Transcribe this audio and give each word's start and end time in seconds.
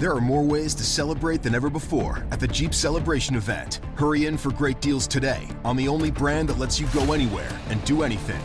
There 0.00 0.14
are 0.14 0.20
more 0.22 0.42
ways 0.42 0.74
to 0.76 0.82
celebrate 0.82 1.42
than 1.42 1.54
ever 1.54 1.68
before 1.68 2.24
at 2.30 2.40
the 2.40 2.48
Jeep 2.48 2.72
Celebration 2.72 3.36
event. 3.36 3.80
Hurry 3.96 4.24
in 4.24 4.38
for 4.38 4.50
great 4.50 4.80
deals 4.80 5.06
today 5.06 5.46
on 5.62 5.76
the 5.76 5.88
only 5.88 6.10
brand 6.10 6.48
that 6.48 6.58
lets 6.58 6.80
you 6.80 6.86
go 6.86 7.12
anywhere 7.12 7.50
and 7.68 7.84
do 7.84 8.02
anything. 8.02 8.40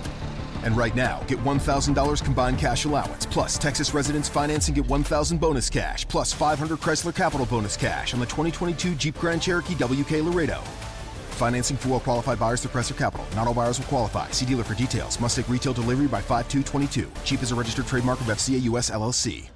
And 0.66 0.76
right 0.76 0.94
now, 0.94 1.24
get 1.28 1.40
$1,000 1.46 2.26
combined 2.26 2.60
cash 2.60 2.84
allowance, 2.84 3.26
plus 3.26 3.58
Texas 3.58 3.94
residents 3.94 4.28
financing 4.28 4.76
get 4.76 4.86
1000 4.86 5.40
bonus 5.40 5.70
cash, 5.70 6.06
plus 6.10 6.34
500 6.34 6.78
Chrysler 6.78 7.16
Capital 7.16 7.46
bonus 7.46 7.78
cash 7.78 8.14
on 8.14 8.20
the 8.20 8.26
2022 8.26 8.94
Jeep 8.96 9.18
Grand 9.18 9.42
Cherokee 9.42 9.76
WK 9.76 10.26
Laredo. 10.26 10.60
Financing 11.38 11.78
for 11.78 11.88
well 11.88 12.00
qualified 12.02 12.38
buyers 12.38 12.64
through 12.64 12.72
Chrysler 12.72 12.98
Capital. 12.98 13.26
Not 13.34 13.48
all 13.48 13.54
buyers 13.54 13.80
will 13.80 13.88
qualify. 13.88 14.30
See 14.32 14.46
dealer 14.46 14.66
for 14.66 14.74
details. 14.74 15.22
Must 15.22 15.38
take 15.38 15.48
retail 15.48 15.72
delivery 15.72 16.08
by 16.08 16.20
5222. 16.20 17.10
Jeep 17.24 17.42
is 17.42 17.54
a 17.54 17.56
registered 17.56 17.88
trademark 17.88 18.20
of 18.20 18.28
FCA 18.28 18.62
US 18.64 18.90
LLC. 18.90 19.55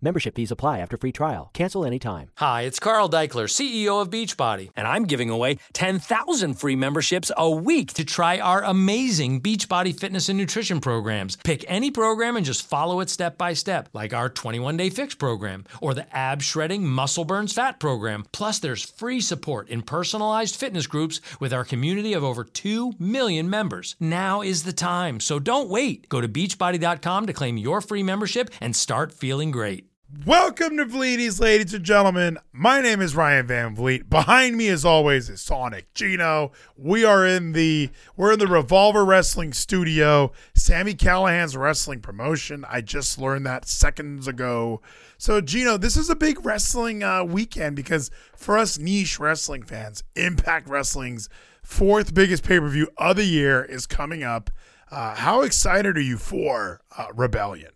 Membership 0.00 0.36
fees 0.36 0.52
apply 0.52 0.78
after 0.78 0.96
free 0.96 1.10
trial. 1.10 1.50
Cancel 1.54 1.84
anytime. 1.84 2.30
Hi, 2.36 2.62
it's 2.62 2.78
Carl 2.78 3.10
Daikeler, 3.10 3.48
CEO 3.48 4.00
of 4.00 4.10
Beachbody, 4.10 4.70
and 4.76 4.86
I'm 4.86 5.06
giving 5.06 5.28
away 5.28 5.58
10,000 5.72 6.54
free 6.54 6.76
memberships 6.76 7.32
a 7.36 7.50
week 7.50 7.94
to 7.94 8.04
try 8.04 8.38
our 8.38 8.62
amazing 8.62 9.40
Beachbody 9.40 9.98
fitness 9.98 10.28
and 10.28 10.38
nutrition 10.38 10.80
programs. 10.80 11.34
Pick 11.42 11.64
any 11.66 11.90
program 11.90 12.36
and 12.36 12.46
just 12.46 12.64
follow 12.64 13.00
it 13.00 13.10
step 13.10 13.36
by 13.36 13.54
step, 13.54 13.88
like 13.92 14.14
our 14.14 14.28
21 14.28 14.76
day 14.76 14.88
fix 14.88 15.16
program 15.16 15.64
or 15.82 15.94
the 15.94 16.06
ab 16.16 16.42
shredding 16.42 16.86
muscle 16.86 17.24
burns 17.24 17.52
fat 17.52 17.80
program. 17.80 18.24
Plus, 18.30 18.60
there's 18.60 18.84
free 18.88 19.20
support 19.20 19.68
in 19.68 19.82
personalized 19.82 20.54
fitness 20.54 20.86
groups 20.86 21.20
with 21.40 21.52
our 21.52 21.64
community 21.64 22.12
of 22.12 22.22
over 22.22 22.44
2 22.44 22.92
million 23.00 23.50
members. 23.50 23.96
Now 23.98 24.42
is 24.42 24.62
the 24.62 24.72
time, 24.72 25.18
so 25.18 25.40
don't 25.40 25.68
wait. 25.68 26.08
Go 26.08 26.20
to 26.20 26.28
beachbody.com 26.28 27.26
to 27.26 27.32
claim 27.32 27.56
your 27.56 27.80
free 27.80 28.04
membership 28.04 28.48
and 28.60 28.76
start 28.76 29.12
feeling 29.12 29.50
great. 29.50 29.88
Welcome 30.10 30.78
to 30.78 30.86
Vleeties, 30.86 31.38
ladies 31.38 31.74
and 31.74 31.84
gentlemen. 31.84 32.38
My 32.50 32.80
name 32.80 33.02
is 33.02 33.14
Ryan 33.14 33.46
Van 33.46 33.76
Vleet. 33.76 34.08
Behind 34.08 34.56
me, 34.56 34.68
as 34.68 34.82
always, 34.82 35.28
is 35.28 35.42
Sonic 35.42 35.92
Gino. 35.92 36.52
We 36.78 37.04
are 37.04 37.26
in 37.26 37.52
the 37.52 37.90
we're 38.16 38.32
in 38.32 38.38
the 38.38 38.46
Revolver 38.46 39.04
Wrestling 39.04 39.52
Studio, 39.52 40.32
Sami 40.54 40.94
Callihan's 40.94 41.58
wrestling 41.58 42.00
promotion. 42.00 42.64
I 42.70 42.80
just 42.80 43.18
learned 43.18 43.44
that 43.44 43.68
seconds 43.68 44.26
ago. 44.26 44.80
So, 45.18 45.42
Gino, 45.42 45.76
this 45.76 45.98
is 45.98 46.08
a 46.08 46.16
big 46.16 46.42
wrestling 46.42 47.02
uh, 47.02 47.24
weekend 47.24 47.76
because 47.76 48.10
for 48.34 48.56
us 48.56 48.78
niche 48.78 49.20
wrestling 49.20 49.62
fans, 49.62 50.04
Impact 50.16 50.70
Wrestling's 50.70 51.28
fourth 51.62 52.14
biggest 52.14 52.44
pay 52.44 52.58
per 52.58 52.68
view 52.68 52.88
of 52.96 53.16
the 53.16 53.26
year 53.26 53.62
is 53.62 53.86
coming 53.86 54.22
up. 54.22 54.48
Uh, 54.90 55.16
how 55.16 55.42
excited 55.42 55.98
are 55.98 56.00
you 56.00 56.16
for 56.16 56.80
uh, 56.96 57.08
Rebellion? 57.14 57.72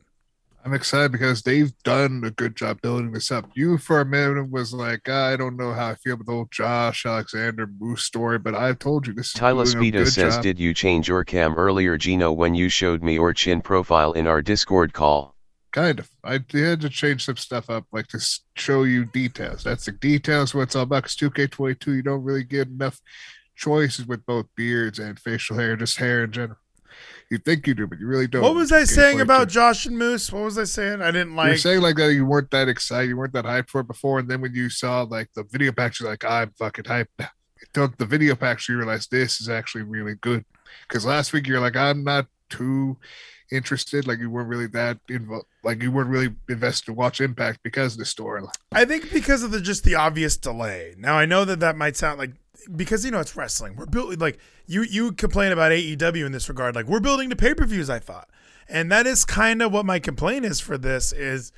I'm 0.64 0.74
excited 0.74 1.10
because 1.10 1.42
they've 1.42 1.72
done 1.82 2.22
a 2.24 2.30
good 2.30 2.55
job 2.55 2.80
building 2.82 3.10
this 3.10 3.32
up. 3.32 3.50
You 3.55 3.78
for 3.78 4.00
a 4.00 4.05
minute 4.05 4.48
was 4.50 4.72
like, 4.72 5.00
ah, 5.08 5.27
I 5.28 5.36
don't 5.36 5.56
know 5.56 5.72
how 5.72 5.88
I 5.88 5.94
feel 5.96 6.14
about 6.14 6.27
the 6.27 6.32
old 6.32 6.52
Josh 6.52 7.04
Alexander 7.04 7.69
Moose 7.80 8.04
story, 8.04 8.38
but 8.38 8.54
I've 8.54 8.78
told 8.78 9.06
you 9.06 9.12
this 9.12 9.32
Tyler 9.32 9.64
Speeda 9.64 10.06
says, 10.06 10.36
job. 10.36 10.42
Did 10.42 10.60
you 10.60 10.72
change 10.72 11.08
your 11.08 11.24
cam 11.24 11.54
earlier, 11.54 11.98
Gino, 11.98 12.30
when 12.30 12.54
you 12.54 12.69
showed 12.69 13.02
me 13.02 13.14
your 13.14 13.32
chin 13.32 13.60
profile 13.60 14.12
in 14.12 14.28
our 14.28 14.41
Discord 14.41 14.92
call? 14.92 15.34
Kind 15.72 15.98
of. 15.98 16.08
I 16.22 16.41
had 16.52 16.80
to 16.82 16.88
change 16.88 17.24
some 17.24 17.38
stuff 17.38 17.69
up, 17.69 17.86
like 17.92 18.06
to 18.08 18.20
show 18.54 18.84
you 18.84 19.06
details. 19.06 19.64
That's 19.64 19.86
the 19.86 19.92
details. 19.92 20.54
What's 20.54 20.76
all 20.76 20.82
about. 20.82 21.04
Because 21.04 21.16
2K22, 21.16 21.86
you 21.88 22.02
don't 22.02 22.22
really 22.22 22.44
get 22.44 22.69
enough 22.69 23.00
choices 23.56 24.06
with 24.06 24.24
both 24.26 24.47
beards 24.54 24.98
and 24.98 25.19
facial 25.19 25.56
hair, 25.56 25.74
just 25.76 25.97
hair 25.97 26.24
in 26.24 26.30
general. 26.30 26.58
You 27.33 27.38
think 27.38 27.66
you 27.66 27.72
do, 27.72 27.86
but 27.86 27.98
you 27.98 28.06
really 28.06 28.27
don't. 28.27 28.42
What 28.42 28.55
was 28.55 28.72
I 28.72 28.84
saying 28.84 29.22
about 29.22 29.48
Josh 29.48 29.86
and 29.86 29.97
Moose? 29.97 30.30
What 30.30 30.44
was 30.44 30.58
I 30.58 30.64
saying? 30.64 31.00
I 31.00 31.11
didn't 31.11 31.34
like. 31.34 31.48
You're 31.48 31.56
saying 31.56 31.80
like 31.80 31.97
that 31.97 32.12
you 32.12 32.27
weren't 32.27 32.50
that 32.50 32.69
excited, 32.69 33.08
you 33.08 33.16
weren't 33.16 33.33
that 33.33 33.47
hyped 33.47 33.70
for 33.70 33.80
it 33.80 33.86
before, 33.86 34.19
and 34.19 34.28
then 34.28 34.42
when 34.42 34.52
you 34.52 34.69
saw 34.69 35.00
like 35.00 35.30
the 35.34 35.42
video 35.44 35.72
packs, 35.72 35.98
you're 35.98 36.10
like, 36.10 36.27
I'm 36.27 36.50
fucking 36.58 36.84
hyped. 36.84 37.06
You 37.19 37.66
took 37.72 37.97
the 37.97 38.05
video 38.05 38.34
packs, 38.34 38.69
you 38.69 38.77
realize 38.77 39.06
this 39.06 39.41
is 39.41 39.48
actually 39.48 39.84
really 39.84 40.16
good. 40.20 40.44
Because 40.87 41.06
last 41.06 41.32
week 41.32 41.47
you're 41.47 41.59
like, 41.59 41.75
I'm 41.75 42.04
not 42.04 42.26
too 42.50 42.98
interested, 43.50 44.06
like 44.06 44.19
you 44.19 44.28
weren't 44.28 44.50
really 44.50 44.66
that 44.66 44.99
involved, 45.09 45.47
like 45.64 45.82
you 45.82 45.91
weren't 45.91 46.10
really 46.10 46.34
invested 46.50 46.84
to 46.84 46.93
watch 46.93 47.22
Impact 47.22 47.60
because 47.62 47.94
of 47.94 48.00
the 48.00 48.04
storyline. 48.04 48.53
I 48.72 48.84
think 48.84 49.10
because 49.10 49.43
of 49.43 49.53
the 49.53 49.60
just 49.62 49.84
the 49.84 49.94
obvious 49.94 50.37
delay. 50.37 50.97
Now 50.99 51.16
I 51.16 51.25
know 51.25 51.47
that 51.47 51.60
that 51.60 51.78
might 51.78 51.97
sound 51.97 52.19
like 52.19 52.32
because 52.77 53.05
you 53.05 53.11
know 53.11 53.21
it's 53.21 53.37
wrestling. 53.37 53.77
We're 53.77 53.87
building 53.87 54.19
like 54.19 54.39
you 54.67 54.83
you 54.83 55.12
complain 55.12 55.53
about 55.53 55.73
AEW 55.73 56.27
in 56.27 56.33
this 56.33 56.49
regard. 56.49 56.75
Like 56.75 56.87
we're 56.87 57.00
building 57.00 57.31
to 57.31 57.37
pay 57.37 57.55
per 57.55 57.67
views. 57.67 57.91
I 57.91 57.99
thought, 57.99 58.28
and 58.69 58.91
that 58.91 59.06
is 59.06 59.25
kind 59.25 59.62
of 59.62 59.73
what 59.73 59.87
my 59.87 59.99
complaint 59.99 60.45
is 60.45 60.61
for 60.61 60.78
this 60.78 61.12
is. 61.12 61.53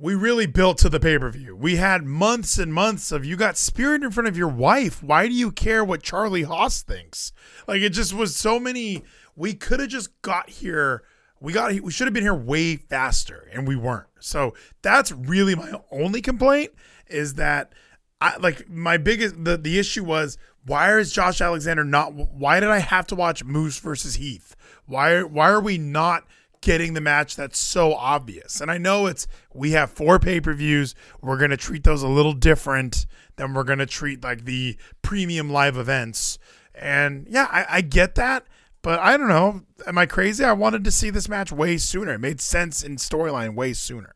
We 0.00 0.14
really 0.14 0.46
built 0.46 0.78
to 0.78 0.88
the 0.88 1.00
pay 1.00 1.18
per 1.18 1.28
view. 1.28 1.56
We 1.56 1.74
had 1.74 2.04
months 2.04 2.56
and 2.56 2.72
months 2.72 3.10
of 3.10 3.24
you 3.24 3.34
got 3.34 3.56
spirit 3.56 4.04
in 4.04 4.12
front 4.12 4.28
of 4.28 4.36
your 4.36 4.46
wife. 4.46 5.02
Why 5.02 5.26
do 5.26 5.34
you 5.34 5.50
care 5.50 5.84
what 5.84 6.04
Charlie 6.04 6.44
Haas 6.44 6.82
thinks? 6.82 7.32
Like 7.66 7.80
it 7.80 7.90
just 7.90 8.14
was 8.14 8.36
so 8.36 8.60
many. 8.60 9.02
We 9.34 9.54
could 9.54 9.80
have 9.80 9.88
just 9.88 10.22
got 10.22 10.50
here 10.50 11.02
we 11.40 11.52
got 11.52 11.72
we 11.80 11.90
should 11.90 12.06
have 12.06 12.14
been 12.14 12.22
here 12.22 12.34
way 12.34 12.76
faster 12.76 13.48
and 13.52 13.66
we 13.66 13.76
weren't 13.76 14.06
so 14.20 14.54
that's 14.82 15.12
really 15.12 15.54
my 15.54 15.72
only 15.90 16.20
complaint 16.20 16.70
is 17.06 17.34
that 17.34 17.72
i 18.20 18.36
like 18.38 18.68
my 18.68 18.96
biggest 18.96 19.44
the, 19.44 19.56
the 19.56 19.78
issue 19.78 20.04
was 20.04 20.38
why 20.64 20.96
is 20.98 21.12
josh 21.12 21.40
alexander 21.40 21.84
not 21.84 22.14
why 22.14 22.60
did 22.60 22.68
i 22.68 22.78
have 22.78 23.06
to 23.06 23.14
watch 23.14 23.44
moose 23.44 23.78
versus 23.78 24.16
heath 24.16 24.56
why 24.86 25.22
why 25.22 25.48
are 25.48 25.60
we 25.60 25.78
not 25.78 26.24
getting 26.60 26.94
the 26.94 27.00
match 27.00 27.36
that's 27.36 27.58
so 27.58 27.94
obvious 27.94 28.60
and 28.60 28.70
i 28.70 28.76
know 28.76 29.06
it's 29.06 29.26
we 29.54 29.72
have 29.72 29.90
four 29.90 30.18
pay-per-views 30.18 30.94
we're 31.22 31.38
going 31.38 31.50
to 31.50 31.56
treat 31.56 31.84
those 31.84 32.02
a 32.02 32.08
little 32.08 32.32
different 32.32 33.06
than 33.36 33.54
we're 33.54 33.62
going 33.62 33.78
to 33.78 33.86
treat 33.86 34.24
like 34.24 34.44
the 34.44 34.76
premium 35.02 35.50
live 35.50 35.76
events 35.76 36.38
and 36.74 37.26
yeah 37.28 37.46
I, 37.50 37.66
I 37.70 37.80
get 37.80 38.16
that 38.16 38.44
but 38.82 39.00
I 39.00 39.16
don't 39.16 39.28
know. 39.28 39.62
Am 39.86 39.98
I 39.98 40.06
crazy? 40.06 40.44
I 40.44 40.52
wanted 40.52 40.84
to 40.84 40.90
see 40.90 41.10
this 41.10 41.28
match 41.28 41.50
way 41.50 41.76
sooner. 41.78 42.14
It 42.14 42.20
made 42.20 42.40
sense 42.40 42.82
in 42.82 42.96
storyline 42.96 43.54
way 43.54 43.72
sooner. 43.72 44.14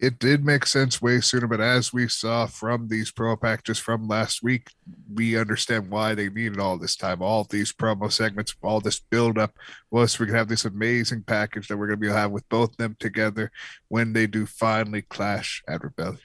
It 0.00 0.18
did 0.18 0.46
make 0.46 0.64
sense 0.64 1.02
way 1.02 1.20
sooner, 1.20 1.46
but 1.46 1.60
as 1.60 1.92
we 1.92 2.08
saw 2.08 2.46
from 2.46 2.88
these 2.88 3.12
promo 3.12 3.38
packages 3.38 3.78
from 3.78 4.08
last 4.08 4.42
week, 4.42 4.70
we 5.12 5.36
understand 5.36 5.90
why 5.90 6.14
they 6.14 6.30
needed 6.30 6.58
all 6.58 6.78
this 6.78 6.96
time. 6.96 7.20
All 7.20 7.44
these 7.44 7.70
promo 7.70 8.10
segments, 8.10 8.56
all 8.62 8.80
this 8.80 8.98
build 8.98 9.36
up 9.36 9.52
was 9.90 10.18
we 10.18 10.24
can 10.24 10.34
have 10.34 10.48
this 10.48 10.64
amazing 10.64 11.24
package 11.24 11.68
that 11.68 11.76
we're 11.76 11.86
going 11.86 11.98
to 11.98 12.00
be 12.00 12.06
able 12.06 12.16
to 12.16 12.20
have 12.20 12.30
with 12.30 12.48
both 12.48 12.74
them 12.78 12.96
together 12.98 13.52
when 13.88 14.14
they 14.14 14.26
do 14.26 14.46
finally 14.46 15.02
clash 15.02 15.62
at 15.68 15.84
Rebellion. 15.84 16.20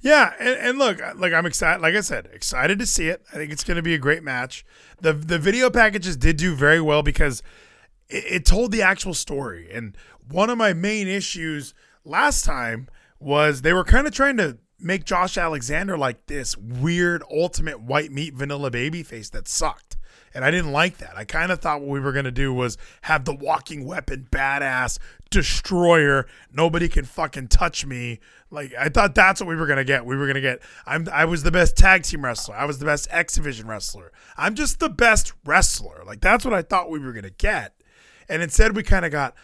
Yeah, 0.00 0.32
and, 0.40 0.56
and 0.58 0.78
look, 0.78 1.02
uh, 1.02 1.12
like 1.14 1.34
I'm 1.34 1.44
excited. 1.44 1.82
Like 1.82 1.94
I 1.94 2.00
said, 2.00 2.30
excited 2.32 2.78
to 2.78 2.86
see 2.86 3.08
it. 3.08 3.22
I 3.32 3.36
think 3.36 3.52
it's 3.52 3.64
going 3.64 3.76
to 3.76 3.82
be 3.82 3.94
a 3.94 3.98
great 3.98 4.22
match. 4.22 4.64
the 4.98 5.12
The 5.12 5.38
video 5.38 5.68
packages 5.68 6.16
did 6.16 6.38
do 6.38 6.54
very 6.54 6.80
well 6.80 7.02
because 7.02 7.42
it, 8.08 8.24
it 8.28 8.46
told 8.46 8.72
the 8.72 8.80
actual 8.80 9.12
story. 9.12 9.68
And 9.70 9.94
one 10.26 10.48
of 10.48 10.56
my 10.56 10.72
main 10.72 11.06
issues 11.06 11.74
last 12.04 12.44
time 12.44 12.88
was 13.18 13.62
they 13.62 13.72
were 13.72 13.84
kind 13.84 14.06
of 14.06 14.12
trying 14.12 14.36
to 14.36 14.58
make 14.78 15.04
Josh 15.04 15.38
Alexander 15.38 15.96
like 15.96 16.26
this 16.26 16.56
weird 16.56 17.22
ultimate 17.30 17.80
white 17.80 18.12
meat 18.12 18.34
vanilla 18.34 18.70
baby 18.70 19.02
face 19.02 19.30
that 19.30 19.48
sucked. 19.48 19.96
And 20.34 20.44
I 20.44 20.50
didn't 20.50 20.72
like 20.72 20.98
that. 20.98 21.16
I 21.16 21.24
kind 21.24 21.52
of 21.52 21.60
thought 21.60 21.80
what 21.80 21.90
we 21.90 22.00
were 22.00 22.10
going 22.10 22.24
to 22.24 22.32
do 22.32 22.52
was 22.52 22.76
have 23.02 23.24
the 23.24 23.34
walking 23.34 23.84
weapon 23.84 24.26
badass 24.30 24.98
destroyer. 25.30 26.26
Nobody 26.52 26.88
can 26.88 27.04
fucking 27.04 27.48
touch 27.48 27.86
me. 27.86 28.18
Like 28.50 28.74
I 28.78 28.88
thought 28.88 29.14
that's 29.14 29.40
what 29.40 29.48
we 29.48 29.54
were 29.54 29.66
going 29.66 29.78
to 29.78 29.84
get. 29.84 30.04
We 30.04 30.16
were 30.16 30.26
going 30.26 30.34
to 30.34 30.40
get 30.40 30.60
I'm 30.86 31.08
I 31.12 31.24
was 31.24 31.44
the 31.44 31.52
best 31.52 31.76
tag 31.76 32.02
team 32.02 32.24
wrestler. 32.24 32.56
I 32.56 32.64
was 32.64 32.78
the 32.78 32.84
best 32.84 33.06
X 33.10 33.34
Division 33.34 33.68
wrestler. 33.68 34.12
I'm 34.36 34.56
just 34.56 34.80
the 34.80 34.90
best 34.90 35.32
wrestler. 35.44 36.02
Like 36.04 36.20
that's 36.20 36.44
what 36.44 36.52
I 36.52 36.62
thought 36.62 36.90
we 36.90 36.98
were 36.98 37.12
going 37.12 37.24
to 37.24 37.30
get. 37.30 37.74
And 38.28 38.42
instead 38.42 38.74
we 38.74 38.82
kind 38.82 39.04
of 39.04 39.12
got 39.12 39.34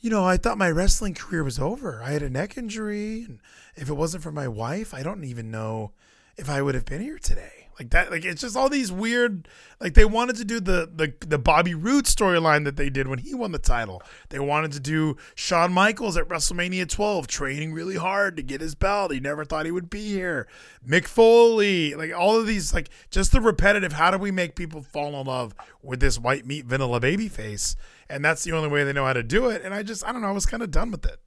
you 0.00 0.10
know, 0.10 0.24
I 0.24 0.36
thought 0.36 0.58
my 0.58 0.70
wrestling 0.70 1.14
career 1.14 1.42
was 1.42 1.58
over. 1.58 2.02
I 2.02 2.10
had 2.12 2.22
a 2.22 2.30
neck 2.30 2.56
injury 2.56 3.24
and 3.24 3.40
if 3.76 3.88
it 3.88 3.94
wasn't 3.94 4.22
for 4.22 4.32
my 4.32 4.48
wife, 4.48 4.94
I 4.94 5.02
don't 5.02 5.24
even 5.24 5.50
know 5.50 5.92
if 6.36 6.48
I 6.48 6.62
would 6.62 6.74
have 6.74 6.84
been 6.84 7.00
here 7.00 7.18
today. 7.18 7.57
Like 7.78 7.90
that, 7.90 8.10
like 8.10 8.24
it's 8.24 8.40
just 8.40 8.56
all 8.56 8.68
these 8.68 8.90
weird. 8.90 9.46
Like 9.80 9.94
they 9.94 10.04
wanted 10.04 10.34
to 10.36 10.44
do 10.44 10.58
the 10.58 10.90
the 10.92 11.14
the 11.24 11.38
Bobby 11.38 11.74
Roode 11.74 12.06
storyline 12.06 12.64
that 12.64 12.76
they 12.76 12.90
did 12.90 13.06
when 13.06 13.20
he 13.20 13.34
won 13.34 13.52
the 13.52 13.58
title. 13.60 14.02
They 14.30 14.40
wanted 14.40 14.72
to 14.72 14.80
do 14.80 15.16
Shawn 15.36 15.72
Michaels 15.72 16.16
at 16.16 16.28
WrestleMania 16.28 16.88
12, 16.88 17.28
training 17.28 17.72
really 17.72 17.94
hard 17.94 18.36
to 18.36 18.42
get 18.42 18.60
his 18.60 18.74
belt. 18.74 19.12
He 19.12 19.20
never 19.20 19.44
thought 19.44 19.64
he 19.64 19.70
would 19.70 19.90
be 19.90 20.08
here. 20.08 20.48
Mick 20.86 21.06
Foley, 21.06 21.94
like 21.94 22.12
all 22.12 22.36
of 22.36 22.48
these, 22.48 22.74
like 22.74 22.88
just 23.10 23.30
the 23.30 23.40
repetitive. 23.40 23.92
How 23.92 24.10
do 24.10 24.18
we 24.18 24.32
make 24.32 24.56
people 24.56 24.82
fall 24.82 25.20
in 25.20 25.26
love 25.28 25.54
with 25.80 26.00
this 26.00 26.18
white 26.18 26.46
meat 26.46 26.64
vanilla 26.64 26.98
baby 26.98 27.28
face? 27.28 27.76
And 28.10 28.24
that's 28.24 28.42
the 28.42 28.52
only 28.52 28.68
way 28.68 28.82
they 28.82 28.92
know 28.92 29.04
how 29.04 29.12
to 29.12 29.22
do 29.22 29.50
it. 29.50 29.62
And 29.62 29.72
I 29.72 29.84
just, 29.84 30.04
I 30.04 30.10
don't 30.12 30.22
know, 30.22 30.28
I 30.28 30.32
was 30.32 30.46
kind 30.46 30.62
of 30.62 30.72
done 30.72 30.90
with 30.90 31.06
it. 31.06 31.20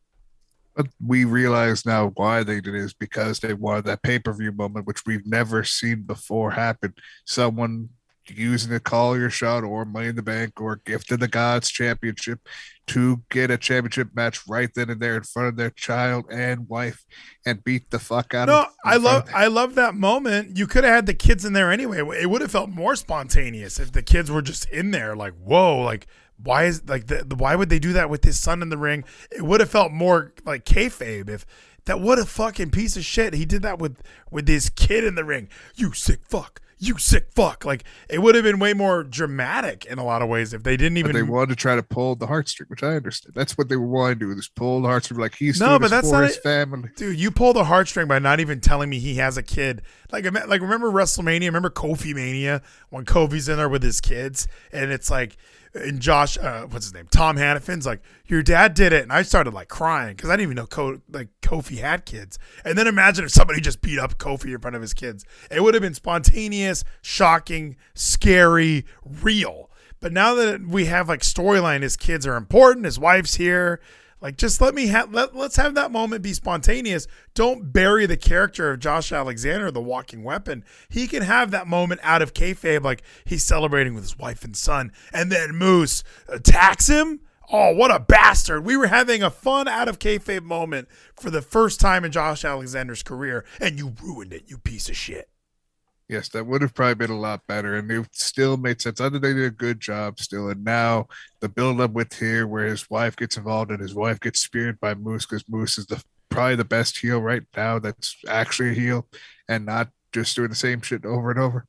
But 0.76 0.88
we 1.06 1.26
realize 1.26 1.86
now 1.86 2.12
why 2.16 2.44
they 2.44 2.62
did 2.62 2.76
it 2.76 2.82
is 2.82 2.94
because 2.94 3.40
they 3.40 3.54
wanted 3.54 3.86
that 3.86 4.04
pay 4.04 4.20
per 4.20 4.34
view 4.34 4.52
moment, 4.52 4.88
which 4.88 5.06
we've 5.06 5.26
never 5.26 5.64
seen 5.64 6.04
before 6.04 6.52
happen. 6.52 6.94
Someone 7.26 7.90
using 8.28 8.74
a 8.74 8.80
call 8.80 9.18
your 9.18 9.30
shot 9.30 9.64
or 9.64 9.86
money 9.86 10.08
in 10.08 10.16
the 10.16 10.22
bank 10.22 10.62
or 10.62 10.78
gift 10.86 11.12
of 11.12 11.20
the 11.20 11.28
gods 11.28 11.70
championship 11.70 12.40
to 12.88 13.22
get 13.30 13.52
a 13.52 13.58
championship 13.58 14.10
match 14.14 14.42
right 14.48 14.70
then 14.76 14.90
and 14.90 15.00
there 15.00 15.16
in 15.16 15.24
front 15.24 15.48
of 15.48 15.56
their 15.56 15.70
child 15.72 16.26
and 16.32 16.68
wife 16.68 17.04
and 17.46 17.64
beat 17.64 17.90
the 17.90 18.00
fuck 18.00 18.34
out 18.34 18.48
No, 18.48 18.62
of 18.62 18.66
them. 18.66 18.74
I 18.86 18.98
love 18.98 19.30
I 19.34 19.48
love 19.48 19.76
that 19.76 19.96
moment. 19.96 20.58
You 20.58 20.68
could 20.68 20.84
have 20.84 20.94
had 20.94 21.06
the 21.06 21.14
kids 21.14 21.46
in 21.46 21.54
there 21.54 21.72
anyway. 21.72 22.00
It 22.00 22.30
would 22.30 22.42
have 22.42 22.52
felt 22.52 22.70
more 22.70 22.96
spontaneous 22.96 23.80
if 23.80 23.92
the 23.92 24.04
kids 24.04 24.30
were 24.30 24.42
just 24.42 24.70
in 24.70 24.92
there. 24.92 25.16
Like, 25.16 25.34
whoa, 25.34 25.80
like 25.80 26.08
why 26.44 26.66
is 26.66 26.88
like 26.88 27.08
the, 27.08 27.24
the 27.24 27.36
why 27.36 27.56
would 27.56 27.70
they 27.70 27.80
do 27.80 27.94
that 27.94 28.10
with 28.10 28.24
his 28.24 28.40
son 28.40 28.62
in 28.62 28.70
the 28.70 28.78
ring? 28.78 29.04
It 29.32 29.44
would 29.44 29.60
have 29.60 29.70
felt 29.70 29.92
more 29.92 30.34
like 30.46 30.66
kayfabe 30.66 31.30
if 31.30 31.46
that 31.86 32.00
what 32.00 32.20
a 32.20 32.26
fucking 32.26 32.72
piece 32.72 32.96
of 32.98 33.04
shit. 33.04 33.34
He 33.34 33.46
did 33.46 33.62
that 33.64 33.80
with 33.80 34.02
with 34.30 34.48
his 34.48 34.70
kid 34.70 35.04
in 35.04 35.16
the 35.16 35.24
ring. 35.24 35.50
You 35.76 35.94
sick 35.94 36.22
fuck. 36.28 36.62
You 36.84 36.98
sick 36.98 37.28
fuck. 37.36 37.64
Like 37.64 37.84
it 38.10 38.24
would 38.24 38.34
have 38.34 38.44
been 38.44 38.58
way 38.58 38.74
more 38.74 39.04
dramatic 39.04 39.86
in 39.86 40.00
a 40.00 40.04
lot 40.04 40.24
of 40.24 40.30
ways 40.30 40.52
if 40.52 40.64
they 40.64 40.78
didn't 40.78 40.96
But 40.96 41.10
even 41.10 41.16
they 41.16 41.22
wanted 41.22 41.50
to 41.50 41.56
try 41.56 41.76
to 41.76 41.84
pull 41.84 42.16
the 42.16 42.26
heartstring, 42.26 42.70
which 42.70 42.82
I 42.82 42.96
understand. 42.96 43.36
That's 43.36 43.56
what 43.56 43.70
they 43.70 43.76
were 43.76 43.86
wanting 43.86 44.20
to 44.20 44.34
do. 44.34 44.40
Is 44.40 44.48
pull 44.48 44.82
the 44.82 44.88
heartstring 44.88 45.20
like 45.20 45.36
he's 45.36 45.60
No, 45.60 45.78
but 45.78 45.92
that's 45.92 46.12
not 46.12 46.24
his 46.24 46.38
family. 46.38 46.90
Dude, 46.96 47.20
you 47.20 47.30
pull 47.30 47.54
the 47.54 47.66
heartstring 47.66 48.08
by 48.08 48.18
not 48.18 48.40
even 48.40 48.62
telling 48.62 48.90
me 48.90 48.98
he 48.98 49.16
has 49.16 49.38
a 49.38 49.44
kid. 49.44 49.84
Like, 50.12 50.26
like 50.26 50.62
remember 50.62 50.90
WrestleMania? 50.90 51.46
Remember 51.46 51.70
Kofi 51.70 52.16
Mania 52.16 52.64
when 52.90 53.06
Kofi's 53.06 53.48
in 53.48 53.58
there 53.58 53.70
with 53.70 53.84
his 53.84 54.02
kids, 54.02 54.48
and 54.72 54.92
it's 54.92 55.12
like, 55.12 55.38
and 55.74 56.00
Josh, 56.00 56.38
uh, 56.38 56.64
what's 56.64 56.86
his 56.86 56.94
name? 56.94 57.08
Tom 57.12 57.38
Hannifan's 57.38 57.86
like, 57.86 58.02
your 58.26 58.44
dad 58.44 58.74
did 58.74 58.94
it, 58.94 59.04
and 59.04 59.12
I 59.12 59.22
started 59.22 59.54
like 59.54 59.68
crying 59.68 60.16
because 60.16 60.30
I 60.30 60.34
didn't 60.34 60.44
even 60.44 60.56
know 60.56 60.68
Ko- 60.68 61.02
like 61.10 61.30
Kofi 61.42 61.78
had 61.78 62.06
kids. 62.06 62.38
And 62.66 62.78
then 62.78 62.88
imagine 62.88 63.26
if 63.26 63.32
somebody 63.32 63.62
just 63.62 63.82
beat 63.82 64.00
up 64.00 64.18
Kofi 64.18 64.54
in 64.54 64.60
front 64.60 64.76
of 64.76 64.82
his 64.82 64.94
kids. 64.94 65.26
It 65.50 65.64
would 65.64 65.74
have 65.74 65.82
been 65.82 65.94
spontaneous, 65.94 66.84
shocking, 67.02 67.78
scary, 67.94 68.86
real. 69.04 69.70
But 70.00 70.12
now 70.12 70.34
that 70.36 70.62
we 70.66 70.86
have 70.86 71.08
like 71.08 71.22
storyline, 71.22 71.84
his 71.84 71.96
kids 71.96 72.26
are 72.26 72.36
important. 72.36 72.86
His 72.86 73.00
wife's 73.00 73.36
here. 73.36 73.80
Like, 74.22 74.38
just 74.38 74.62
let 74.62 74.76
me 74.76 74.88
have 74.88 75.12
let 75.12 75.36
let's 75.36 75.56
have 75.56 75.74
that 75.74 75.92
moment 75.92 76.22
be 76.22 76.34
spontaneous. 76.34 77.08
Don't 77.34 77.74
bury 77.74 78.06
the 78.06 78.18
character 78.18 78.70
of 78.70 78.80
Josh 78.80 79.12
Alexander, 79.12 79.72
the 79.72 79.82
walking 79.82 80.24
weapon. 80.24 80.64
He 80.90 81.08
can 81.08 81.24
have 81.24 81.50
that 81.52 81.68
moment 81.68 82.02
out 82.04 82.22
of 82.22 82.36
kayfabe, 82.36 82.84
like 82.84 83.02
he's 83.26 83.44
celebrating 83.44 83.96
with 83.96 84.04
his 84.04 84.20
wife 84.20 84.44
and 84.44 84.56
son, 84.56 84.92
and 85.12 85.32
then 85.32 85.56
Moose 85.56 86.04
attacks 86.28 86.88
him. 86.88 87.22
Oh, 87.52 87.74
what 87.76 87.92
a 87.92 88.00
bastard! 88.00 88.64
We 88.64 88.78
were 88.78 88.88
having 88.88 89.24
a 89.24 89.32
fun 89.32 89.68
out 89.68 89.90
of 89.90 89.98
kayfabe 89.98 90.44
moment 90.44 90.88
for 91.20 91.32
the 91.32 91.42
first 91.42 91.80
time 91.80 92.06
in 92.06 92.12
Josh 92.12 92.46
Alexander's 92.46 93.04
career, 93.04 93.44
and 93.60 93.80
you 93.80 93.96
ruined 94.02 94.34
it, 94.34 94.44
you 94.48 94.60
piece 94.60 94.88
of 94.88 94.96
shit. 94.96 95.31
Yes, 96.12 96.28
that 96.30 96.46
would 96.46 96.62
have 96.62 96.74
probably 96.76 96.96
been 96.96 97.10
a 97.10 97.18
lot 97.20 97.48
better, 97.48 97.76
and 97.76 97.90
it 97.90 98.06
still 98.12 98.58
made 98.58 98.82
sense. 98.82 99.00
I 99.00 99.10
think 99.10 99.24
they 99.24 99.34
did 99.34 99.46
a 99.46 99.50
good 99.50 99.80
job 99.80 100.20
still. 100.20 100.50
And 100.50 100.64
now 100.64 101.08
the 101.40 101.48
build 101.48 101.80
up 101.80 101.92
with 101.92 102.14
here, 102.20 102.46
where 102.46 102.66
his 102.68 102.90
wife 102.90 103.16
gets 103.16 103.38
involved 103.38 103.72
and 103.72 103.80
his 103.80 103.96
wife 103.96 104.20
gets 104.20 104.42
speared 104.42 104.78
by 104.82 104.94
Moose 104.94 105.26
because 105.26 105.48
Moose 105.48 105.78
is 105.78 105.86
the 105.86 106.04
probably 106.30 106.56
the 106.58 106.66
best 106.66 106.98
heel 106.98 107.22
right 107.22 107.44
now. 107.56 107.80
That's 107.80 108.16
actually 108.28 108.72
a 108.72 108.74
heel 108.74 109.08
and 109.48 109.66
not 109.66 109.88
just 110.12 110.36
doing 110.36 110.50
the 110.50 110.56
same 110.56 110.82
shit 110.82 111.06
over 111.06 111.32
and 111.32 111.40
over. 111.40 111.66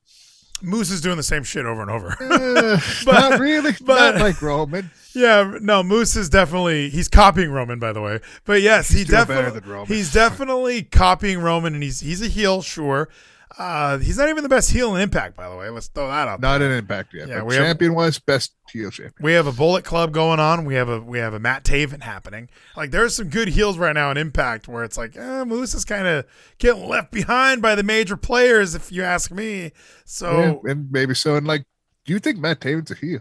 Moose 0.61 0.91
is 0.91 1.01
doing 1.01 1.17
the 1.17 1.23
same 1.25 1.43
shit 1.45 1.65
over 1.67 1.81
and 1.83 1.91
over. 1.91 2.17
Uh, 2.21 2.81
But- 3.05 3.31
not 3.31 3.41
really, 3.41 3.73
but- 3.85 4.15
not 4.15 4.21
like 4.21 4.43
Roman. 4.43 4.91
Yeah, 5.15 5.59
no, 5.61 5.83
Moose 5.83 6.17
is 6.17 6.29
definitely 6.29 6.89
he's 6.89 7.09
copying 7.09 7.51
Roman, 7.51 7.79
by 7.79 7.93
the 7.93 8.01
way. 8.01 8.21
But 8.45 8.63
yes, 8.63 8.89
He's 8.89 9.07
better 9.09 9.27
definitely 9.33 9.61
than 9.61 9.71
Roman. 9.71 9.87
he's 9.87 10.13
definitely 10.13 10.83
copying 10.85 11.41
Roman, 11.41 11.75
and 11.75 11.83
he's 11.83 12.01
he's 12.01 12.23
a 12.23 12.29
heel, 12.29 12.63
sure. 12.63 13.09
Uh, 13.59 13.99
he's 13.99 14.19
not 14.19 14.29
even 14.29 14.43
the 14.43 14.49
best 14.49 14.71
heel 14.71 14.95
in 14.95 15.01
Impact, 15.03 15.37
by 15.37 15.49
the 15.49 15.57
way. 15.57 15.69
Let's 15.69 15.89
throw 15.89 16.09
that 16.09 16.29
out. 16.29 16.41
there. 16.41 16.51
Not 16.51 16.63
an 16.63 16.73
impact 16.73 17.13
yet. 17.15 17.29
Yeah, 17.29 17.39
but 17.39 17.47
we 17.47 17.55
have- 17.57 17.65
champion 17.65 17.95
was 17.95 18.19
best 18.19 18.55
heel 18.71 18.91
champion. 18.91 19.15
We 19.21 19.33
have 19.33 19.47
a 19.47 19.53
Bullet 19.53 19.85
Club 19.85 20.13
going 20.13 20.41
on. 20.41 20.65
We 20.65 20.75
have 20.75 20.89
a 20.89 21.01
we 21.01 21.19
have 21.19 21.35
a 21.35 21.39
Matt 21.39 21.65
Taven 21.65 22.03
happening. 22.03 22.49
Like 22.77 22.91
there's 22.91 23.17
some 23.17 23.29
good 23.29 23.49
heels 23.49 23.79
right 23.79 23.95
now 23.95 24.11
in 24.11 24.17
Impact 24.17 24.69
where 24.69 24.85
it's 24.85 24.97
like, 24.97 25.17
eh, 25.17 25.45
Moose 25.45 25.75
is 25.75 25.85
kind 25.85 26.07
of 26.07 26.25
getting 26.59 26.89
left 26.89 27.11
behind 27.11 27.61
by 27.63 27.75
the 27.75 27.83
major 27.83 28.17
players, 28.17 28.75
if 28.75 28.91
you 28.91 29.03
ask 29.03 29.31
me. 29.31 29.73
So, 30.05 30.61
Yeah, 30.65 30.71
and 30.71 30.91
maybe 30.91 31.15
so. 31.15 31.37
And 31.37 31.47
like, 31.47 31.65
do 32.05 32.13
you 32.13 32.19
think 32.19 32.39
Matt 32.39 32.61
Taven's 32.61 32.91
a 32.91 32.95
heel? 32.95 33.21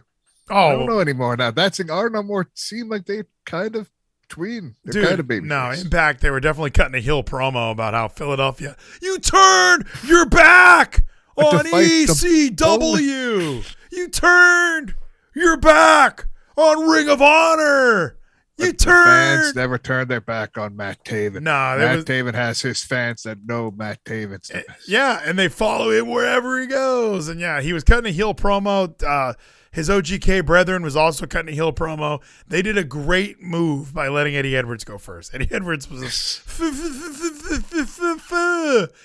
Oh, 0.50 0.56
I 0.56 0.74
oh, 0.74 0.80
don't 0.80 0.88
know 0.88 1.00
anymore 1.00 1.38
now. 1.38 1.52
That's 1.52 1.80
our 1.80 2.10
no 2.10 2.24
more 2.24 2.50
seem 2.56 2.90
like 2.90 3.06
they 3.06 3.24
kind 3.46 3.76
of 3.76 3.90
They're 4.38 4.94
Dude, 4.94 5.08
kind 5.08 5.20
of 5.20 5.28
baby. 5.28 5.48
no, 5.48 5.72
Impact, 5.72 6.22
they 6.22 6.30
were 6.30 6.40
definitely 6.40 6.72
cutting 6.72 6.96
a 6.96 7.00
heel 7.00 7.24
promo 7.24 7.72
about 7.72 7.94
how 7.94 8.08
Philadelphia, 8.08 8.76
you 9.02 9.20
turned 9.20 9.86
your 10.06 10.26
back 10.26 11.04
on 11.38 11.66
ECW. 11.66 13.76
You 13.92 14.08
turned 14.10 14.96
your 15.36 15.58
back 15.58 16.26
on 16.58 16.88
Ring 16.90 17.10
of 17.10 17.22
Honor. 17.22 18.18
You 18.58 18.74
the 18.74 18.78
fans 18.86 19.42
turned. 19.46 19.56
never 19.56 19.78
turned 19.80 20.10
their 20.10 20.22
back 20.22 20.56
on 20.58 20.76
Matt 20.76 21.04
Taven. 21.04 21.42
Nah, 21.42 21.78
Matt 21.78 21.96
was- 21.96 22.06
Taven 22.06 22.36
has 22.36 22.62
his 22.62 22.84
fans 22.84 23.24
that 23.24 23.40
know 23.46 23.72
Matt 23.72 24.04
Taven's 24.04 24.50
the 24.50 24.64
best. 24.68 24.88
Yeah, 24.88 25.20
and 25.26 25.40
they 25.40 25.48
follow 25.48 25.90
him 25.90 26.08
wherever 26.10 26.60
he 26.62 26.68
goes. 26.68 27.28
And 27.28 27.40
yeah, 27.40 27.62
he 27.62 27.74
was 27.74 27.84
cutting 27.84 28.08
a 28.10 28.14
heel 28.14 28.36
promo. 28.36 28.94
Uh, 29.04 29.34
his 29.72 29.90
OGK 29.90 30.46
brethren 30.46 30.84
was 30.84 30.96
also 30.96 31.26
cutting 31.26 31.50
a 31.50 31.56
heel 31.56 31.72
promo. 31.72 32.22
They 32.48 32.62
did 32.62 32.78
a 32.78 32.84
great 32.84 33.42
move 33.42 33.94
by 33.94 34.10
letting 34.10 34.36
Eddie 34.36 34.56
Edwards 34.56 34.84
go 34.84 34.98
first. 34.98 35.34
Eddie 35.34 35.48
Edwards 35.52 35.90
was, 35.90 36.04
a 36.04 36.10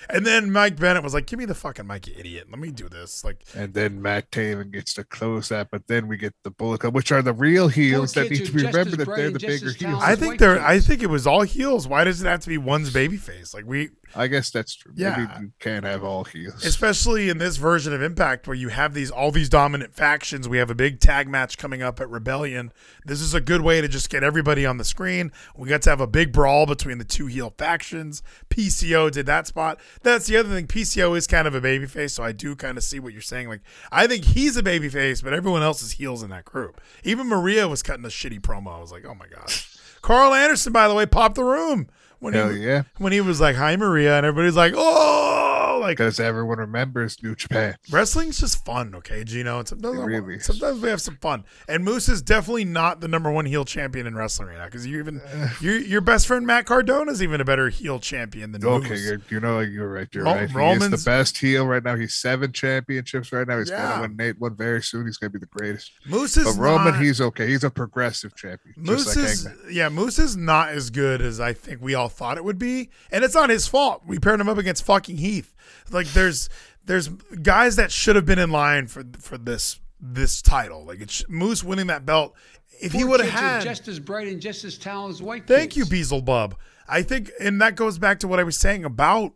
and 0.09 0.25
then 0.25 0.51
Mike 0.51 0.77
Bennett 0.77 1.03
was 1.03 1.13
like, 1.13 1.25
"Give 1.25 1.39
me 1.39 1.45
the 1.45 1.55
fucking 1.55 1.87
mic, 1.87 2.07
you 2.07 2.13
idiot. 2.17 2.47
Let 2.49 2.59
me 2.59 2.71
do 2.71 2.89
this." 2.89 3.23
Like, 3.23 3.43
And 3.55 3.73
then 3.73 4.01
Matt 4.01 4.31
Taven 4.31 4.71
gets 4.71 4.93
to 4.95 5.03
close 5.03 5.49
that, 5.49 5.69
but 5.71 5.87
then 5.87 6.07
we 6.07 6.17
get 6.17 6.33
the 6.43 6.51
Bullet 6.51 6.81
Club, 6.81 6.95
which 6.95 7.11
are 7.11 7.21
the 7.21 7.33
real 7.33 7.67
heels 7.67 8.13
that 8.13 8.29
need 8.29 8.45
to 8.45 8.51
are 8.51 8.55
be 8.55 8.65
remembered 8.65 8.99
that 8.99 9.15
they're 9.15 9.31
the 9.31 9.39
bigger 9.39 9.71
heels. 9.71 10.03
I 10.03 10.15
think 10.15 10.31
white 10.31 10.39
they're. 10.39 10.61
I 10.61 10.79
think 10.79 11.01
it 11.01 11.09
was 11.09 11.25
all 11.25 11.41
heels. 11.41 11.87
Why 11.87 12.03
does 12.03 12.21
it 12.21 12.27
have 12.27 12.41
to 12.41 12.49
be 12.49 12.57
one's 12.57 12.91
baby 12.91 13.17
face? 13.17 13.53
Like 13.53 13.65
we, 13.65 13.89
I 14.15 14.27
guess 14.27 14.51
that's 14.51 14.75
true. 14.75 14.93
Yeah. 14.95 15.17
Maybe 15.17 15.45
you 15.45 15.51
can't 15.59 15.85
have 15.85 16.03
all 16.03 16.23
heels. 16.23 16.65
especially 16.65 17.29
in 17.29 17.37
this 17.37 17.57
version 17.57 17.93
of 17.93 18.01
Impact 18.01 18.47
where 18.47 18.55
you 18.55 18.69
have 18.69 18.93
these 18.93 19.11
all 19.11 19.31
these 19.31 19.49
dominant 19.49 19.93
factions. 19.93 20.47
We 20.47 20.56
have 20.57 20.69
a 20.69 20.75
big 20.75 20.99
tag 20.99 21.27
match 21.27 21.57
coming 21.57 21.81
up 21.81 21.99
at 21.99 22.09
Rebellion. 22.09 22.71
This 23.05 23.21
is 23.21 23.33
a 23.33 23.41
good 23.41 23.61
way 23.61 23.81
to 23.81 23.87
just 23.87 24.09
get 24.09 24.23
everybody 24.23 24.65
on 24.65 24.77
the 24.77 24.83
screen. 24.83 25.31
We 25.55 25.69
got 25.69 25.81
to 25.83 25.89
have 25.89 26.01
a 26.01 26.07
big 26.07 26.31
brawl 26.31 26.65
between 26.65 26.97
the 26.97 27.05
two 27.05 27.27
heel 27.27 27.53
factions. 27.57 28.21
PCO 28.49 29.11
did 29.11 29.25
that 29.25 29.47
spot. 29.47 29.79
That's 30.03 30.27
the 30.27 30.37
other 30.37 30.49
thing. 30.49 30.67
PCO 30.67 31.17
is 31.17 31.27
kind 31.27 31.47
of 31.47 31.55
a 31.55 31.61
babyface, 31.61 32.11
so 32.11 32.23
I 32.23 32.31
do 32.31 32.55
kind 32.55 32.77
of 32.77 32.83
see 32.83 32.99
what 32.99 33.13
you're 33.13 33.21
saying. 33.21 33.49
Like 33.49 33.61
I 33.91 34.07
think 34.07 34.25
he's 34.25 34.57
a 34.57 34.63
babyface, 34.63 35.23
but 35.23 35.33
everyone 35.33 35.63
else 35.63 35.81
is 35.81 35.93
heels 35.93 36.23
in 36.23 36.29
that 36.31 36.45
group. 36.45 36.81
Even 37.03 37.27
Maria 37.27 37.67
was 37.67 37.83
cutting 37.83 38.05
a 38.05 38.09
shitty 38.09 38.41
promo. 38.41 38.77
I 38.77 38.79
was 38.79 38.91
like, 38.91 39.05
oh 39.05 39.15
my 39.15 39.27
god. 39.27 39.51
Karl 40.01 40.33
Anderson, 40.33 40.71
by 40.71 40.87
the 40.87 40.93
way, 40.93 41.05
popped 41.05 41.35
the 41.35 41.43
room 41.43 41.87
when 42.19 42.33
Hell 42.33 42.49
he 42.49 42.65
yeah. 42.65 42.83
when 42.97 43.11
he 43.13 43.21
was 43.21 43.39
like, 43.41 43.55
"Hi 43.55 43.75
Maria," 43.75 44.17
and 44.17 44.25
everybody's 44.25 44.55
like, 44.55 44.73
"Oh!" 44.75 45.46
Like 45.79 45.97
Because 45.97 46.19
everyone 46.19 46.57
remembers 46.59 47.21
New 47.23 47.35
Japan. 47.35 47.75
Wrestling's 47.91 48.39
just 48.39 48.65
fun, 48.65 48.93
okay, 48.95 49.23
Gino? 49.23 49.59
And 49.59 49.67
sometimes, 49.67 49.97
really 49.99 50.39
sometimes 50.39 50.81
we 50.81 50.89
have 50.89 51.01
some 51.01 51.17
fun. 51.21 51.45
And 51.67 51.83
Moose 51.83 52.09
is 52.09 52.21
definitely 52.21 52.65
not 52.65 52.99
the 53.01 53.07
number 53.07 53.31
one 53.31 53.45
heel 53.45 53.65
champion 53.65 54.07
in 54.07 54.15
wrestling 54.15 54.49
right 54.49 54.57
now 54.57 54.65
because 54.65 54.85
you 54.85 54.99
even 54.99 55.21
uh, 55.21 55.49
your 55.61 55.77
your 55.77 56.01
best 56.01 56.27
friend 56.27 56.45
Matt 56.45 56.65
Cardona 56.65 57.11
is 57.11 57.21
even 57.23 57.41
a 57.41 57.45
better 57.45 57.69
heel 57.69 57.99
champion 57.99 58.51
than 58.51 58.63
Okay, 58.65 58.89
Moose. 58.89 59.05
you're, 59.05 59.21
you 59.29 59.39
know 59.39 59.59
you're 59.59 59.89
right. 59.91 60.07
You're 60.13 60.23
Ro- 60.23 60.31
right. 60.31 60.39
He 60.41 60.45
is 60.45 60.53
Roman's- 60.55 61.03
the 61.03 61.09
best 61.09 61.37
heel 61.37 61.65
right 61.67 61.83
now. 61.83 61.95
He's 61.95 62.15
seven 62.15 62.51
championships 62.51 63.31
right 63.31 63.47
now. 63.47 63.59
He's 63.59 63.69
Yeah. 63.69 63.89
gonna 63.89 64.01
win 64.03 64.15
Nate 64.17 64.39
one 64.39 64.55
very 64.55 64.81
soon. 64.81 65.05
He's 65.05 65.17
gonna 65.17 65.29
be 65.31 65.39
the 65.39 65.45
greatest. 65.47 65.91
Moose 66.05 66.37
is 66.37 66.45
But 66.55 66.61
Roman, 66.61 66.93
not, 66.93 67.01
he's 67.01 67.21
okay. 67.21 67.47
He's 67.47 67.63
a 67.63 67.69
progressive 67.69 68.35
champion. 68.35 68.75
Moose 68.77 69.05
just 69.13 69.17
like 69.17 69.25
is 69.27 69.47
yeah, 69.75 69.89
Moose 69.89 70.19
is 70.19 70.35
not 70.37 70.69
as 70.69 70.89
good 70.89 71.21
as 71.21 71.39
I 71.39 71.53
think 71.53 71.81
we 71.81 71.95
all 71.95 72.09
thought 72.09 72.37
it 72.37 72.43
would 72.43 72.59
be, 72.59 72.89
and 73.11 73.23
it's 73.23 73.35
not 73.35 73.49
his 73.49 73.67
fault. 73.67 74.03
We 74.05 74.19
paired 74.19 74.39
him 74.39 74.49
up 74.49 74.57
against 74.57 74.83
fucking 74.83 75.17
Heath. 75.17 75.53
Like 75.91 76.07
there's 76.07 76.49
there's 76.85 77.07
guys 77.07 77.75
that 77.75 77.91
should 77.91 78.15
have 78.15 78.25
been 78.25 78.39
in 78.39 78.51
line 78.51 78.87
for 78.87 79.03
for 79.19 79.37
this 79.37 79.79
this 79.99 80.41
title. 80.41 80.85
Like 80.85 81.01
it's 81.01 81.27
Moose 81.29 81.63
winning 81.63 81.87
that 81.87 82.05
belt. 82.05 82.35
If 82.79 82.91
he 82.91 83.03
would 83.03 83.19
have 83.19 83.29
had 83.29 83.63
just 83.63 83.87
as 83.87 83.99
bright 83.99 84.27
and 84.27 84.41
just 84.41 84.63
as 84.63 84.77
talented 84.77 85.15
as 85.15 85.21
white 85.21 85.47
Thank 85.47 85.75
you, 85.75 85.83
kids. 85.83 86.09
Beelzebub. 86.09 86.55
I 86.87 87.01
think, 87.01 87.31
and 87.39 87.59
that 87.61 87.75
goes 87.75 87.97
back 87.97 88.19
to 88.19 88.27
what 88.27 88.39
I 88.39 88.43
was 88.43 88.57
saying 88.57 88.85
about 88.85 89.33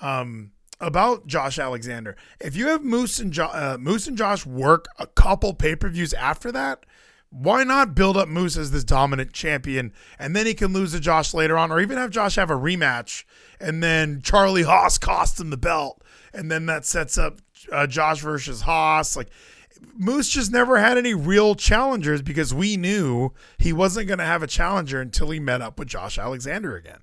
um, 0.00 0.52
about 0.80 1.26
Josh 1.26 1.58
Alexander. 1.58 2.16
If 2.40 2.56
you 2.56 2.68
have 2.68 2.82
Moose 2.82 3.18
and 3.18 3.32
jo- 3.32 3.46
uh, 3.46 3.76
Moose 3.78 4.06
and 4.06 4.16
Josh 4.16 4.46
work 4.46 4.86
a 4.98 5.06
couple 5.06 5.54
pay 5.54 5.76
per 5.76 5.88
views 5.88 6.14
after 6.14 6.50
that, 6.52 6.86
why 7.34 7.64
not 7.64 7.94
build 7.96 8.16
up 8.16 8.28
Moose 8.28 8.56
as 8.56 8.70
this 8.70 8.84
dominant 8.84 9.32
champion, 9.32 9.92
and 10.18 10.36
then 10.36 10.46
he 10.46 10.54
can 10.54 10.72
lose 10.72 10.92
to 10.92 11.00
Josh 11.00 11.34
later 11.34 11.58
on, 11.58 11.72
or 11.72 11.80
even 11.80 11.98
have 11.98 12.10
Josh 12.10 12.36
have 12.36 12.50
a 12.50 12.54
rematch, 12.54 13.24
and 13.58 13.82
then 13.82 14.22
Charlie 14.22 14.62
Haas 14.62 14.98
cost 14.98 15.40
him 15.40 15.50
the 15.50 15.56
belt, 15.56 16.02
and 16.32 16.50
then 16.50 16.66
that 16.66 16.84
sets 16.84 17.18
up 17.18 17.40
uh, 17.72 17.86
Josh 17.86 18.20
versus 18.20 18.62
Haas, 18.62 19.16
like. 19.16 19.30
Moose 19.96 20.30
just 20.30 20.50
never 20.50 20.78
had 20.78 20.96
any 20.96 21.12
real 21.12 21.54
challengers 21.54 22.22
because 22.22 22.54
we 22.54 22.76
knew 22.76 23.32
he 23.58 23.72
wasn't 23.72 24.08
going 24.08 24.18
to 24.18 24.24
have 24.24 24.42
a 24.42 24.46
challenger 24.46 24.98
until 25.00 25.30
he 25.30 25.38
met 25.38 25.60
up 25.60 25.78
with 25.78 25.88
Josh 25.88 26.16
Alexander 26.16 26.74
again. 26.74 27.00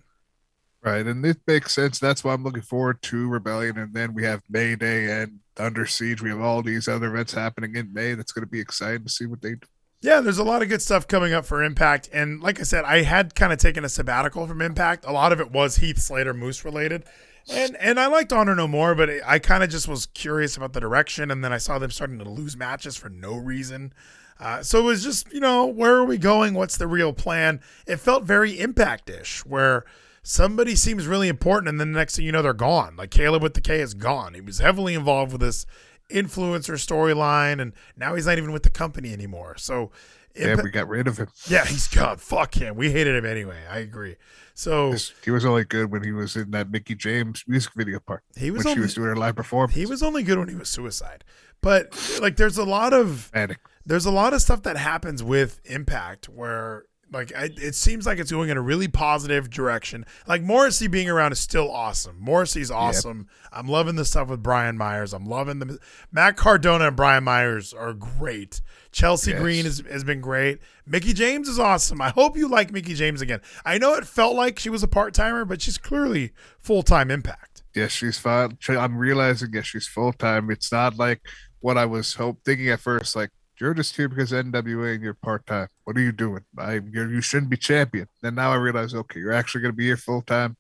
Right, 0.82 1.06
and 1.06 1.24
it 1.24 1.38
makes 1.46 1.76
sense. 1.76 2.00
That's 2.00 2.24
why 2.24 2.34
I'm 2.34 2.44
looking 2.44 2.64
forward 2.64 3.02
to 3.04 3.30
Rebellion, 3.30 3.78
and 3.78 3.94
then 3.94 4.16
we 4.16 4.24
have 4.24 4.42
May 4.50 4.76
Day 4.76 5.22
and 5.22 5.40
Under 5.58 5.86
Siege. 5.86 6.24
We 6.24 6.30
have 6.30 6.42
all 6.42 6.64
these 6.64 6.88
other 6.88 7.14
events 7.14 7.34
happening 7.34 7.76
in 7.76 7.94
May. 7.94 8.16
That's 8.16 8.32
going 8.32 8.46
to 8.46 8.52
be 8.52 8.60
exciting 8.60 9.04
to 9.04 9.10
see 9.10 9.28
what 9.28 9.42
they 9.42 9.52
do. 9.52 9.68
Yeah, 10.02 10.20
there's 10.20 10.40
a 10.40 10.44
lot 10.44 10.64
of 10.64 10.70
good 10.70 10.82
stuff 10.82 11.08
coming 11.08 11.32
up 11.32 11.46
for 11.46 11.64
Impact. 11.64 12.10
And 12.12 12.42
like 12.42 12.60
I 12.60 12.64
said, 12.64 12.86
I 12.86 13.04
had 13.04 13.36
kind 13.36 13.54
of 13.54 13.60
taken 13.60 13.86
a 13.86 13.90
sabbatical 13.90 14.48
from 14.48 14.62
Impact. 14.62 15.06
A 15.06 15.12
lot 15.12 15.32
of 15.32 15.40
it 15.40 15.52
was 15.52 15.78
Heath 15.78 16.00
Slater 16.00 16.34
Moose 16.34 16.66
related. 16.66 17.04
And 17.52 17.76
and 17.78 18.00
I 18.00 18.08
liked 18.08 18.34
Honor 18.34 18.56
No 18.56 18.68
More, 18.68 18.96
but 18.96 19.10
I 19.26 19.38
kind 19.38 19.64
of 19.64 19.70
just 19.70 19.88
was 19.88 20.08
curious 20.08 20.58
about 20.58 20.74
the 20.74 20.80
direction. 20.80 21.30
And 21.30 21.44
then 21.44 21.54
I 21.54 21.60
saw 21.60 21.78
them 21.78 21.92
starting 21.92 22.18
to 22.18 22.30
lose 22.30 22.58
matches 22.58 22.98
for 22.98 23.10
no 23.10 23.36
reason. 23.36 23.94
Uh, 24.40 24.64
so 24.64 24.80
it 24.80 24.84
was 24.84 25.04
just, 25.04 25.32
you 25.32 25.40
know, 25.40 25.68
where 25.68 25.98
are 25.98 26.06
we 26.06 26.18
going? 26.18 26.56
What's 26.56 26.78
the 26.78 26.88
real 26.88 27.14
plan? 27.14 27.62
It 27.86 27.98
felt 27.98 28.24
very 28.24 28.60
Impact 28.60 29.08
ish, 29.08 29.46
where 29.46 29.86
somebody 30.24 30.76
seems 30.76 31.06
really 31.06 31.28
important, 31.28 31.70
and 31.70 31.80
then 31.80 31.92
the 31.92 32.00
next 32.00 32.16
thing 32.16 32.26
you 32.26 32.32
know, 32.32 32.42
they're 32.42 32.54
gone. 32.54 32.96
Like 32.96 33.12
Caleb 33.12 33.44
with 33.44 33.54
the 33.54 33.62
K 33.62 33.80
is 33.82 33.94
gone. 33.94 34.34
He 34.34 34.42
was 34.42 34.58
heavily 34.58 34.96
involved 34.96 35.32
with 35.32 35.42
this 35.42 35.68
influencer 36.14 36.76
storyline, 36.76 37.62
and 37.62 37.74
now 37.98 38.16
he's 38.16 38.26
not 38.26 38.38
even 38.38 38.52
with 38.52 38.64
the 38.64 38.70
company 38.70 39.14
anymore. 39.14 39.56
So, 39.58 39.92
yeah, 40.36 40.56
we 40.62 40.70
got 40.70 40.88
rid 40.88 41.08
of 41.08 41.18
him. 41.18 41.28
Yeah, 41.50 41.66
he's 41.66 41.88
gone. 41.88 42.18
Fuck 42.18 42.56
him. 42.56 42.76
We 42.76 42.92
hated 42.92 43.16
him 43.16 43.26
anyway. 43.26 43.60
I 43.70 43.80
agree. 43.80 44.16
So 44.54 44.94
he 45.24 45.32
was 45.32 45.46
only 45.46 45.64
good 45.64 45.92
when 45.92 46.04
he 46.04 46.12
was 46.12 46.36
in 46.36 46.52
that 46.52 46.70
Mickie 46.70 46.96
James 46.96 47.44
music 47.48 47.74
video 47.76 48.00
part. 48.00 48.24
He 48.38 48.52
was 48.52 48.64
when 48.64 48.72
only, 48.72 48.76
she 48.76 48.82
was 48.82 48.94
doing 48.94 49.08
her 49.08 49.16
live 49.16 49.36
performance. 49.36 49.76
He 49.76 49.86
was 49.86 50.04
only 50.04 50.24
good 50.24 50.38
when 50.38 50.50
he 50.50 50.56
was 50.56 50.70
suicide. 50.70 51.24
But 51.62 51.96
like, 52.22 52.38
there's 52.38 52.58
a 52.58 52.64
lot 52.64 52.94
of 52.94 53.30
Panic. 53.34 53.60
there's 53.86 54.06
a 54.06 54.12
lot 54.12 54.34
of 54.34 54.42
stuff 54.42 54.64
that 54.64 54.78
happens 54.78 55.24
with 55.24 55.62
Impact 55.66 56.30
where 56.30 56.86
like 57.12 57.34
I, 57.36 57.50
it 57.58 57.76
seems 57.76 58.06
like 58.06 58.20
it's 58.20 58.32
going 58.32 58.50
in 58.50 58.58
a 58.58 58.62
really 58.62 58.88
positive 58.88 59.50
direction. 59.50 60.06
Like 60.28 60.42
Morrissey 60.42 60.88
being 60.88 61.10
around 61.10 61.34
is 61.34 61.40
still 61.40 61.70
awesome. 61.70 62.18
Morrissey's 62.20 62.72
awesome. 62.72 63.28
Yep. 63.44 63.50
I'm 63.52 63.68
loving 63.68 63.96
the 63.96 64.06
stuff 64.06 64.30
with 64.30 64.42
Brian 64.42 64.78
Myers. 64.78 65.14
I'm 65.14 65.26
loving 65.26 65.60
the 65.60 65.80
Matt 66.12 66.38
Cardona 66.38 66.88
and 66.88 66.96
Brian 66.96 67.24
Myers 67.24 67.74
are 67.74 67.94
great. 67.94 68.62
Chelsea 68.92 69.32
yes. 69.32 69.42
Green 69.42 69.66
has, 69.66 69.84
has 69.90 70.04
been 70.04 70.22
great. 70.22 70.60
Mickie 70.86 71.14
James 71.14 71.48
is 71.48 71.60
awesome. 71.60 72.02
I 72.02 72.10
hope 72.10 72.38
you 72.38 72.48
like 72.48 72.72
Mickie 72.72 72.94
James 72.94 73.22
again. 73.22 73.42
I 73.66 73.78
know 73.78 73.94
it 73.96 74.08
felt 74.08 74.36
like 74.36 74.58
she 74.58 74.70
was 74.70 74.84
a 74.84 74.88
part 74.88 75.14
timer, 75.14 75.44
but 75.44 75.62
she's 75.62 75.78
clearly 75.78 76.32
full 76.60 76.84
time 76.84 77.12
impact. 77.12 77.64
Yes, 77.76 77.92
she's 77.92 78.18
fine. 78.18 78.58
I'm 78.70 78.98
realizing 78.98 79.50
yes, 79.54 79.66
she's 79.66 79.88
full 79.88 80.14
time. 80.14 80.50
It's 80.50 80.72
not 80.72 80.98
like 80.98 81.22
what 81.60 81.78
I 81.78 81.86
was 81.86 82.14
hope 82.14 82.40
thinking 82.46 82.70
at 82.70 82.80
first. 82.80 83.16
Like 83.16 83.30
you're 83.60 83.74
just 83.74 83.96
here 83.96 84.10
because 84.10 84.32
NWA 84.32 84.96
and 84.96 85.04
you're 85.04 85.14
part 85.14 85.46
time. 85.46 85.68
What 85.92 85.98
are 85.98 86.04
you 86.04 86.14
doing? 86.14 86.46
I 86.58 86.80
you 86.90 87.20
should 87.20 87.44
not 87.44 87.50
be 87.50 87.58
champion. 87.58 88.08
And 88.24 88.38
now 88.38 88.54
I 88.54 88.56
realize, 88.56 88.96
okay, 88.96 89.20
you're 89.20 89.34
actually 89.34 89.64
going 89.64 89.74
to 89.74 89.78
be 89.78 89.88
here 89.88 89.98
full 89.98 90.22
time. 90.22 90.56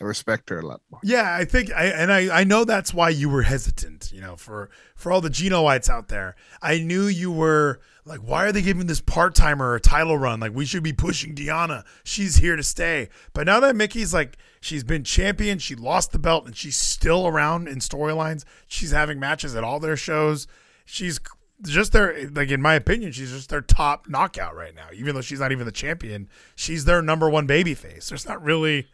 I 0.00 0.04
respect 0.04 0.48
her 0.50 0.60
a 0.60 0.62
lot 0.64 0.80
more. 0.92 1.00
Yeah, 1.02 1.34
I 1.34 1.44
think, 1.44 1.72
I 1.72 1.86
and 1.86 2.12
I, 2.12 2.42
I 2.42 2.44
know 2.44 2.62
that's 2.62 2.94
why 2.94 3.08
you 3.08 3.28
were 3.28 3.42
hesitant. 3.42 4.12
You 4.12 4.20
know, 4.20 4.36
for 4.36 4.70
for 4.94 5.10
all 5.10 5.20
the 5.20 5.28
Genoites 5.28 5.88
out 5.88 6.06
there, 6.06 6.36
I 6.62 6.78
knew 6.78 7.08
you 7.08 7.32
were 7.32 7.80
like, 8.04 8.20
why 8.20 8.44
are 8.44 8.52
they 8.52 8.62
giving 8.62 8.86
this 8.86 9.00
part 9.00 9.34
timer 9.34 9.74
a 9.74 9.80
title 9.80 10.16
run? 10.16 10.38
Like, 10.38 10.54
we 10.54 10.66
should 10.66 10.84
be 10.84 10.92
pushing 10.92 11.34
Deonna. 11.34 11.82
She's 12.04 12.36
here 12.36 12.54
to 12.54 12.62
stay. 12.62 13.08
But 13.32 13.46
now 13.46 13.58
that 13.58 13.74
Mickie's 13.74 14.14
like, 14.14 14.38
she's 14.60 14.84
been 14.84 15.02
champion, 15.02 15.58
she 15.58 15.74
lost 15.74 16.12
the 16.12 16.20
belt, 16.20 16.46
and 16.46 16.56
she's 16.56 16.76
still 16.76 17.26
around 17.26 17.66
in 17.66 17.78
storylines. 17.78 18.44
She's 18.68 18.92
having 18.92 19.18
matches 19.18 19.56
at 19.56 19.64
all 19.64 19.80
their 19.80 19.96
shows. 19.96 20.46
She's 20.84 21.18
just 21.62 21.92
their 21.92 22.28
like 22.30 22.50
in 22.50 22.60
my 22.60 22.74
opinion, 22.74 23.12
she's 23.12 23.32
just 23.32 23.50
their 23.50 23.60
top 23.60 24.08
knockout 24.08 24.54
right 24.54 24.74
now. 24.74 24.88
Even 24.94 25.14
though 25.14 25.20
she's 25.20 25.40
not 25.40 25.52
even 25.52 25.66
the 25.66 25.72
champion, 25.72 26.28
she's 26.54 26.84
their 26.84 27.02
number 27.02 27.28
one 27.28 27.46
baby 27.46 27.74
face. 27.74 28.08
There's 28.08 28.26
not 28.26 28.42
really 28.42 28.88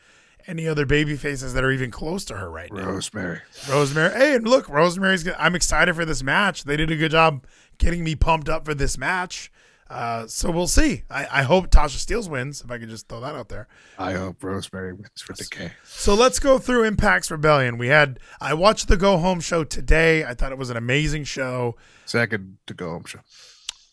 any 0.46 0.66
other 0.66 0.86
baby 0.86 1.16
faces 1.16 1.54
that 1.54 1.64
are 1.64 1.70
even 1.70 1.90
close 1.90 2.24
to 2.26 2.36
her 2.36 2.50
right 2.50 2.72
now. 2.72 2.90
Rosemary. 2.90 3.40
Rosemary. 3.68 4.12
Hey, 4.14 4.34
and 4.34 4.46
look, 4.46 4.68
Rosemary's 4.68 5.28
I'm 5.38 5.54
excited 5.54 5.94
for 5.94 6.04
this 6.04 6.22
match. 6.22 6.64
They 6.64 6.76
did 6.76 6.90
a 6.90 6.96
good 6.96 7.12
job 7.12 7.44
getting 7.78 8.04
me 8.04 8.14
pumped 8.14 8.48
up 8.48 8.64
for 8.64 8.74
this 8.74 8.98
match. 8.98 9.50
Uh, 9.92 10.26
so 10.26 10.50
we'll 10.50 10.66
see. 10.66 11.02
I, 11.10 11.26
I, 11.30 11.42
hope 11.42 11.68
Tasha 11.68 11.98
Steelz 11.98 12.26
wins, 12.26 12.62
if 12.62 12.70
I 12.70 12.78
could 12.78 12.88
just 12.88 13.08
throw 13.08 13.20
that 13.20 13.34
out 13.34 13.50
there. 13.50 13.68
I 13.98 14.14
hope 14.14 14.42
Rosemary 14.42 14.94
wins 14.94 15.20
for 15.20 15.34
Decay. 15.34 15.72
So 15.84 16.14
let's 16.14 16.38
go 16.38 16.58
through 16.58 16.84
Impact's 16.84 17.30
Rebellion. 17.30 17.76
We 17.76 17.88
had 17.88 18.18
I 18.40 18.54
watched 18.54 18.88
the 18.88 18.96
Go 18.96 19.18
Home 19.18 19.38
show 19.40 19.64
today. 19.64 20.24
I 20.24 20.32
thought 20.32 20.50
it 20.50 20.56
was 20.56 20.70
an 20.70 20.78
amazing 20.78 21.24
show. 21.24 21.76
Second 22.06 22.56
to 22.68 22.72
Go 22.72 22.88
Home 22.88 23.04
show. 23.04 23.20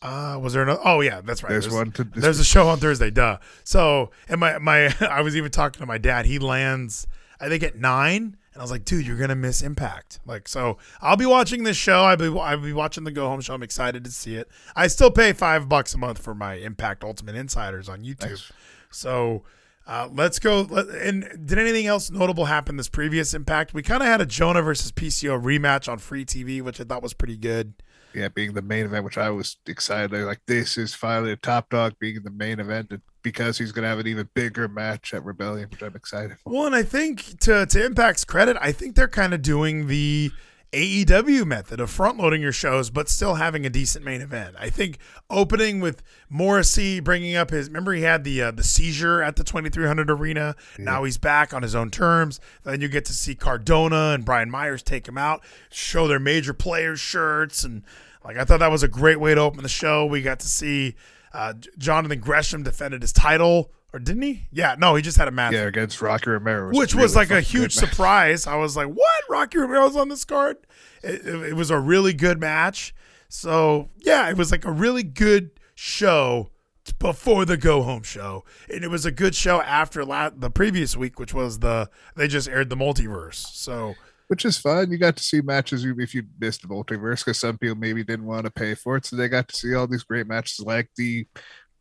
Uh, 0.01 0.39
was 0.41 0.53
there 0.53 0.63
another? 0.63 0.79
Oh 0.85 1.01
yeah, 1.01 1.19
that's 1.19 1.43
right. 1.43 1.49
There's, 1.49 1.65
there's 1.65 1.75
one. 1.75 1.91
To, 1.91 2.05
there's 2.05 2.39
a 2.39 2.45
show 2.45 2.69
on 2.69 2.79
Thursday. 2.79 3.11
Duh. 3.11 3.39
So 3.65 4.11
and 4.29 4.39
my 4.39 4.57
my 4.57 4.95
I 5.01 5.19
was 5.19 5.35
even 5.35 5.51
talking 5.51 5.81
to 5.81 5.85
my 5.85 5.97
dad. 5.97 6.25
He 6.25 6.39
lands 6.39 7.07
I 7.41 7.49
think 7.49 7.63
at 7.63 7.75
nine, 7.75 8.37
and 8.59 8.63
I 8.63 8.65
was 8.65 8.71
like, 8.71 8.83
dude, 8.83 9.07
you're 9.07 9.15
gonna 9.15 9.37
miss 9.37 9.61
Impact. 9.61 10.19
Like, 10.25 10.49
so 10.49 10.77
I'll 10.99 11.15
be 11.15 11.25
watching 11.25 11.63
this 11.63 11.77
show. 11.77 12.01
I'll 12.01 12.17
be 12.17 12.27
I'll 12.27 12.57
be 12.57 12.73
watching 12.73 13.05
the 13.05 13.11
Go 13.11 13.29
Home 13.29 13.39
show. 13.39 13.53
I'm 13.53 13.63
excited 13.63 14.03
to 14.03 14.11
see 14.11 14.35
it. 14.35 14.49
I 14.75 14.87
still 14.87 15.11
pay 15.11 15.31
five 15.31 15.69
bucks 15.69 15.93
a 15.93 15.97
month 15.97 16.19
for 16.19 16.35
my 16.35 16.55
Impact 16.55 17.05
Ultimate 17.05 17.37
Insiders 17.37 17.87
on 17.87 18.03
YouTube. 18.03 18.31
Nice. 18.31 18.51
So. 18.91 19.43
Uh, 19.87 20.07
let's 20.13 20.37
go. 20.37 20.65
And 21.01 21.47
did 21.47 21.57
anything 21.57 21.87
else 21.87 22.11
notable 22.11 22.45
happen 22.45 22.77
this 22.77 22.89
previous 22.89 23.33
Impact? 23.33 23.73
We 23.73 23.81
kind 23.81 24.03
of 24.03 24.07
had 24.07 24.21
a 24.21 24.25
Jonah 24.27 24.61
versus 24.61 24.91
PCO 24.91 25.41
rematch 25.41 25.91
on 25.91 25.97
free 25.97 26.25
TV, 26.25 26.61
which 26.61 26.79
I 26.79 26.83
thought 26.83 27.01
was 27.01 27.15
pretty 27.15 27.37
good 27.37 27.73
yeah, 28.13 28.27
being 28.27 28.53
the 28.53 28.61
main 28.61 28.85
event, 28.85 29.05
which 29.05 29.17
I 29.17 29.29
was 29.29 29.57
excited. 29.67 30.25
Like 30.25 30.41
this 30.47 30.77
is 30.77 30.93
finally 30.93 31.31
a 31.31 31.35
top 31.35 31.69
dog 31.69 31.93
being 31.99 32.21
the 32.23 32.31
main 32.31 32.59
event 32.59 32.91
because 33.21 33.57
he's 33.57 33.71
going 33.71 33.83
to 33.83 33.89
have 33.89 33.99
an 33.99 34.07
even 34.07 34.29
bigger 34.33 34.67
match 34.67 35.13
at 35.13 35.23
Rebellion, 35.23 35.69
which 35.69 35.83
I'm 35.83 35.95
excited 35.95 36.37
for. 36.39 36.51
Well, 36.51 36.65
and 36.65 36.75
I 36.75 36.83
think 36.83 37.39
to 37.41 37.65
to 37.65 37.85
Impact's 37.85 38.25
credit, 38.25 38.57
I 38.59 38.71
think 38.71 38.95
they're 38.95 39.07
kind 39.07 39.33
of 39.33 39.41
doing 39.41 39.87
the 39.87 40.31
AEW 40.71 41.45
method 41.45 41.79
of 41.79 41.89
front 41.89 42.17
loading 42.17 42.41
your 42.41 42.51
shows, 42.51 42.89
but 42.89 43.09
still 43.09 43.35
having 43.35 43.65
a 43.65 43.69
decent 43.69 44.05
main 44.05 44.21
event. 44.21 44.55
I 44.59 44.69
think 44.69 44.99
opening 45.29 45.79
with 45.79 46.03
Morrissey 46.29 46.99
bringing 46.99 47.35
up 47.35 47.49
his 47.49 47.67
remember 47.67 47.93
he 47.93 48.03
had 48.03 48.23
the 48.23 48.41
uh, 48.43 48.51
the 48.51 48.63
seizure 48.63 49.23
at 49.23 49.35
the 49.35 49.43
2300 49.43 50.11
arena. 50.11 50.55
Now 50.77 51.03
he's 51.03 51.17
back 51.17 51.53
on 51.53 51.63
his 51.63 51.73
own 51.73 51.89
terms. 51.89 52.39
Then 52.63 52.81
you 52.81 52.87
get 52.87 53.05
to 53.05 53.13
see 53.13 53.33
Cardona 53.33 54.11
and 54.13 54.23
Brian 54.23 54.51
Myers 54.51 54.83
take 54.83 55.07
him 55.07 55.17
out, 55.17 55.43
show 55.71 56.07
their 56.07 56.19
major 56.19 56.53
players 56.53 56.99
shirts, 56.99 57.63
and 57.63 57.83
like 58.23 58.37
I 58.37 58.43
thought 58.43 58.59
that 58.59 58.71
was 58.71 58.83
a 58.83 58.87
great 58.87 59.19
way 59.19 59.33
to 59.33 59.41
open 59.41 59.63
the 59.63 59.69
show. 59.69 60.05
We 60.05 60.21
got 60.21 60.39
to 60.41 60.47
see 60.47 60.95
uh, 61.33 61.53
Jonathan 61.77 62.19
Gresham 62.19 62.61
defended 62.63 63.01
his 63.01 63.13
title 63.13 63.71
or 63.93 63.99
didn't 63.99 64.21
he? 64.21 64.47
Yeah, 64.51 64.75
no, 64.77 64.95
he 64.95 65.01
just 65.01 65.17
had 65.17 65.27
a 65.27 65.31
match. 65.31 65.53
Yeah, 65.53 65.63
against 65.63 66.01
Rocky 66.01 66.29
Romero, 66.29 66.71
which 66.71 66.93
was 66.93 67.15
like 67.15 67.31
a 67.31 67.41
huge 67.41 67.73
surprise. 67.73 68.45
I 68.45 68.55
was 68.55 68.75
like, 68.75 68.87
"What? 68.87 69.23
Rocky 69.29 69.57
Romero's 69.57 69.95
on 69.95 70.09
this 70.09 70.25
card?" 70.25 70.57
It, 71.03 71.25
it, 71.25 71.49
it, 71.49 71.53
was 71.53 71.71
a 71.71 71.79
really 71.79 72.13
good 72.13 72.39
match. 72.39 72.93
So 73.29 73.89
yeah, 73.97 74.29
it 74.29 74.37
was 74.37 74.51
like 74.51 74.65
a 74.65 74.71
really 74.71 75.03
good 75.03 75.51
show 75.73 76.51
before 76.99 77.45
the 77.45 77.57
go 77.57 77.81
home 77.81 78.03
show, 78.03 78.43
and 78.71 78.83
it 78.83 78.89
was 78.89 79.05
a 79.05 79.11
good 79.11 79.33
show 79.33 79.61
after 79.61 80.05
la- 80.05 80.29
the 80.29 80.51
previous 80.51 80.95
week, 80.95 81.19
which 81.19 81.33
was 81.33 81.59
the 81.59 81.89
they 82.15 82.27
just 82.27 82.47
aired 82.47 82.69
the 82.69 82.77
multiverse. 82.77 83.35
So. 83.53 83.95
Which 84.27 84.45
is 84.45 84.59
fun. 84.59 84.91
You 84.91 84.99
got 84.99 85.17
to 85.17 85.23
see 85.23 85.41
matches 85.41 85.83
if 85.83 86.13
you 86.13 86.21
missed 86.39 86.61
the 86.61 86.67
multiverse 86.67 87.25
because 87.25 87.39
some 87.39 87.57
people 87.57 87.75
maybe 87.75 88.03
didn't 88.03 88.27
want 88.27 88.45
to 88.45 88.51
pay 88.51 88.75
for 88.75 88.95
it. 88.95 89.07
So 89.07 89.15
they 89.15 89.27
got 89.27 89.47
to 89.47 89.55
see 89.55 89.73
all 89.73 89.87
these 89.87 90.03
great 90.03 90.27
matches 90.27 90.59
like 90.59 90.87
the 90.97 91.25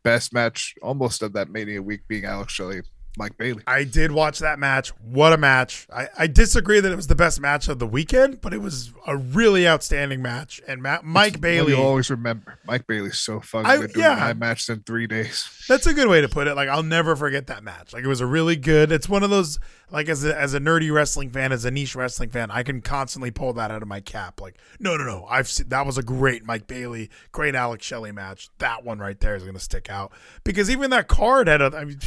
best 0.03 0.33
match 0.33 0.75
almost 0.81 1.21
of 1.21 1.33
that 1.33 1.49
Mania 1.49 1.81
week 1.81 2.01
being 2.07 2.25
Alex 2.25 2.53
Shelley 2.53 2.81
Mike 3.19 3.37
Bailey. 3.37 3.61
I 3.67 3.83
did 3.83 4.13
watch 4.13 4.39
that 4.39 4.57
match. 4.57 4.89
What 5.03 5.33
a 5.33 5.37
match. 5.37 5.87
I, 5.93 6.07
I 6.17 6.27
disagree 6.27 6.79
that 6.79 6.91
it 6.91 6.95
was 6.95 7.07
the 7.07 7.15
best 7.15 7.41
match 7.41 7.67
of 7.67 7.77
the 7.77 7.85
weekend, 7.85 8.39
but 8.39 8.53
it 8.53 8.61
was 8.61 8.93
a 9.05 9.17
really 9.17 9.67
outstanding 9.67 10.21
match. 10.21 10.61
And 10.67 10.81
Ma- 10.81 11.01
Mike 11.03 11.41
Bailey. 11.41 11.73
You 11.73 11.81
always 11.81 12.09
remember. 12.09 12.57
Mike 12.65 12.87
Bailey's 12.87 13.19
so 13.19 13.41
fun. 13.41 13.65
I, 13.65 13.85
yeah. 13.95 14.25
I 14.25 14.33
matched 14.33 14.69
in 14.69 14.83
three 14.83 15.05
days. 15.05 15.65
That's 15.67 15.85
a 15.85 15.93
good 15.93 16.07
way 16.07 16.21
to 16.21 16.29
put 16.29 16.47
it. 16.47 16.55
Like, 16.55 16.69
I'll 16.69 16.81
never 16.81 17.15
forget 17.17 17.47
that 17.47 17.63
match. 17.63 17.93
Like, 17.93 18.03
it 18.03 18.07
was 18.07 18.21
a 18.21 18.25
really 18.25 18.55
good, 18.55 18.91
it's 18.91 19.09
one 19.09 19.21
of 19.21 19.29
those, 19.29 19.59
like, 19.91 20.07
as 20.07 20.23
a, 20.23 20.39
as 20.39 20.53
a 20.53 20.59
nerdy 20.59 20.91
wrestling 20.91 21.29
fan, 21.29 21.51
as 21.51 21.65
a 21.65 21.71
niche 21.71 21.95
wrestling 21.95 22.29
fan, 22.29 22.49
I 22.49 22.63
can 22.63 22.81
constantly 22.81 23.31
pull 23.31 23.51
that 23.53 23.69
out 23.69 23.81
of 23.81 23.87
my 23.89 23.99
cap. 23.99 24.39
Like, 24.39 24.57
no, 24.79 24.95
no, 24.95 25.03
no. 25.03 25.25
I've 25.29 25.49
seen, 25.49 25.67
that 25.67 25.85
was 25.85 25.97
a 25.97 26.03
great 26.03 26.45
Mike 26.45 26.67
Bailey, 26.67 27.09
great 27.33 27.53
Alex 27.53 27.85
Shelley 27.85 28.13
match. 28.13 28.49
That 28.59 28.85
one 28.85 28.99
right 28.99 29.19
there 29.19 29.35
is 29.35 29.43
going 29.43 29.55
to 29.55 29.59
stick 29.59 29.89
out. 29.89 30.13
Because 30.45 30.69
even 30.69 30.89
that 30.91 31.09
card 31.09 31.47
had 31.49 31.61
a, 31.61 31.71
I 31.75 31.83
mean, 31.83 31.99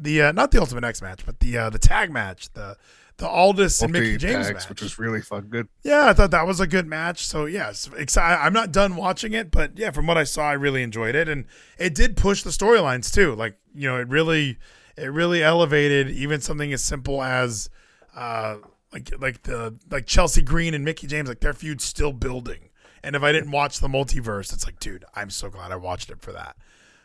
the 0.00 0.22
uh, 0.22 0.32
not 0.32 0.50
the 0.50 0.60
Ultimate 0.60 0.84
X 0.84 1.02
match, 1.02 1.24
but 1.26 1.40
the 1.40 1.58
uh, 1.58 1.70
the 1.70 1.78
tag 1.78 2.10
match, 2.10 2.52
the 2.52 2.76
the 3.18 3.28
Aldis 3.28 3.82
and 3.82 3.92
Mickie 3.92 4.16
James 4.16 4.46
tags, 4.46 4.54
match, 4.54 4.68
which 4.68 4.82
was 4.82 4.98
really 4.98 5.20
fun. 5.20 5.46
Good. 5.50 5.68
Yeah, 5.82 6.06
I 6.06 6.12
thought 6.12 6.30
that 6.30 6.46
was 6.46 6.60
a 6.60 6.66
good 6.66 6.86
match. 6.86 7.26
So 7.26 7.46
yes, 7.46 7.90
excited. 7.96 8.40
I'm 8.40 8.52
not 8.52 8.72
done 8.72 8.96
watching 8.96 9.32
it, 9.32 9.50
but 9.50 9.76
yeah, 9.76 9.90
from 9.90 10.06
what 10.06 10.16
I 10.16 10.24
saw, 10.24 10.48
I 10.48 10.52
really 10.54 10.82
enjoyed 10.82 11.14
it, 11.14 11.28
and 11.28 11.44
it 11.78 11.94
did 11.94 12.16
push 12.16 12.42
the 12.42 12.50
storylines 12.50 13.12
too. 13.12 13.34
Like 13.34 13.56
you 13.74 13.88
know, 13.88 13.96
it 13.96 14.08
really 14.08 14.58
it 14.96 15.12
really 15.12 15.42
elevated 15.42 16.10
even 16.10 16.40
something 16.40 16.72
as 16.72 16.82
simple 16.82 17.22
as 17.22 17.68
uh 18.14 18.56
like 18.92 19.10
like 19.20 19.42
the 19.42 19.76
like 19.90 20.06
Chelsea 20.06 20.42
Green 20.42 20.74
and 20.74 20.84
Mickie 20.84 21.06
James, 21.06 21.28
like 21.28 21.40
their 21.40 21.54
feud 21.54 21.80
still 21.80 22.12
building. 22.12 22.70
And 23.02 23.14
if 23.14 23.22
I 23.22 23.32
didn't 23.32 23.52
watch 23.52 23.78
the 23.78 23.88
multiverse, 23.88 24.52
it's 24.52 24.66
like, 24.66 24.80
dude, 24.80 25.04
I'm 25.14 25.30
so 25.30 25.50
glad 25.50 25.70
I 25.70 25.76
watched 25.76 26.10
it 26.10 26.20
for 26.20 26.32
that. 26.32 26.56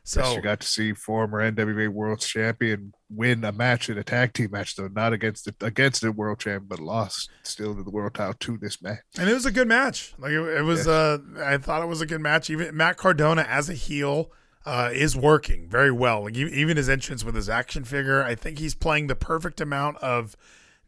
So 0.06 0.20
Yes, 0.22 0.36
you 0.36 0.42
got 0.42 0.60
to 0.60 0.68
see 0.68 0.94
former 0.94 1.50
NWA 1.50 1.88
World 1.88 2.20
Champion 2.20 2.94
win 3.10 3.44
a 3.46 3.54
match 3.54 3.90
in 3.90 3.98
a 3.98 4.04
tag 4.04 4.34
team 4.34 4.50
match, 4.52 4.76
though 4.76 4.90
not 4.90 5.14
against 5.14 5.46
the 5.46 5.66
against 5.66 6.02
the 6.02 6.12
world 6.12 6.40
champion, 6.40 6.68
but 6.68 6.80
lost 6.80 7.30
still 7.44 7.74
to 7.74 7.84
the 7.84 7.90
world 7.90 8.14
title 8.14 8.34
to 8.34 8.58
this 8.58 8.82
match. 8.82 9.00
and 9.18 9.30
it 9.30 9.34
was 9.34 9.46
a 9.46 9.52
good 9.52 9.68
match. 9.68 10.14
Like 10.18 10.32
it, 10.32 10.42
it 10.42 10.64
was. 10.64 10.80
Yes. 10.80 10.88
Uh, 10.88 11.18
I 11.38 11.58
thought 11.58 11.82
it 11.82 11.88
was 11.88 12.02
a 12.02 12.06
good 12.06 12.22
match. 12.22 12.50
Even 12.50 12.76
Matt 12.76 12.98
Cardona 12.98 13.44
as 13.44 13.70
a 13.70 13.74
heel 13.74 14.32
uh, 14.66 14.90
is 14.94 15.16
working 15.16 15.68
very 15.70 15.92
well. 15.92 16.24
Like 16.24 16.36
even 16.36 16.78
his 16.78 16.90
entrance 16.90 17.24
with 17.24 17.36
his 17.36 17.50
action 17.50 17.84
figure, 17.86 18.24
I 18.24 18.36
think 18.36 18.60
he's 18.60 18.76
playing 18.76 19.08
the 19.08 19.16
perfect 19.16 19.62
amount 19.62 19.98
of 19.98 20.36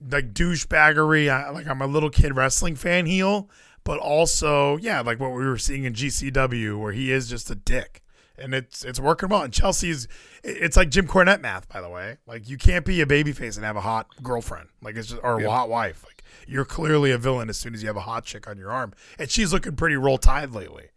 like 0.01 0.33
douchebaggery. 0.33 1.29
I, 1.29 1.51
like 1.51 1.67
I'm 1.67 1.81
a 1.81 1.87
little 1.87 2.09
kid 2.09 2.35
wrestling 2.35 2.75
fan 2.75 3.05
heel, 3.05 3.49
but 3.83 3.99
also 3.99 4.77
yeah, 4.77 5.01
like 5.01 5.19
what 5.19 5.31
we 5.31 5.45
were 5.45 5.57
seeing 5.57 5.85
in 5.85 5.93
GCW, 5.93 6.79
where 6.79 6.91
he 6.91 7.11
is 7.11 7.29
just 7.29 7.49
a 7.49 7.55
dick. 7.55 8.01
And 8.37 8.53
it's 8.53 8.83
it's 8.83 8.99
working 8.99 9.29
well. 9.29 9.43
And 9.43 9.53
Chelsea's 9.53 10.05
it- 10.43 10.57
it's 10.61 10.77
like 10.77 10.89
Jim 10.89 11.07
Cornette 11.07 11.41
math, 11.41 11.67
by 11.69 11.81
the 11.81 11.89
way. 11.89 12.17
Like 12.27 12.49
you 12.49 12.57
can't 12.57 12.85
be 12.85 13.01
a 13.01 13.05
babyface 13.05 13.55
and 13.55 13.65
have 13.65 13.75
a 13.77 13.81
hot 13.81 14.07
girlfriend, 14.21 14.69
like 14.81 14.95
it's 14.95 15.07
just 15.09 15.21
or 15.23 15.37
a 15.39 15.43
Yeah. 15.43 15.49
hot 15.49 15.69
wife. 15.69 16.03
Like 16.05 16.23
you're 16.47 16.65
clearly 16.65 17.11
a 17.11 17.17
villain 17.17 17.49
as 17.49 17.57
soon 17.57 17.73
as 17.73 17.81
you 17.81 17.87
have 17.87 17.95
a 17.97 18.01
hot 18.01 18.25
chick 18.25 18.47
on 18.47 18.57
your 18.57 18.71
arm. 18.71 18.93
And 19.17 19.29
she's 19.29 19.53
looking 19.53 19.75
pretty 19.75 19.95
roll 19.95 20.17
tide 20.17 20.51
lately. 20.51 20.89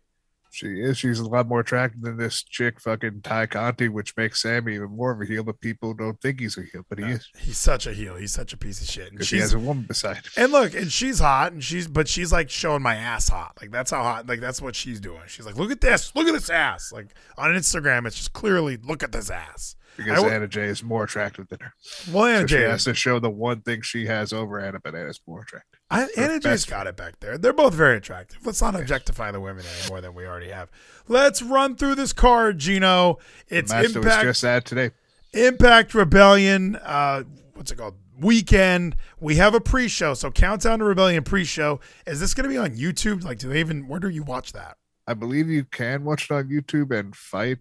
She 0.58 0.80
is. 0.80 0.98
She's 0.98 1.20
a 1.20 1.24
lot 1.24 1.46
more 1.46 1.60
attractive 1.60 2.02
than 2.02 2.16
this 2.16 2.42
chick, 2.42 2.80
fucking 2.80 3.20
Tay 3.22 3.46
Conti, 3.46 3.88
which 3.88 4.16
makes 4.16 4.42
Sammy 4.42 4.74
even 4.74 4.90
more 4.90 5.12
of 5.12 5.20
a 5.20 5.24
heel. 5.24 5.44
But 5.44 5.60
people 5.60 5.94
don't 5.94 6.20
think 6.20 6.40
he's 6.40 6.58
a 6.58 6.62
heel, 6.62 6.82
but 6.88 6.98
he 6.98 7.04
is 7.04 7.28
He's 7.38 7.58
such 7.58 7.86
a 7.86 7.92
heel. 7.92 8.16
He's 8.16 8.32
such 8.32 8.52
a 8.52 8.56
piece 8.56 8.80
of 8.80 8.88
shit. 8.88 9.06
And 9.06 9.12
because 9.12 9.30
he 9.30 9.36
she's 9.36 9.44
has 9.44 9.54
a 9.54 9.58
woman 9.60 9.84
beside 9.84 10.16
him. 10.16 10.24
and 10.36 10.50
look, 10.50 10.74
and 10.74 10.90
she's 10.90 11.20
hot, 11.20 11.52
and 11.52 11.62
she's 11.62 11.86
but 11.86 12.08
she's 12.08 12.32
like 12.32 12.50
showing 12.50 12.82
my 12.82 12.96
ass 12.96 13.28
hot. 13.28 13.56
Like 13.60 13.70
that's 13.70 13.92
how 13.92 14.02
hot. 14.02 14.26
Like 14.28 14.40
that's 14.40 14.60
what 14.60 14.74
she's 14.74 14.98
doing. 14.98 15.22
She's 15.28 15.46
like, 15.46 15.56
look 15.56 15.70
at 15.70 15.80
this, 15.80 16.12
look 16.16 16.26
at 16.26 16.32
this 16.34 16.50
ass. 16.50 16.90
Like 16.92 17.14
on 17.36 17.52
Instagram, 17.52 18.04
it's 18.04 18.16
just 18.16 18.32
clearly 18.32 18.78
look 18.78 19.04
at 19.04 19.12
this 19.12 19.30
ass. 19.30 19.76
Because 19.96 20.24
I 20.24 20.28
Anna 20.28 20.48
Jay 20.48 20.66
is 20.66 20.82
more 20.82 21.04
attractive 21.04 21.48
than 21.48 21.58
her. 21.60 21.72
Well, 22.12 22.24
Anna 22.24 22.40
So 22.40 22.46
she 22.46 22.54
Jay, 22.56 22.62
has 22.62 22.84
to 22.84 22.94
show 22.94 23.20
the 23.20 23.30
one 23.30 23.60
thing 23.60 23.82
she 23.82 24.06
has 24.06 24.32
over 24.32 24.58
Anna, 24.60 24.80
but 24.82 24.94
Anna's 24.94 25.20
more 25.26 25.42
attractive. 25.42 25.77
I, 25.90 26.06
Anna 26.16 26.34
Jay's 26.34 26.42
best 26.42 26.70
got 26.70 26.86
it 26.86 26.96
back 26.96 27.18
there. 27.20 27.38
They're 27.38 27.52
both 27.52 27.74
very 27.74 27.96
attractive. 27.96 28.44
Let's 28.44 28.60
not 28.60 28.74
objectify 28.74 29.30
the 29.30 29.40
women 29.40 29.64
any 29.80 29.90
more 29.90 30.00
than 30.00 30.14
we 30.14 30.26
already 30.26 30.50
have. 30.50 30.70
Let's 31.06 31.42
run 31.42 31.76
through 31.76 31.94
this 31.96 32.12
card, 32.12 32.58
Gino. 32.58 33.18
It's 33.48 33.70
the 33.70 33.76
match 33.76 33.92
that 33.92 33.98
was 33.98 34.06
Impact. 34.06 34.24
just 34.24 34.44
at 34.44 34.64
today. 34.64 34.90
Impact 35.32 35.94
Rebellion, 35.94 36.76
uh, 36.76 37.24
what's 37.54 37.70
it 37.70 37.76
called? 37.76 37.94
Weekend. 38.18 38.96
We 39.20 39.36
have 39.36 39.54
a 39.54 39.60
pre-show, 39.60 40.14
so 40.14 40.30
Countdown 40.30 40.80
to 40.80 40.84
Rebellion 40.84 41.22
pre-show. 41.22 41.80
Is 42.06 42.18
this 42.18 42.34
going 42.34 42.44
to 42.44 42.50
be 42.50 42.58
on 42.58 42.70
YouTube? 42.70 43.22
Like, 43.22 43.38
do 43.38 43.48
they 43.48 43.60
even? 43.60 43.86
Where 43.86 44.00
do 44.00 44.08
you 44.08 44.22
watch 44.22 44.52
that? 44.54 44.77
I 45.08 45.14
believe 45.14 45.48
you 45.48 45.64
can 45.64 46.04
watch 46.04 46.24
it 46.24 46.34
on 46.34 46.50
YouTube 46.50 46.90
and 46.90 47.16
FITE 47.16 47.60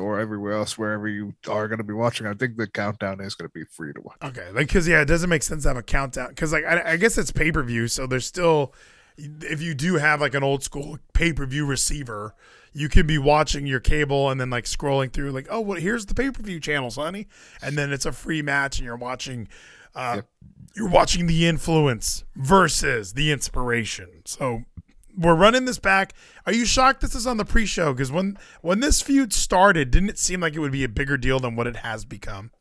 or 0.00 0.18
everywhere 0.18 0.54
else, 0.54 0.78
wherever 0.78 1.06
you 1.06 1.34
are 1.46 1.68
going 1.68 1.76
to 1.76 1.84
be 1.84 1.92
watching. 1.92 2.26
I 2.26 2.32
think 2.32 2.56
the 2.56 2.66
countdown 2.66 3.20
is 3.20 3.34
going 3.34 3.50
to 3.50 3.52
be 3.52 3.64
free 3.64 3.92
to 3.92 4.00
watch. 4.00 4.16
Okay, 4.24 4.46
like 4.52 4.68
because 4.68 4.88
yeah, 4.88 5.02
it 5.02 5.04
doesn't 5.04 5.28
make 5.28 5.42
sense 5.42 5.64
to 5.64 5.68
have 5.68 5.76
a 5.76 5.82
countdown 5.82 6.30
because 6.30 6.50
like 6.50 6.64
I, 6.64 6.92
I 6.92 6.96
guess 6.96 7.18
it's 7.18 7.30
pay-per-view, 7.30 7.88
so 7.88 8.06
there's 8.06 8.24
still 8.24 8.72
if 9.18 9.60
you 9.60 9.74
do 9.74 9.96
have 9.96 10.22
like 10.22 10.32
an 10.32 10.42
old 10.42 10.62
school 10.62 10.98
pay-per-view 11.12 11.66
receiver, 11.66 12.34
you 12.72 12.88
can 12.88 13.06
be 13.06 13.18
watching 13.18 13.66
your 13.66 13.80
cable 13.80 14.30
and 14.30 14.40
then 14.40 14.48
like 14.48 14.64
scrolling 14.64 15.12
through 15.12 15.32
like 15.32 15.46
oh 15.50 15.60
well 15.60 15.78
here's 15.78 16.06
the 16.06 16.14
pay-per-view 16.14 16.58
channel, 16.58 16.90
honey, 16.90 17.26
and 17.60 17.76
then 17.76 17.92
it's 17.92 18.06
a 18.06 18.12
free 18.12 18.40
match 18.40 18.78
and 18.78 18.86
you're 18.86 18.96
watching. 18.96 19.46
Uh, 19.94 20.14
Yep. 20.16 20.26
You're 20.76 20.88
watching 20.88 21.26
the 21.26 21.46
influence 21.46 22.24
versus 22.36 23.14
the 23.14 23.32
inspiration. 23.32 24.22
So 24.24 24.62
we're 25.18 25.34
running 25.34 25.64
this 25.64 25.78
back. 25.78 26.14
Are 26.46 26.52
you 26.52 26.64
shocked 26.64 27.00
this 27.00 27.14
is 27.14 27.26
on 27.26 27.36
the 27.36 27.44
pre-show? 27.44 27.92
Because 27.92 28.12
when 28.12 28.38
when 28.62 28.80
this 28.80 29.02
feud 29.02 29.32
started, 29.32 29.90
didn't 29.90 30.10
it 30.10 30.18
seem 30.18 30.40
like 30.40 30.54
it 30.54 30.60
would 30.60 30.72
be 30.72 30.84
a 30.84 30.88
bigger 30.88 31.16
deal 31.16 31.40
than 31.40 31.56
what 31.56 31.66
it 31.66 31.76
has 31.76 32.04
become? 32.04 32.52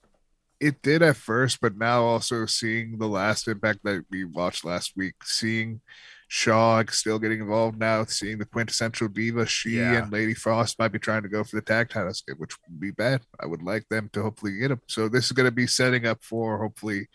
It 0.59 0.81
did 0.81 1.03
at 1.03 1.17
first, 1.17 1.61
but 1.61 1.77
now 1.77 2.03
also 2.03 2.47
seeing 2.47 2.97
the 2.97 3.07
last 3.07 3.47
impact 3.47 3.79
that 3.83 4.05
we 4.09 4.23
watched 4.25 4.65
last 4.65 4.93
week, 4.97 5.13
seeing 5.23 5.81
Shaw 6.29 6.83
still 6.89 7.19
getting 7.19 7.39
involved 7.41 7.77
now, 7.79 8.03
seeing 8.05 8.39
the 8.39 8.45
quintessential 8.45 9.07
diva, 9.07 9.45
she 9.45 9.77
Yeah. 9.77 10.01
and 10.01 10.11
Lady 10.11 10.33
Frost 10.33 10.79
might 10.79 10.91
be 10.91 10.99
trying 10.99 11.21
to 11.23 11.29
go 11.29 11.43
for 11.43 11.55
the 11.57 11.61
tag 11.61 11.89
titles, 11.89 12.23
which 12.37 12.57
would 12.67 12.79
be 12.79 12.89
bad. 12.91 13.21
I 13.39 13.45
would 13.45 13.61
like 13.61 13.87
them 13.89 14.09
to 14.13 14.23
hopefully 14.23 14.57
get 14.57 14.69
them. 14.69 14.81
So 14.87 15.07
this 15.07 15.27
is 15.27 15.31
going 15.31 15.45
to 15.45 15.51
be 15.51 15.67
setting 15.67 16.07
up 16.07 16.23
for 16.23 16.57
hopefully 16.57 17.07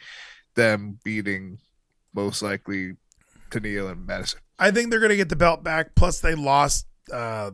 them 0.54 1.00
beating 1.04 1.58
most 2.14 2.42
likely 2.42 2.96
Tennille 3.50 3.90
and 3.90 4.06
Madison. 4.06 4.40
I 4.58 4.70
think 4.70 4.90
they're 4.90 5.00
gonna 5.00 5.16
get 5.16 5.28
the 5.28 5.36
belt 5.36 5.62
back. 5.64 5.94
Plus, 5.94 6.20
they 6.20 6.34
lost 6.34 6.86
uh, 7.12 7.50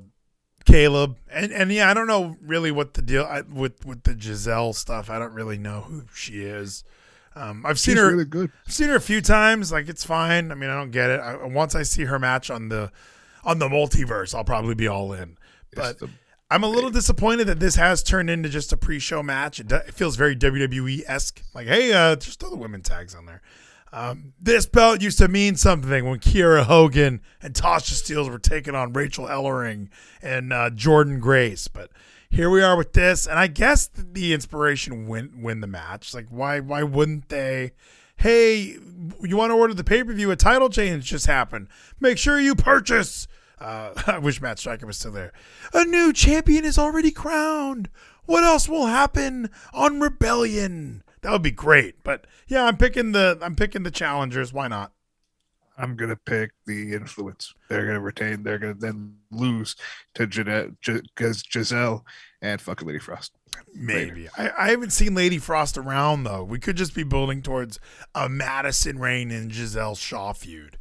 Caleb, 0.64 1.16
and 1.30 1.52
and 1.52 1.72
yeah, 1.72 1.90
I 1.90 1.94
don't 1.94 2.06
know 2.06 2.36
really 2.42 2.70
what 2.70 2.94
the 2.94 3.02
deal 3.02 3.24
I, 3.24 3.40
with 3.42 3.86
with 3.86 4.02
the 4.02 4.18
Giselle 4.18 4.72
stuff. 4.72 5.08
I 5.10 5.18
don't 5.18 5.32
really 5.32 5.58
know 5.58 5.82
who 5.82 6.04
she 6.14 6.42
is. 6.42 6.84
Um, 7.34 7.64
I've 7.64 7.78
seen 7.78 7.94
She's 7.94 8.02
her. 8.02 8.10
really 8.10 8.24
good. 8.24 8.50
I've 8.66 8.72
seen 8.72 8.88
her 8.88 8.96
a 8.96 9.00
few 9.00 9.20
times. 9.20 9.70
Like 9.72 9.88
it's 9.88 10.04
fine. 10.04 10.50
I 10.50 10.54
mean, 10.54 10.70
I 10.70 10.74
don't 10.74 10.90
get 10.90 11.08
it. 11.10 11.20
I, 11.20 11.36
once 11.46 11.74
I 11.74 11.82
see 11.84 12.04
her 12.04 12.18
match 12.18 12.50
on 12.50 12.68
the 12.68 12.90
on 13.44 13.58
the 13.58 13.68
multiverse, 13.68 14.34
I'll 14.34 14.44
probably 14.44 14.74
be 14.74 14.88
all 14.88 15.12
in. 15.12 15.38
But 15.74 15.98
the- 16.00 16.10
I'm 16.50 16.64
a 16.64 16.68
little 16.68 16.90
disappointed 16.90 17.44
that 17.48 17.60
this 17.60 17.74
has 17.76 18.02
turned 18.02 18.30
into 18.30 18.48
just 18.48 18.72
a 18.72 18.76
pre-show 18.78 19.22
match. 19.22 19.60
It, 19.60 19.68
do- 19.68 19.76
it 19.76 19.92
feels 19.92 20.16
very 20.16 20.34
WWE 20.34 21.02
esque. 21.06 21.42
Like, 21.54 21.66
hey, 21.66 21.92
uh, 21.92 22.16
just 22.16 22.40
throw 22.40 22.48
the 22.48 22.56
women 22.56 22.80
tags 22.80 23.14
on 23.14 23.26
there. 23.26 23.42
Um, 23.92 24.34
this 24.40 24.66
belt 24.66 25.00
used 25.00 25.18
to 25.18 25.28
mean 25.28 25.56
something 25.56 26.04
when 26.04 26.18
Kiera 26.18 26.64
Hogan 26.64 27.22
and 27.40 27.54
Tasha 27.54 27.94
Steelz 27.94 28.30
were 28.30 28.38
taking 28.38 28.74
on 28.74 28.92
Rachel 28.92 29.26
Ellering 29.26 29.88
and 30.20 30.52
uh, 30.52 30.70
Jordan 30.70 31.20
Grace, 31.20 31.68
but 31.68 31.90
here 32.30 32.50
we 32.50 32.62
are 32.62 32.76
with 32.76 32.92
this, 32.92 33.26
and 33.26 33.38
I 33.38 33.46
guess 33.46 33.88
the 33.94 34.34
inspiration 34.34 35.08
win 35.08 35.40
win 35.40 35.60
the 35.60 35.66
match. 35.66 36.14
Like, 36.14 36.26
why 36.28 36.60
why 36.60 36.82
wouldn't 36.82 37.28
they? 37.28 37.72
Hey, 38.16 38.76
you 39.22 39.36
want 39.36 39.50
to 39.50 39.56
order 39.56 39.74
the 39.74 39.84
pay 39.84 40.04
per 40.04 40.12
view? 40.12 40.30
A 40.30 40.36
title 40.36 40.68
change 40.68 41.04
just 41.04 41.26
happened. 41.26 41.68
Make 42.00 42.18
sure 42.18 42.38
you 42.38 42.54
purchase. 42.54 43.28
Uh, 43.58 43.92
I 44.06 44.18
wish 44.18 44.40
Matt 44.40 44.58
Striker 44.58 44.86
was 44.86 44.98
still 44.98 45.12
there. 45.12 45.32
A 45.72 45.84
new 45.84 46.12
champion 46.12 46.64
is 46.64 46.78
already 46.78 47.10
crowned. 47.10 47.88
What 48.26 48.44
else 48.44 48.68
will 48.68 48.86
happen 48.86 49.50
on 49.72 50.00
Rebellion? 50.00 51.02
That 51.22 51.32
would 51.32 51.42
be 51.42 51.50
great. 51.50 52.02
But 52.02 52.26
yeah, 52.46 52.64
I'm 52.64 52.76
picking 52.76 53.12
the 53.12 53.38
I'm 53.42 53.56
picking 53.56 53.82
the 53.82 53.90
challengers. 53.90 54.52
Why 54.52 54.68
not? 54.68 54.92
I'm 55.78 55.94
gonna 55.94 56.16
pick 56.16 56.50
the 56.66 56.92
influence. 56.92 57.54
They're 57.68 57.86
gonna 57.86 58.00
retain. 58.00 58.42
They're 58.42 58.58
gonna 58.58 58.74
then 58.74 59.16
lose 59.30 59.76
to 60.14 60.26
Jeanette 60.26 60.72
because 60.82 61.44
Giselle 61.50 62.04
and 62.42 62.60
fucking 62.60 62.86
Lady 62.86 62.98
Frost. 62.98 63.32
Maybe. 63.72 64.28
I, 64.36 64.50
I 64.58 64.70
haven't 64.70 64.90
seen 64.90 65.14
Lady 65.14 65.38
Frost 65.38 65.78
around 65.78 66.24
though. 66.24 66.42
We 66.42 66.58
could 66.58 66.76
just 66.76 66.94
be 66.94 67.04
building 67.04 67.42
towards 67.42 67.78
a 68.14 68.28
Madison 68.28 68.98
Rayne 68.98 69.30
and 69.30 69.52
Giselle 69.52 69.94
Shaw 69.94 70.32
feud. 70.32 70.78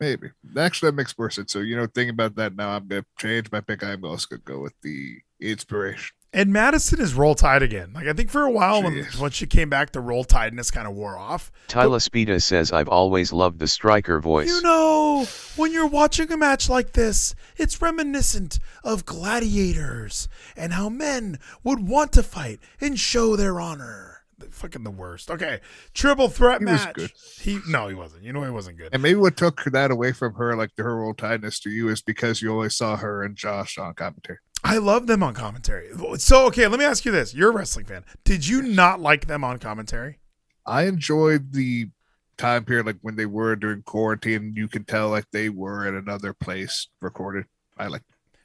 Maybe 0.00 0.30
actually 0.58 0.90
that 0.90 0.96
makes 0.96 1.16
more 1.16 1.30
sense. 1.30 1.52
So 1.52 1.60
you 1.60 1.76
know, 1.76 1.86
thinking 1.86 2.10
about 2.10 2.34
that 2.36 2.54
now, 2.54 2.70
I'm 2.70 2.86
gonna 2.86 3.06
change 3.18 3.50
my 3.50 3.60
pick. 3.60 3.82
I'm 3.82 4.04
also 4.04 4.26
gonna 4.30 4.42
go 4.44 4.60
with 4.60 4.74
the 4.82 5.20
inspiration. 5.40 6.14
And 6.34 6.52
Madison 6.52 7.00
is 7.00 7.14
roll 7.14 7.36
tide 7.36 7.62
again. 7.62 7.92
Like 7.94 8.08
I 8.08 8.12
think 8.12 8.28
for 8.28 8.42
a 8.42 8.50
while 8.50 8.78
She 8.78 8.84
when 8.84 8.96
is. 8.98 9.18
when 9.20 9.30
she 9.30 9.46
came 9.46 9.70
back, 9.70 9.92
the 9.92 10.00
roll 10.00 10.24
tideness 10.24 10.70
kind 10.70 10.88
of 10.88 10.94
wore 10.94 11.16
off. 11.16 11.52
Tyler 11.68 11.98
Spita 11.98 12.42
says 12.42 12.72
I've 12.72 12.88
always 12.88 13.32
loved 13.32 13.60
the 13.60 13.68
striker 13.68 14.18
voice. 14.18 14.48
You 14.48 14.60
know, 14.62 15.26
when 15.56 15.72
you're 15.72 15.86
watching 15.86 16.32
a 16.32 16.36
match 16.36 16.68
like 16.68 16.92
this, 16.92 17.36
it's 17.56 17.80
reminiscent 17.80 18.58
of 18.82 19.06
gladiators 19.06 20.28
and 20.56 20.72
how 20.72 20.88
men 20.88 21.38
would 21.62 21.86
want 21.86 22.12
to 22.14 22.22
fight 22.24 22.58
and 22.80 22.98
show 22.98 23.36
their 23.36 23.60
honor. 23.60 24.10
Fucking 24.50 24.82
the 24.82 24.90
worst. 24.90 25.30
Okay, 25.30 25.60
triple 25.94 26.28
threat 26.28 26.58
He 26.60 26.64
was 26.66 26.84
match. 26.84 26.94
good. 26.94 27.12
He 27.40 27.60
no, 27.68 27.86
he 27.88 27.94
wasn't. 27.94 28.24
You 28.24 28.32
know, 28.32 28.42
he 28.42 28.50
wasn't 28.50 28.76
good. 28.78 28.88
And 28.92 29.00
maybe 29.02 29.18
what 29.20 29.36
took 29.36 29.62
that 29.66 29.90
away 29.92 30.10
from 30.12 30.34
her, 30.34 30.56
like 30.56 30.70
her 30.78 31.02
old 31.02 31.18
tidiness 31.18 31.60
to 31.60 31.70
you, 31.70 31.88
is 31.88 32.02
because 32.02 32.42
you 32.42 32.50
always 32.50 32.74
saw 32.76 32.96
her 32.96 33.22
and 33.22 33.36
Josh 33.36 33.78
on 33.78 33.94
commentary. 33.94 34.38
I 34.64 34.78
love 34.78 35.06
them 35.06 35.22
on 35.22 35.34
commentary. 35.34 35.90
So 36.16 36.46
okay, 36.46 36.66
let 36.66 36.78
me 36.78 36.86
ask 36.86 37.04
you 37.04 37.12
this: 37.12 37.34
You're 37.34 37.50
a 37.50 37.54
wrestling 37.54 37.84
fan. 37.84 38.04
Did 38.24 38.48
you 38.48 38.62
not 38.62 38.98
like 38.98 39.26
them 39.26 39.44
on 39.44 39.58
commentary? 39.58 40.18
I 40.66 40.84
enjoyed 40.84 41.52
the 41.52 41.90
time 42.38 42.64
period, 42.64 42.86
like 42.86 42.96
when 43.02 43.16
they 43.16 43.26
were 43.26 43.56
during 43.56 43.82
quarantine. 43.82 44.54
You 44.56 44.66
could 44.68 44.88
tell 44.88 45.10
like 45.10 45.30
they 45.30 45.50
were 45.50 45.86
at 45.86 45.94
another 45.94 46.32
place 46.32 46.88
recorded. 47.00 47.44
I 47.76 47.88
like. 47.88 48.02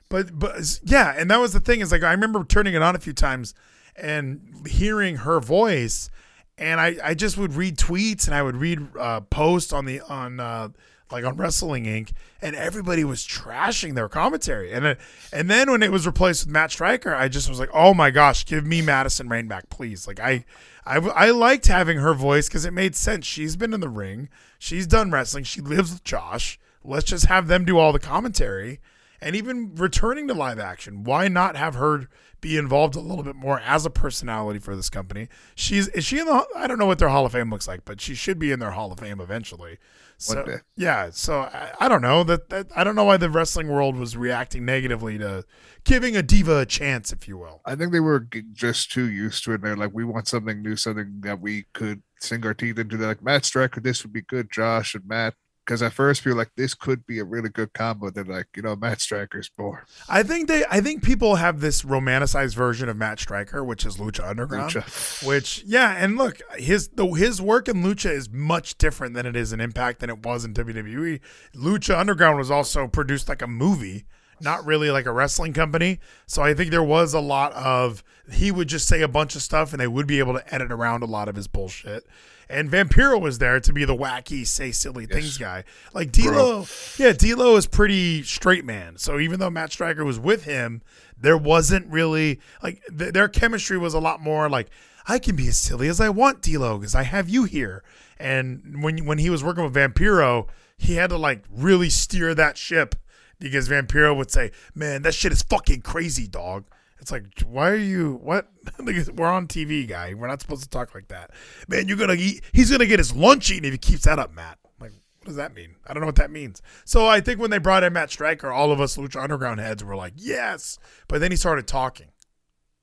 But 0.09 0.37
but 0.37 0.79
yeah, 0.83 1.13
and 1.17 1.31
that 1.31 1.39
was 1.39 1.53
the 1.53 1.59
thing 1.59 1.79
is 1.79 1.91
like 1.91 2.03
I 2.03 2.11
remember 2.11 2.43
turning 2.43 2.73
it 2.73 2.81
on 2.81 2.95
a 2.95 2.99
few 2.99 3.13
times 3.13 3.53
and 3.95 4.67
hearing 4.67 5.17
her 5.17 5.39
voice, 5.39 6.09
and 6.57 6.81
I 6.81 6.97
I 7.01 7.13
just 7.13 7.37
would 7.37 7.53
read 7.53 7.77
tweets 7.77 8.25
and 8.25 8.35
I 8.35 8.43
would 8.43 8.57
read 8.57 8.87
uh, 8.99 9.21
posts 9.21 9.71
on 9.71 9.85
the 9.85 10.01
on 10.01 10.39
uh, 10.39 10.69
like 11.11 11.25
on 11.25 11.35
Wrestling 11.37 11.85
Inc. 11.85 12.11
and 12.41 12.55
everybody 12.55 13.03
was 13.03 13.25
trashing 13.25 13.95
their 13.95 14.09
commentary, 14.09 14.71
and 14.71 14.85
it, 14.85 14.99
and 15.33 15.49
then 15.49 15.71
when 15.71 15.83
it 15.83 15.91
was 15.91 16.05
replaced 16.05 16.45
with 16.45 16.53
Matt 16.53 16.71
Striker, 16.71 17.13
I 17.13 17.27
just 17.27 17.49
was 17.49 17.59
like, 17.59 17.69
oh 17.73 17.93
my 17.93 18.11
gosh, 18.11 18.45
give 18.45 18.65
me 18.65 18.81
Madison 18.81 19.29
Rayne 19.29 19.47
back, 19.47 19.69
please. 19.69 20.07
Like 20.07 20.19
I 20.19 20.45
I 20.85 20.97
I 20.97 21.29
liked 21.31 21.67
having 21.67 21.97
her 21.99 22.13
voice 22.13 22.47
because 22.47 22.65
it 22.65 22.73
made 22.73 22.95
sense. 22.95 23.25
She's 23.25 23.55
been 23.55 23.73
in 23.73 23.79
the 23.79 23.89
ring, 23.89 24.29
she's 24.57 24.87
done 24.87 25.11
wrestling, 25.11 25.43
she 25.43 25.61
lives 25.61 25.91
with 25.91 26.03
Josh. 26.03 26.59
Let's 26.83 27.05
just 27.05 27.25
have 27.25 27.47
them 27.47 27.65
do 27.65 27.77
all 27.77 27.91
the 27.91 27.99
commentary 27.99 28.79
and 29.21 29.35
even 29.35 29.75
returning 29.75 30.27
to 30.27 30.33
live 30.33 30.59
action. 30.59 31.03
Why 31.03 31.27
not 31.27 31.55
have 31.55 31.75
her 31.75 32.07
be 32.41 32.57
involved 32.57 32.95
a 32.95 33.01
little 33.01 33.23
bit 33.23 33.35
more 33.35 33.59
as 33.59 33.85
a 33.85 33.89
personality 33.89 34.59
for 34.59 34.75
this 34.75 34.89
company? 34.89 35.27
She's 35.55 35.87
is 35.89 36.05
she 36.05 36.19
in 36.19 36.25
the 36.25 36.45
I 36.55 36.67
don't 36.67 36.79
know 36.79 36.85
what 36.85 36.99
their 36.99 37.09
Hall 37.09 37.25
of 37.25 37.33
Fame 37.33 37.49
looks 37.49 37.67
like, 37.67 37.85
but 37.85 37.99
she 37.99 38.15
should 38.15 38.39
be 38.39 38.51
in 38.51 38.59
their 38.59 38.71
Hall 38.71 38.91
of 38.91 38.99
Fame 38.99 39.19
eventually. 39.19 39.77
So 40.21 40.43
day. 40.43 40.57
yeah, 40.75 41.11
so 41.11 41.41
I, 41.41 41.71
I 41.79 41.87
don't 41.87 42.01
know 42.01 42.25
that, 42.25 42.49
that 42.49 42.67
I 42.75 42.83
don't 42.83 42.95
know 42.95 43.05
why 43.05 43.15
the 43.15 43.29
wrestling 43.29 43.69
world 43.69 43.95
was 43.95 44.17
reacting 44.17 44.65
negatively 44.65 45.17
to 45.17 45.45
giving 45.85 46.17
a 46.17 46.21
diva 46.21 46.59
a 46.59 46.65
chance, 46.65 47.13
if 47.13 47.25
you 47.25 47.37
will. 47.37 47.61
I 47.65 47.75
think 47.75 47.93
they 47.93 48.01
were 48.01 48.27
just 48.51 48.91
too 48.91 49.09
used 49.09 49.45
to 49.45 49.53
it. 49.53 49.61
They're 49.61 49.77
like, 49.77 49.91
we 49.93 50.03
want 50.03 50.27
something 50.27 50.61
new, 50.61 50.75
something 50.75 51.21
that 51.21 51.39
we 51.39 51.67
could 51.73 52.03
sink 52.19 52.45
our 52.45 52.53
teeth 52.53 52.77
into. 52.77 52.97
They're 52.97 53.07
like, 53.07 53.23
Matt 53.23 53.45
Striker, 53.45 53.79
this 53.79 54.03
would 54.03 54.11
be 54.11 54.23
good, 54.23 54.51
Josh 54.51 54.93
and 54.93 55.07
Matt. 55.07 55.35
Because 55.69 55.83
at 55.83 55.93
first 55.93 56.25
we 56.25 56.31
were 56.31 56.37
like, 56.37 56.49
this 56.57 56.73
could 56.73 57.05
be 57.05 57.19
a 57.19 57.23
really 57.23 57.49
good 57.49 57.73
combo. 57.73 58.09
They're 58.09 58.23
like, 58.23 58.47
you 58.55 58.63
know, 58.63 58.75
Matt 58.75 59.01
Striker's 59.01 59.51
more. 59.55 59.85
I 60.09 60.23
think 60.23 60.47
they 60.47 60.65
I 60.67 60.81
think 60.81 61.03
people 61.03 61.35
have 61.35 61.61
this 61.61 61.83
romanticized 61.83 62.55
version 62.55 62.89
of 62.89 62.97
Matt 62.97 63.19
Striker, 63.19 63.63
which 63.63 63.85
is 63.85 63.97
Lucha 63.97 64.27
Underground. 64.27 64.71
Lucha. 64.71 65.27
Which 65.27 65.63
yeah, 65.67 65.95
and 65.95 66.17
look, 66.17 66.41
his 66.57 66.87
the 66.87 67.05
his 67.05 67.39
work 67.39 67.67
in 67.67 67.83
Lucha 67.83 68.09
is 68.09 68.31
much 68.31 68.79
different 68.79 69.13
than 69.13 69.27
it 69.27 69.35
is 69.35 69.53
in 69.53 69.61
Impact 69.61 69.99
than 69.99 70.09
it 70.09 70.25
was 70.25 70.43
in 70.43 70.55
WWE. 70.55 71.19
Lucha 71.55 71.99
Underground 71.99 72.39
was 72.39 72.49
also 72.49 72.87
produced 72.87 73.29
like 73.29 73.43
a 73.43 73.47
movie, 73.47 74.05
not 74.41 74.65
really 74.65 74.91
like 74.91 75.05
a 75.05 75.11
wrestling 75.11 75.53
company. 75.53 75.99
So 76.27 76.41
I 76.41 76.53
think 76.53 76.71
there 76.71 76.83
was 76.83 77.13
a 77.13 77.19
lot 77.19 77.53
of 77.53 78.03
he 78.31 78.51
would 78.51 78.67
just 78.67 78.87
say 78.87 79.01
a 79.01 79.07
bunch 79.07 79.35
of 79.35 79.41
stuff 79.41 79.71
and 79.71 79.79
they 79.79 79.87
would 79.87 80.07
be 80.07 80.19
able 80.19 80.33
to 80.33 80.53
edit 80.53 80.71
around 80.71 81.03
a 81.03 81.07
lot 81.07 81.27
of 81.27 81.35
his 81.35 81.47
bullshit. 81.47 82.05
And 82.51 82.69
Vampiro 82.69 83.21
was 83.21 83.37
there 83.37 83.59
to 83.59 83.71
be 83.71 83.85
the 83.85 83.95
wacky, 83.95 84.45
say 84.45 84.71
silly 84.71 85.05
things 85.05 85.37
guy. 85.37 85.63
Like 85.93 86.11
D'Lo, 86.11 86.65
yeah, 86.97 87.13
D'Lo 87.13 87.55
is 87.57 87.67
pretty 87.67 88.23
straight 88.23 88.65
man. 88.65 88.97
So 88.97 89.19
even 89.19 89.39
though 89.39 89.51
Matt 89.51 89.71
Striker 89.71 90.03
was 90.03 90.19
with 90.19 90.45
him, 90.45 90.81
there 91.19 91.37
wasn't 91.37 91.85
really 91.87 92.39
like 92.63 92.81
th- 92.97 93.13
their 93.13 93.27
chemistry 93.27 93.77
was 93.77 93.93
a 93.93 93.99
lot 93.99 94.19
more 94.19 94.49
like 94.49 94.69
I 95.07 95.19
can 95.19 95.35
be 95.35 95.47
as 95.47 95.57
silly 95.57 95.87
as 95.87 96.01
I 96.01 96.09
want, 96.09 96.41
D'Lo, 96.41 96.77
because 96.77 96.95
I 96.95 97.03
have 97.03 97.29
you 97.29 97.43
here. 97.43 97.83
And 98.17 98.83
when 98.83 99.05
when 99.05 99.19
he 99.19 99.29
was 99.29 99.43
working 99.43 99.63
with 99.63 99.75
Vampiro, 99.75 100.47
he 100.75 100.95
had 100.95 101.11
to 101.11 101.17
like 101.17 101.43
really 101.51 101.89
steer 101.89 102.33
that 102.33 102.57
ship 102.57 102.95
because 103.39 103.69
Vampiro 103.69 104.15
would 104.15 104.31
say, 104.31 104.51
"Man, 104.75 105.01
that 105.03 105.13
shit 105.13 105.31
is 105.31 105.41
fucking 105.43 105.81
crazy, 105.81 106.27
dog." 106.27 106.65
It's 106.99 107.11
like, 107.11 107.23
why 107.45 107.69
are 107.69 107.75
you 107.75 108.19
what? 108.21 108.49
We're 108.79 109.27
on 109.27 109.47
TV, 109.47 109.87
guy. 109.87 110.13
We're 110.13 110.27
not 110.27 110.41
supposed 110.41 110.63
to 110.63 110.69
talk 110.69 110.93
like 110.93 111.07
that. 111.07 111.31
Man, 111.67 111.87
you're 111.87 111.97
gonna 111.97 112.13
eat. 112.13 112.43
He's 112.51 112.71
gonna 112.71 112.85
get 112.85 112.99
his 112.99 113.15
lunch 113.15 113.51
eaten 113.51 113.65
if 113.65 113.71
he 113.71 113.77
keeps 113.77 114.03
that 114.03 114.19
up, 114.19 114.33
Matt. 114.33 114.59
Like, 114.81 114.91
what 115.19 115.27
does 115.27 115.35
that 115.37 115.53
mean? 115.53 115.75
I 115.87 115.93
don't 115.93 116.01
know 116.01 116.07
what 116.07 116.17
that 116.17 116.31
means. 116.31 116.61
So 116.85 117.07
I 117.07 117.21
think 117.21 117.39
when 117.39 117.51
they 117.51 117.57
brought 117.57 117.83
in 117.83 117.93
Matt 117.93 118.11
Striker, 118.11 118.51
all 118.51 118.71
of 118.71 118.81
us 118.81 118.97
Lucha 118.97 119.21
Underground 119.21 119.59
heads 119.59 119.83
were 119.83 119.95
like, 119.95 120.13
yes. 120.15 120.77
But 121.07 121.21
then 121.21 121.31
he 121.31 121.37
started 121.37 121.67
talking. 121.67 122.07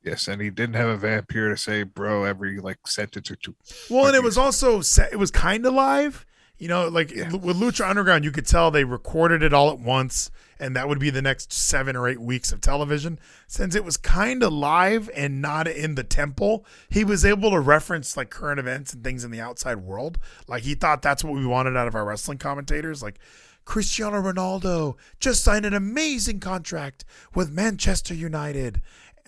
Yes, 0.02 0.28
and 0.28 0.40
he 0.40 0.50
didn't 0.50 0.76
have 0.76 0.88
a 0.88 0.96
vampire 0.96 1.48
to 1.48 1.56
say 1.56 1.82
bro 1.82 2.24
every 2.24 2.60
like 2.60 2.86
sentence 2.86 3.30
or 3.30 3.36
two. 3.36 3.56
Well, 3.90 4.06
and 4.06 4.14
it 4.14 4.22
was 4.22 4.38
also 4.38 4.80
it 5.10 5.18
was 5.18 5.30
kind 5.30 5.66
of 5.66 5.74
live. 5.74 6.24
You 6.58 6.68
know, 6.68 6.88
like 6.88 7.10
Yeah. 7.10 7.32
with 7.34 7.56
Lucha 7.58 7.88
Underground, 7.88 8.24
you 8.24 8.30
could 8.30 8.46
tell 8.46 8.70
they 8.70 8.84
recorded 8.84 9.42
it 9.42 9.52
all 9.52 9.70
at 9.70 9.78
once, 9.78 10.30
and 10.58 10.74
that 10.74 10.88
would 10.88 10.98
be 10.98 11.10
the 11.10 11.20
next 11.20 11.52
seven 11.52 11.94
or 11.96 12.08
eight 12.08 12.20
weeks 12.20 12.50
of 12.50 12.62
television. 12.62 13.18
Since 13.46 13.74
it 13.74 13.84
was 13.84 13.98
kind 13.98 14.42
of 14.42 14.52
live 14.54 15.10
and 15.14 15.42
not 15.42 15.68
in 15.68 15.96
the 15.96 16.04
temple, 16.04 16.64
he 16.88 17.04
was 17.04 17.26
able 17.26 17.50
to 17.50 17.60
reference 17.60 18.16
like 18.16 18.30
current 18.30 18.58
events 18.58 18.94
and 18.94 19.04
things 19.04 19.22
in 19.22 19.30
the 19.30 19.40
outside 19.40 19.76
world. 19.78 20.18
Like 20.48 20.62
he 20.62 20.74
thought 20.74 21.02
that's 21.02 21.22
what 21.22 21.34
we 21.34 21.44
wanted 21.44 21.76
out 21.76 21.88
of 21.88 21.94
our 21.94 22.06
wrestling 22.06 22.38
commentators. 22.38 23.02
Like 23.02 23.18
Cristiano 23.66 24.22
Ronaldo 24.22 24.96
just 25.20 25.44
signed 25.44 25.66
an 25.66 25.74
amazing 25.74 26.40
contract 26.40 27.04
with 27.34 27.50
Manchester 27.50 28.14
United. 28.14 28.80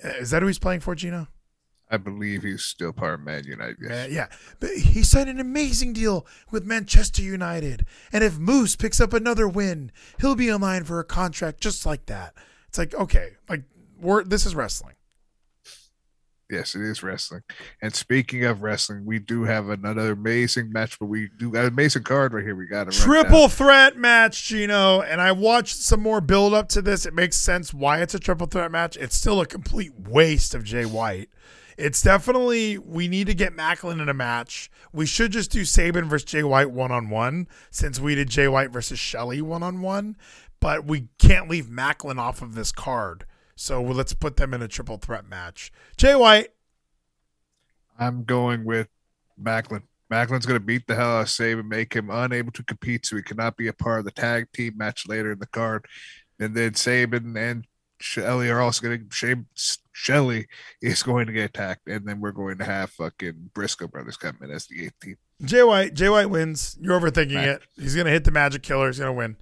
Uh, 0.02 0.08
Is 0.20 0.30
that 0.30 0.40
who 0.40 0.46
he's 0.48 0.58
playing 0.58 0.80
for, 0.80 0.94
Gino? 0.94 1.28
I 1.90 1.96
believe 1.96 2.42
he's 2.42 2.64
still 2.64 2.92
part 2.92 3.14
of 3.14 3.20
Man 3.20 3.44
United. 3.44 3.76
Yes. 3.80 4.06
Uh, 4.06 4.08
yeah, 4.10 4.26
but 4.60 4.70
he 4.70 5.02
signed 5.02 5.30
an 5.30 5.40
amazing 5.40 5.92
deal 5.92 6.26
with 6.50 6.64
Manchester 6.64 7.22
United, 7.22 7.86
and 8.12 8.22
if 8.22 8.38
Moose 8.38 8.76
picks 8.76 9.00
up 9.00 9.12
another 9.12 9.48
win, 9.48 9.90
he'll 10.20 10.34
be 10.34 10.48
in 10.48 10.60
line 10.60 10.84
for 10.84 10.98
a 11.00 11.04
contract 11.04 11.60
just 11.60 11.86
like 11.86 12.06
that. 12.06 12.34
It's 12.68 12.78
like 12.78 12.94
okay, 12.94 13.32
like 13.48 13.62
we're 14.00 14.24
this 14.24 14.46
is 14.46 14.54
wrestling. 14.54 14.94
Yes, 16.50 16.74
it 16.74 16.80
is 16.80 17.02
wrestling. 17.02 17.42
And 17.82 17.94
speaking 17.94 18.44
of 18.44 18.62
wrestling, 18.62 19.04
we 19.04 19.18
do 19.18 19.44
have 19.44 19.68
another 19.68 20.12
amazing 20.12 20.72
match, 20.72 20.98
but 20.98 21.06
we 21.06 21.28
do 21.38 21.50
got 21.50 21.64
an 21.64 21.68
amazing 21.68 22.04
card 22.04 22.32
right 22.32 22.42
here. 22.42 22.56
We 22.56 22.66
got 22.66 22.88
a 22.88 22.90
Triple 22.90 23.48
threat 23.48 23.98
match, 23.98 24.44
Gino, 24.48 25.02
and 25.02 25.20
I 25.20 25.32
watched 25.32 25.76
some 25.76 26.00
more 26.00 26.22
build 26.22 26.54
up 26.54 26.68
to 26.70 26.80
this. 26.80 27.04
It 27.04 27.12
makes 27.12 27.36
sense 27.36 27.74
why 27.74 28.00
it's 28.00 28.14
a 28.14 28.18
triple 28.18 28.46
threat 28.46 28.70
match. 28.70 28.96
It's 28.96 29.14
still 29.14 29.42
a 29.42 29.46
complete 29.46 29.92
waste 30.08 30.54
of 30.54 30.64
Jay 30.64 30.86
White. 30.86 31.28
It's 31.78 32.02
definitely 32.02 32.76
we 32.76 33.06
need 33.06 33.28
to 33.28 33.34
get 33.34 33.56
Maclin 33.56 34.02
in 34.02 34.08
a 34.08 34.14
match. 34.14 34.68
We 34.92 35.06
should 35.06 35.30
just 35.30 35.52
do 35.52 35.64
Sabin 35.64 36.08
versus 36.08 36.24
Jay 36.24 36.42
White 36.42 36.72
one 36.72 36.90
on 36.90 37.08
one 37.08 37.46
since 37.70 38.00
we 38.00 38.16
did 38.16 38.28
Jay 38.28 38.48
White 38.48 38.72
versus 38.72 38.98
Shelley 38.98 39.40
one 39.40 39.62
on 39.62 39.80
one. 39.80 40.16
But 40.58 40.86
we 40.86 41.06
can't 41.20 41.48
leave 41.48 41.66
Maclin 41.66 42.18
off 42.18 42.42
of 42.42 42.56
this 42.56 42.72
card. 42.72 43.26
So 43.54 43.80
let's 43.80 44.12
put 44.12 44.36
them 44.36 44.52
in 44.54 44.60
a 44.60 44.66
triple 44.66 44.96
threat 44.96 45.28
match. 45.28 45.70
Jay 45.96 46.16
White, 46.16 46.48
I'm 47.96 48.24
going 48.24 48.64
with 48.64 48.88
Maclin. 49.40 49.82
Maclin's 50.10 50.46
going 50.46 50.58
to 50.58 50.66
beat 50.66 50.88
the 50.88 50.96
hell 50.96 51.18
out 51.18 51.22
of 51.22 51.30
Sabin, 51.30 51.68
make 51.68 51.94
him 51.94 52.10
unable 52.10 52.50
to 52.52 52.64
compete, 52.64 53.06
so 53.06 53.14
he 53.14 53.22
cannot 53.22 53.56
be 53.56 53.68
a 53.68 53.72
part 53.72 54.00
of 54.00 54.04
the 54.04 54.10
tag 54.10 54.50
team 54.52 54.72
match 54.76 55.06
later 55.06 55.30
in 55.30 55.38
the 55.38 55.46
card. 55.46 55.84
And 56.40 56.56
then 56.56 56.74
Sabin 56.74 57.36
and 57.36 57.66
Shelley 58.00 58.48
are 58.50 58.60
also 58.60 58.86
going 58.86 59.08
to 59.08 59.14
shame 59.14 59.46
Shelley 59.92 60.46
is 60.80 61.02
going 61.02 61.26
to 61.26 61.32
get 61.32 61.50
attacked, 61.50 61.88
and 61.88 62.06
then 62.06 62.20
we're 62.20 62.32
going 62.32 62.58
to 62.58 62.64
have 62.64 62.90
fucking 62.90 63.50
Briscoe 63.54 63.88
brothers 63.88 64.16
come 64.16 64.38
in 64.42 64.50
as 64.50 64.66
the 64.66 64.84
eighth 64.86 65.00
team. 65.00 65.16
Jay 65.44 65.62
White, 65.62 65.94
Jay 65.94 66.08
White 66.08 66.30
wins. 66.30 66.76
You're 66.80 66.98
overthinking 67.00 67.42
it. 67.44 67.62
He's 67.76 67.94
gonna 67.94 68.10
hit 68.10 68.24
the 68.24 68.30
Magic 68.32 68.62
Killer. 68.62 68.88
He's 68.88 68.98
gonna 68.98 69.12
win. 69.12 69.36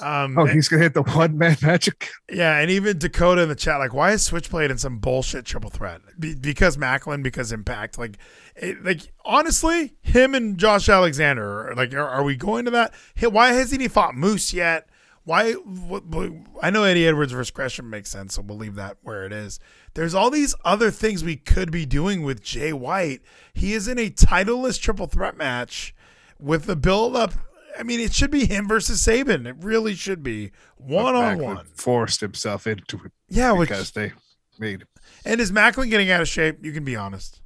Um, 0.00 0.36
Oh, 0.38 0.44
he's 0.44 0.68
going 0.68 0.80
to 0.80 0.84
hit 0.84 0.92
the 0.94 1.02
one 1.02 1.38
man 1.38 1.56
magic. 1.62 2.10
Yeah, 2.30 2.58
and 2.58 2.70
even 2.70 2.98
Dakota 2.98 3.40
in 3.42 3.48
the 3.48 3.54
chat, 3.54 3.78
like, 3.78 3.94
why 3.94 4.12
is 4.12 4.22
Switchblade 4.22 4.70
in 4.70 4.76
some 4.76 4.98
bullshit 4.98 5.46
triple 5.46 5.70
threat? 5.70 6.02
Be- 6.18 6.34
because 6.34 6.76
Maclin, 6.76 7.22
because 7.22 7.52
Impact, 7.52 7.98
like, 7.98 8.18
it, 8.54 8.84
like 8.84 9.10
honestly, 9.24 9.94
him 10.02 10.34
and 10.34 10.58
Josh 10.58 10.90
Alexander, 10.90 11.70
are, 11.70 11.74
like, 11.74 11.94
are, 11.94 12.06
are 12.06 12.22
we 12.22 12.36
going 12.36 12.66
to 12.66 12.70
that? 12.72 12.92
Hey, 13.14 13.28
why 13.28 13.52
hasn't 13.52 13.80
he 13.80 13.88
fought 13.88 14.14
Moose 14.14 14.52
yet? 14.52 14.88
Why? 15.24 15.52
What, 15.52 16.04
what- 16.06 16.32
I 16.62 16.70
know 16.70 16.82
Eddie 16.84 17.06
Edwards 17.06 17.32
versus 17.32 17.50
Gresham 17.50 17.88
makes 17.90 18.10
sense, 18.10 18.34
so 18.34 18.42
we'll 18.42 18.56
leave 18.58 18.74
that 18.74 18.96
where 19.02 19.24
it 19.24 19.32
is. 19.32 19.60
There's 19.94 20.14
all 20.14 20.30
these 20.30 20.54
other 20.64 20.90
things 20.90 21.22
we 21.22 21.36
could 21.36 21.70
be 21.70 21.86
doing 21.86 22.22
with 22.22 22.42
Jay 22.42 22.72
White. 22.72 23.20
He 23.54 23.72
is 23.72 23.86
in 23.88 23.98
a 23.98 24.10
titleless 24.10 24.80
triple 24.80 25.06
threat 25.06 25.36
match 25.36 25.94
with 26.38 26.64
the 26.64 26.76
build 26.76 27.14
up. 27.16 27.34
I 27.78 27.84
mean, 27.84 28.00
it 28.00 28.12
should 28.12 28.30
be 28.30 28.46
him 28.46 28.68
versus 28.68 29.00
Sabin. 29.00 29.46
It 29.46 29.56
really 29.60 29.94
should 29.94 30.22
be 30.22 30.50
one 30.76 31.14
on 31.14 31.38
one. 31.38 31.66
Forced 31.74 32.20
himself 32.20 32.66
into 32.66 33.00
it 33.04 33.12
Yeah, 33.28 33.52
which 33.52 33.68
because 33.70 33.92
they 33.92 34.12
made 34.58 34.82
him. 34.82 34.88
and 35.24 35.40
is 35.40 35.50
Maclin 35.52 35.88
getting 35.88 36.10
out 36.10 36.20
of 36.20 36.28
shape? 36.28 36.58
You 36.64 36.72
can 36.72 36.84
be 36.84 36.96
honest. 36.96 37.40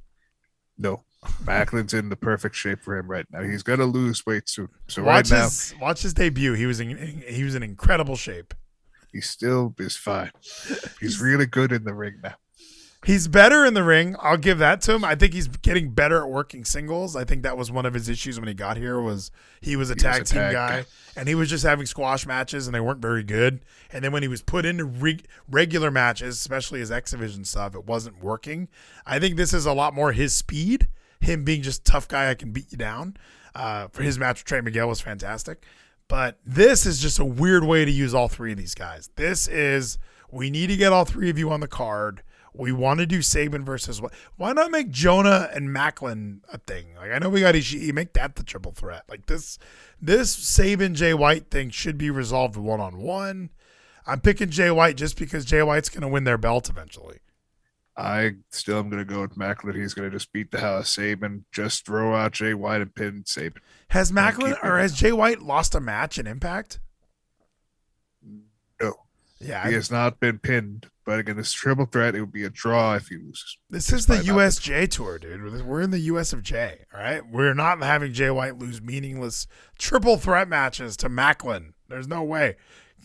No. 0.77 1.03
Maclin's 1.43 1.93
in 1.93 2.09
the 2.09 2.15
perfect 2.15 2.55
shape 2.55 2.79
for 2.81 2.97
him 2.97 3.07
right 3.09 3.25
now. 3.31 3.41
He's 3.41 3.63
going 3.63 3.79
to 3.79 3.85
lose 3.85 4.25
weight 4.25 4.49
soon. 4.49 4.69
So 4.87 5.03
watch 5.03 5.31
right 5.31 5.37
now, 5.37 5.43
his 5.45 5.73
watch 5.79 6.01
his 6.01 6.13
debut. 6.13 6.53
He 6.53 6.65
was 6.65 6.79
in 6.79 7.23
he 7.27 7.43
was 7.43 7.55
in 7.55 7.63
incredible 7.63 8.15
shape. 8.15 8.53
he 9.11 9.21
still 9.21 9.73
is 9.79 9.95
fine. 9.95 10.31
He's 10.99 11.19
really 11.21 11.45
good 11.45 11.71
in 11.71 11.83
the 11.83 11.93
ring 11.93 12.15
now. 12.23 12.35
He's 13.05 13.27
better 13.27 13.63
in 13.63 13.73
the 13.75 13.83
ring. 13.83 14.15
I'll 14.19 14.37
give 14.37 14.57
that 14.57 14.81
to 14.81 14.93
him. 14.95 15.05
I 15.05 15.13
think 15.15 15.31
he's 15.33 15.47
getting 15.47 15.91
better 15.91 16.23
at 16.23 16.29
working 16.29 16.65
singles. 16.65 17.15
I 17.15 17.23
think 17.25 17.43
that 17.43 17.55
was 17.55 17.71
one 17.71 17.85
of 17.85 17.93
his 17.93 18.09
issues 18.09 18.39
when 18.39 18.47
he 18.47 18.55
got 18.55 18.75
here 18.75 18.99
was 18.99 19.29
he 19.61 19.75
was 19.75 19.91
a 19.91 19.93
He 19.93 19.95
was 19.95 20.03
tag 20.03 20.21
a 20.21 20.25
team 20.25 20.37
tag 20.39 20.53
guy 20.53 20.81
guy. 20.81 20.85
and 21.15 21.29
he 21.29 21.35
was 21.35 21.47
just 21.47 21.63
having 21.63 21.85
squash 21.85 22.25
matches 22.25 22.67
and 22.67 22.73
they 22.75 22.79
weren't 22.79 22.99
very 23.01 23.23
good. 23.23 23.61
And 23.91 24.03
then 24.03 24.11
when 24.11 24.23
he 24.23 24.27
was 24.27 24.41
put 24.41 24.65
into 24.65 24.83
re- 24.83 25.21
regular 25.49 25.91
matches, 25.91 26.35
especially 26.39 26.79
his 26.79 26.91
X 26.91 27.11
Division 27.11 27.45
stuff, 27.45 27.75
it 27.75 27.85
wasn't 27.85 28.21
working. 28.21 28.67
I 29.05 29.19
think 29.19 29.37
this 29.37 29.53
is 29.53 29.65
a 29.67 29.73
lot 29.73 29.93
more 29.93 30.11
his 30.11 30.35
speed. 30.35 30.87
Him 31.19 31.43
being 31.43 31.61
just 31.61 31.85
tough 31.85 32.07
guy, 32.07 32.29
I 32.29 32.35
can 32.35 32.51
beat 32.51 32.71
you 32.71 32.77
down. 32.77 33.17
Uh, 33.55 33.87
for 33.87 34.03
his 34.03 34.19
match 34.19 34.41
with 34.41 34.45
Trey 34.45 34.61
Miguel 34.61 34.87
was 34.87 35.01
fantastic. 35.01 35.63
But 36.07 36.37
this 36.45 36.85
is 36.85 37.01
just 37.01 37.19
a 37.19 37.25
weird 37.25 37.63
way 37.63 37.85
to 37.85 37.91
use 37.91 38.13
all 38.13 38.27
three 38.27 38.51
of 38.51 38.57
these 38.57 38.75
guys. 38.75 39.09
This 39.15 39.47
is 39.47 39.97
we 40.31 40.49
need 40.49 40.67
to 40.67 40.77
get 40.77 40.93
all 40.93 41.05
three 41.05 41.29
of 41.29 41.37
you 41.37 41.51
on 41.51 41.59
the 41.59 41.67
card. 41.67 42.23
We 42.53 42.71
want 42.71 42.99
to 42.99 43.05
do 43.05 43.21
Sabin 43.21 43.63
versus 43.63 44.01
what? 44.01 44.13
Why 44.35 44.53
not 44.53 44.71
make 44.71 44.89
Jonah 44.89 45.49
and 45.53 45.69
Maclin 45.69 46.39
a 46.51 46.57
thing? 46.57 46.95
Like 46.95 47.11
I 47.11 47.19
know 47.19 47.29
we 47.29 47.41
got 47.41 47.55
Ishii, 47.55 47.93
make 47.93 48.13
that 48.13 48.35
the 48.35 48.43
triple 48.43 48.71
threat. 48.71 49.03
Like 49.09 49.25
this, 49.27 49.59
this 50.01 50.31
Sabin 50.31 50.95
Jay 50.95 51.13
White 51.13 51.51
thing 51.51 51.69
should 51.69 51.97
be 51.97 52.09
resolved 52.09 52.55
one 52.55 52.79
on 52.79 52.97
one. 52.97 53.51
I'm 54.07 54.21
picking 54.21 54.49
Jay 54.49 54.71
White 54.71 54.95
just 54.95 55.17
because 55.17 55.45
Jay 55.45 55.61
White's 55.61 55.89
going 55.89 56.01
to 56.01 56.07
win 56.07 56.23
their 56.23 56.37
belt 56.37 56.69
eventually. 56.69 57.19
I 57.97 58.33
still 58.51 58.77
am 58.77 58.89
going 58.91 59.05
to 59.05 59.11
go 59.11 59.21
with 59.21 59.35
Maclin. 59.37 59.75
He's 59.75 59.95
going 59.95 60.07
to 60.09 60.15
just 60.15 60.31
beat 60.31 60.51
the 60.51 60.59
hell 60.59 60.75
out 60.75 60.79
of 60.81 60.87
Sabin, 60.87 61.45
just 61.51 61.83
throw 61.85 62.13
out 62.15 62.33
Jay 62.33 62.53
White 62.53 62.81
and 62.81 62.93
pin 62.93 63.23
Sabin. 63.25 63.61
Has 63.89 64.11
Maclin 64.11 64.55
or 64.63 64.77
has 64.77 64.93
Jay 64.93 65.11
White 65.11 65.41
lost 65.41 65.73
a 65.73 65.79
match 65.79 66.19
in 66.19 66.27
Impact? 66.27 66.79
No. 68.81 68.93
Yeah, 69.39 69.63
He 69.67 69.69
I- 69.69 69.73
has 69.73 69.91
not 69.91 70.19
been 70.19 70.39
pinned, 70.39 70.87
but 71.05 71.19
again, 71.19 71.37
this 71.37 71.51
triple 71.53 71.85
threat, 71.85 72.15
it 72.15 72.19
would 72.21 72.31
be 72.31 72.43
a 72.43 72.49
draw 72.49 72.95
if 72.95 73.07
he 73.07 73.17
loses. 73.17 73.57
This 73.69 73.91
is 73.91 74.05
the. 74.07 74.15
USJ 74.17 74.87
tour, 74.89 75.19
dude. 75.19 75.65
We're 75.65 75.81
in 75.81 75.91
the 75.91 75.99
US 75.99 76.33
of 76.33 76.43
J. 76.43 76.85
All 76.93 76.99
right, 76.99 77.21
we're 77.27 77.53
not 77.53 77.81
having 77.81 78.13
Jay 78.13 78.29
White 78.29 78.57
lose 78.57 78.81
meaningless 78.81 79.47
triple 79.77 80.17
threat 80.17 80.47
matches 80.47 80.97
to 80.97 81.09
Maclin. 81.09 81.73
There's 81.87 82.07
no 82.07 82.23
way. 82.23 82.57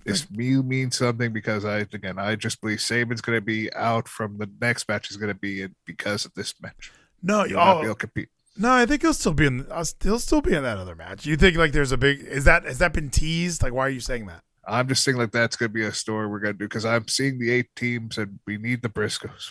This 0.04 0.30
me 0.30 0.56
means 0.62 0.96
something 0.96 1.32
because 1.32 1.64
I 1.64 1.78
again 1.78 2.18
I 2.18 2.36
just 2.36 2.60
believe 2.60 2.80
Sabin's 2.80 3.20
going 3.20 3.36
to 3.36 3.44
be 3.44 3.72
out 3.74 4.08
from 4.08 4.38
the 4.38 4.48
next 4.60 4.88
match 4.88 5.10
is 5.10 5.16
going 5.16 5.32
to 5.32 5.38
be 5.38 5.62
in 5.62 5.74
because 5.86 6.24
of 6.24 6.34
this 6.34 6.54
match. 6.60 6.92
No, 7.22 7.44
He'll 7.44 7.56
not 7.56 7.76
oh, 7.76 7.80
able 7.80 7.90
oh, 7.90 7.94
to 7.94 7.98
compete. 7.98 8.28
no, 8.56 8.72
I 8.72 8.86
think 8.86 9.02
he'll 9.02 9.14
still 9.14 9.34
be 9.34 9.46
in. 9.46 9.66
Uh, 9.70 9.84
he'll 10.02 10.18
still 10.18 10.40
be 10.40 10.54
in 10.54 10.62
that 10.62 10.78
other 10.78 10.96
match. 10.96 11.24
You 11.24 11.36
think 11.36 11.56
like 11.56 11.72
there's 11.72 11.92
a 11.92 11.96
big? 11.96 12.20
Is 12.20 12.44
that 12.44 12.64
has 12.64 12.78
that 12.78 12.92
been 12.92 13.10
teased? 13.10 13.62
Like, 13.62 13.72
why 13.72 13.86
are 13.86 13.90
you 13.90 14.00
saying 14.00 14.26
that? 14.26 14.42
I'm 14.66 14.86
just 14.86 15.02
saying 15.02 15.16
like 15.16 15.32
that's 15.32 15.56
going 15.56 15.70
to 15.70 15.74
be 15.74 15.84
a 15.84 15.92
story 15.92 16.28
we're 16.28 16.38
going 16.38 16.54
to 16.54 16.58
do 16.58 16.66
because 16.66 16.84
I'm 16.84 17.08
seeing 17.08 17.38
the 17.38 17.50
eight 17.50 17.74
teams 17.74 18.18
and 18.18 18.38
we 18.46 18.58
need 18.58 18.82
the 18.82 18.88
Briscoes. 18.88 19.50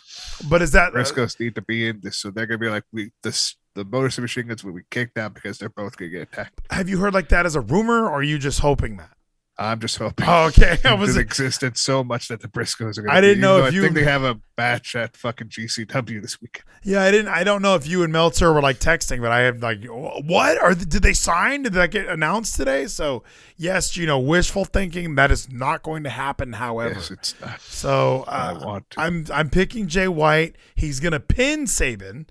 But 0.49 0.61
is 0.61 0.71
that 0.71 0.93
uh, 0.93 0.97
Briscoes 0.97 1.39
need 1.39 1.55
to 1.55 1.61
be 1.61 1.87
in 1.87 1.99
this, 2.01 2.17
so 2.17 2.31
they're 2.31 2.45
going 2.45 2.59
to 2.59 2.65
be 2.65 2.69
like 2.69 2.83
we 2.93 3.11
this 3.21 3.55
the 3.73 3.85
Motor 3.85 4.09
City 4.09 4.21
Machine 4.21 4.47
Guns 4.47 4.63
will 4.63 4.73
be 4.73 4.81
kicked 4.89 5.17
out 5.17 5.33
because 5.33 5.57
they're 5.57 5.69
both 5.69 5.97
going 5.97 6.11
to 6.11 6.17
get 6.17 6.27
attacked. 6.27 6.61
have 6.71 6.89
you 6.89 6.97
heard 6.97 7.13
like 7.13 7.29
that 7.29 7.45
as 7.45 7.55
a 7.55 7.61
rumor, 7.61 8.05
or 8.05 8.15
are 8.15 8.23
you 8.23 8.37
just 8.37 8.59
hoping 8.59 8.97
that? 8.97 9.11
I'm 9.57 9.79
just 9.79 9.97
hoping. 9.97 10.25
Oh, 10.27 10.45
okay. 10.45 10.77
I 10.85 10.91
I 10.91 10.93
was 10.93 11.17
existed 11.17 11.77
so 11.77 12.03
much 12.03 12.29
that 12.29 12.41
the 12.41 12.47
Briscoes 12.47 12.97
are. 12.97 13.03
Gonna 13.03 13.17
I 13.17 13.21
didn't 13.21 13.39
even 13.39 13.41
know 13.41 13.57
if 13.59 13.65
I 13.65 13.69
you- 13.69 13.81
think 13.83 13.93
they 13.93 14.03
have 14.05 14.23
a 14.23 14.39
batch 14.55 14.95
at 14.95 15.15
fucking 15.15 15.49
GCW 15.49 16.21
this 16.21 16.41
week. 16.41 16.63
Yeah, 16.83 17.03
I 17.03 17.11
didn't. 17.11 17.27
I 17.27 17.43
don't 17.43 17.61
know 17.61 17.75
if 17.75 17.85
you 17.85 18.01
and 18.01 18.11
Meltzer 18.11 18.51
were 18.51 18.61
like 18.61 18.79
texting, 18.79 19.21
but 19.21 19.31
I 19.31 19.41
have 19.41 19.61
like, 19.61 19.83
what? 19.85 20.59
Or 20.61 20.73
did 20.73 21.03
they 21.03 21.13
sign? 21.13 21.61
Did 21.63 21.73
that 21.73 21.91
get 21.91 22.07
announced 22.07 22.55
today? 22.55 22.87
So 22.87 23.23
yes, 23.55 23.95
you 23.95 24.07
know, 24.07 24.17
wishful 24.19 24.65
thinking 24.65 25.13
that 25.15 25.29
is 25.29 25.51
not 25.51 25.83
going 25.83 26.03
to 26.05 26.09
happen. 26.09 26.53
However, 26.53 26.95
Yes, 26.95 27.11
it's 27.11 27.35
not. 27.39 27.61
so 27.61 28.23
I 28.27 28.53
uh, 28.53 28.65
want 28.65 28.89
to. 28.91 29.01
I'm 29.01 29.25
I'm 29.31 29.49
picking 29.51 29.87
Jay 29.87 30.07
White. 30.07 30.55
He's 30.73 30.99
gonna 30.99 31.19
pin 31.19 31.67
Sabin, 31.67 32.25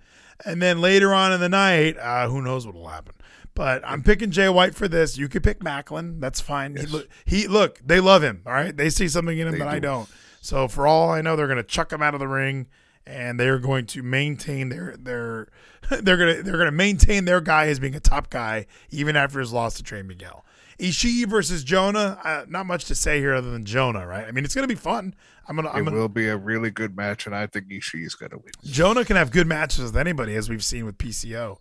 and 0.44 0.60
then 0.60 0.80
later 0.80 1.14
on 1.14 1.32
in 1.32 1.38
the 1.38 1.48
night, 1.48 1.96
uh, 1.98 2.28
who 2.28 2.42
knows 2.42 2.66
what 2.66 2.74
will 2.74 2.88
happen. 2.88 3.14
But 3.60 3.82
I'm 3.84 4.02
picking 4.02 4.30
Jay 4.30 4.48
White 4.48 4.74
for 4.74 4.88
this. 4.88 5.18
You 5.18 5.28
could 5.28 5.44
pick 5.44 5.60
Maclin. 5.60 6.18
That's 6.18 6.40
fine. 6.40 6.76
He, 6.76 6.86
look, 6.86 7.08
he 7.26 7.46
look. 7.46 7.78
They 7.84 8.00
love 8.00 8.22
him. 8.22 8.40
All 8.46 8.54
right. 8.54 8.74
They 8.74 8.88
see 8.88 9.06
something 9.06 9.38
in 9.38 9.48
him 9.48 9.52
They 9.52 9.58
that 9.58 9.68
I 9.68 9.74
do. 9.74 9.80
don't. 9.80 10.08
So 10.40 10.66
for 10.66 10.86
all 10.86 11.10
I 11.10 11.20
know, 11.20 11.36
they're 11.36 11.46
gonna 11.46 11.62
chuck 11.62 11.92
him 11.92 12.00
out 12.00 12.14
of 12.14 12.20
the 12.20 12.26
ring, 12.26 12.68
and 13.06 13.38
they're 13.38 13.58
going 13.58 13.84
to 13.88 14.02
maintain 14.02 14.70
their 14.70 14.96
their 14.98 15.48
they're 15.90 16.16
gonna 16.16 16.42
they're 16.42 16.56
gonna 16.56 16.70
maintain 16.70 17.26
their 17.26 17.42
guy 17.42 17.66
as 17.66 17.78
being 17.78 17.94
a 17.94 18.00
top 18.00 18.30
guy 18.30 18.64
even 18.88 19.14
after 19.14 19.38
his 19.38 19.52
loss 19.52 19.74
to 19.74 19.82
Trey 19.82 20.00
Miguel. 20.00 20.42
Ishii 20.78 21.26
versus 21.26 21.62
Jonah. 21.62 22.18
Uh, 22.24 22.46
not 22.48 22.64
much 22.64 22.86
to 22.86 22.94
say 22.94 23.18
here 23.18 23.34
other 23.34 23.50
than 23.50 23.66
Jonah, 23.66 24.06
right? 24.06 24.26
I 24.26 24.30
mean, 24.30 24.46
it's 24.46 24.54
gonna 24.54 24.68
be 24.68 24.74
fun. 24.74 25.14
I'm 25.46 25.56
gonna. 25.56 25.68
I'm 25.68 25.82
it 25.82 25.84
gonna 25.84 25.98
will 25.98 26.08
be 26.08 26.28
a 26.28 26.36
really 26.38 26.70
good 26.70 26.96
match, 26.96 27.26
and 27.26 27.36
I 27.36 27.46
think 27.46 27.68
Ishii 27.68 28.06
is 28.06 28.14
going 28.14 28.30
to 28.30 28.38
win. 28.38 28.52
Jonah 28.64 29.04
can 29.04 29.16
have 29.16 29.30
good 29.30 29.46
matches 29.46 29.84
with 29.84 29.98
anybody, 29.98 30.34
as 30.34 30.48
we've 30.48 30.64
seen 30.64 30.86
with 30.86 30.96
PCO. 30.96 31.58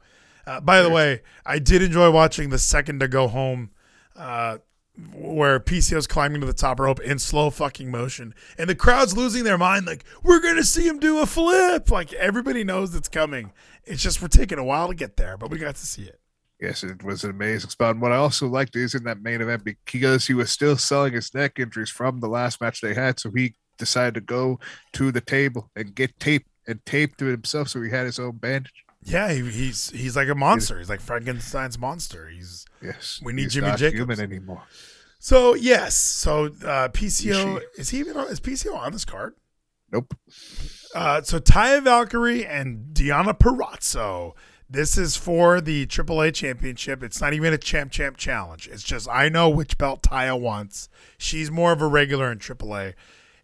Uh, 0.49 0.59
by 0.59 0.81
the 0.81 0.89
way, 0.89 1.21
I 1.45 1.59
did 1.59 1.83
enjoy 1.83 2.09
watching 2.09 2.49
the 2.49 2.57
second 2.57 3.01
to 3.01 3.07
go 3.07 3.27
home, 3.27 3.69
uh, 4.15 4.57
where 5.13 5.59
PCO's 5.59 6.07
climbing 6.07 6.41
to 6.41 6.47
the 6.47 6.53
top 6.53 6.79
rope 6.79 6.99
in 7.01 7.19
slow 7.19 7.51
fucking 7.51 7.91
motion, 7.91 8.33
and 8.57 8.67
the 8.67 8.73
crowd's 8.73 9.15
losing 9.15 9.43
their 9.43 9.59
mind. 9.59 9.85
Like 9.85 10.03
we're 10.23 10.41
gonna 10.41 10.63
see 10.63 10.87
him 10.87 10.97
do 10.97 11.19
a 11.19 11.27
flip. 11.27 11.91
Like 11.91 12.13
everybody 12.13 12.63
knows 12.63 12.95
it's 12.95 13.07
coming. 13.07 13.51
It's 13.85 14.01
just 14.01 14.23
we're 14.23 14.27
taking 14.27 14.57
a 14.57 14.63
while 14.63 14.87
to 14.87 14.95
get 14.95 15.17
there, 15.17 15.37
but 15.37 15.51
we 15.51 15.59
got 15.59 15.75
to 15.75 15.85
see 15.85 16.05
it. 16.05 16.19
Yes, 16.59 16.83
it 16.83 17.03
was 17.03 17.23
an 17.23 17.29
amazing 17.29 17.69
spot. 17.69 17.91
And 17.91 18.01
what 18.01 18.11
I 18.11 18.15
also 18.15 18.47
liked 18.47 18.75
is 18.75 18.95
in 18.95 19.03
that 19.03 19.21
main 19.21 19.41
event 19.41 19.63
because 19.63 20.25
he 20.25 20.33
was 20.33 20.49
still 20.49 20.77
selling 20.77 21.13
his 21.13 21.31
neck 21.35 21.59
injuries 21.59 21.91
from 21.91 22.21
the 22.21 22.27
last 22.27 22.59
match 22.59 22.81
they 22.81 22.95
had, 22.95 23.19
so 23.19 23.29
he 23.35 23.53
decided 23.77 24.15
to 24.15 24.21
go 24.21 24.59
to 24.93 25.11
the 25.11 25.21
table 25.21 25.69
and 25.75 25.93
get 25.93 26.19
tape 26.19 26.47
and 26.65 26.83
tape 26.87 27.17
to 27.17 27.25
himself, 27.25 27.69
so 27.69 27.83
he 27.83 27.91
had 27.91 28.07
his 28.07 28.17
own 28.17 28.37
bandage. 28.37 28.83
Yeah, 29.03 29.31
he, 29.31 29.41
he's 29.49 29.89
he's 29.91 30.15
like 30.15 30.27
a 30.27 30.35
monster. 30.35 30.77
He's 30.77 30.89
like 30.89 30.99
Frankenstein's 31.01 31.77
monster. 31.79 32.27
He's 32.29 32.65
Yes, 32.81 33.19
We 33.23 33.33
need 33.33 33.43
he's 33.43 33.53
Jimmy 33.53 33.67
not 33.69 33.79
Jacobs. 33.79 33.99
human 33.99 34.19
anymore. 34.19 34.63
so 35.19 35.53
yes. 35.55 35.95
So 35.95 36.45
uh, 36.45 36.89
PCO 36.89 37.31
Ishii. 37.57 37.61
is 37.77 37.89
he 37.89 37.99
even 37.99 38.17
on, 38.17 38.27
is 38.27 38.39
PCO 38.39 38.75
on 38.75 38.91
this 38.91 39.05
card? 39.05 39.35
Nope. 39.91 40.13
Uh, 40.93 41.21
so 41.21 41.39
Taya 41.39 41.83
Valkyrie 41.83 42.45
and 42.45 42.93
Diana 42.93 43.33
Purrazzo. 43.33 44.33
This 44.69 44.99
is 44.99 45.15
for 45.17 45.59
the 45.61 45.87
AAA 45.87 46.31
championship. 46.35 47.01
It's 47.01 47.19
not 47.19 47.33
even 47.33 47.53
a 47.53 47.57
champ 47.57 47.91
champ 47.91 48.17
challenge. 48.17 48.67
It's 48.71 48.83
just 48.83 49.07
I 49.09 49.27
know 49.29 49.49
which 49.49 49.77
belt 49.79 50.03
Taya 50.03 50.39
wants. 50.39 50.89
She's 51.17 51.49
more 51.49 51.71
of 51.71 51.81
a 51.81 51.87
regular 51.87 52.31
in 52.31 52.37
AAA. 52.37 52.93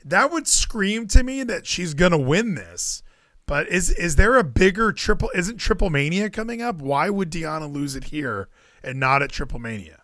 That 0.04 0.32
would 0.32 0.48
scream 0.48 1.08
to 1.08 1.24
me 1.24 1.42
that 1.44 1.66
she's 1.66 1.96
gonna 1.96 2.20
win 2.20 2.54
this. 2.54 3.02
But 3.48 3.68
is 3.68 3.92
is 3.92 4.16
there 4.16 4.38
a 4.38 4.44
bigger 4.44 4.92
triple? 4.92 5.30
Isn't 5.36 5.58
Triple 5.58 5.90
Mania 5.90 6.30
coming 6.30 6.62
up? 6.62 6.78
Why 6.78 7.10
would 7.10 7.30
Diana 7.30 7.68
lose 7.68 7.96
it 7.96 8.06
here 8.06 8.50
and 8.84 9.00
not 9.00 9.22
at 9.22 9.32
Triple 9.32 9.60
Mania? 9.60 10.02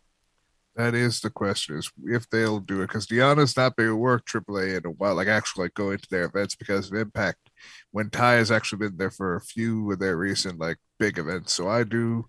That 0.76 0.94
is 0.94 1.22
the 1.22 1.32
question: 1.32 1.78
is 1.78 1.92
if 2.06 2.30
they'll 2.30 2.60
do 2.60 2.82
it 2.82 2.88
because 2.88 3.08
Diana's 3.08 3.58
not 3.58 3.76
been 3.76 3.88
to 3.88 3.96
work 3.96 4.26
AAA 4.26 4.78
in 4.78 4.86
a 4.86 4.92
while, 4.92 5.16
like 5.16 5.28
actually 5.28 5.66
like 5.66 5.74
go 5.74 5.92
into 5.92 6.08
their 6.10 6.26
events 6.26 6.56
because 6.56 6.92
of 6.92 6.98
Impact. 6.98 7.50
When 7.92 8.10
Ty 8.10 8.34
has 8.34 8.52
actually 8.52 8.80
been 8.80 8.98
there 8.98 9.12
for 9.12 9.36
a 9.36 9.42
few 9.42 9.92
of 9.92 10.00
their 10.00 10.18
recent 10.18 10.60
like 10.60 10.78
big 11.00 11.18
events, 11.18 11.54
so 11.54 11.68
I 11.68 11.84
do, 11.84 12.28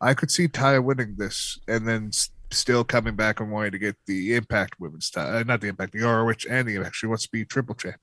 I 0.00 0.14
could 0.14 0.30
see 0.30 0.46
Ty 0.48 0.78
winning 0.78 1.16
this 1.16 1.58
and 1.66 1.86
then 1.86 2.10
still 2.52 2.84
coming 2.84 3.16
back 3.16 3.40
and 3.40 3.50
wanting 3.50 3.72
to 3.72 3.78
get 3.78 3.96
the 4.06 4.34
Impact 4.34 4.78
Women's 4.78 5.10
title, 5.10 5.36
uh, 5.36 5.42
not 5.42 5.60
the 5.60 5.68
Impact, 5.68 5.92
the 5.92 6.00
ROH 6.00 6.48
and 6.48 6.68
the 6.68 6.76
Impact. 6.76 6.94
She 6.94 7.06
wants 7.06 7.24
to 7.24 7.30
be 7.32 7.44
triple 7.44 7.74
champ. 7.74 7.96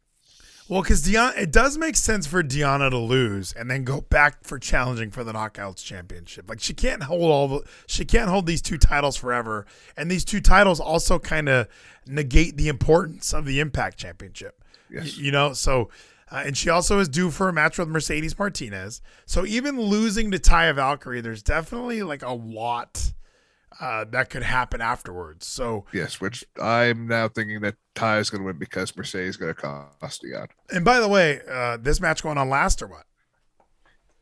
Well, 0.70 0.84
because 0.84 1.02
Diana, 1.02 1.34
it 1.36 1.52
does 1.52 1.80
make 1.80 1.98
sense 1.98 2.28
for 2.28 2.44
Diana 2.44 2.92
to 2.92 2.98
lose 2.98 3.54
and 3.54 3.72
then 3.72 3.84
go 3.84 4.02
back 4.02 4.44
for 4.44 4.60
challenging 4.60 5.10
for 5.10 5.24
the 5.24 5.34
Knockouts 5.34 5.84
Championship. 5.84 6.48
Like 6.48 6.60
she 6.60 6.76
can't 6.76 7.02
hold 7.04 7.32
all 7.32 7.48
the, 7.48 7.62
she 7.88 8.06
can't 8.06 8.30
hold 8.30 8.46
these 8.46 8.62
two 8.62 8.78
titles 8.78 9.18
forever, 9.18 9.66
and 9.98 10.12
these 10.12 10.24
two 10.24 10.40
titles 10.40 10.80
also 10.80 11.18
kind 11.18 11.50
of 11.50 11.68
negate 12.06 12.56
the 12.56 12.68
importance 12.68 13.34
of 13.34 13.46
the 13.46 13.60
Impact 13.60 13.98
Championship. 13.98 14.64
Yes. 14.92 15.18
Y- 15.18 15.24
you 15.24 15.32
know, 15.32 15.54
so 15.54 15.90
uh, 16.32 16.44
and 16.46 16.56
she 16.56 16.70
also 16.70 17.00
is 17.00 17.10
due 17.10 17.32
for 17.32 17.50
a 17.50 17.54
match 17.54 17.80
with 17.80 17.88
Mercedes 17.88 18.38
Martinez. 18.38 19.02
So 19.26 19.48
even 19.48 19.82
losing 19.82 20.30
to 20.30 20.38
Taya 20.38 20.76
Valkyrie, 20.76 21.22
there's 21.22 21.42
definitely 21.42 22.04
like 22.04 22.22
a 22.22 22.34
lot 22.34 23.14
uh, 23.80 24.06
that 24.12 24.30
could 24.30 24.44
happen 24.44 24.82
afterwards. 24.82 25.46
So 25.48 25.86
Yes, 25.94 26.20
which 26.20 26.44
I'm 26.62 27.08
now 27.08 27.28
thinking 27.30 27.62
that 27.62 27.76
Ty 27.96 28.20
is 28.20 28.30
going 28.30 28.42
to 28.42 28.46
win 28.48 28.58
because 28.58 28.96
Mercedes 28.96 29.30
is 29.30 29.38
going 29.38 29.54
to 29.54 29.60
cost 29.60 30.22
Diana. 30.22 30.48
and 30.74 30.84
by 30.84 31.00
the 31.00 31.08
way, 31.08 31.42
uh, 31.50 31.78
this 31.78 32.00
match 32.00 32.24
going 32.24 32.38
on 32.38 32.50
last 32.50 32.82
or 32.82 32.88
what? 32.88 33.04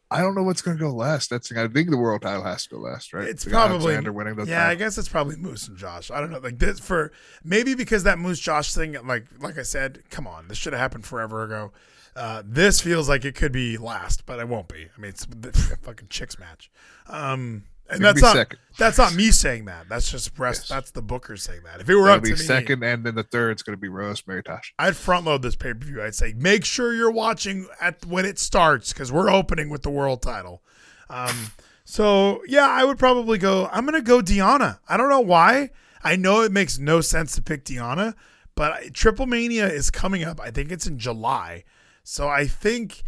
I 0.10 0.22
don't 0.22 0.36
know 0.36 0.44
what's 0.44 0.62
going 0.62 0.78
to 0.78 0.82
go 0.82 0.94
last. 0.94 1.30
That's. 1.30 1.52
I 1.52 1.68
think 1.68 1.90
the 1.90 1.98
world 1.98 2.22
title 2.22 2.44
has 2.44 2.64
to 2.64 2.70
go 2.76 2.78
last, 2.78 3.14
right? 3.14 3.28
It's 3.28 3.44
probably 3.44 3.94
Alexander 3.94 4.14
winning 4.14 4.36
the 4.36 4.46
yeah. 4.46 4.66
I 4.68 4.76
guess 4.76 4.98
it's 4.98 5.10
probably 5.10 5.36
Moose 5.36 5.68
and 5.68 5.78
Josh. 5.78 6.10
I 6.10 6.22
don't 6.22 6.32
know. 6.32 6.40
Like 6.40 6.60
this 6.60 6.80
for 6.80 7.12
maybe 7.44 7.76
because 7.76 8.04
that 8.04 8.18
Moose 8.18 8.40
Josh 8.40 8.74
thing. 8.74 8.96
Like 9.06 9.26
like 9.40 9.58
I 9.58 9.64
said, 9.64 10.04
come 10.10 10.26
on, 10.26 10.48
this 10.48 10.58
should 10.58 10.72
have 10.72 10.80
happened 10.80 11.06
forever 11.06 11.44
ago. 11.44 11.74
Uh, 12.16 12.42
this 12.46 12.80
feels 12.80 13.10
like 13.10 13.26
it 13.26 13.36
could 13.36 13.52
be 13.52 13.78
last, 13.78 14.26
but 14.26 14.40
it 14.40 14.48
won't 14.48 14.70
be. 14.70 14.88
I 14.98 15.00
mean, 15.00 15.10
it's 15.10 15.26
the 15.26 15.52
fucking 15.82 16.08
chicks 16.10 16.40
match. 16.40 16.72
Um, 17.08 17.66
and 17.90 18.04
that's 18.04 18.22
not 18.22 18.36
second. 18.36 18.60
that's 18.78 18.98
not 18.98 19.14
me 19.16 19.32
saying 19.32 19.66
that. 19.66 19.88
That's 19.90 20.12
just 20.12 20.38
rest. 20.38 20.64
Yes. 20.64 20.70
That's 20.70 20.92
the 20.92 21.02
Booker 21.02 21.38
saying 21.38 21.62
that. 21.66 21.82
If 21.82 21.90
it 21.90 21.96
were 21.96 22.04
That'll 22.04 22.18
up 22.18 22.24
be 22.24 22.30
to 22.32 22.36
me, 22.36 22.42
second, 22.42 22.84
and 22.84 23.06
then 23.06 23.16
the 23.16 23.24
third 23.24 23.32
third's 23.32 23.64
going 23.64 23.76
to 23.76 23.82
be 23.82 23.88
Rosemary 23.88 24.44
Tosh. 24.44 24.74
I'd 24.80 24.96
front 24.96 25.26
load 25.26 25.42
this 25.42 25.56
pay 25.56 25.74
per 25.74 25.86
view. 25.86 26.02
I'd 26.02 26.16
say 26.16 26.34
make 26.38 26.66
sure 26.66 26.94
you're 26.94 27.12
watching 27.12 27.68
at 27.80 28.06
when 28.06 28.26
it 28.26 28.40
starts 28.40 28.94
because 28.94 29.12
we're 29.12 29.30
opening 29.30 29.70
with 29.70 29.84
the 29.84 29.90
world 29.90 30.22
title. 30.22 30.62
Um, 31.10 31.52
so 31.86 32.42
yeah, 32.48 32.68
I 32.68 32.84
would 32.84 33.00
probably 33.00 33.38
go. 33.38 33.70
I'm 33.72 33.86
gonna 33.86 34.02
go 34.02 34.22
Diana. 34.22 34.80
I 34.90 34.98
don't 34.98 35.10
know 35.10 35.22
why. 35.22 35.70
I 36.04 36.16
know 36.16 36.42
it 36.42 36.52
makes 36.52 36.78
no 36.78 37.02
sense 37.02 37.36
to 37.36 37.42
pick 37.42 37.64
Diana, 37.64 38.16
but 38.56 38.72
I- 38.74 38.90
Triple 38.90 39.26
Mania 39.26 39.68
is 39.68 39.90
coming 39.90 40.24
up. 40.24 40.40
I 40.42 40.52
think 40.52 40.72
it's 40.72 40.88
in 40.88 41.00
July, 41.00 41.64
so 42.04 42.28
I 42.28 42.46
think 42.48 43.04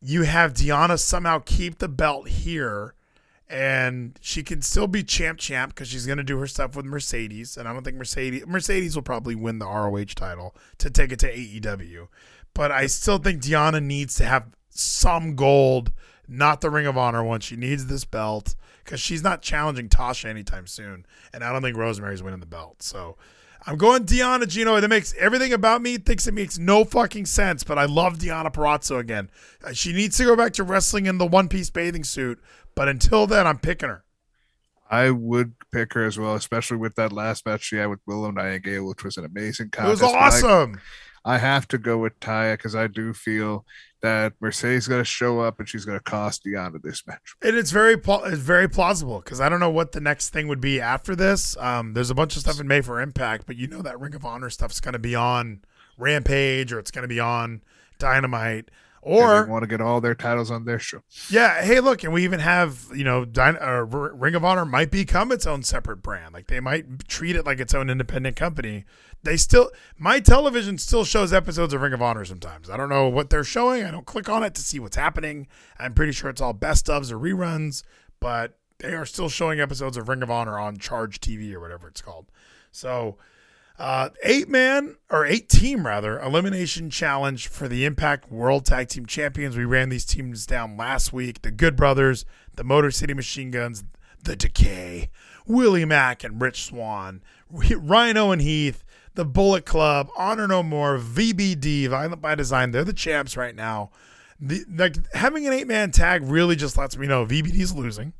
you 0.00 0.22
have 0.22 0.54
Diana 0.54 0.98
somehow 0.98 1.38
keep 1.38 1.78
the 1.78 1.88
belt 1.88 2.28
here. 2.28 2.94
And 3.52 4.18
she 4.22 4.42
can 4.42 4.62
still 4.62 4.86
be 4.86 5.02
champ 5.02 5.38
champ 5.38 5.74
because 5.74 5.88
she's 5.88 6.06
gonna 6.06 6.22
do 6.22 6.38
her 6.38 6.46
stuff 6.46 6.74
with 6.74 6.86
Mercedes, 6.86 7.58
and 7.58 7.68
I 7.68 7.74
don't 7.74 7.84
think 7.84 7.98
Mercedes 7.98 8.46
Mercedes 8.46 8.96
will 8.96 9.02
probably 9.02 9.34
win 9.34 9.58
the 9.58 9.66
ROH 9.66 10.14
title 10.16 10.56
to 10.78 10.88
take 10.88 11.12
it 11.12 11.18
to 11.18 11.30
AEW. 11.30 12.08
But 12.54 12.72
I 12.72 12.86
still 12.86 13.18
think 13.18 13.42
Diana 13.42 13.80
needs 13.80 14.14
to 14.16 14.24
have 14.24 14.46
some 14.70 15.36
gold, 15.36 15.92
not 16.26 16.62
the 16.62 16.70
Ring 16.70 16.86
of 16.86 16.96
Honor 16.96 17.22
one. 17.22 17.40
She 17.40 17.56
needs 17.56 17.86
this 17.86 18.06
belt 18.06 18.54
because 18.84 19.00
she's 19.00 19.22
not 19.22 19.42
challenging 19.42 19.90
Tasha 19.90 20.30
anytime 20.30 20.66
soon, 20.66 21.04
and 21.34 21.44
I 21.44 21.52
don't 21.52 21.60
think 21.60 21.76
Rosemary's 21.76 22.22
winning 22.22 22.40
the 22.40 22.46
belt. 22.46 22.82
So 22.82 23.18
I'm 23.66 23.76
going 23.76 24.04
Diana 24.04 24.46
Gino. 24.46 24.80
That 24.80 24.88
makes 24.88 25.14
everything 25.18 25.52
about 25.52 25.82
me 25.82 25.98
thinks 25.98 26.26
it 26.26 26.34
makes 26.34 26.58
no 26.58 26.84
fucking 26.84 27.26
sense, 27.26 27.62
but 27.62 27.78
I 27.78 27.84
love 27.84 28.18
Diana 28.18 28.50
Purrazzo 28.50 28.98
again. 28.98 29.30
Uh, 29.62 29.72
She 29.72 29.92
needs 29.92 30.16
to 30.16 30.24
go 30.24 30.34
back 30.34 30.52
to 30.54 30.64
wrestling 30.64 31.06
in 31.06 31.18
the 31.18 31.26
one 31.26 31.48
piece 31.48 31.70
bathing 31.70 32.02
suit, 32.04 32.40
but 32.74 32.88
until 32.88 33.26
then, 33.26 33.46
I'm 33.46 33.58
picking 33.58 33.88
her. 33.88 34.04
I 34.90 35.10
would 35.10 35.54
pick 35.72 35.94
her 35.94 36.04
as 36.04 36.18
well, 36.18 36.34
especially 36.34 36.76
with 36.76 36.96
that 36.96 37.12
last 37.12 37.46
match 37.46 37.62
she 37.62 37.76
had 37.76 37.86
with 37.86 38.00
Willow 38.06 38.30
Nightingale, 38.30 38.86
which 38.86 39.02
was 39.04 39.16
an 39.16 39.24
amazing 39.24 39.70
It 39.78 39.82
was 39.84 40.00
contest. 40.00 40.02
But 40.02 40.14
I- 40.14 40.26
awesome. 40.26 40.80
I 41.24 41.38
have 41.38 41.68
to 41.68 41.78
go 41.78 41.98
with 41.98 42.18
Taya 42.18 42.54
because 42.54 42.74
I 42.74 42.88
do 42.88 43.12
feel 43.14 43.64
that 44.02 44.32
Mercedes 44.40 44.82
is 44.84 44.88
going 44.88 45.00
to 45.00 45.04
show 45.04 45.38
up 45.38 45.60
and 45.60 45.68
she's 45.68 45.84
going 45.84 45.96
to 45.96 46.02
cost 46.02 46.44
Deanna 46.44 46.82
this 46.82 47.06
match. 47.06 47.36
And 47.42 47.56
it's 47.56 47.70
very 47.70 47.94
it's 48.04 48.38
very 48.40 48.68
plausible 48.68 49.20
because 49.20 49.40
I 49.40 49.48
don't 49.48 49.60
know 49.60 49.70
what 49.70 49.92
the 49.92 50.00
next 50.00 50.30
thing 50.30 50.48
would 50.48 50.60
be 50.60 50.80
after 50.80 51.14
this. 51.14 51.56
Um, 51.58 51.94
there's 51.94 52.10
a 52.10 52.14
bunch 52.16 52.34
of 52.34 52.42
stuff 52.42 52.58
in 52.60 52.66
May 52.66 52.80
for 52.80 53.00
Impact, 53.00 53.46
but 53.46 53.54
you 53.54 53.68
know 53.68 53.82
that 53.82 54.00
Ring 54.00 54.16
of 54.16 54.24
Honor 54.24 54.50
stuff's 54.50 54.80
going 54.80 54.94
to 54.94 54.98
be 54.98 55.14
on 55.14 55.60
Rampage 55.96 56.72
or 56.72 56.80
it's 56.80 56.90
going 56.90 57.02
to 57.02 57.08
be 57.08 57.20
on 57.20 57.62
Dynamite 58.00 58.70
Or 59.04 59.46
want 59.46 59.64
to 59.64 59.66
get 59.66 59.80
all 59.80 60.00
their 60.00 60.14
titles 60.14 60.50
on 60.50 60.64
their 60.64 60.78
show. 60.78 61.02
yeah. 61.28 61.60
Hey, 61.62 61.80
look, 61.80 62.04
and 62.04 62.12
we 62.12 62.22
even 62.22 62.38
have 62.38 62.86
you 62.94 63.02
know 63.02 63.24
Dyn- 63.24 63.60
uh, 63.60 63.84
Ring 63.84 64.36
of 64.36 64.44
Honor 64.44 64.64
might 64.64 64.92
become 64.92 65.32
its 65.32 65.44
own 65.46 65.64
separate 65.64 66.02
brand. 66.02 66.32
Like 66.32 66.46
they 66.46 66.60
might 66.60 67.08
treat 67.08 67.34
it 67.34 67.44
like 67.44 67.58
its 67.58 67.74
own 67.74 67.90
independent 67.90 68.36
company. 68.36 68.84
They 69.24 69.36
still 69.36 69.70
my 69.98 70.20
television 70.20 70.78
still 70.78 71.04
shows 71.04 71.32
episodes 71.32 71.74
of 71.74 71.80
Ring 71.80 71.92
of 71.92 72.00
Honor 72.00 72.24
sometimes. 72.24 72.70
I 72.70 72.76
don't 72.76 72.88
know 72.88 73.08
what 73.08 73.28
they're 73.28 73.42
showing. 73.44 73.82
I 73.84 73.90
don't 73.90 74.06
click 74.06 74.28
on 74.28 74.44
it 74.44 74.54
to 74.54 74.62
see 74.62 74.78
what's 74.78 74.96
happening. 74.96 75.48
I'm 75.80 75.94
pretty 75.94 76.12
sure 76.12 76.30
it's 76.30 76.40
all 76.40 76.52
best 76.52 76.86
ofs 76.86 77.10
or 77.10 77.18
reruns, 77.18 77.82
but 78.20 78.56
they 78.78 78.94
are 78.94 79.06
still 79.06 79.28
showing 79.28 79.60
episodes 79.60 79.96
of 79.96 80.08
Ring 80.08 80.22
of 80.22 80.30
Honor 80.30 80.58
on 80.58 80.76
Charge 80.76 81.20
TV 81.20 81.52
or 81.52 81.60
whatever 81.60 81.88
it's 81.88 82.02
called. 82.02 82.26
So, 82.70 83.16
uh, 83.82 84.10
eight 84.22 84.48
man 84.48 84.94
or 85.10 85.26
eight 85.26 85.48
team 85.48 85.84
rather 85.84 86.20
elimination 86.20 86.88
challenge 86.88 87.48
for 87.48 87.66
the 87.66 87.84
Impact 87.84 88.30
World 88.30 88.64
Tag 88.64 88.86
Team 88.86 89.06
Champions. 89.06 89.56
We 89.56 89.64
ran 89.64 89.88
these 89.88 90.04
teams 90.04 90.46
down 90.46 90.76
last 90.76 91.12
week. 91.12 91.42
The 91.42 91.50
Good 91.50 91.74
Brothers, 91.74 92.24
the 92.54 92.62
Motor 92.62 92.92
City 92.92 93.12
Machine 93.12 93.50
Guns, 93.50 93.82
the 94.22 94.36
Decay, 94.36 95.10
Willie 95.48 95.84
Mack 95.84 96.22
and 96.22 96.40
Rich 96.40 96.62
Swann, 96.62 97.24
Rhino 97.50 98.30
and 98.30 98.40
Heath, 98.40 98.84
the 99.16 99.24
Bullet 99.24 99.66
Club, 99.66 100.10
Honor 100.16 100.46
No 100.46 100.62
More, 100.62 100.96
VBD, 100.96 101.88
Violent 101.88 102.22
by 102.22 102.36
Design. 102.36 102.70
They're 102.70 102.84
the 102.84 102.92
champs 102.92 103.36
right 103.36 103.56
now. 103.56 103.90
The, 104.38 104.64
like 104.72 105.12
having 105.12 105.44
an 105.48 105.52
eight 105.52 105.66
man 105.66 105.90
tag 105.90 106.22
really 106.22 106.54
just 106.54 106.78
lets 106.78 106.96
me 106.96 107.08
know 107.08 107.26
VBD's 107.26 107.74
losing. 107.74 108.12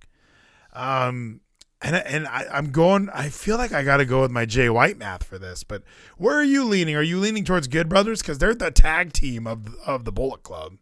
Um, 0.72 1.40
and 1.83 1.97
and 1.97 2.27
I, 2.27 2.47
I'm 2.53 2.71
going. 2.71 3.11
I 3.12 3.29
feel 3.29 3.57
like 3.57 3.73
I 3.73 3.83
got 3.83 3.99
to 3.99 4.05
go 4.05 4.23
with 4.23 4.31
my 4.31 4.47
Jay 4.47 4.71
White 4.71 4.99
math 4.99 5.25
for 5.25 5.38
this. 5.38 5.64
But 5.64 5.83
where 6.16 6.37
are 6.37 6.45
you 6.45 6.64
leaning? 6.64 6.97
Are 6.97 7.03
you 7.03 7.18
leaning 7.18 7.45
towards 7.45 7.68
Good 7.68 7.88
Brothers 7.88 8.23
because 8.23 8.38
they're 8.38 8.55
the 8.55 8.71
tag 8.71 9.12
team 9.12 9.47
of 9.47 9.75
of 9.87 10.05
the 10.05 10.12
Bullet 10.12 10.42
Club? 10.42 10.79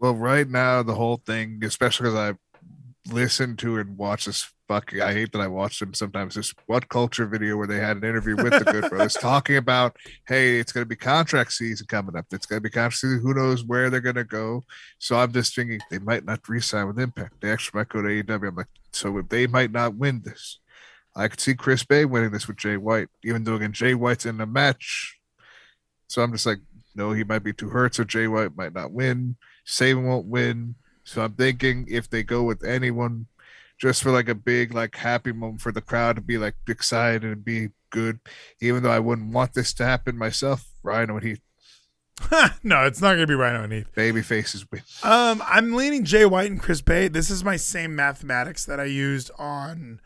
Well, 0.00 0.14
right 0.14 0.48
now, 0.48 0.82
the 0.82 0.94
whole 0.94 1.16
thing, 1.16 1.60
especially 1.64 2.10
because 2.10 2.36
I 2.36 3.12
listened 3.12 3.58
to 3.60 3.78
and 3.78 3.96
watched 3.96 4.26
this 4.26 4.52
fucking, 4.68 5.00
I 5.00 5.12
hate 5.12 5.32
that 5.32 5.40
I 5.40 5.48
watched 5.48 5.80
them 5.80 5.94
sometimes, 5.94 6.34
this 6.36 6.54
What 6.66 6.88
Culture 6.88 7.26
video 7.26 7.56
where 7.56 7.66
they 7.66 7.78
had 7.78 7.96
an 7.96 8.04
interview 8.04 8.36
with 8.36 8.52
the 8.52 8.70
Good 8.70 8.88
Brothers 8.88 9.14
talking 9.20 9.56
about, 9.56 9.96
hey, 10.26 10.60
it's 10.60 10.70
going 10.70 10.82
to 10.82 10.88
be 10.88 10.96
contract 10.96 11.52
season 11.52 11.86
coming 11.88 12.16
up. 12.16 12.26
It's 12.30 12.46
going 12.46 12.58
to 12.58 12.62
be 12.62 12.70
contract 12.70 12.96
season. 12.96 13.20
Who 13.20 13.34
knows 13.34 13.64
where 13.64 13.90
they're 13.90 14.00
going 14.00 14.16
to 14.16 14.24
go? 14.24 14.64
So 14.98 15.16
I'm 15.16 15.32
just 15.32 15.56
thinking 15.56 15.80
they 15.90 15.98
might 15.98 16.24
not 16.24 16.48
re 16.48 16.60
sign 16.60 16.86
with 16.86 17.00
Impact. 17.00 17.40
They 17.40 17.50
actually 17.50 17.80
might 17.80 17.88
go 17.88 18.02
to 18.02 18.08
AEW. 18.08 18.48
I'm 18.48 18.56
like, 18.56 18.66
so 18.92 19.22
they 19.28 19.46
might 19.46 19.72
not 19.72 19.96
win 19.96 20.22
this, 20.24 20.60
I 21.18 21.26
could 21.26 21.40
see 21.40 21.54
Chris 21.54 21.82
Bey 21.82 22.04
winning 22.04 22.30
this 22.30 22.46
with 22.46 22.56
Jay 22.56 22.76
White, 22.76 23.08
even 23.24 23.42
though 23.42 23.56
again, 23.56 23.72
Jay 23.72 23.94
White's 23.94 24.24
in 24.24 24.38
the 24.38 24.46
match. 24.46 25.18
So 26.06 26.22
I'm 26.22 26.32
just 26.32 26.46
like, 26.46 26.58
no, 26.94 27.12
he 27.12 27.24
might 27.24 27.42
be 27.42 27.52
too 27.52 27.68
hurt, 27.68 27.96
so 27.96 28.04
Jay 28.04 28.28
White 28.28 28.56
might 28.56 28.72
not 28.72 28.92
win. 28.92 29.36
Sabin 29.64 30.06
won't 30.06 30.26
win. 30.26 30.76
So 31.02 31.22
I'm 31.22 31.32
thinking 31.32 31.86
if 31.88 32.08
they 32.08 32.22
go 32.22 32.44
with 32.44 32.64
anyone 32.64 33.26
just 33.78 34.02
for 34.02 34.10
like 34.10 34.28
a 34.28 34.34
big, 34.34 34.74
like 34.74 34.96
happy 34.96 35.32
moment 35.32 35.60
for 35.60 35.72
the 35.72 35.80
crowd 35.80 36.16
to 36.16 36.22
be 36.22 36.38
like 36.38 36.54
excited 36.68 37.24
and 37.24 37.44
be 37.44 37.68
good, 37.90 38.20
even 38.60 38.82
though 38.82 38.90
I 38.90 38.98
wouldn't 38.98 39.32
want 39.32 39.54
this 39.54 39.72
to 39.74 39.84
happen 39.84 40.16
myself, 40.18 40.66
Rhino 40.82 41.16
and 41.16 41.24
Heath, 41.24 41.40
no, 42.62 42.84
it's 42.84 43.00
not 43.00 43.10
going 43.10 43.20
to 43.20 43.26
be 43.26 43.34
Rhino 43.34 43.62
and 43.62 43.72
Heath. 43.72 43.86
baby 43.94 44.22
faces. 44.22 44.64
Um, 45.02 45.42
I'm 45.46 45.74
leaning 45.74 46.04
Jay 46.04 46.24
White 46.24 46.50
and 46.50 46.60
Chris 46.60 46.80
Bey. 46.80 47.08
This 47.08 47.30
is 47.30 47.44
my 47.44 47.56
same 47.56 47.94
mathematics 47.94 48.64
that 48.66 48.80
I 48.80 48.84
used 48.84 49.30
on 49.38 50.00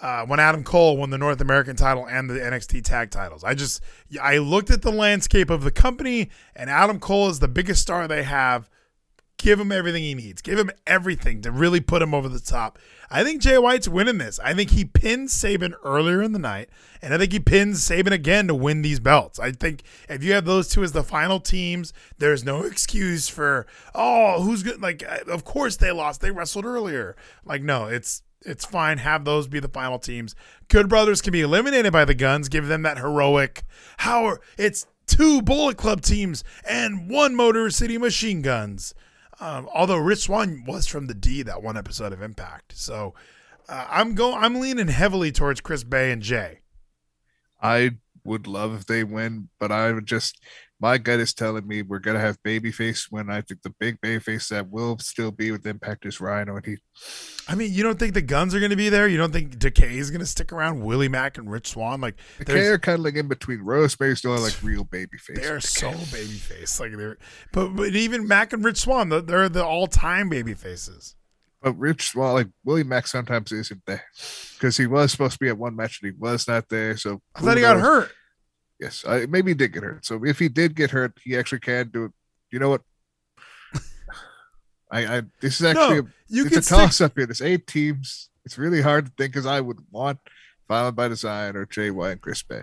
uh, 0.00 0.24
when 0.26 0.40
Adam 0.40 0.62
Cole 0.62 0.96
won 0.96 1.10
the 1.10 1.18
North 1.18 1.40
American 1.40 1.76
title 1.76 2.06
and 2.06 2.28
the 2.30 2.34
NXT 2.34 2.84
tag 2.84 3.10
titles. 3.10 3.44
I 3.44 3.54
just 3.54 3.82
I 4.20 4.38
looked 4.38 4.70
at 4.70 4.82
the 4.82 4.92
landscape 4.92 5.50
of 5.50 5.64
the 5.64 5.70
company, 5.70 6.30
and 6.54 6.70
Adam 6.70 7.00
Cole 7.00 7.28
is 7.28 7.40
the 7.40 7.48
biggest 7.48 7.82
star 7.82 8.06
they 8.06 8.22
have. 8.22 8.68
Give 9.38 9.60
him 9.60 9.70
everything 9.70 10.02
he 10.02 10.14
needs. 10.14 10.40
Give 10.40 10.58
him 10.58 10.70
everything 10.86 11.42
to 11.42 11.50
really 11.50 11.80
put 11.80 12.00
him 12.00 12.14
over 12.14 12.28
the 12.28 12.40
top. 12.40 12.78
I 13.10 13.22
think 13.22 13.42
Jay 13.42 13.58
White's 13.58 13.86
winning 13.86 14.18
this. 14.18 14.40
I 14.40 14.54
think 14.54 14.70
he 14.70 14.84
pinned 14.84 15.30
Sabin 15.30 15.74
earlier 15.84 16.22
in 16.22 16.32
the 16.32 16.38
night, 16.38 16.70
and 17.02 17.12
I 17.12 17.18
think 17.18 17.32
he 17.32 17.38
pins 17.38 17.82
Sabin 17.82 18.12
again 18.12 18.48
to 18.48 18.54
win 18.54 18.82
these 18.82 18.98
belts. 18.98 19.38
I 19.38 19.52
think 19.52 19.82
if 20.08 20.24
you 20.24 20.32
have 20.32 20.46
those 20.46 20.68
two 20.68 20.82
as 20.82 20.92
the 20.92 21.02
final 21.02 21.38
teams, 21.38 21.92
there's 22.18 22.44
no 22.44 22.62
excuse 22.62 23.28
for 23.28 23.66
oh 23.94 24.42
who's 24.42 24.62
good. 24.62 24.80
Like 24.80 25.02
of 25.02 25.44
course 25.44 25.76
they 25.76 25.92
lost. 25.92 26.20
They 26.22 26.30
wrestled 26.30 26.64
earlier. 26.64 27.14
Like 27.44 27.62
no, 27.62 27.84
it's 27.84 28.22
it's 28.42 28.64
fine. 28.64 28.98
Have 28.98 29.24
those 29.24 29.48
be 29.48 29.60
the 29.60 29.68
final 29.68 29.98
teams. 29.98 30.34
Good 30.68 30.88
Brothers 30.88 31.20
can 31.20 31.32
be 31.32 31.42
eliminated 31.42 31.92
by 31.92 32.04
the 32.04 32.14
Guns. 32.14 32.48
Give 32.48 32.66
them 32.66 32.82
that 32.82 32.98
heroic. 32.98 33.64
How 33.98 34.38
it's 34.56 34.86
two 35.06 35.42
Bullet 35.42 35.76
Club 35.76 36.00
teams 36.00 36.42
and 36.68 37.08
one 37.10 37.34
Motor 37.34 37.70
City 37.70 37.98
Machine 37.98 38.42
Guns. 38.42 38.94
Um, 39.40 39.68
although 39.74 39.98
Rich 39.98 40.20
Swann 40.20 40.64
was 40.66 40.86
from 40.86 41.06
the 41.06 41.14
D 41.14 41.42
that 41.42 41.62
one 41.62 41.76
episode 41.76 42.12
of 42.12 42.22
Impact, 42.22 42.72
so 42.76 43.14
uh, 43.68 43.86
I'm 43.90 44.14
going. 44.14 44.42
I'm 44.42 44.60
leaning 44.60 44.88
heavily 44.88 45.32
towards 45.32 45.60
Chris 45.60 45.84
Bey 45.84 46.10
and 46.10 46.22
Jay. 46.22 46.60
I 47.60 47.98
would 48.24 48.46
love 48.46 48.74
if 48.74 48.86
they 48.86 49.04
win, 49.04 49.48
but 49.58 49.70
I 49.70 49.92
would 49.92 50.06
just 50.06 50.40
my 50.78 50.98
gut 50.98 51.20
is 51.20 51.32
telling 51.32 51.66
me 51.66 51.82
we're 51.82 51.98
gonna 51.98 52.20
have 52.20 52.42
babyface 52.42 53.06
when 53.10 53.30
I 53.30 53.40
think 53.40 53.62
the 53.62 53.72
big 53.80 54.00
babyface 54.00 54.48
that 54.48 54.68
will 54.70 54.98
still 54.98 55.30
be 55.30 55.50
with 55.50 55.66
Impact 55.66 56.04
is 56.04 56.20
Rhino 56.20 56.56
and 56.56 56.66
he. 56.66 56.76
I 57.48 57.54
mean, 57.54 57.72
you 57.72 57.82
don't 57.82 57.98
think 57.98 58.14
the 58.14 58.22
Guns 58.22 58.54
are 58.54 58.58
going 58.58 58.70
to 58.70 58.76
be 58.76 58.88
there? 58.88 59.06
You 59.06 59.18
don't 59.18 59.32
think 59.32 59.58
Decay 59.58 59.98
is 59.98 60.10
going 60.10 60.20
to 60.20 60.26
stick 60.26 60.52
around? 60.52 60.80
Willie 60.80 61.08
Mack 61.08 61.38
and 61.38 61.48
Rich 61.50 61.68
Swann, 61.68 62.00
like 62.00 62.16
there's- 62.44 62.66
are 62.66 62.78
kind 62.78 62.98
of 62.98 63.04
like 63.04 63.14
in 63.14 63.28
between. 63.28 63.60
Rosemary 63.60 64.16
still 64.16 64.36
like 64.38 64.56
real 64.62 64.84
babyface. 64.84 65.36
They're 65.36 65.60
so 65.60 65.90
babyface, 65.92 66.80
like 66.80 66.96
they're. 66.96 67.16
But 67.52 67.68
but 67.76 67.94
even 67.94 68.26
Mack 68.26 68.52
and 68.52 68.64
Rich 68.64 68.78
Swann, 68.78 69.08
they're- 69.08 69.20
they're 69.22 69.48
the 69.48 69.64
all 69.64 69.86
time 69.86 70.28
baby 70.28 70.54
faces. 70.54 71.14
But 71.62 71.72
Rich, 71.78 72.14
well, 72.14 72.34
like 72.34 72.48
Willie 72.64 72.84
Mack 72.84 73.06
sometimes 73.06 73.50
isn't 73.52 73.82
there 73.86 74.04
because 74.54 74.76
he 74.76 74.86
was 74.86 75.10
supposed 75.12 75.34
to 75.34 75.38
be 75.38 75.48
at 75.48 75.56
one 75.58 75.74
match 75.74 76.00
and 76.02 76.12
he 76.12 76.18
was 76.18 76.46
not 76.46 76.68
there. 76.68 76.96
So 76.96 77.22
I 77.34 77.40
thought 77.40 77.56
he 77.56 77.62
got 77.62 77.78
hurt. 77.80 78.10
Yes, 78.80 79.04
I, 79.08 79.26
maybe 79.26 79.50
he 79.52 79.54
did 79.54 79.72
get 79.72 79.82
hurt. 79.82 80.04
So 80.04 80.22
if 80.24 80.38
he 80.38 80.48
did 80.48 80.74
get 80.74 80.90
hurt, 80.90 81.18
he 81.24 81.36
actually 81.36 81.60
can 81.60 81.88
do 81.88 82.04
it. 82.04 82.12
You 82.50 82.58
know 82.58 82.68
what? 82.70 82.82
I, 84.90 85.18
I 85.18 85.22
this 85.40 85.60
is 85.60 85.66
actually 85.66 86.00
No, 86.02 86.06
a, 86.06 86.12
you 86.28 86.42
it's 86.44 86.50
can 86.50 86.58
a 86.58 86.62
stick- 86.62 86.78
toss 86.78 87.00
up 87.00 87.12
here. 87.16 87.26
There's 87.26 87.42
eight 87.42 87.66
teams. 87.66 88.30
It's 88.44 88.58
really 88.58 88.80
hard 88.82 89.06
to 89.06 89.12
think 89.18 89.32
because 89.32 89.46
I 89.46 89.60
would 89.60 89.78
want 89.90 90.18
Violent 90.68 90.96
by 90.96 91.08
Design 91.08 91.56
or 91.56 91.66
JY 91.66 92.12
and 92.12 92.20
Chris 92.20 92.42
Bey. 92.42 92.62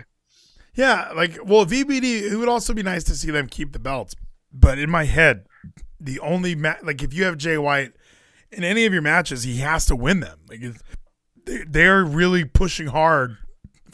Yeah, 0.74 1.12
like 1.14 1.38
well, 1.44 1.66
VBD. 1.66 2.22
It 2.32 2.36
would 2.36 2.48
also 2.48 2.72
be 2.74 2.82
nice 2.82 3.04
to 3.04 3.14
see 3.14 3.30
them 3.30 3.46
keep 3.48 3.72
the 3.72 3.78
belts. 3.78 4.14
But 4.52 4.78
in 4.78 4.88
my 4.90 5.04
head, 5.04 5.46
the 6.00 6.18
only 6.20 6.54
ma- 6.54 6.76
like 6.82 7.02
if 7.02 7.12
you 7.12 7.24
have 7.24 7.36
Jay 7.36 7.58
White 7.58 7.92
in 8.50 8.64
any 8.64 8.86
of 8.86 8.92
your 8.92 9.02
matches, 9.02 9.42
he 9.42 9.58
has 9.58 9.84
to 9.86 9.96
win 9.96 10.20
them. 10.20 10.40
Like 10.48 10.60
they 11.44 11.64
they're 11.68 12.04
really 12.04 12.44
pushing 12.44 12.86
hard 12.86 13.36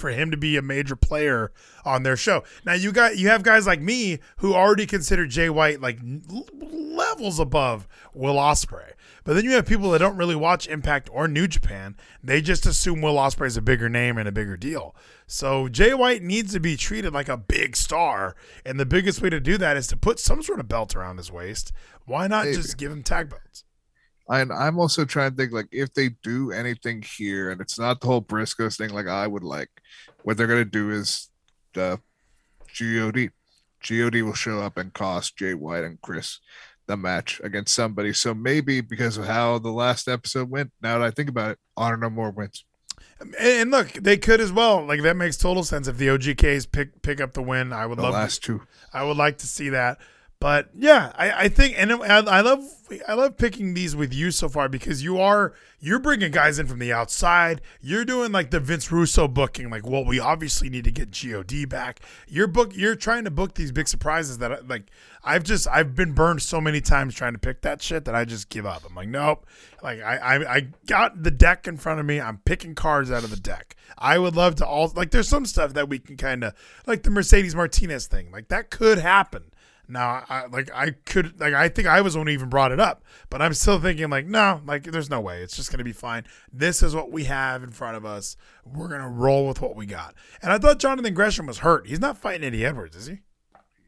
for 0.00 0.10
him 0.10 0.30
to 0.30 0.36
be 0.36 0.56
a 0.56 0.62
major 0.62 0.96
player 0.96 1.52
on 1.84 2.02
their 2.02 2.16
show. 2.16 2.42
Now 2.64 2.72
you 2.72 2.90
got 2.90 3.16
you 3.18 3.28
have 3.28 3.42
guys 3.42 3.66
like 3.66 3.80
me 3.80 4.18
who 4.38 4.54
already 4.54 4.86
consider 4.86 5.26
Jay 5.26 5.48
White 5.50 5.80
like 5.80 5.98
n- 6.00 6.22
levels 6.60 7.38
above 7.38 7.86
Will 8.14 8.34
Ospreay. 8.36 8.92
But 9.24 9.34
then 9.34 9.44
you 9.44 9.52
have 9.52 9.66
people 9.66 9.90
that 9.90 9.98
don't 9.98 10.16
really 10.16 10.34
watch 10.34 10.66
Impact 10.66 11.08
or 11.12 11.28
New 11.28 11.46
Japan. 11.46 11.96
They 12.24 12.40
just 12.40 12.64
assume 12.66 13.02
Will 13.02 13.16
Ospreay 13.16 13.46
is 13.48 13.56
a 13.56 13.62
bigger 13.62 13.88
name 13.88 14.16
and 14.18 14.26
a 14.28 14.32
bigger 14.32 14.56
deal. 14.56 14.96
So 15.26 15.68
Jay 15.68 15.94
White 15.94 16.22
needs 16.22 16.52
to 16.54 16.60
be 16.60 16.76
treated 16.76 17.12
like 17.12 17.28
a 17.28 17.36
big 17.36 17.76
star, 17.76 18.34
and 18.64 18.80
the 18.80 18.86
biggest 18.86 19.20
way 19.22 19.30
to 19.30 19.38
do 19.38 19.58
that 19.58 19.76
is 19.76 19.86
to 19.88 19.96
put 19.96 20.18
some 20.18 20.42
sort 20.42 20.58
of 20.58 20.68
belt 20.68 20.96
around 20.96 21.18
his 21.18 21.30
waist. 21.30 21.72
Why 22.06 22.26
not 22.26 22.46
Maybe. 22.46 22.56
just 22.56 22.78
give 22.78 22.90
him 22.90 23.02
tag 23.02 23.28
belts? 23.30 23.64
And 24.30 24.52
I'm 24.52 24.78
also 24.78 25.04
trying 25.04 25.32
to 25.32 25.36
think 25.36 25.52
like 25.52 25.68
if 25.72 25.92
they 25.92 26.10
do 26.22 26.52
anything 26.52 27.02
here, 27.02 27.50
and 27.50 27.60
it's 27.60 27.78
not 27.78 28.00
the 28.00 28.06
whole 28.06 28.22
Briscoes 28.22 28.78
thing 28.78 28.90
like 28.90 29.08
I 29.08 29.26
would 29.26 29.42
like, 29.42 29.68
what 30.22 30.36
they're 30.36 30.46
gonna 30.46 30.64
do 30.64 30.90
is 30.90 31.28
the 31.74 32.00
God. 32.78 33.30
God 33.88 34.14
will 34.14 34.34
show 34.34 34.60
up 34.60 34.76
and 34.76 34.92
cost 34.92 35.36
Jay 35.36 35.54
White 35.54 35.84
and 35.84 36.00
Chris 36.02 36.38
the 36.86 36.96
match 36.96 37.40
against 37.42 37.74
somebody. 37.74 38.12
So 38.12 38.34
maybe 38.34 38.80
because 38.80 39.16
of 39.16 39.24
how 39.24 39.58
the 39.58 39.70
last 39.70 40.08
episode 40.08 40.50
went, 40.50 40.72
now 40.82 40.98
that 40.98 41.04
I 41.04 41.10
think 41.10 41.28
about 41.28 41.52
it, 41.52 41.58
Honor 41.76 41.96
No 41.96 42.10
More 42.10 42.30
wins. 42.30 42.64
Um, 43.20 43.32
and, 43.38 43.48
and 43.48 43.70
look, 43.70 43.92
they 43.92 44.16
could 44.16 44.40
as 44.40 44.52
well. 44.52 44.84
Like 44.84 45.02
that 45.02 45.16
makes 45.16 45.36
total 45.36 45.62
sense 45.62 45.88
if 45.88 45.96
the 45.96 46.08
OGKs 46.08 46.70
pick 46.70 47.02
pick 47.02 47.20
up 47.20 47.32
the 47.32 47.42
win. 47.42 47.72
I 47.72 47.86
would 47.86 47.98
The 47.98 48.02
love 48.02 48.14
last 48.14 48.42
two. 48.42 48.62
I 48.92 49.04
would 49.04 49.16
like 49.16 49.38
to 49.38 49.46
see 49.46 49.70
that. 49.70 49.98
But 50.40 50.70
yeah, 50.74 51.12
I, 51.16 51.32
I 51.32 51.48
think, 51.48 51.74
and 51.76 51.92
I, 51.92 52.20
I 52.20 52.40
love, 52.40 52.64
I 53.06 53.12
love 53.12 53.36
picking 53.36 53.74
these 53.74 53.94
with 53.94 54.14
you 54.14 54.30
so 54.30 54.48
far 54.48 54.70
because 54.70 55.02
you 55.02 55.20
are, 55.20 55.52
you're 55.80 55.98
bringing 55.98 56.32
guys 56.32 56.58
in 56.58 56.66
from 56.66 56.78
the 56.78 56.94
outside. 56.94 57.60
You're 57.82 58.06
doing 58.06 58.32
like 58.32 58.50
the 58.50 58.58
Vince 58.58 58.90
Russo 58.90 59.28
booking, 59.28 59.68
like, 59.68 59.86
well, 59.86 60.02
we 60.02 60.18
obviously 60.18 60.70
need 60.70 60.84
to 60.84 60.90
get 60.90 61.10
God 61.10 61.68
back. 61.68 62.00
You're 62.26 62.46
book, 62.46 62.74
you're 62.74 62.96
trying 62.96 63.24
to 63.24 63.30
book 63.30 63.52
these 63.52 63.70
big 63.70 63.86
surprises 63.86 64.38
that, 64.38 64.50
I- 64.50 64.60
like, 64.60 64.84
I've 65.22 65.44
just, 65.44 65.68
I've 65.68 65.94
been 65.94 66.12
burned 66.12 66.40
so 66.40 66.58
many 66.58 66.80
times 66.80 67.14
trying 67.14 67.34
to 67.34 67.38
pick 67.38 67.60
that 67.60 67.82
shit 67.82 68.06
that 68.06 68.14
I 68.14 68.24
just 68.24 68.48
give 68.48 68.64
up. 68.64 68.82
I'm 68.88 68.94
like, 68.94 69.08
nope. 69.10 69.46
Like, 69.82 70.00
I, 70.00 70.16
I, 70.16 70.54
I 70.56 70.68
got 70.86 71.22
the 71.22 71.30
deck 71.30 71.68
in 71.68 71.76
front 71.76 72.00
of 72.00 72.06
me. 72.06 72.18
I'm 72.18 72.38
picking 72.46 72.74
cards 72.74 73.10
out 73.10 73.24
of 73.24 73.30
the 73.30 73.36
deck. 73.36 73.76
I 73.98 74.18
would 74.18 74.36
love 74.36 74.54
to 74.56 74.66
all, 74.66 74.90
like, 74.96 75.10
there's 75.10 75.28
some 75.28 75.44
stuff 75.44 75.74
that 75.74 75.90
we 75.90 75.98
can 75.98 76.16
kind 76.16 76.44
of, 76.44 76.54
like 76.86 77.02
the 77.02 77.10
Mercedes 77.10 77.54
Martinez 77.54 78.06
thing, 78.06 78.30
like 78.30 78.48
that 78.48 78.70
could 78.70 78.96
happen. 78.96 79.42
Now, 79.90 80.24
I 80.28 80.46
like 80.46 80.70
I 80.74 80.92
could 81.04 81.40
like 81.40 81.54
I 81.54 81.68
think 81.68 81.88
I 81.88 82.00
was 82.00 82.14
the 82.14 82.20
one 82.20 82.26
who 82.26 82.32
even 82.32 82.48
brought 82.48 82.72
it 82.72 82.80
up, 82.80 83.04
but 83.28 83.42
I'm 83.42 83.54
still 83.54 83.80
thinking 83.80 84.08
like 84.10 84.26
no, 84.26 84.60
like 84.64 84.84
there's 84.84 85.10
no 85.10 85.20
way 85.20 85.42
it's 85.42 85.56
just 85.56 85.70
gonna 85.70 85.84
be 85.84 85.92
fine. 85.92 86.24
This 86.52 86.82
is 86.82 86.94
what 86.94 87.10
we 87.10 87.24
have 87.24 87.62
in 87.62 87.70
front 87.70 87.96
of 87.96 88.04
us. 88.04 88.36
We're 88.64 88.88
gonna 88.88 89.08
roll 89.08 89.48
with 89.48 89.60
what 89.60 89.76
we 89.76 89.86
got. 89.86 90.14
And 90.42 90.52
I 90.52 90.58
thought 90.58 90.78
Jonathan 90.78 91.14
Gresham 91.14 91.46
was 91.46 91.58
hurt. 91.58 91.86
He's 91.86 92.00
not 92.00 92.18
fighting 92.18 92.44
Eddie 92.44 92.64
Edwards, 92.64 92.96
is 92.96 93.06
he? 93.06 93.18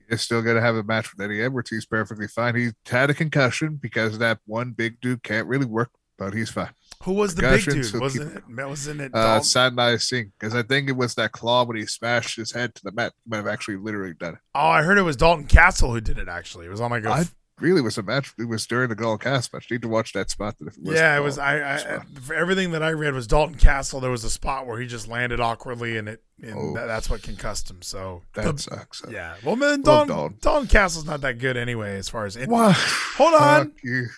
Is 0.08 0.20
still 0.20 0.42
to 0.42 0.60
have 0.60 0.76
a 0.76 0.82
match 0.82 1.10
with 1.12 1.24
Eddie 1.24 1.42
Edwards. 1.42 1.70
He's 1.70 1.86
perfectly 1.86 2.28
fine. 2.28 2.54
He 2.54 2.70
had 2.86 3.08
a 3.08 3.14
concussion 3.14 3.76
because 3.76 4.18
that 4.18 4.40
one 4.44 4.72
big 4.72 5.00
dude 5.00 5.22
can't 5.22 5.46
really 5.46 5.64
work, 5.64 5.90
but 6.22 6.34
he's 6.34 6.50
fine. 6.50 6.70
Who 7.02 7.14
was 7.14 7.34
the 7.34 7.42
big 7.42 7.64
Concussions, 7.64 7.90
dude? 7.90 8.00
Wasn't 8.00 8.36
it? 8.36 8.44
Wasn't 8.48 9.00
it? 9.00 9.10
Uh? 9.12 9.40
Sanai 9.40 10.00
Singh, 10.00 10.32
because 10.38 10.54
I 10.54 10.62
think 10.62 10.88
it 10.88 10.92
was 10.92 11.16
that 11.16 11.32
claw 11.32 11.64
when 11.64 11.76
he 11.76 11.84
smashed 11.84 12.36
his 12.36 12.52
head 12.52 12.76
to 12.76 12.84
the 12.84 12.92
mat. 12.92 13.12
He 13.24 13.30
might 13.30 13.38
have 13.38 13.48
actually 13.48 13.78
literally 13.78 14.14
done 14.14 14.34
it. 14.34 14.40
oh, 14.54 14.60
I 14.60 14.82
heard 14.82 14.98
it 14.98 15.02
was 15.02 15.16
Dalton 15.16 15.46
Castle 15.46 15.92
who 15.92 16.00
did 16.00 16.18
it. 16.18 16.28
Actually, 16.28 16.66
it 16.66 16.68
was 16.68 16.80
on 16.80 16.92
like 16.92 17.04
a 17.04 17.10
I 17.10 17.24
really 17.62 17.80
was 17.80 17.96
a 17.96 18.02
match. 18.02 18.34
It 18.38 18.48
was 18.48 18.66
during 18.66 18.88
the 18.90 18.94
Gall 18.94 19.16
Cast 19.16 19.52
match. 19.54 19.70
need 19.70 19.82
to 19.82 19.88
watch 19.88 20.12
that 20.12 20.28
spot. 20.30 20.58
That 20.58 20.68
it 20.68 20.82
was 20.82 20.96
yeah, 20.96 21.16
it 21.16 21.20
was. 21.20 21.38
I, 21.38 21.76
I 21.76 22.00
for 22.20 22.34
everything 22.34 22.72
that 22.72 22.82
I 22.82 22.90
read 22.90 23.14
was 23.14 23.26
Dalton 23.26 23.56
Castle. 23.56 24.00
There 24.00 24.10
was 24.10 24.24
a 24.24 24.30
spot 24.30 24.66
where 24.66 24.78
he 24.80 24.86
just 24.86 25.08
landed 25.08 25.40
awkwardly, 25.40 25.96
and 25.96 26.08
it 26.08 26.22
and 26.42 26.54
Oh. 26.54 26.74
that, 26.74 26.86
that's 26.86 27.08
what 27.08 27.22
concussed 27.22 27.70
him. 27.70 27.80
So 27.82 28.22
that 28.34 28.56
the- 28.56 28.62
sucks. 28.62 29.02
yeah. 29.08 29.36
Well, 29.44 29.56
man, 29.56 29.82
Dalton, 29.82 30.08
Dalton. 30.08 30.38
Dalton 30.40 30.68
Castle's 30.68 31.04
not 31.06 31.20
that 31.22 31.38
good 31.38 31.56
anyway, 31.56 31.96
as 31.96 32.08
far 32.08 32.26
as 32.26 32.36
in, 32.36 32.50
what? 32.50 32.74
hold 33.16 33.34
on, 33.34 33.72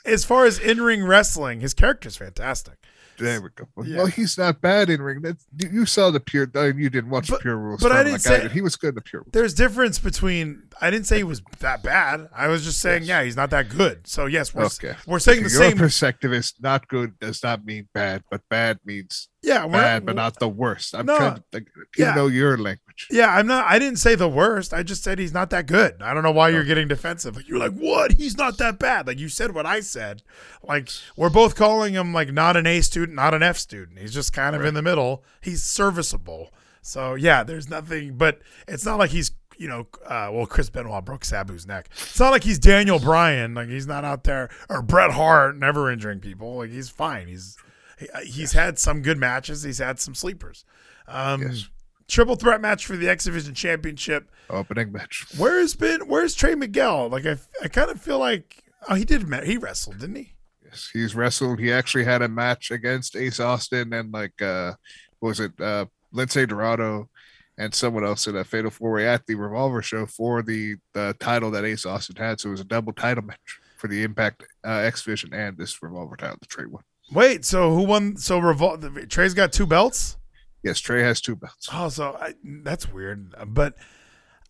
as 0.06 0.24
far 0.24 0.46
as 0.46 0.58
in 0.58 0.80
ring 0.80 1.04
wrestling. 1.04 1.60
His 1.60 1.74
character's 1.74 2.16
fantastic. 2.16 2.74
There 3.18 3.40
we 3.40 3.48
go. 3.54 3.66
Yeah. 3.84 3.96
Well, 3.98 4.06
he's 4.06 4.36
not 4.38 4.60
bad 4.60 4.90
in 4.90 5.00
ring. 5.02 5.22
That, 5.22 5.36
you 5.56 5.68
you 5.80 5.86
saw 5.86 6.10
the 6.10 6.20
pure. 6.20 6.48
You 6.54 6.90
didn't 6.90 7.10
watch 7.10 7.28
But- 7.28 7.38
the 7.38 7.42
pure 7.42 7.56
rules. 7.56 7.80
but 7.82 7.92
I 7.92 7.98
didn't 7.98 8.12
like 8.12 8.20
say- 8.22 8.40
did. 8.42 8.52
he 8.52 8.60
was 8.60 8.76
good 8.76 8.90
in 8.90 8.94
the 8.96 9.00
pure 9.00 9.22
rules. 9.22 9.32
There's 9.32 9.54
difference 9.54 9.98
between. 9.98 10.64
I 10.80 10.90
didn't 10.90 11.06
say 11.06 11.18
he 11.18 11.24
was 11.24 11.42
that 11.60 11.82
bad. 11.82 12.28
I 12.34 12.48
was 12.48 12.64
just 12.64 12.80
saying, 12.80 13.02
Yes. 13.02 13.08
yeah, 13.08 13.22
he's 13.24 13.36
not 13.36 13.50
that 13.50 13.68
good. 13.68 14.06
So 14.06 14.26
yes, 14.26 14.54
we're 14.54 14.64
Okay. 14.64 14.96
we're 15.06 15.18
saying 15.20 15.38
Okay, 15.38 15.48
the 15.48 15.54
Your 15.54 15.62
same. 15.70 15.78
perspective 15.78 16.32
is 16.32 16.52
not 16.60 16.88
good 16.88 17.18
does 17.20 17.42
not 17.42 17.64
mean 17.64 17.88
bad, 17.94 18.24
but 18.30 18.40
bad 18.50 18.78
means 18.84 19.28
yeah, 19.44 19.64
we're 19.66 19.72
bad, 19.72 20.06
but 20.06 20.16
not 20.16 20.38
the 20.38 20.48
worst. 20.48 20.94
I'm 20.94 21.06
No. 21.06 21.16
trying 21.16 21.34
to 21.36 21.44
think, 21.52 21.68
Yeah. 21.96 22.10
you 22.10 22.16
know 22.16 22.26
your 22.28 22.56
language. 22.56 23.08
Yeah, 23.10 23.34
I'm 23.34 23.46
not. 23.46 23.66
I 23.68 23.78
didn't 23.78 23.98
say 23.98 24.14
the 24.14 24.28
worst. 24.28 24.72
I 24.72 24.82
just 24.82 25.02
said 25.04 25.18
he's 25.18 25.32
not 25.34 25.50
that 25.50 25.66
good. 25.66 26.00
I 26.00 26.14
don't 26.14 26.22
know 26.22 26.30
why 26.30 26.48
you're 26.50 26.64
getting 26.64 26.88
defensive. 26.88 27.36
Like 27.36 27.48
you're 27.48 27.58
like, 27.58 27.72
what? 27.76 28.12
He's 28.12 28.36
not 28.36 28.56
that 28.58 28.78
bad. 28.78 29.06
Like 29.06 29.18
you 29.18 29.28
said 29.28 29.52
what 29.54 29.66
I 29.66 29.80
said. 29.80 30.22
Like 30.62 30.88
we're 31.16 31.30
both 31.30 31.56
calling 31.56 31.94
him 31.94 32.12
like 32.12 32.32
not 32.32 32.56
an 32.56 32.66
A 32.66 32.80
student, 32.80 33.16
not 33.16 33.34
an 33.34 33.42
F 33.42 33.58
student. 33.58 33.98
He's 33.98 34.14
just 34.14 34.32
kind 34.32 34.54
of 34.56 34.64
in 34.64 34.74
the 34.74 34.82
middle. 34.82 35.24
He's 35.40 35.62
serviceable. 35.62 36.52
So 36.82 37.14
yeah, 37.14 37.42
there's 37.42 37.68
nothing. 37.68 38.16
But 38.16 38.40
it's 38.68 38.84
not 38.86 38.98
like 38.98 39.10
he's 39.10 39.32
you 39.56 39.68
know. 39.68 39.86
Uh, 40.04 40.30
well, 40.32 40.46
Chris 40.46 40.70
Benoit 40.70 41.04
broke 41.04 41.22
Sabu's 41.22 41.66
neck. 41.66 41.88
It's 41.92 42.18
not 42.20 42.30
like 42.30 42.44
he's 42.44 42.58
Daniel 42.58 42.98
Bryan. 42.98 43.54
Like 43.54 43.68
he's 43.68 43.86
not 43.86 44.04
out 44.04 44.24
there 44.24 44.50
or 44.68 44.82
Bret 44.82 45.12
Hart, 45.12 45.56
never 45.56 45.90
injuring 45.90 46.20
people. 46.20 46.56
Like 46.58 46.70
he's 46.70 46.88
fine. 46.88 47.26
He's 47.28 47.56
he, 47.98 48.08
he's 48.24 48.52
had 48.52 48.78
some 48.78 49.02
good 49.02 49.18
matches. 49.18 49.62
He's 49.62 49.78
had 49.78 49.98
some 49.98 50.14
sleepers. 50.14 50.64
Um, 51.06 51.42
Yes. 51.42 51.68
Triple 52.06 52.36
threat 52.36 52.60
match 52.60 52.84
for 52.84 52.96
the 52.96 53.08
X 53.08 53.24
Division 53.24 53.54
Championship. 53.54 54.30
Opening 54.50 54.92
match. 54.92 55.24
Where's 55.38 55.74
been 55.74 56.02
where's 56.02 56.34
Trey 56.34 56.54
Miguel? 56.54 57.08
Like 57.08 57.24
I, 57.24 57.38
I 57.62 57.68
kind 57.68 57.90
of 57.90 57.98
feel 57.98 58.18
like 58.18 58.62
oh 58.90 58.94
he 58.94 59.06
did 59.06 59.22
he 59.44 59.56
wrestled 59.56 60.00
didn't 60.00 60.16
he? 60.16 60.34
Yes, 60.62 60.90
he's 60.92 61.14
wrestled. 61.14 61.58
He 61.60 61.72
actually 61.72 62.04
had 62.04 62.20
a 62.20 62.28
match 62.28 62.70
against 62.70 63.16
Ace 63.16 63.40
Austin 63.40 63.94
and 63.94 64.12
like 64.12 64.40
uh 64.42 64.74
what 65.20 65.30
was 65.30 65.40
it 65.40 65.52
uh 65.58 65.86
Lince 66.14 66.46
Dorado 66.46 67.08
and 67.56 67.74
someone 67.74 68.04
else 68.04 68.26
in 68.26 68.36
a 68.36 68.44
fatal 68.44 68.70
four 68.70 68.92
way 68.92 69.08
at 69.08 69.26
the 69.26 69.34
Revolver 69.36 69.80
show 69.80 70.04
for 70.04 70.42
the 70.42 70.76
the 70.92 71.16
title 71.20 71.50
that 71.52 71.64
Ace 71.64 71.86
Austin 71.86 72.16
had. 72.16 72.38
So 72.38 72.48
it 72.48 72.52
was 72.52 72.60
a 72.60 72.64
double 72.64 72.92
title 72.92 73.24
match 73.24 73.60
for 73.78 73.88
the 73.88 74.02
Impact 74.02 74.44
uh, 74.62 74.70
X 74.72 75.04
Division 75.04 75.32
and 75.32 75.56
this 75.56 75.82
Revolver 75.82 76.16
title, 76.16 76.36
the 76.38 76.46
Trey 76.46 76.66
one. 76.66 76.84
Wait, 77.12 77.44
so 77.44 77.74
who 77.74 77.82
won? 77.82 78.16
So 78.16 78.40
Revol- 78.40 79.08
Trey's 79.08 79.34
got 79.34 79.52
two 79.52 79.66
belts. 79.66 80.16
Yes, 80.62 80.80
Trey 80.80 81.02
has 81.02 81.20
two 81.20 81.36
belts. 81.36 81.68
Oh, 81.72 81.88
so 81.88 82.16
I, 82.20 82.34
that's 82.42 82.90
weird. 82.90 83.34
But 83.46 83.74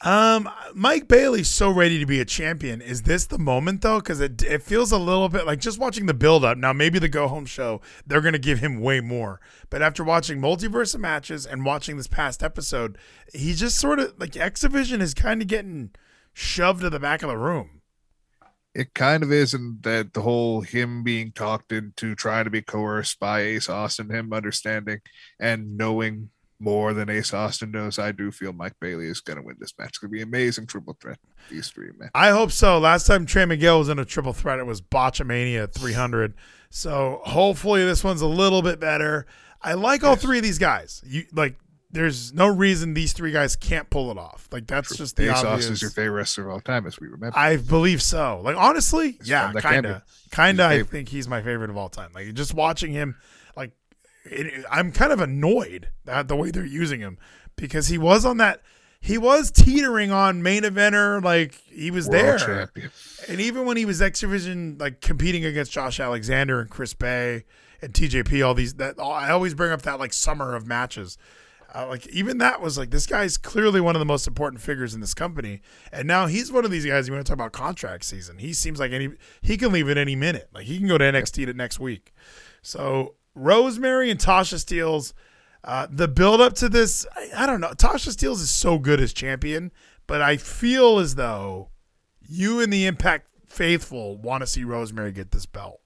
um, 0.00 0.48
Mike 0.74 1.08
Bailey's 1.08 1.48
so 1.48 1.70
ready 1.70 1.98
to 1.98 2.06
be 2.06 2.20
a 2.20 2.24
champion. 2.24 2.80
Is 2.80 3.02
this 3.02 3.26
the 3.26 3.38
moment 3.38 3.82
though? 3.82 3.98
Because 3.98 4.20
it 4.20 4.42
it 4.42 4.62
feels 4.62 4.92
a 4.92 4.98
little 4.98 5.28
bit 5.28 5.46
like 5.46 5.60
just 5.60 5.78
watching 5.78 6.06
the 6.06 6.14
build 6.14 6.44
up. 6.44 6.58
Now 6.58 6.72
maybe 6.72 6.98
the 6.98 7.08
go 7.08 7.26
home 7.26 7.46
show 7.46 7.80
they're 8.06 8.20
gonna 8.20 8.38
give 8.38 8.60
him 8.60 8.80
way 8.80 9.00
more. 9.00 9.40
But 9.70 9.82
after 9.82 10.04
watching 10.04 10.40
multiverse 10.40 10.94
of 10.94 11.00
matches 11.00 11.46
and 11.46 11.64
watching 11.64 11.96
this 11.96 12.06
past 12.06 12.42
episode, 12.42 12.98
he 13.32 13.54
just 13.54 13.78
sort 13.78 13.98
of 13.98 14.14
like 14.18 14.36
X 14.36 14.60
Division 14.60 15.00
is 15.00 15.14
kind 15.14 15.42
of 15.42 15.48
getting 15.48 15.90
shoved 16.32 16.82
to 16.82 16.90
the 16.90 17.00
back 17.00 17.22
of 17.22 17.28
the 17.28 17.38
room. 17.38 17.73
It 18.74 18.92
kind 18.94 19.22
of 19.22 19.30
is, 19.30 19.54
and 19.54 19.82
that 19.82 20.14
the 20.14 20.22
whole 20.22 20.60
him 20.62 21.04
being 21.04 21.32
talked 21.32 21.70
into 21.70 22.14
trying 22.14 22.44
to 22.44 22.50
be 22.50 22.62
coerced 22.62 23.20
by 23.20 23.40
Ace 23.40 23.68
Austin, 23.68 24.10
him 24.10 24.32
understanding 24.32 25.00
and 25.38 25.76
knowing 25.76 26.30
more 26.58 26.94
than 26.94 27.10
Ace 27.10 27.34
Austin 27.34 27.70
knows. 27.70 27.98
I 27.98 28.12
do 28.12 28.30
feel 28.30 28.52
Mike 28.52 28.74
Bailey 28.80 29.06
is 29.06 29.20
going 29.20 29.36
to 29.36 29.42
win 29.42 29.56
this 29.60 29.74
match. 29.78 29.90
It's 29.90 29.98
going 29.98 30.10
to 30.10 30.16
be 30.16 30.22
amazing 30.22 30.66
triple 30.66 30.96
threat. 31.00 31.18
These 31.50 31.68
three 31.68 31.90
men. 31.98 32.10
I 32.14 32.30
hope 32.30 32.50
so. 32.50 32.78
Last 32.78 33.06
time 33.06 33.26
Trey 33.26 33.44
Miguel 33.44 33.78
was 33.78 33.88
in 33.88 33.98
a 33.98 34.04
triple 34.04 34.32
threat, 34.32 34.58
it 34.58 34.66
was 34.66 34.80
Botchamania 34.80 35.72
300. 35.72 36.34
So 36.70 37.20
hopefully 37.24 37.84
this 37.84 38.02
one's 38.02 38.22
a 38.22 38.26
little 38.26 38.62
bit 38.62 38.80
better. 38.80 39.26
I 39.62 39.74
like 39.74 40.04
all 40.04 40.16
three 40.16 40.38
of 40.38 40.42
these 40.42 40.58
guys. 40.58 41.02
You 41.06 41.24
like, 41.32 41.56
there's 41.94 42.34
no 42.34 42.48
reason 42.48 42.92
these 42.94 43.12
three 43.12 43.30
guys 43.30 43.54
can't 43.54 43.88
pull 43.88 44.10
it 44.10 44.18
off. 44.18 44.48
Like 44.50 44.66
that's 44.66 44.96
just 44.96 45.16
the 45.16 45.30
Ace 45.30 45.36
obvious. 45.38 45.60
Austin 45.60 45.72
is 45.74 45.82
your 45.82 45.92
favorite 45.92 46.16
wrestler 46.18 46.44
of 46.46 46.50
all 46.50 46.60
time, 46.60 46.86
as 46.86 46.98
we 46.98 47.06
remember. 47.06 47.38
I 47.38 47.56
believe 47.56 48.02
so. 48.02 48.40
Like 48.42 48.56
honestly, 48.56 49.16
yeah, 49.24 49.52
kind 49.58 49.86
of, 49.86 50.02
kind 50.30 50.58
of. 50.60 50.66
I 50.66 50.78
favorite. 50.78 50.90
think 50.90 51.08
he's 51.08 51.28
my 51.28 51.40
favorite 51.40 51.70
of 51.70 51.76
all 51.76 51.88
time. 51.88 52.10
Like 52.12 52.34
just 52.34 52.52
watching 52.52 52.92
him, 52.92 53.16
like 53.56 53.70
it, 54.24 54.64
I'm 54.70 54.90
kind 54.90 55.12
of 55.12 55.20
annoyed 55.20 55.88
at 56.06 56.26
the 56.28 56.34
way 56.36 56.50
they're 56.50 56.66
using 56.66 57.00
him 57.00 57.16
because 57.56 57.86
he 57.86 57.96
was 57.96 58.24
on 58.24 58.38
that. 58.38 58.60
He 59.00 59.16
was 59.16 59.50
teetering 59.50 60.10
on 60.10 60.42
main 60.42 60.62
eventer, 60.62 61.22
like 61.22 61.54
he 61.70 61.90
was 61.90 62.08
World 62.08 62.20
there. 62.20 62.38
champion. 62.38 62.90
And 63.28 63.40
even 63.40 63.66
when 63.66 63.76
he 63.76 63.84
was 63.84 64.02
X 64.02 64.20
Division, 64.20 64.78
like 64.80 65.00
competing 65.00 65.44
against 65.44 65.70
Josh 65.70 66.00
Alexander 66.00 66.60
and 66.60 66.68
Chris 66.68 66.92
Bey 66.94 67.44
and 67.80 67.92
TJP, 67.92 68.44
all 68.44 68.54
these 68.54 68.74
that 68.74 68.98
I 68.98 69.30
always 69.30 69.54
bring 69.54 69.70
up 69.70 69.82
that 69.82 70.00
like 70.00 70.12
summer 70.12 70.54
of 70.56 70.66
matches. 70.66 71.18
Uh, 71.74 71.88
like 71.88 72.06
even 72.06 72.38
that 72.38 72.60
was 72.60 72.78
like 72.78 72.90
this 72.90 73.06
guy's 73.06 73.36
clearly 73.36 73.80
one 73.80 73.96
of 73.96 73.98
the 74.00 74.06
most 74.06 74.28
important 74.28 74.62
figures 74.62 74.94
in 74.94 75.00
this 75.00 75.12
company, 75.12 75.60
and 75.92 76.06
now 76.06 76.26
he's 76.26 76.52
one 76.52 76.64
of 76.64 76.70
these 76.70 76.86
guys. 76.86 77.08
You 77.08 77.14
want 77.14 77.26
to 77.26 77.28
talk 77.28 77.34
about 77.34 77.52
contract 77.52 78.04
season? 78.04 78.38
He 78.38 78.52
seems 78.52 78.78
like 78.78 78.92
any 78.92 79.10
he 79.42 79.56
can 79.56 79.72
leave 79.72 79.88
at 79.88 79.98
any 79.98 80.14
minute. 80.14 80.48
Like 80.54 80.66
he 80.66 80.78
can 80.78 80.86
go 80.86 80.98
to 80.98 81.04
NXT 81.04 81.46
to 81.46 81.52
next 81.52 81.80
week. 81.80 82.12
So 82.62 83.16
Rosemary 83.34 84.08
and 84.08 84.20
Tasha 84.20 84.54
Steelz, 84.54 85.14
uh, 85.64 85.88
the 85.90 86.06
build 86.06 86.40
up 86.40 86.54
to 86.54 86.68
this, 86.68 87.06
I, 87.16 87.42
I 87.42 87.46
don't 87.46 87.60
know. 87.60 87.70
Tasha 87.70 88.10
Steelz 88.14 88.40
is 88.40 88.50
so 88.50 88.78
good 88.78 89.00
as 89.00 89.12
champion, 89.12 89.72
but 90.06 90.22
I 90.22 90.36
feel 90.36 90.98
as 91.00 91.16
though 91.16 91.70
you 92.20 92.60
and 92.60 92.72
the 92.72 92.86
Impact 92.86 93.26
faithful 93.48 94.16
want 94.16 94.42
to 94.42 94.46
see 94.46 94.62
Rosemary 94.62 95.10
get 95.12 95.32
this 95.32 95.46
belt. 95.46 95.80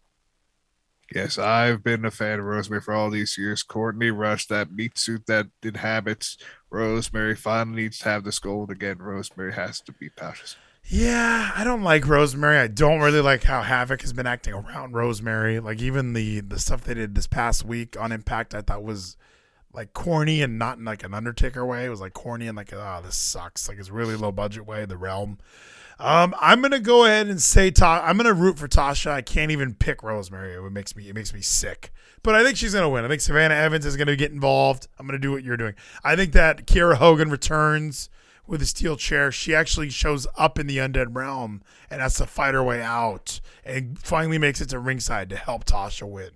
Yes, 1.15 1.39
I've 1.39 1.83
been 1.83 2.05
a 2.05 2.11
fan 2.11 2.39
of 2.39 2.45
Rosemary 2.45 2.83
for 2.83 2.93
all 2.93 3.09
these 3.11 3.39
years. 3.39 3.63
Courtney 3.63 4.11
Rush, 4.11 4.47
that 4.49 4.71
meat 4.71 4.99
suit 4.99 5.27
that 5.27 5.47
inhabits 5.63 6.37
Rosemary, 6.71 7.35
finally 7.35 7.83
needs 7.83 7.99
to 8.01 8.11
have 8.11 8.25
this 8.25 8.39
gold 8.39 8.71
again. 8.71 8.99
Rosemary 8.99 9.55
has 9.55 9.81
to 9.83 9.93
be 9.93 10.11
Tasha. 10.11 10.57
Yeah, 10.85 11.51
I 11.55 11.65
don't 11.65 11.83
like 11.83 12.07
Rosemary. 12.07 12.59
I 12.59 12.67
don't 12.67 13.01
really 13.01 13.21
like 13.21 13.45
how 13.45 13.63
Havok 13.63 14.01
has 14.03 14.13
been 14.13 14.27
acting 14.27 14.55
around 14.55 14.95
Rosemary. 14.95 15.61
Like 15.61 15.83
even 15.83 16.15
the 16.15 16.41
the 16.41 16.59
stuff 16.59 16.85
they 16.85 16.95
did 16.95 17.15
this 17.15 17.27
past 17.27 17.65
week 17.65 17.99
on 18.01 18.11
Impact, 18.13 18.55
I 18.55 18.63
thought 18.63 18.83
was 18.83 19.17
like 19.73 19.93
corny 19.93 20.41
and 20.41 20.59
not 20.59 20.79
in 20.79 20.85
like 20.87 21.05
an 21.05 21.13
Undertaker 21.13 21.65
way. 21.65 21.85
It 21.85 21.91
was 21.91 22.01
like 22.01 22.15
corny 22.15 22.47
and 22.49 22.57
like 22.57 22.73
oh 22.73 23.01
this 23.05 23.17
sucks. 23.17 23.69
Like 23.69 23.79
it's 23.79 23.91
really 23.91 24.17
low 24.17 24.33
budget 24.33 24.67
way. 24.67 24.87
The 24.87 24.97
realm. 24.97 25.39
Um, 26.01 26.35
I'm 26.41 26.63
gonna 26.63 26.79
go 26.79 27.05
ahead 27.05 27.27
and 27.27 27.43
say 27.43 27.71
Ta- 27.71 28.03
I'm 28.05 28.17
gonna 28.17 28.33
root 28.33 28.59
for 28.59 28.69
Tasha. 28.69 29.11
I 29.11 29.23
can't 29.23 29.51
even 29.51 29.75
pick 29.75 30.03
Rosemary. 30.03 30.55
It 30.55 30.73
makes 30.73 30.95
me 30.95 31.09
it 31.09 31.15
makes 31.15 31.35
me 31.35 31.41
sick. 31.41 31.91
But 32.23 32.35
I 32.35 32.45
think 32.45 32.57
she's 32.57 32.75
gonna 32.75 32.89
win. 32.89 33.05
I 33.05 33.09
think 33.09 33.21
Savannah 33.21 33.55
Evans 33.55 33.85
is 33.85 33.97
gonna 33.97 34.15
get 34.15 34.31
involved. 34.31 34.87
I'm 34.99 35.07
gonna 35.07 35.19
do 35.19 35.33
what 35.33 35.43
you're 35.43 35.57
doing. 35.57 35.75
I 36.05 36.15
think 36.15 36.33
that 36.33 36.67
Kiera 36.67 36.97
Hogan 36.97 37.31
returns 37.31 38.11
with 38.47 38.63
a 38.63 38.67
steel 38.67 38.97
chair. 38.97 39.33
She 39.33 39.55
actually 39.55 39.91
shows 39.91 40.27
up 40.37 40.59
in 40.59 40.69
the 40.69 40.79
undead 40.79 41.15
realm 41.17 41.63
and 41.91 42.01
has 42.01 42.15
to 42.15 42.27
fight 42.27 42.55
her 42.55 42.63
way 42.63 42.81
out 42.81 43.41
and 43.65 43.99
finally 43.99 44.39
makes 44.39 44.61
it 44.61 44.69
to 44.71 44.79
ringside 44.79 45.29
to 45.31 45.37
help 45.37 45.65
Tasha 45.65 46.09
win. 46.09 46.31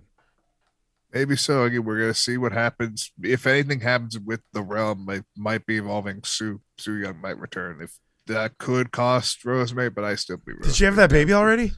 Maybe 1.13 1.37
so. 1.37 1.63
Again, 1.63 1.85
we're 1.85 1.99
gonna 1.99 2.13
see 2.13 2.37
what 2.37 2.51
happens. 2.51 3.11
If 3.21 3.47
anything 3.47 3.79
happens 3.79 4.19
with 4.19 4.41
the 4.51 4.61
realm, 4.61 5.07
it 5.09 5.23
might 5.37 5.65
be 5.65 5.77
involving 5.77 6.21
Su. 6.23 6.59
Su 6.77 6.95
Yung 6.95 7.21
might 7.21 7.37
return. 7.37 7.79
If 7.81 7.99
that 8.27 8.57
could 8.57 8.91
cost 8.91 9.43
Rosemary, 9.45 9.89
but 9.89 10.03
I 10.03 10.15
still 10.15 10.37
believe. 10.37 10.61
Did 10.61 10.75
she 10.75 10.85
have 10.85 10.95
that 10.95 11.09
baby 11.09 11.33
already? 11.33 11.73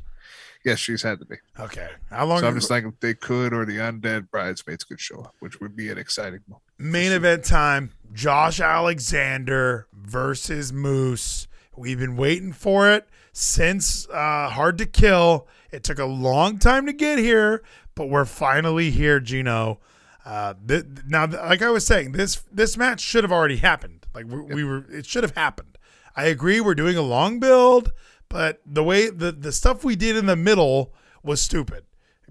Yes, 0.64 0.80
she's 0.80 1.04
had 1.04 1.20
the 1.20 1.26
baby. 1.26 1.41
Okay. 1.60 1.88
How 2.10 2.26
long? 2.26 2.39
So 2.39 2.48
I'm 2.48 2.56
just 2.56 2.68
thinking 2.68 2.91
if 2.91 3.00
they 3.00 3.14
could, 3.14 3.54
or 3.54 3.66
the 3.66 3.78
undead 3.78 4.32
bridesmaids 4.32 4.84
could 4.84 5.00
show 5.00 5.20
up, 5.20 5.36
which 5.39 5.60
would 5.60 5.76
be 5.76 5.89
an 5.89 6.00
exciting 6.00 6.39
moment. 6.48 6.64
Main 6.80 7.12
event 7.12 7.43
time: 7.43 7.91
Josh 8.14 8.60
Alexander 8.60 9.88
versus 9.93 10.74
Moose. 10.74 11.48
We've 11.78 12.00
been 12.00 12.18
waiting 12.18 12.52
for 12.52 12.89
it 12.89 13.08
since 13.32 14.08
uh, 14.10 14.50
Hard 14.50 14.80
to 14.80 14.86
Kill. 14.88 15.48
It 15.72 15.84
took 15.84 16.00
a 16.00 16.06
long 16.06 16.58
time 16.58 16.88
to 16.88 16.93
get 16.93 17.20
here, 17.20 17.64
but 17.93 18.10
we're 18.10 18.26
finally 18.26 18.89
here, 18.89 19.20
Gino. 19.20 19.80
Uh, 20.26 20.56
th- 20.68 20.86
now, 21.06 21.28
like 21.28 21.62
I 21.62 21.70
was 21.70 21.86
saying, 21.86 22.14
this 22.14 22.41
this 22.52 22.76
match 22.76 23.02
should 23.02 23.24
have 23.24 23.32
already 23.32 23.58
happened. 23.58 24.08
Like 24.16 24.26
we, 24.26 24.39
we 24.41 24.64
were, 24.64 24.86
it 24.89 25.06
should 25.06 25.24
have 25.24 25.36
happened. 25.36 25.74
I 26.16 26.26
agree. 26.26 26.61
We're 26.61 26.76
doing 26.76 26.97
a 26.97 27.01
long 27.01 27.39
build, 27.39 27.91
but 28.30 28.61
the 28.66 28.84
way 28.84 29.09
the 29.09 29.32
the 29.32 29.51
stuff 29.51 29.84
we 29.84 29.95
did 29.95 30.16
in 30.16 30.26
the 30.26 30.36
middle 30.36 30.93
was 31.24 31.41
stupid. 31.41 31.84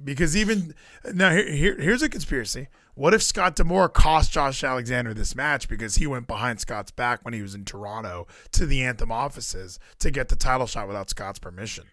Because 0.03 0.37
even 0.37 0.75
now, 1.13 1.31
here, 1.31 1.51
here 1.51 1.81
here's 1.81 2.03
a 2.03 2.09
conspiracy. 2.09 2.69
What 2.95 3.13
if 3.13 3.23
Scott 3.23 3.57
D'Amore 3.57 3.89
cost 3.89 4.33
Josh 4.33 4.63
Alexander 4.63 5.13
this 5.13 5.35
match 5.35 5.69
because 5.69 5.97
he 5.97 6.07
went 6.07 6.29
behind 6.29 6.61
Scott's 6.61 6.93
back 6.93 7.25
when 7.25 7.35
he 7.35 7.43
was 7.43 7.55
in 7.55 7.65
Toronto 7.65 8.29
to 8.53 8.67
the 8.67 8.83
Anthem 8.85 9.11
offices 9.11 9.81
to 9.99 10.13
get 10.13 10.29
the 10.29 10.37
title 10.37 10.67
shot 10.67 10.87
without 10.87 11.11
Scott's 11.11 11.41
permission? 11.41 11.87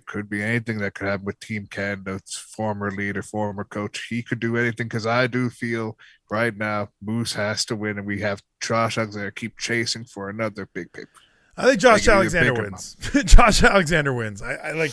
It 0.00 0.06
could 0.06 0.30
be 0.30 0.42
anything 0.42 0.78
that 0.78 0.94
could 0.94 1.08
happen 1.08 1.26
with 1.26 1.38
Team 1.40 1.66
Canada's 1.66 2.34
former 2.34 2.90
leader, 2.90 3.22
former 3.22 3.64
coach. 3.64 4.06
He 4.08 4.22
could 4.22 4.40
do 4.40 4.56
anything 4.56 4.86
because 4.88 5.06
I 5.06 5.26
do 5.26 5.50
feel 5.50 5.98
right 6.30 6.56
now 6.56 6.88
Moose 7.02 7.34
has 7.34 7.66
to 7.66 7.76
win, 7.76 7.98
and 7.98 8.06
we 8.06 8.20
have 8.20 8.42
Josh 8.60 8.96
Alexander 8.96 9.30
keep 9.30 9.58
chasing 9.58 10.04
for 10.04 10.30
another 10.30 10.66
big 10.72 10.90
paper. 10.92 11.10
I 11.54 11.64
think 11.66 11.80
Josh 11.80 12.06
Like, 12.06 12.16
Alexander 12.16 12.54
wins. 12.54 12.96
Josh 13.26 13.62
Alexander 13.62 14.14
wins. 14.14 14.40
I, 14.40 14.54
I 14.54 14.72
like. 14.72 14.92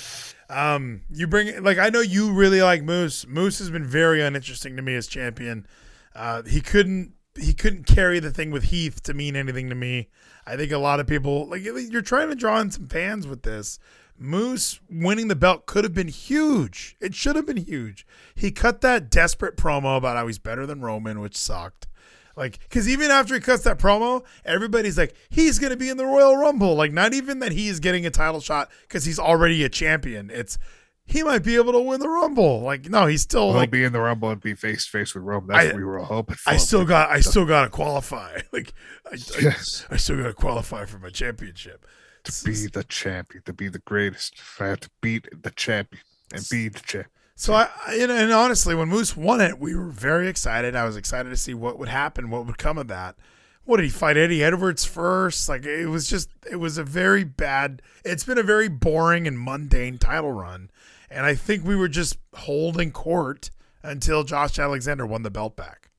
Um, 0.49 1.03
you 1.09 1.25
bring 1.25 1.63
like 1.63 1.77
I 1.77 1.87
know 1.87 2.01
you 2.01 2.33
really 2.33 2.61
like 2.61 2.83
Moose. 2.83 3.25
Moose 3.25 3.59
has 3.59 3.69
been 3.69 3.85
very 3.85 4.21
uninteresting 4.21 4.75
to 4.75 4.81
me 4.81 4.95
as 4.95 5.07
champion. 5.07 5.67
Uh, 6.13 6.43
he 6.43 6.59
couldn't 6.59 7.13
he 7.39 7.53
couldn't 7.53 7.85
carry 7.85 8.19
the 8.19 8.31
thing 8.31 8.51
with 8.51 8.63
Heath 8.65 9.01
to 9.03 9.13
mean 9.13 9.37
anything 9.37 9.69
to 9.69 9.75
me. 9.75 10.09
I 10.45 10.57
think 10.57 10.71
a 10.71 10.77
lot 10.77 10.99
of 10.99 11.07
people 11.07 11.47
like 11.47 11.63
you're 11.63 12.01
trying 12.01 12.29
to 12.29 12.35
draw 12.35 12.59
in 12.59 12.71
some 12.71 12.87
fans 12.87 13.25
with 13.25 13.43
this. 13.43 13.79
Moose 14.19 14.79
winning 14.89 15.27
the 15.27 15.35
belt 15.35 15.65
could 15.65 15.83
have 15.83 15.93
been 15.93 16.07
huge. 16.07 16.95
It 16.99 17.13
should 17.15 17.35
have 17.35 17.45
been 17.45 17.57
huge. 17.57 18.05
He 18.35 18.51
cut 18.51 18.81
that 18.81 19.09
desperate 19.09 19.57
promo 19.57 19.97
about 19.97 20.17
how 20.17 20.27
he's 20.27 20.39
better 20.39 20.65
than 20.65 20.81
Roman, 20.81 21.19
which 21.19 21.35
sucked. 21.37 21.87
Like, 22.35 22.59
because 22.59 22.87
even 22.87 23.09
after 23.09 23.33
he 23.33 23.39
cuts 23.39 23.63
that 23.63 23.79
promo, 23.79 24.23
everybody's 24.45 24.97
like, 24.97 25.15
he's 25.29 25.57
going 25.57 25.71
to 25.71 25.77
be 25.77 25.89
in 25.89 25.97
the 25.97 26.05
Royal 26.05 26.37
Rumble. 26.37 26.75
Like, 26.75 26.91
not 26.93 27.13
even 27.15 27.39
that 27.39 27.51
he 27.51 27.67
is 27.67 27.79
getting 27.79 28.05
a 28.05 28.11
title 28.11 28.39
shot 28.41 28.69
because 28.81 29.05
he's 29.05 29.17
already 29.17 29.63
a 29.63 29.69
champion. 29.69 30.29
It's 30.31 30.59
he 31.03 31.23
might 31.23 31.41
be 31.43 31.55
able 31.55 31.71
to 31.71 31.79
win 31.79 31.99
the 31.99 32.09
Rumble. 32.09 32.61
Like, 32.61 32.89
no, 32.89 33.05
he's 33.07 33.21
still 33.23 33.47
He'll 33.51 33.61
like, 33.61 33.71
be 33.71 33.83
in 33.83 33.91
the 33.93 34.01
Rumble 34.01 34.29
and 34.29 34.41
be 34.41 34.53
face 34.55 34.85
to 34.85 34.91
face 34.91 35.15
with 35.15 35.23
Roman. 35.23 35.47
That's 35.47 35.63
I- 35.63 35.67
what 35.67 35.75
we 35.77 35.83
were 35.83 35.97
all 35.99 36.05
hoping 36.05 36.35
for. 36.35 36.49
I 36.49 36.57
still 36.57 36.85
got, 36.85 37.09
I 37.09 37.19
still 37.21 37.45
got 37.45 37.63
to 37.63 37.69
qualify. 37.69 38.39
Like, 38.51 38.73
I, 39.05 39.15
I, 39.15 39.17
Yes. 39.41 39.85
I 39.89 39.97
still 39.97 40.17
got 40.17 40.27
to 40.27 40.33
qualify 40.33 40.85
for 40.85 40.99
my 40.99 41.09
championship. 41.09 41.85
To 42.27 42.45
be 42.45 42.67
the 42.67 42.83
champion, 42.83 43.43
to 43.45 43.53
be 43.53 43.67
the 43.67 43.79
greatest. 43.79 44.35
I 44.59 44.67
have 44.67 44.81
to 44.81 44.89
beat 45.01 45.27
the 45.43 45.51
champion 45.51 46.01
and 46.33 46.47
be 46.49 46.69
the 46.69 46.79
champion. 46.79 47.11
So 47.35 47.53
I, 47.53 47.69
and 47.91 48.31
honestly, 48.31 48.73
when 48.73 48.89
Moose 48.89 49.15
won 49.15 49.41
it, 49.41 49.59
we 49.59 49.75
were 49.75 49.89
very 49.89 50.27
excited. 50.27 50.75
I 50.75 50.85
was 50.85 50.97
excited 50.97 51.29
to 51.29 51.37
see 51.37 51.53
what 51.53 51.77
would 51.77 51.89
happen, 51.89 52.29
what 52.29 52.45
would 52.45 52.57
come 52.57 52.77
of 52.77 52.87
that. 52.87 53.15
What 53.63 53.77
did 53.77 53.83
he 53.83 53.91
fight 53.91 54.17
Eddie 54.17 54.43
Edwards 54.43 54.85
first? 54.85 55.47
Like 55.47 55.65
it 55.65 55.87
was 55.87 56.09
just, 56.09 56.29
it 56.49 56.55
was 56.55 56.77
a 56.77 56.83
very 56.83 57.23
bad. 57.23 57.81
It's 58.03 58.23
been 58.23 58.37
a 58.37 58.43
very 58.43 58.69
boring 58.69 59.27
and 59.27 59.39
mundane 59.39 59.97
title 59.97 60.31
run, 60.31 60.71
and 61.11 61.25
I 61.25 61.35
think 61.35 61.63
we 61.63 61.75
were 61.75 61.89
just 61.89 62.17
holding 62.33 62.91
court 62.91 63.51
until 63.83 64.23
Josh 64.23 64.57
Alexander 64.57 65.05
won 65.05 65.23
the 65.23 65.29
belt 65.29 65.55
back. 65.55 65.89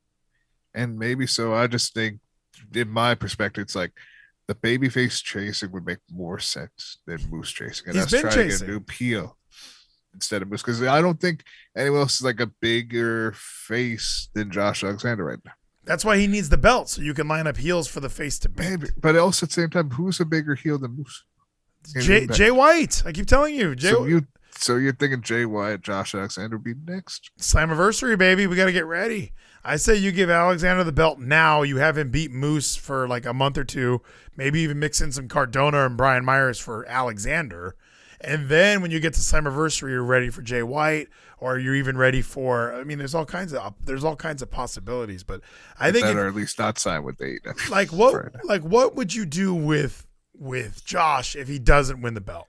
And 0.75 0.99
maybe 0.99 1.27
so. 1.27 1.55
I 1.55 1.67
just 1.67 1.95
think, 1.95 2.21
in 2.75 2.89
my 2.89 3.15
perspective, 3.15 3.63
it's 3.63 3.77
like 3.77 3.93
the 4.49 4.55
babyface 4.55 5.23
chasing 5.23 5.71
would 5.73 5.87
make 5.87 5.99
more 6.11 6.39
sense 6.39 6.99
than 7.07 7.21
Moose 7.31 7.53
chasing. 7.53 7.89
And 7.89 7.97
He's 7.97 8.07
us 8.07 8.11
been 8.11 8.21
trying 8.23 8.33
to 8.35 8.45
chasing. 8.45 8.67
get 8.67 8.69
a 8.69 8.73
new 8.73 8.81
peel 8.81 9.37
instead 10.15 10.43
of 10.43 10.49
Moose. 10.49 10.63
Because 10.63 10.83
I 10.83 11.01
don't 11.01 11.21
think 11.21 11.45
anyone 11.77 12.01
else 12.01 12.15
is 12.15 12.23
like 12.23 12.41
a 12.41 12.47
bigger 12.47 13.35
face 13.37 14.31
than 14.35 14.51
Josh 14.51 14.83
Alexander 14.83 15.25
right 15.25 15.39
now. 15.45 15.53
That's 15.85 16.05
why 16.05 16.19
he 16.19 16.27
needs 16.27 16.49
the 16.49 16.59
belt, 16.59 16.89
so 16.91 17.01
you 17.03 17.15
can 17.15 17.29
line 17.29 17.47
up 17.47 17.57
heels 17.57 17.89
for 17.89 18.01
the 18.01 18.11
face 18.11 18.39
to 18.41 18.49
beat. 18.49 18.69
Maybe. 18.69 18.89
But 19.01 19.17
also 19.17 19.45
at 19.45 19.51
the 19.51 19.55
same 19.55 19.71
time, 19.71 19.91
who's 19.91 20.21
a 20.21 20.25
bigger 20.25 20.55
heel 20.55 20.79
than 20.79 20.97
Moose? 20.97 21.25
Jay, 22.01 22.27
Jay 22.27 22.51
White. 22.51 23.03
I 23.07 23.13
keep 23.13 23.27
telling 23.27 23.55
you, 23.55 23.75
Jay. 23.75 23.91
So 23.91 24.05
you 24.05 24.27
so 24.51 24.77
you're 24.77 24.93
thinking 24.93 25.23
Jay 25.23 25.47
White, 25.47 25.83
Josh 25.83 26.15
Alexander 26.15 26.57
would 26.57 26.65
be 26.65 26.75
next? 26.87 27.31
Slammiversary, 27.39 28.19
baby. 28.19 28.47
We 28.47 28.57
got 28.57 28.67
to 28.67 28.73
get 28.73 28.87
ready. 28.87 29.33
I 29.65 29.77
say 29.77 29.97
you 29.97 30.13
give 30.13 30.31
Alexander 30.31 30.85
the 30.85 30.93
belt 30.93 31.19
now. 31.19 31.63
You 31.63 31.77
have 31.79 31.99
him 31.99 32.11
beat 32.11 32.31
Moose 32.31 32.77
for 32.77 33.07
like 33.09 33.27
a 33.27 33.35
month 33.35 33.59
or 33.59 33.65
two. 33.65 34.01
Maybe 34.37 34.61
even 34.61 34.79
mix 34.79 35.01
in 35.01 35.13
some 35.13 35.29
Cardona 35.29 35.85
and 35.87 35.97
Brian 35.97 36.25
Myers 36.25 36.59
for 36.59 36.87
Alexander. 36.87 37.75
And 38.21 38.49
then 38.49 38.83
when 38.83 38.91
you 38.91 38.99
get 38.99 39.15
to 39.15 39.21
Slammiversary, 39.21 39.91
you're 39.91 40.03
ready 40.03 40.29
for 40.31 40.43
Jay 40.43 40.63
White, 40.63 41.07
or 41.39 41.57
you're 41.59 41.75
even 41.77 41.97
ready 41.97 42.21
for. 42.23 42.75
I 42.75 42.83
mean, 42.83 42.99
there's 42.99 43.15
all 43.15 43.25
kinds 43.27 43.53
of 43.55 43.75
there's 43.85 44.03
all 44.05 44.17
kinds 44.17 44.43
of 44.43 44.51
possibilities. 44.51 45.23
But 45.23 45.41
I 45.79 45.93
think 45.93 46.05
if- 46.07 46.11
Better 46.15 46.27
at 46.29 46.35
least 46.35 46.59
not 46.59 46.79
sign 46.79 47.05
with 47.05 47.19
AEW. 47.19 47.69
like 47.71 47.93
what 47.93 48.15
Right. 48.15 48.45
like 48.45 48.63
what 48.63 48.95
would 48.97 49.15
you 49.15 49.25
do 49.27 49.55
with 49.55 50.07
with 50.35 50.85
Josh 50.85 51.37
if 51.37 51.47
he 51.49 51.59
doesn't 51.59 52.01
win 52.01 52.15
the 52.15 52.21
belt? 52.21 52.47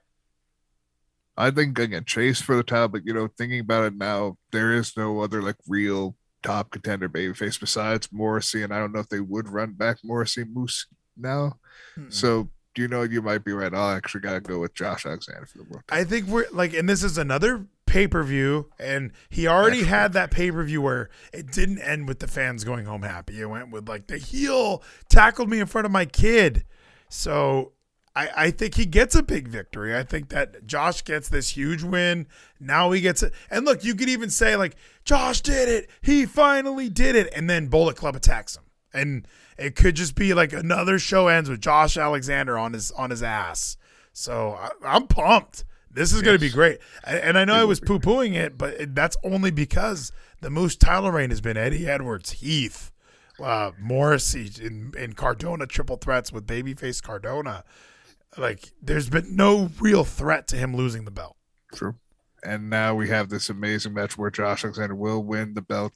I 1.36 1.50
think 1.50 1.78
again, 1.78 2.04
chase 2.04 2.40
for 2.40 2.56
the 2.56 2.62
title, 2.62 2.88
but 2.88 3.06
you 3.06 3.14
know, 3.14 3.28
thinking 3.28 3.60
about 3.60 3.84
it 3.84 3.94
now, 3.94 4.36
there 4.52 4.72
is 4.72 4.96
no 4.96 5.20
other 5.20 5.40
like 5.42 5.56
real 5.68 6.16
top 6.42 6.70
contender 6.70 7.08
babyface 7.08 7.58
besides 7.58 8.08
Morrissey, 8.12 8.62
and 8.62 8.72
I 8.72 8.78
don't 8.78 8.92
know 8.92 9.00
if 9.00 9.08
they 9.08 9.20
would 9.20 9.48
run 9.48 9.72
back 9.72 9.98
Morrissey 10.02 10.44
Moose 10.44 10.86
now. 11.16 11.58
Hmm. 11.94 12.10
So 12.10 12.50
you 12.76 12.88
know, 12.88 13.02
you 13.02 13.20
might 13.20 13.44
be 13.44 13.52
right. 13.52 13.72
I 13.74 13.96
actually 13.96 14.20
got 14.20 14.34
to 14.34 14.40
go 14.40 14.60
with 14.60 14.74
Josh 14.74 15.04
Alexander 15.04 15.46
for 15.46 15.58
the 15.58 15.64
world. 15.64 15.82
I 15.88 16.04
think 16.04 16.26
we're 16.26 16.46
like, 16.52 16.72
and 16.72 16.88
this 16.88 17.02
is 17.02 17.18
another 17.18 17.66
pay 17.86 18.06
per 18.06 18.22
view, 18.22 18.70
and 18.78 19.12
he 19.28 19.46
already 19.46 19.82
had 19.82 20.12
that 20.12 20.30
pay 20.30 20.50
per 20.50 20.62
view 20.62 20.80
where 20.80 21.10
it 21.32 21.50
didn't 21.50 21.80
end 21.80 22.08
with 22.08 22.20
the 22.20 22.28
fans 22.28 22.64
going 22.64 22.86
home 22.86 23.02
happy. 23.02 23.40
It 23.40 23.46
went 23.46 23.70
with 23.70 23.88
like 23.88 24.06
the 24.06 24.18
heel 24.18 24.82
tackled 25.08 25.50
me 25.50 25.60
in 25.60 25.66
front 25.66 25.86
of 25.86 25.92
my 25.92 26.04
kid. 26.04 26.64
So 27.08 27.72
I, 28.20 28.28
I 28.36 28.50
think 28.50 28.74
he 28.74 28.84
gets 28.84 29.14
a 29.14 29.22
big 29.22 29.48
victory. 29.48 29.96
I 29.96 30.02
think 30.02 30.28
that 30.28 30.66
Josh 30.66 31.02
gets 31.04 31.30
this 31.30 31.50
huge 31.50 31.82
win. 31.82 32.26
Now 32.58 32.90
he 32.90 33.00
gets 33.00 33.22
it. 33.22 33.32
And 33.50 33.64
look, 33.64 33.82
you 33.82 33.94
could 33.94 34.10
even 34.10 34.28
say 34.28 34.56
like 34.56 34.76
Josh 35.04 35.40
did 35.40 35.68
it. 35.68 35.88
He 36.02 36.26
finally 36.26 36.90
did 36.90 37.16
it. 37.16 37.32
And 37.34 37.48
then 37.48 37.68
Bullet 37.68 37.96
Club 37.96 38.14
attacks 38.14 38.56
him. 38.56 38.64
And 38.92 39.26
it 39.56 39.74
could 39.74 39.94
just 39.94 40.14
be 40.14 40.34
like 40.34 40.52
another 40.52 40.98
show 40.98 41.28
ends 41.28 41.48
with 41.48 41.62
Josh 41.62 41.96
Alexander 41.96 42.58
on 42.58 42.74
his 42.74 42.90
on 42.90 43.08
his 43.08 43.22
ass. 43.22 43.78
So 44.12 44.52
I, 44.52 44.70
I'm 44.84 45.06
pumped. 45.06 45.64
This 45.90 46.12
is 46.12 46.20
going 46.20 46.36
to 46.36 46.40
be 46.40 46.50
great. 46.50 46.78
And 47.04 47.18
and 47.20 47.38
I 47.38 47.46
know 47.46 47.54
I 47.54 47.64
was 47.64 47.80
poo 47.80 47.98
pooing 47.98 48.34
it, 48.34 48.58
but 48.58 48.74
it, 48.74 48.94
that's 48.94 49.16
only 49.24 49.50
because 49.50 50.12
the 50.42 50.50
Moose 50.50 50.76
title 50.76 51.10
reign 51.10 51.30
has 51.30 51.40
been 51.40 51.56
Eddie 51.56 51.88
Edwards, 51.88 52.32
Heath, 52.32 52.92
uh, 53.42 53.70
Morrissey, 53.78 54.50
in, 54.60 54.92
in 54.98 55.14
Cardona 55.14 55.66
triple 55.66 55.96
threats 55.96 56.32
with 56.32 56.46
babyface 56.46 57.02
Cardona. 57.02 57.64
Like, 58.36 58.70
there's 58.80 59.08
been 59.08 59.34
no 59.34 59.70
real 59.80 60.04
threat 60.04 60.46
to 60.48 60.56
him 60.56 60.74
losing 60.76 61.04
the 61.04 61.10
belt. 61.10 61.36
True. 61.74 61.96
And 62.42 62.70
now 62.70 62.94
we 62.94 63.08
have 63.08 63.28
this 63.28 63.50
amazing 63.50 63.92
match 63.92 64.16
where 64.16 64.30
Josh 64.30 64.64
Alexander 64.64 64.94
will 64.94 65.22
win 65.22 65.54
the 65.54 65.62
belt, 65.62 65.92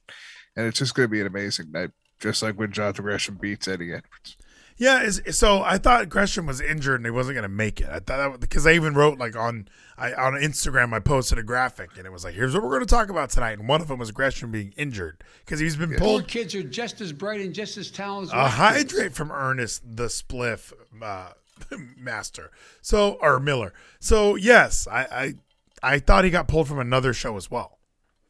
and 0.56 0.66
it's 0.66 0.78
just 0.78 0.94
going 0.94 1.08
to 1.08 1.10
be 1.10 1.20
an 1.20 1.26
amazing 1.26 1.70
night, 1.72 1.90
just 2.20 2.42
like 2.42 2.58
when 2.58 2.72
Jonathan 2.72 3.04
Gresham 3.04 3.36
beats 3.40 3.66
Eddie 3.68 3.92
Edwards. 3.92 4.36
Yeah, 4.76 5.08
so 5.30 5.62
I 5.62 5.78
thought 5.78 6.08
Gresham 6.08 6.46
was 6.46 6.60
injured 6.60 6.96
and 6.96 7.06
he 7.06 7.10
wasn't 7.12 7.36
going 7.36 7.44
to 7.44 7.48
make 7.48 7.80
it. 7.80 7.88
I 7.88 8.00
thought 8.00 8.32
that 8.32 8.40
because 8.40 8.66
I 8.66 8.72
even 8.72 8.94
wrote 8.94 9.18
like 9.18 9.36
on 9.36 9.68
I 9.96 10.12
on 10.14 10.32
Instagram 10.32 10.92
I 10.92 10.98
posted 10.98 11.38
a 11.38 11.44
graphic 11.44 11.96
and 11.96 12.04
it 12.04 12.10
was 12.10 12.24
like 12.24 12.34
here's 12.34 12.54
what 12.54 12.64
we're 12.64 12.70
going 12.70 12.80
to 12.80 12.86
talk 12.86 13.08
about 13.08 13.30
tonight 13.30 13.56
and 13.56 13.68
one 13.68 13.80
of 13.80 13.86
them 13.86 14.00
was 14.00 14.10
Gresham 14.10 14.50
being 14.50 14.74
injured 14.76 15.22
because 15.44 15.60
he's 15.60 15.76
been 15.76 15.90
Poor 15.90 15.98
pulled 15.98 16.26
kids 16.26 16.56
are 16.56 16.64
just 16.64 17.00
as 17.00 17.12
bright 17.12 17.40
and 17.40 17.54
just 17.54 17.76
as 17.76 17.88
talented. 17.88 18.34
a 18.34 18.38
as 18.40 18.46
kids. 18.48 18.92
hydrate 18.92 19.12
from 19.14 19.30
Ernest 19.30 19.82
the 19.84 20.06
Spliff 20.06 20.72
uh, 21.00 21.28
master. 21.96 22.50
So 22.80 23.18
or 23.20 23.40
Miller. 23.40 23.72
So 24.00 24.36
yes, 24.36 24.86
I, 24.90 25.34
I 25.82 25.94
I 25.94 25.98
thought 25.98 26.24
he 26.24 26.30
got 26.30 26.48
pulled 26.48 26.68
from 26.68 26.78
another 26.78 27.12
show 27.12 27.36
as 27.36 27.50
well. 27.50 27.78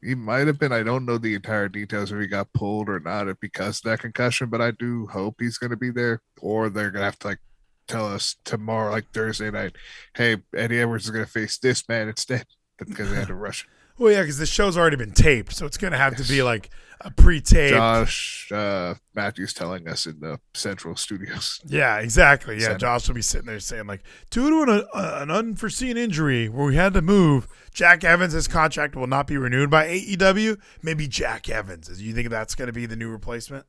He 0.01 0.13
might 0.13 0.47
have 0.47 0.59
been. 0.59 0.71
I 0.71 0.83
don't 0.83 1.05
know 1.05 1.17
the 1.17 1.35
entire 1.35 1.67
details 1.67 2.11
if 2.11 2.19
he 2.19 2.27
got 2.27 2.53
pulled 2.53 2.89
or 2.89 2.99
not 2.99 3.27
because 3.39 3.79
of 3.79 3.83
that 3.83 4.01
concussion, 4.01 4.49
but 4.49 4.61
I 4.61 4.71
do 4.71 5.07
hope 5.07 5.37
he's 5.39 5.57
going 5.57 5.71
to 5.71 5.77
be 5.77 5.89
there, 5.89 6.21
or 6.41 6.69
they're 6.69 6.91
going 6.91 7.01
to 7.01 7.05
have 7.05 7.19
to 7.19 7.27
like 7.27 7.39
tell 7.87 8.07
us 8.07 8.35
tomorrow, 8.43 8.91
like 8.91 9.11
Thursday 9.11 9.51
night, 9.51 9.75
hey, 10.15 10.37
Eddie 10.55 10.79
Edwards 10.79 11.05
is 11.05 11.11
going 11.11 11.25
to 11.25 11.31
face 11.31 11.57
this 11.57 11.87
man 11.87 12.07
instead 12.07 12.45
because 12.77 13.09
they 13.09 13.15
had 13.15 13.27
to 13.27 13.35
rush. 13.35 13.67
Well, 13.97 14.11
yeah, 14.11 14.21
because 14.21 14.37
the 14.37 14.45
show's 14.45 14.77
already 14.77 14.97
been 14.97 15.13
taped, 15.13 15.53
so 15.53 15.65
it's 15.65 15.77
gonna 15.77 15.97
have 15.97 16.15
to 16.17 16.23
be 16.23 16.43
like 16.43 16.69
a 17.01 17.11
pre-tape. 17.11 17.71
Josh 17.71 18.51
uh, 18.51 18.95
Matthews 19.13 19.53
telling 19.53 19.87
us 19.87 20.05
in 20.05 20.19
the 20.19 20.39
Central 20.53 20.95
Studios. 20.95 21.61
Yeah, 21.65 21.99
exactly. 21.99 22.55
Yeah, 22.55 22.63
Center. 22.63 22.77
Josh 22.79 23.07
will 23.07 23.15
be 23.15 23.21
sitting 23.21 23.47
there 23.47 23.59
saying 23.59 23.87
like, 23.87 24.03
due 24.29 24.49
to 24.49 24.71
an, 24.71 24.85
uh, 24.93 25.19
an 25.21 25.31
unforeseen 25.31 25.97
injury 25.97 26.49
where 26.49 26.65
we 26.65 26.75
had 26.75 26.93
to 26.93 27.01
move, 27.01 27.47
Jack 27.71 28.03
Evans' 28.03 28.47
contract 28.47 28.95
will 28.95 29.07
not 29.07 29.27
be 29.27 29.37
renewed 29.37 29.69
by 29.69 29.87
AEW. 29.87 30.57
Maybe 30.81 31.07
Jack 31.07 31.49
Evans. 31.49 31.87
Do 31.87 32.03
you 32.03 32.13
think 32.13 32.29
that's 32.29 32.55
going 32.55 32.67
to 32.67 32.73
be 32.73 32.85
the 32.85 32.95
new 32.95 33.09
replacement? 33.09 33.65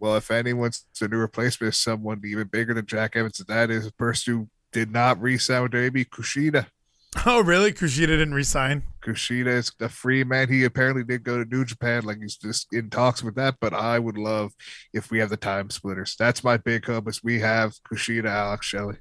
Well, 0.00 0.16
if 0.16 0.30
anyone's 0.30 0.84
the 0.98 1.08
new 1.08 1.18
replacement 1.18 1.74
someone 1.74 2.20
even 2.24 2.48
bigger 2.48 2.74
than 2.74 2.86
Jack 2.86 3.16
Evans, 3.16 3.38
and 3.40 3.48
that 3.48 3.70
is 3.70 3.86
a 3.86 3.92
person 3.92 4.34
who 4.34 4.48
did 4.72 4.90
not 4.90 5.20
re-sign 5.20 5.62
with 5.62 5.72
WWE, 5.72 6.08
Kushida. 6.08 6.66
Oh, 7.26 7.42
really? 7.42 7.72
Kushida 7.72 8.06
didn't 8.08 8.34
resign. 8.34 8.82
Kushida 9.02 9.46
is 9.46 9.72
a 9.80 9.88
free 9.88 10.24
man. 10.24 10.48
He 10.48 10.64
apparently 10.64 11.04
did 11.04 11.22
go 11.22 11.42
to 11.42 11.48
New 11.48 11.64
Japan, 11.64 12.04
like 12.04 12.18
he's 12.20 12.36
just 12.36 12.72
in 12.72 12.90
talks 12.90 13.22
with 13.22 13.34
that. 13.36 13.56
But 13.60 13.72
I 13.72 13.98
would 13.98 14.18
love 14.18 14.52
if 14.92 15.10
we 15.10 15.18
have 15.20 15.30
the 15.30 15.36
time 15.36 15.70
splitters. 15.70 16.16
That's 16.18 16.42
my 16.44 16.56
big 16.56 16.84
hope 16.86 17.08
is 17.08 17.22
we 17.22 17.40
have 17.40 17.74
Kushida, 17.90 18.26
Alex 18.26 18.66
Shelley. 18.66 18.96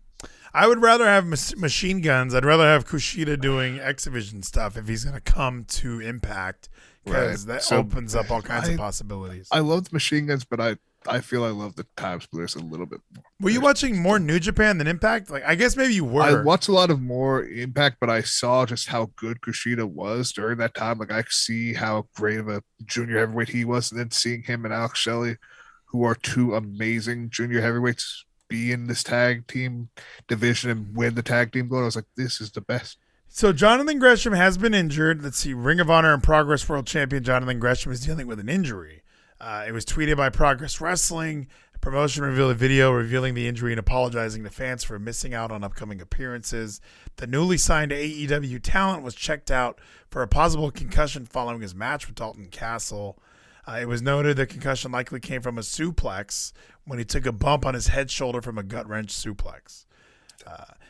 I 0.54 0.68
would 0.68 0.82
rather 0.82 1.06
have 1.06 1.26
machine 1.26 2.02
guns. 2.02 2.36
I'd 2.36 2.46
rather 2.46 2.66
have 2.66 2.86
Kushida 2.88 3.40
doing 3.42 3.80
X 3.80 4.04
Division 4.04 4.44
stuff 4.44 4.78
if 4.78 4.88
he's 4.88 5.04
going 5.04 5.16
to 5.16 5.22
come 5.22 5.66
to 5.66 6.00
Impact 6.00 6.70
because 7.04 7.46
Right. 7.48 7.56
that 7.56 7.64
So, 7.64 7.78
opens 7.78 8.14
up 8.16 8.30
all 8.32 8.42
kinds 8.42 8.70
I- 8.70 8.74
of 8.74 8.78
possibilities. 8.78 9.48
I 9.52 9.60
love 9.60 9.86
the 9.90 9.94
machine 9.94 10.28
guns, 10.28 10.46
but 10.46 10.62
I 10.62 10.78
I 11.08 11.22
feel 11.22 11.44
I 11.44 11.50
love 11.50 11.76
the 11.76 11.86
time 11.98 12.22
splitters 12.22 12.56
a 12.56 12.60
little 12.60 12.86
bit 12.86 13.02
more. 13.14 13.24
were 13.40 13.50
you 13.50 13.62
watching 13.62 14.02
more 14.02 14.20
New 14.20 14.40
Japan 14.40 14.78
than 14.78 14.88
Impact? 14.88 15.30
Like, 15.30 15.44
I 15.46 15.56
guess 15.56 15.76
maybe 15.76 15.94
you 15.94 16.06
were. 16.06 16.22
I 16.22 16.44
watched 16.44 16.68
a 16.68 16.74
lot 16.74 16.90
of 16.90 17.02
more 17.02 17.44
Impact, 17.44 17.98
but 18.00 18.10
I 18.10 18.22
saw 18.22 18.66
just 18.66 18.88
how 18.88 19.12
good 19.16 19.42
Kushida 19.42 19.86
was 19.86 20.32
during 20.32 20.58
that 20.58 20.74
time. 20.74 20.98
Like 20.98 21.12
I 21.12 21.24
see 21.30 21.74
how 21.74 22.08
great 22.16 22.40
of 22.40 22.50
a 22.50 22.64
junior 22.86 23.20
heavyweight 23.20 23.50
he 23.50 23.66
was, 23.66 23.92
and 23.92 24.00
then 24.00 24.12
seeing 24.12 24.44
him 24.44 24.66
and 24.66 24.74
Alex 24.74 25.00
Shelley, 25.00 25.38
who 25.86 26.04
are 26.04 26.16
two 26.16 26.56
amazing 26.56 27.30
junior 27.30 27.62
heavyweights, 27.62 28.26
be 28.50 28.72
in 28.72 28.88
this 28.88 29.04
tag 29.04 29.48
team 29.48 29.90
division 30.28 30.70
and 30.70 30.96
win 30.96 31.16
the 31.16 31.24
tag 31.24 31.52
team 31.52 31.68
gold. 31.68 31.84
I 31.84 31.86
was 31.86 31.96
like, 31.96 32.06
this 32.18 32.42
is 32.42 32.52
the 32.52 32.62
best. 32.62 32.98
So 33.36 33.52
Jonathan 33.52 33.98
Gresham 33.98 34.34
has 34.34 34.60
been 34.60 34.74
injured. 34.74 35.24
Let's 35.24 35.40
see, 35.40 35.54
Ring 35.54 35.80
of 35.80 35.90
Honor 35.90 36.14
and 36.14 36.22
Progress 36.22 36.68
World 36.70 36.86
Champion 36.86 37.24
Jonathan 37.24 37.60
Gresham 37.60 37.92
is 37.92 38.06
dealing 38.06 38.28
with 38.28 38.40
an 38.40 38.50
injury. 38.50 39.03
Uh, 39.44 39.66
it 39.68 39.74
was 39.74 39.84
tweeted 39.84 40.16
by 40.16 40.30
Progress 40.30 40.80
Wrestling. 40.80 41.48
The 41.74 41.80
promotion 41.80 42.24
revealed 42.24 42.52
a 42.52 42.56
video 42.56 42.94
revealing 42.94 43.34
the 43.34 43.46
injury 43.46 43.74
and 43.74 43.80
apologizing 43.80 44.46
to 44.46 44.50
fans 44.50 44.86
for 44.86 44.98
missing 44.98 45.34
out 45.34 45.52
on 45.52 45.66
upcoming 45.66 46.00
appearances. 46.00 46.80
The 47.18 47.28
newly 47.28 47.58
signed 47.58 47.92
AEW 47.92 48.62
talent 48.64 49.04
was 49.04 49.16
checked 49.16 49.52
out 49.52 49.82
for 50.10 50.22
a 50.22 50.30
possible 50.30 50.72
concussion 50.72 51.26
following 51.26 51.60
his 51.60 51.76
match 51.76 52.08
with 52.08 52.16
Dalton 52.16 52.46
Castle. 52.46 53.20
Uh, 53.68 53.80
it 53.82 53.90
was 53.90 54.02
noted 54.02 54.38
the 54.38 54.48
concussion 54.48 54.94
likely 54.94 55.20
came 55.20 55.42
from 55.42 55.58
a 55.58 55.62
suplex 55.62 56.54
when 56.86 56.98
he 56.98 57.04
took 57.04 57.26
a 57.26 57.34
bump 57.34 57.66
on 57.66 57.74
his 57.74 57.88
head 57.88 58.10
shoulder 58.10 58.42
from 58.42 58.58
a 58.58 58.64
gut 58.64 58.88
wrench 58.88 59.10
suplex. 59.10 59.84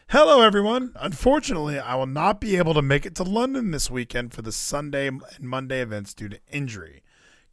Hello, 0.10 0.42
everyone. 0.42 0.92
Unfortunately, 0.98 1.80
I 1.80 1.96
will 1.96 2.06
not 2.06 2.40
be 2.40 2.58
able 2.58 2.76
to 2.76 2.84
make 2.84 3.04
it 3.04 3.16
to 3.16 3.24
London 3.24 3.72
this 3.72 3.90
weekend 3.90 4.32
for 4.32 4.44
the 4.44 4.52
Sunday 4.52 5.08
and 5.08 5.24
Monday 5.40 5.82
events 5.82 6.14
due 6.14 6.30
to 6.30 6.40
injury. 6.52 7.03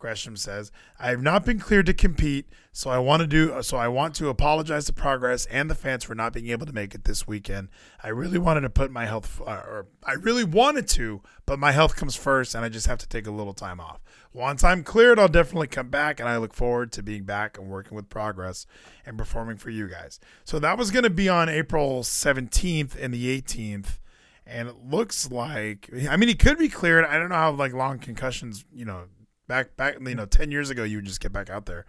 Gresham 0.01 0.35
says, 0.35 0.73
"I 0.99 1.11
have 1.11 1.23
not 1.23 1.45
been 1.45 1.61
cleared 1.61 1.87
to 1.87 1.95
compete, 1.95 2.49
so 2.73 2.89
I 2.89 2.99
want 2.99 3.21
to 3.21 3.27
do 3.27 3.63
so 3.63 3.77
I 3.77 3.87
want 3.87 4.15
to 4.17 4.31
apologize 4.31 4.87
to 4.87 4.93
Progress 4.95 5.45
and 5.47 5.71
the 5.71 5.75
fans 5.75 6.05
for 6.05 6.15
not 6.15 6.33
being 6.33 6.49
able 6.49 6.67
to 6.67 6.73
make 6.73 6.95
it 6.95 7.05
this 7.05 7.27
weekend. 7.29 7.69
I 8.03 8.09
really 8.09 8.39
wanted 8.39 8.63
to 8.63 8.71
put 8.71 8.91
my 8.91 9.05
health 9.05 9.43
uh, 9.47 9.51
or 9.51 9.87
I 10.05 10.15
really 10.15 10.43
wanted 10.43 10.89
to, 10.89 11.21
but 11.45 11.59
my 11.59 11.73
health 11.73 11.97
comes 11.97 12.17
first 12.17 12.55
and 12.55 12.65
I 12.65 12.71
just 12.71 12.87
have 12.87 12.99
to 12.99 13.07
take 13.07 13.27
a 13.27 13.31
little 13.31 13.53
time 13.53 13.79
off. 13.79 14.01
Once 14.33 14.65
I'm 14.65 14.83
cleared, 14.83 15.19
I'll 15.19 15.29
definitely 15.29 15.69
come 15.69 15.91
back 15.91 16.19
and 16.19 16.29
I 16.29 16.39
look 16.39 16.55
forward 16.55 16.93
to 16.93 17.03
being 17.03 17.25
back 17.25 17.59
and 17.59 17.69
working 17.69 17.95
with 17.95 18.09
Progress 18.09 18.67
and 19.05 19.19
performing 19.19 19.59
for 19.59 19.69
you 19.69 19.87
guys." 19.87 20.19
So 20.45 20.59
that 20.61 20.79
was 20.79 20.91
going 20.91 21.05
to 21.05 21.11
be 21.11 21.29
on 21.29 21.51
April 21.51 22.03
17th 22.03 22.97
and 22.99 23.13
the 23.13 23.41
18th 23.41 23.99
and 24.47 24.69
it 24.69 24.77
looks 24.85 25.31
like 25.31 25.91
I 26.09 26.17
mean 26.17 26.29
he 26.29 26.35
could 26.35 26.59
be 26.59 26.71
cleared. 26.71 27.05
I 27.05 27.19
don't 27.19 27.29
know 27.29 27.35
how 27.35 27.51
like 27.53 27.75
long 27.75 27.99
concussions, 27.99 28.65
you 28.73 28.87
know, 28.87 29.05
back 29.51 29.77
back 29.77 29.97
you 30.01 30.15
know 30.15 30.25
10 30.27 30.51
years 30.51 30.71
ago 30.71 30.85
you 30.85 30.97
would 30.99 31.05
just 31.05 31.21
get 31.21 31.33
back 31.33 31.51
out 31.51 31.67
there. 31.67 31.85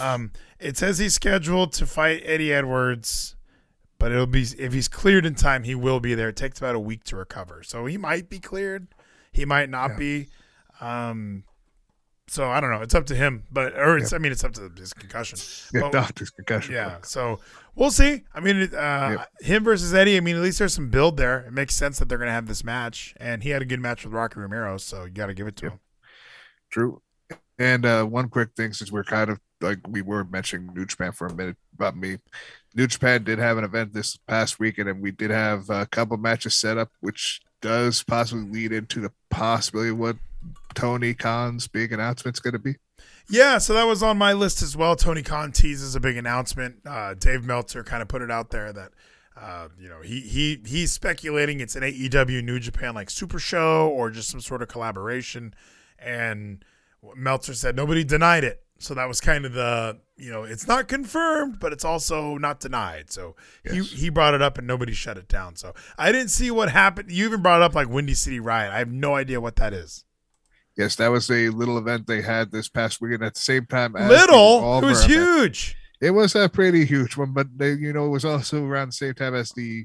Um 0.00 0.32
it 0.58 0.76
says 0.76 0.98
he's 0.98 1.14
scheduled 1.14 1.72
to 1.74 1.86
fight 1.86 2.22
Eddie 2.24 2.52
Edwards, 2.52 3.36
but 3.98 4.10
it'll 4.10 4.26
be 4.26 4.42
if 4.58 4.72
he's 4.72 4.88
cleared 4.88 5.26
in 5.26 5.34
time, 5.34 5.62
he 5.64 5.74
will 5.74 6.00
be 6.00 6.14
there. 6.14 6.30
It 6.30 6.36
takes 6.36 6.58
about 6.58 6.74
a 6.74 6.80
week 6.80 7.04
to 7.04 7.16
recover. 7.16 7.62
So 7.62 7.86
he 7.86 7.96
might 7.98 8.28
be 8.30 8.38
cleared. 8.40 8.88
He 9.30 9.44
might 9.44 9.68
not 9.70 9.96
be. 9.96 10.28
Um 10.80 11.44
so 12.28 12.48
I 12.50 12.60
don't 12.60 12.70
know. 12.70 12.80
It's 12.80 12.94
up 12.94 13.04
to 13.06 13.14
him, 13.14 13.42
but 13.50 13.74
or 13.74 13.98
it's 13.98 14.12
I 14.14 14.18
mean 14.18 14.32
it's 14.32 14.42
up 14.44 14.52
to 14.54 14.70
his 14.76 14.94
concussion. 14.94 15.38
Yeah, 15.74 15.82
But- 15.82 15.92
doctor's 15.92 16.30
concussion. 16.30 16.72
yeah, 16.74 16.98
so 17.02 17.40
we'll 17.74 17.90
see. 17.90 18.22
I 18.34 18.40
mean, 18.40 18.74
uh, 18.74 19.24
him 19.40 19.64
versus 19.64 19.92
Eddie. 19.92 20.16
I 20.16 20.20
mean, 20.20 20.36
at 20.36 20.42
least 20.42 20.58
there's 20.58 20.72
some 20.74 20.88
build 20.88 21.16
there. 21.18 21.40
It 21.40 21.52
makes 21.52 21.74
sense 21.74 21.98
that 21.98 22.08
they're 22.08 22.18
going 22.18 22.28
to 22.28 22.32
have 22.32 22.46
this 22.46 22.64
match, 22.64 23.12
and 23.18 23.42
he 23.42 23.50
had 23.50 23.60
a 23.60 23.64
good 23.66 23.80
match 23.80 24.04
with 24.04 24.14
Rocky 24.14 24.40
Romero, 24.40 24.78
so 24.78 25.04
you 25.04 25.10
got 25.10 25.26
to 25.26 25.34
give 25.34 25.46
it 25.46 25.56
to 25.56 25.66
him. 25.72 25.80
True. 26.72 27.00
And 27.58 27.86
uh, 27.86 28.04
one 28.04 28.28
quick 28.28 28.48
thing, 28.56 28.72
since 28.72 28.90
we're 28.90 29.04
kind 29.04 29.30
of 29.30 29.38
like 29.60 29.78
we 29.86 30.02
were 30.02 30.24
mentioning 30.24 30.74
New 30.74 30.86
Japan 30.86 31.12
for 31.12 31.28
a 31.28 31.34
minute 31.34 31.56
about 31.74 31.96
me, 31.96 32.18
New 32.74 32.86
Japan 32.88 33.22
did 33.22 33.38
have 33.38 33.58
an 33.58 33.64
event 33.64 33.92
this 33.92 34.16
past 34.16 34.58
weekend, 34.58 34.88
and 34.88 35.00
we 35.00 35.12
did 35.12 35.30
have 35.30 35.70
a 35.70 35.86
couple 35.86 36.16
matches 36.16 36.54
set 36.54 36.78
up, 36.78 36.90
which 37.00 37.40
does 37.60 38.02
possibly 38.02 38.50
lead 38.50 38.72
into 38.72 39.00
the 39.00 39.12
possibility 39.30 39.90
of 39.90 39.98
what 39.98 40.16
Tony 40.74 41.14
Khan's 41.14 41.68
big 41.68 41.92
announcement 41.92 42.36
is 42.36 42.40
going 42.40 42.54
to 42.54 42.58
be. 42.58 42.74
Yeah, 43.28 43.58
so 43.58 43.74
that 43.74 43.84
was 43.84 44.02
on 44.02 44.18
my 44.18 44.32
list 44.32 44.62
as 44.62 44.76
well. 44.76 44.96
Tony 44.96 45.22
Khan 45.22 45.52
teases 45.52 45.94
a 45.94 46.00
big 46.00 46.16
announcement. 46.16 46.76
Uh, 46.84 47.14
Dave 47.14 47.44
Meltzer 47.44 47.84
kind 47.84 48.02
of 48.02 48.08
put 48.08 48.22
it 48.22 48.30
out 48.30 48.50
there 48.50 48.72
that. 48.72 48.92
Uh, 49.34 49.68
you 49.80 49.88
know, 49.88 50.02
he 50.02 50.20
he 50.20 50.60
he's 50.66 50.92
speculating 50.92 51.60
it's 51.60 51.74
an 51.74 51.82
AEW 51.82 52.44
New 52.44 52.60
Japan 52.60 52.94
like 52.94 53.08
super 53.08 53.38
show 53.38 53.88
or 53.88 54.10
just 54.10 54.28
some 54.28 54.42
sort 54.42 54.60
of 54.60 54.68
collaboration, 54.68 55.54
and 56.04 56.64
Meltzer 57.16 57.54
said 57.54 57.76
nobody 57.76 58.04
denied 58.04 58.44
it. 58.44 58.62
So 58.78 58.94
that 58.94 59.06
was 59.06 59.20
kind 59.20 59.44
of 59.44 59.52
the 59.52 59.98
you 60.16 60.30
know 60.30 60.42
it's 60.42 60.66
not 60.66 60.88
confirmed, 60.88 61.58
but 61.60 61.72
it's 61.72 61.84
also 61.84 62.36
not 62.38 62.60
denied. 62.60 63.12
So 63.12 63.36
Yes. 63.64 63.74
he 63.74 63.82
he 63.96 64.08
brought 64.10 64.34
it 64.34 64.42
up 64.42 64.58
and 64.58 64.66
nobody 64.66 64.92
shut 64.92 65.16
it 65.16 65.28
down. 65.28 65.56
So 65.56 65.74
I 65.96 66.10
didn't 66.12 66.30
see 66.30 66.50
what 66.50 66.70
happened. 66.70 67.10
You 67.10 67.24
even 67.26 67.42
brought 67.42 67.62
up 67.62 67.74
like 67.74 67.88
Windy 67.88 68.14
City 68.14 68.40
Riot. 68.40 68.72
I 68.72 68.78
have 68.78 68.90
no 68.90 69.14
idea 69.14 69.40
what 69.40 69.56
that 69.56 69.72
is. 69.72 70.04
Yes, 70.76 70.96
that 70.96 71.08
was 71.08 71.30
a 71.30 71.50
little 71.50 71.76
event 71.76 72.06
they 72.06 72.22
had 72.22 72.50
this 72.50 72.68
past 72.68 73.00
weekend 73.00 73.22
at 73.22 73.34
the 73.34 73.40
same 73.40 73.66
time. 73.66 73.94
As 73.94 74.08
Little, 74.08 74.78
it 74.78 74.84
was 74.84 75.04
huge. 75.04 75.76
It 76.00 76.10
was 76.12 76.34
a 76.34 76.48
pretty 76.48 76.84
huge 76.84 77.16
one, 77.16 77.32
but 77.32 77.46
they, 77.56 77.74
you 77.74 77.92
know, 77.92 78.06
it 78.06 78.08
was 78.08 78.24
also 78.24 78.64
around 78.64 78.88
the 78.88 78.92
same 78.92 79.14
time 79.14 79.34
as 79.34 79.50
the, 79.50 79.84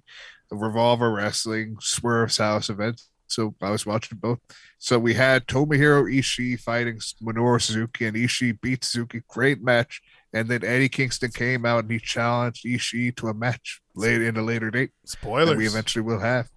the 0.49 0.55
Revolver 0.55 1.11
Wrestling 1.11 1.75
Swerve's 1.81 2.37
House 2.37 2.69
event. 2.69 3.01
So 3.27 3.55
I 3.61 3.69
was 3.69 3.85
watching 3.85 4.17
both. 4.17 4.39
So 4.77 4.97
we 4.99 5.13
had 5.13 5.47
Tomohiro 5.47 6.03
Ishii 6.03 6.59
fighting 6.59 6.99
Minoru 7.21 7.61
Suzuki, 7.61 8.05
and 8.05 8.15
Ishii 8.15 8.59
beat 8.61 8.83
Suzuki. 8.83 9.21
Great 9.27 9.61
match. 9.61 10.01
And 10.33 10.49
then 10.49 10.63
Eddie 10.63 10.89
Kingston 10.89 11.31
came 11.31 11.65
out 11.65 11.83
and 11.83 11.91
he 11.91 11.99
challenged 11.99 12.65
Ishii 12.65 13.15
to 13.17 13.27
a 13.27 13.33
match 13.33 13.81
later 13.95 14.25
in 14.25 14.37
a 14.37 14.41
later 14.41 14.69
date 14.69 14.91
Spoilers. 15.05 15.57
we 15.57 15.67
eventually 15.67 16.03
will 16.03 16.19
have. 16.19 16.49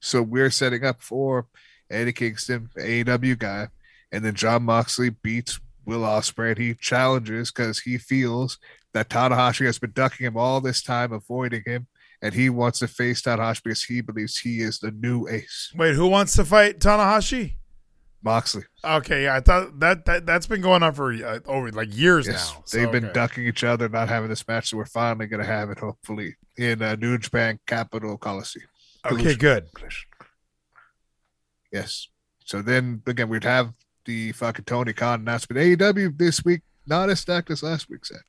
So 0.00 0.22
we're 0.22 0.50
setting 0.50 0.84
up 0.84 1.00
for 1.00 1.46
Eddie 1.90 2.12
Kingston, 2.12 2.70
AEW 2.78 3.38
guy, 3.38 3.68
and 4.12 4.24
then 4.24 4.34
Jon 4.34 4.62
Moxley 4.62 5.10
beats 5.10 5.60
Will 5.84 6.00
Ospreay. 6.00 6.50
And 6.50 6.58
he 6.58 6.74
challenges 6.74 7.50
because 7.50 7.80
he 7.80 7.98
feels 7.98 8.58
that 8.94 9.08
Tanahashi 9.08 9.66
has 9.66 9.78
been 9.78 9.92
ducking 9.92 10.26
him 10.26 10.36
all 10.36 10.60
this 10.60 10.82
time, 10.82 11.12
avoiding 11.12 11.62
him, 11.66 11.86
and 12.22 12.34
he 12.34 12.50
wants 12.50 12.80
to 12.80 12.88
face 12.88 13.22
Tanahashi 13.22 13.64
because 13.64 13.84
he 13.84 14.00
believes 14.00 14.38
he 14.38 14.60
is 14.60 14.78
the 14.78 14.90
new 14.90 15.28
ace. 15.28 15.72
Wait, 15.76 15.94
who 15.94 16.08
wants 16.08 16.34
to 16.36 16.44
fight 16.44 16.80
Tanahashi? 16.80 17.54
Moxley. 18.22 18.64
Okay, 18.84 19.24
yeah, 19.24 19.36
I 19.36 19.40
thought 19.40 19.78
that, 19.78 20.04
that 20.06 20.26
that's 20.26 20.46
been 20.46 20.60
going 20.60 20.82
on 20.82 20.92
for 20.92 21.12
uh, 21.12 21.38
over 21.46 21.70
like 21.70 21.96
years 21.96 22.26
Yes, 22.26 22.52
now. 22.52 22.62
So, 22.64 22.78
they've 22.78 22.90
been 22.90 23.04
okay. 23.06 23.12
ducking 23.12 23.46
each 23.46 23.62
other, 23.62 23.88
not 23.88 24.08
having 24.08 24.28
this 24.28 24.46
match, 24.48 24.70
so 24.70 24.76
we're 24.76 24.86
finally 24.86 25.26
going 25.26 25.40
to 25.40 25.46
have 25.46 25.70
it, 25.70 25.78
hopefully, 25.78 26.34
in 26.56 26.82
uh, 26.82 26.96
New 26.96 27.16
Japan 27.18 27.60
Capital 27.66 28.18
Coliseum. 28.18 28.66
Okay, 29.10 29.36
good. 29.36 29.66
Yes. 31.72 32.08
So 32.44 32.62
then 32.62 33.02
again, 33.06 33.28
we'd 33.28 33.44
have 33.44 33.72
the 34.04 34.32
fucking 34.32 34.64
Tony 34.64 34.92
Khan 34.92 35.20
announcement. 35.20 35.78
AEW 35.78 36.16
this 36.18 36.44
week, 36.44 36.62
not 36.86 37.10
as 37.10 37.20
stacked 37.20 37.50
as 37.50 37.62
last 37.62 37.88
week's 37.88 38.08
said. 38.08 38.20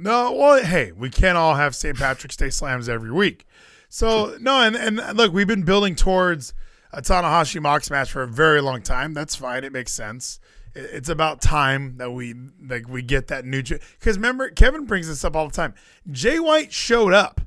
No, 0.00 0.32
well, 0.32 0.64
hey, 0.64 0.92
we 0.92 1.10
can't 1.10 1.36
all 1.36 1.56
have 1.56 1.74
St. 1.74 1.98
Patrick's 1.98 2.36
Day 2.36 2.50
slams 2.50 2.88
every 2.88 3.10
week. 3.10 3.46
So 3.88 4.36
no, 4.40 4.62
and 4.62 4.76
and 4.76 5.16
look, 5.16 5.32
we've 5.32 5.46
been 5.46 5.64
building 5.64 5.96
towards 5.96 6.54
a 6.92 7.02
Tanahashi 7.02 7.60
Mox 7.60 7.90
match 7.90 8.12
for 8.12 8.22
a 8.22 8.28
very 8.28 8.60
long 8.60 8.80
time. 8.80 9.12
That's 9.12 9.34
fine. 9.34 9.64
It 9.64 9.72
makes 9.72 9.92
sense. 9.92 10.38
It's 10.74 11.08
about 11.08 11.40
time 11.40 11.96
that 11.96 12.12
we 12.12 12.34
like 12.64 12.88
we 12.88 13.02
get 13.02 13.26
that 13.28 13.44
new 13.44 13.62
because 13.62 14.16
remember 14.16 14.50
Kevin 14.50 14.84
brings 14.84 15.08
this 15.08 15.24
up 15.24 15.34
all 15.34 15.48
the 15.48 15.54
time. 15.54 15.74
Jay 16.10 16.38
White 16.38 16.72
showed 16.72 17.12
up. 17.12 17.40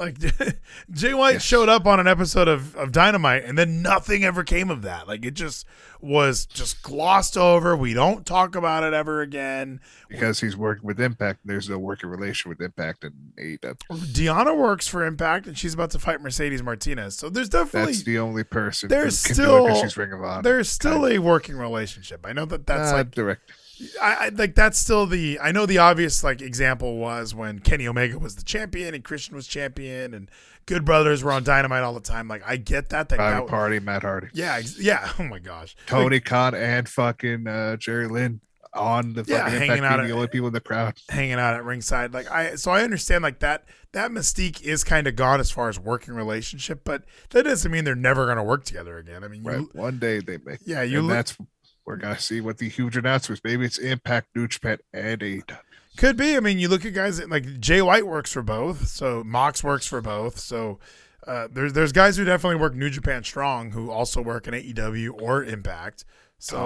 Like 0.00 0.18
Jay 0.90 1.12
White 1.14 1.34
Yes. 1.34 1.42
showed 1.42 1.68
up 1.68 1.86
on 1.86 2.00
an 2.00 2.08
episode 2.08 2.48
of, 2.48 2.74
of 2.74 2.90
Dynamite 2.90 3.44
and 3.44 3.56
then 3.58 3.82
nothing 3.82 4.24
ever 4.24 4.42
came 4.42 4.70
of 4.70 4.80
that. 4.82 5.06
Like 5.06 5.24
it 5.26 5.32
just 5.34 5.66
was 6.00 6.46
just 6.46 6.82
glossed 6.82 7.36
over. 7.36 7.76
We 7.76 7.92
don't 7.92 8.24
talk 8.24 8.56
about 8.56 8.82
it 8.82 8.94
ever 8.94 9.20
again. 9.20 9.80
because 10.08 10.40
he's 10.40 10.56
working 10.56 10.86
with 10.86 10.98
Impact. 11.00 11.40
There's 11.44 11.68
no 11.68 11.78
working 11.78 12.08
relation 12.08 12.48
with 12.48 12.62
Impact 12.62 13.04
and 13.04 13.12
AEW. 13.38 13.76
Deonna 14.14 14.56
works 14.56 14.88
for 14.88 15.04
Impact 15.04 15.46
and 15.46 15.56
she's 15.58 15.74
about 15.74 15.90
to 15.90 15.98
fight 15.98 16.22
Mercedes 16.22 16.62
Martinez. 16.62 17.16
So 17.18 17.28
there's 17.28 17.50
definitely 17.50 17.92
That's 17.92 18.04
the 18.04 18.18
only 18.18 18.42
person 18.44 18.88
there's 18.88 19.22
who 19.26 19.34
can 19.34 19.36
do 19.36 19.42
it 19.42 19.46
'cause 19.68 19.76
still 19.76 19.82
she's 19.82 19.96
Ring 19.98 20.12
of 20.14 20.22
Honor. 20.22 20.42
there's 20.42 20.70
still 20.70 21.06
a 21.06 21.18
working 21.18 21.56
relationship. 21.58 22.24
I 22.26 22.32
know 22.32 22.46
that 22.46 22.66
that's 22.66 22.90
Not 22.90 22.96
like 22.96 23.10
direct. 23.10 23.52
I, 24.00 24.14
I 24.14 24.28
like 24.30 24.54
that's 24.54 24.78
still 24.78 25.06
the 25.06 25.38
I 25.40 25.52
know 25.52 25.66
the 25.66 25.78
obvious 25.78 26.22
like 26.24 26.40
example 26.42 26.96
was 26.98 27.34
when 27.34 27.58
Kenny 27.60 27.86
Omega 27.88 28.18
was 28.18 28.36
the 28.36 28.42
champion 28.44 28.94
and 28.94 29.02
Christian 29.04 29.34
was 29.34 29.46
champion 29.46 30.14
and 30.14 30.30
Good 30.66 30.84
Brothers 30.84 31.24
were 31.24 31.32
on 31.32 31.42
Dynamite 31.44 31.82
all 31.82 31.94
the 31.94 32.00
time. 32.00 32.28
Like 32.28 32.42
I 32.46 32.56
get 32.56 32.90
that. 32.90 33.08
That, 33.08 33.18
that 33.18 33.46
Party, 33.46 33.80
Matt 33.80 34.02
Hardy, 34.02 34.28
yeah, 34.34 34.56
ex- 34.58 34.78
yeah. 34.78 35.10
Oh 35.18 35.24
my 35.24 35.38
gosh, 35.38 35.74
Tony 35.86 36.20
Khan, 36.20 36.54
and 36.54 36.88
fucking 36.88 37.46
uh, 37.46 37.76
Jerry 37.76 38.06
Lynn 38.08 38.40
on 38.72 39.14
the 39.14 39.24
Yeah, 39.26 39.44
fucking 39.46 39.58
hanging 39.58 39.84
out 39.84 39.98
at- 39.98 40.06
the 40.06 40.12
only 40.12 40.28
people 40.28 40.46
in 40.46 40.52
the 40.52 40.60
crowd. 40.60 40.94
hanging 41.08 41.32
out 41.34 41.54
at 41.54 41.64
ringside. 41.64 42.12
Like 42.14 42.30
I, 42.30 42.54
so 42.56 42.70
I 42.70 42.82
understand 42.82 43.22
like 43.22 43.40
that. 43.40 43.64
That 43.92 44.12
mystique 44.12 44.62
is 44.62 44.84
kind 44.84 45.08
of 45.08 45.16
gone 45.16 45.40
as 45.40 45.50
far 45.50 45.68
as 45.68 45.76
working 45.80 46.14
relationship, 46.14 46.82
but 46.84 47.02
that 47.30 47.42
doesn't 47.42 47.72
mean 47.72 47.82
they're 47.84 47.96
never 47.96 48.26
going 48.26 48.36
to 48.36 48.42
work 48.44 48.64
together 48.64 48.98
again. 48.98 49.24
I 49.24 49.28
mean, 49.28 49.42
you, 49.44 49.50
Right. 49.50 49.74
One 49.74 49.98
day 49.98 50.20
they 50.20 50.38
may. 50.38 50.58
yeah, 50.64 50.82
you 50.82 50.98
and 50.98 51.08
look, 51.08 51.16
that's 51.16 51.36
we're 51.84 51.96
gonna 51.96 52.18
see 52.18 52.40
what 52.40 52.58
the 52.58 52.68
huge 52.68 52.96
announcements. 52.96 53.42
Maybe 53.44 53.64
it's 53.64 53.78
Impact, 53.78 54.28
New 54.34 54.48
Japan, 54.48 54.78
and 54.92 55.20
AEW. 55.20 55.58
Could 55.96 56.16
be. 56.16 56.36
I 56.36 56.40
mean, 56.40 56.58
you 56.58 56.68
look 56.68 56.84
at 56.84 56.94
guys 56.94 57.18
that, 57.18 57.28
like 57.30 57.60
Jay 57.60 57.82
White 57.82 58.06
works 58.06 58.32
for 58.32 58.42
both, 58.42 58.86
so 58.88 59.22
Mox 59.24 59.64
works 59.64 59.86
for 59.86 60.00
both. 60.00 60.38
So 60.38 60.78
uh, 61.26 61.48
there's 61.52 61.72
there's 61.72 61.92
guys 61.92 62.16
who 62.16 62.24
definitely 62.24 62.56
work 62.56 62.74
New 62.74 62.90
Japan 62.90 63.24
Strong 63.24 63.72
who 63.72 63.90
also 63.90 64.22
work 64.22 64.46
in 64.46 64.54
AEW 64.54 65.20
or 65.20 65.44
Impact. 65.44 66.04
So 66.38 66.56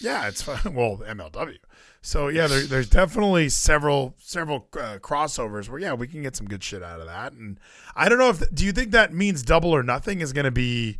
yeah, 0.00 0.28
it's 0.28 0.42
fun. 0.42 0.58
well 0.74 0.98
MLW. 0.98 1.58
So 2.00 2.28
yeah, 2.28 2.46
there, 2.46 2.62
there's 2.62 2.88
definitely 2.88 3.48
several 3.48 4.14
several 4.18 4.68
uh, 4.74 4.98
crossovers 5.00 5.68
where 5.68 5.80
yeah 5.80 5.92
we 5.92 6.06
can 6.06 6.22
get 6.22 6.36
some 6.36 6.46
good 6.46 6.62
shit 6.62 6.82
out 6.82 7.00
of 7.00 7.06
that. 7.06 7.32
And 7.32 7.60
I 7.94 8.08
don't 8.08 8.18
know 8.18 8.30
if 8.30 8.42
do 8.54 8.64
you 8.64 8.72
think 8.72 8.92
that 8.92 9.12
means 9.12 9.42
Double 9.42 9.70
or 9.70 9.82
Nothing 9.82 10.20
is 10.20 10.32
going 10.32 10.44
to 10.44 10.50
be 10.50 10.98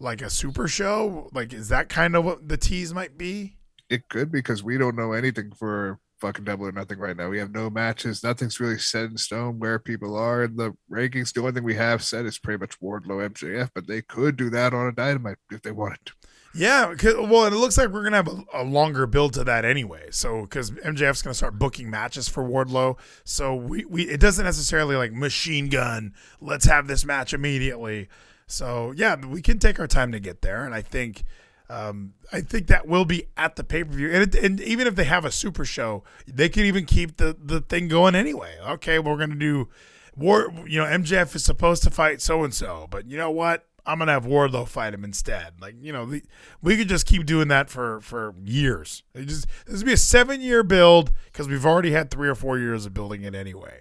like 0.00 0.22
a 0.22 0.30
super 0.30 0.68
show? 0.68 1.30
Like 1.32 1.52
is 1.52 1.68
that 1.68 1.88
kind 1.88 2.16
of 2.16 2.24
what 2.24 2.48
the 2.48 2.56
tease 2.56 2.92
might 2.94 3.16
be? 3.16 3.56
It 3.88 4.08
could 4.08 4.32
because 4.32 4.62
we 4.62 4.78
don't 4.78 4.96
know 4.96 5.12
anything 5.12 5.52
for 5.52 5.98
fucking 6.22 6.44
double 6.44 6.66
or 6.66 6.72
nothing 6.72 6.98
right 6.98 7.16
now. 7.16 7.28
We 7.28 7.38
have 7.38 7.52
no 7.52 7.68
matches. 7.68 8.22
Nothing's 8.22 8.60
really 8.60 8.78
set 8.78 9.06
in 9.06 9.18
stone 9.18 9.58
where 9.58 9.78
people 9.78 10.16
are 10.16 10.44
in 10.44 10.56
the 10.56 10.72
rankings. 10.90 11.32
The 11.32 11.40
only 11.40 11.52
thing 11.52 11.64
we 11.64 11.74
have 11.74 12.02
set 12.02 12.24
is 12.24 12.38
pretty 12.38 12.60
much 12.60 12.80
Wardlow 12.80 13.28
MJF, 13.30 13.70
but 13.74 13.88
they 13.88 14.02
could 14.02 14.36
do 14.36 14.48
that 14.50 14.72
on 14.72 14.86
a 14.86 14.92
dynamite 14.92 15.38
if 15.50 15.62
they 15.62 15.72
wanted 15.72 15.98
to. 16.06 16.12
Yeah, 16.54 16.94
well, 17.18 17.46
and 17.46 17.54
it 17.54 17.58
looks 17.58 17.78
like 17.78 17.88
we're 17.88 18.04
gonna 18.04 18.16
have 18.16 18.28
a, 18.28 18.44
a 18.52 18.62
longer 18.62 19.06
build 19.06 19.32
to 19.34 19.44
that 19.44 19.64
anyway. 19.64 20.08
So, 20.10 20.42
because 20.42 20.70
MJF's 20.70 21.22
gonna 21.22 21.34
start 21.34 21.58
booking 21.58 21.90
matches 21.90 22.28
for 22.28 22.44
Wardlow, 22.44 22.98
so 23.24 23.54
we, 23.54 23.86
we 23.86 24.02
it 24.02 24.20
doesn't 24.20 24.44
necessarily 24.44 24.96
like 24.96 25.12
machine 25.12 25.70
gun. 25.70 26.12
Let's 26.40 26.66
have 26.66 26.88
this 26.88 27.06
match 27.06 27.32
immediately. 27.32 28.08
So 28.52 28.92
yeah, 28.96 29.16
we 29.16 29.42
can 29.42 29.58
take 29.58 29.80
our 29.80 29.86
time 29.86 30.12
to 30.12 30.20
get 30.20 30.42
there, 30.42 30.64
and 30.64 30.74
I 30.74 30.82
think, 30.82 31.24
um, 31.70 32.14
I 32.32 32.42
think 32.42 32.66
that 32.66 32.86
will 32.86 33.04
be 33.04 33.28
at 33.36 33.56
the 33.56 33.64
pay 33.64 33.82
per 33.82 33.92
view. 33.92 34.10
And, 34.10 34.34
and 34.34 34.60
even 34.60 34.86
if 34.86 34.94
they 34.94 35.04
have 35.04 35.24
a 35.24 35.30
super 35.30 35.64
show, 35.64 36.04
they 36.26 36.48
can 36.48 36.64
even 36.64 36.84
keep 36.84 37.16
the 37.16 37.36
the 37.42 37.60
thing 37.60 37.88
going 37.88 38.14
anyway. 38.14 38.56
Okay, 38.62 38.98
we're 38.98 39.16
gonna 39.16 39.34
do 39.36 39.68
War. 40.16 40.52
You 40.66 40.80
know, 40.80 40.84
MJF 40.84 41.34
is 41.34 41.44
supposed 41.44 41.82
to 41.84 41.90
fight 41.90 42.20
so 42.20 42.44
and 42.44 42.52
so, 42.52 42.86
but 42.90 43.06
you 43.06 43.16
know 43.16 43.30
what? 43.30 43.66
I'm 43.84 43.98
gonna 43.98 44.12
have 44.12 44.26
Wardlow 44.26 44.68
fight 44.68 44.94
him 44.94 45.02
instead. 45.02 45.54
Like 45.60 45.74
you 45.80 45.92
know, 45.92 46.12
we 46.60 46.76
could 46.76 46.88
just 46.88 47.06
keep 47.06 47.24
doing 47.24 47.48
that 47.48 47.70
for 47.70 48.00
for 48.02 48.34
years. 48.44 49.02
It 49.14 49.26
just 49.26 49.46
this 49.66 49.78
would 49.78 49.86
be 49.86 49.94
a 49.94 49.96
seven 49.96 50.40
year 50.40 50.62
build 50.62 51.12
because 51.24 51.48
we've 51.48 51.66
already 51.66 51.92
had 51.92 52.10
three 52.10 52.28
or 52.28 52.34
four 52.34 52.58
years 52.58 52.86
of 52.86 52.94
building 52.94 53.22
it 53.22 53.34
anyway. 53.34 53.80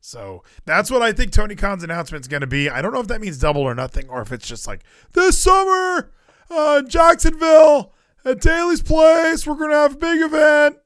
So 0.00 0.42
that's 0.64 0.90
what 0.90 1.02
I 1.02 1.12
think 1.12 1.32
Tony 1.32 1.54
Khan's 1.54 1.82
announcement 1.82 2.24
is 2.24 2.28
going 2.28 2.40
to 2.40 2.46
be. 2.46 2.70
I 2.70 2.80
don't 2.80 2.92
know 2.92 3.00
if 3.00 3.08
that 3.08 3.20
means 3.20 3.38
double 3.38 3.62
or 3.62 3.74
nothing, 3.74 4.08
or 4.08 4.22
if 4.22 4.32
it's 4.32 4.46
just 4.46 4.66
like 4.66 4.82
this 5.12 5.36
summer, 5.36 6.12
uh, 6.50 6.82
Jacksonville 6.82 7.92
at 8.24 8.40
Daly's 8.40 8.82
Place, 8.82 9.46
we're 9.46 9.54
going 9.54 9.70
to 9.70 9.76
have 9.76 9.94
a 9.94 9.98
big 9.98 10.22
event, 10.22 10.76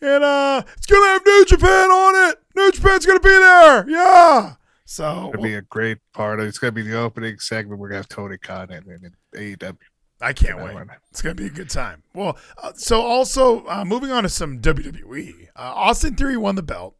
and 0.00 0.24
uh, 0.24 0.62
it's 0.76 0.86
going 0.86 1.02
to 1.02 1.08
have 1.08 1.22
New 1.26 1.44
Japan 1.46 1.90
on 1.90 2.30
it. 2.30 2.40
New 2.54 2.72
Japan's 2.72 3.06
going 3.06 3.18
to 3.18 3.22
be 3.22 3.28
there. 3.28 3.88
Yeah. 3.88 4.54
So 4.90 5.28
It'd 5.28 5.40
be 5.40 5.54
a 5.54 5.62
great 5.62 5.98
part 6.14 6.40
of 6.40 6.46
it's 6.48 6.58
gonna 6.58 6.72
be 6.72 6.82
the 6.82 6.98
opening 6.98 7.38
segment. 7.38 7.78
We're 7.78 7.90
gonna 7.90 7.98
have 7.98 8.08
Tony 8.08 8.38
Khan 8.38 8.72
and, 8.72 8.84
and, 8.88 9.04
and 9.04 9.14
AEW. 9.56 9.76
I 10.20 10.32
can't 10.32 10.58
wait. 10.58 10.74
one. 10.74 10.90
It's 11.12 11.22
gonna 11.22 11.36
be 11.36 11.46
a 11.46 11.50
good 11.50 11.70
time. 11.70 12.02
Well, 12.12 12.36
uh, 12.60 12.72
so 12.74 13.00
also 13.00 13.64
uh, 13.66 13.84
moving 13.84 14.10
on 14.10 14.24
to 14.24 14.28
some 14.28 14.58
WWE. 14.60 15.46
Uh, 15.54 15.60
Austin 15.76 16.16
Theory 16.16 16.36
won 16.36 16.56
the 16.56 16.64
belt. 16.64 16.96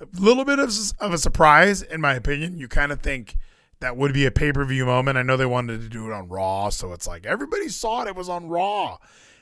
A 0.00 0.06
little 0.20 0.44
bit 0.44 0.58
of, 0.58 0.72
of 0.98 1.12
a 1.12 1.18
surprise, 1.18 1.82
in 1.82 2.00
my 2.00 2.14
opinion. 2.14 2.58
You 2.58 2.68
kind 2.68 2.92
of 2.92 3.00
think 3.00 3.36
that 3.80 3.96
would 3.96 4.12
be 4.12 4.26
a 4.26 4.30
pay 4.30 4.52
per 4.52 4.64
view 4.64 4.86
moment. 4.86 5.18
I 5.18 5.22
know 5.22 5.36
they 5.36 5.46
wanted 5.46 5.80
to 5.82 5.88
do 5.88 6.06
it 6.06 6.12
on 6.12 6.28
Raw, 6.28 6.70
so 6.70 6.92
it's 6.92 7.06
like 7.06 7.26
everybody 7.26 7.68
saw 7.68 8.02
it. 8.02 8.08
It 8.08 8.16
was 8.16 8.28
on 8.28 8.48
Raw. 8.48 8.98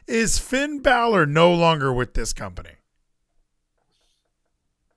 Is 0.07 0.39
Finn 0.39 0.81
Balor 0.81 1.27
no 1.27 1.55
longer 1.55 1.93
with 1.93 2.15
this 2.15 2.33
company? 2.33 2.73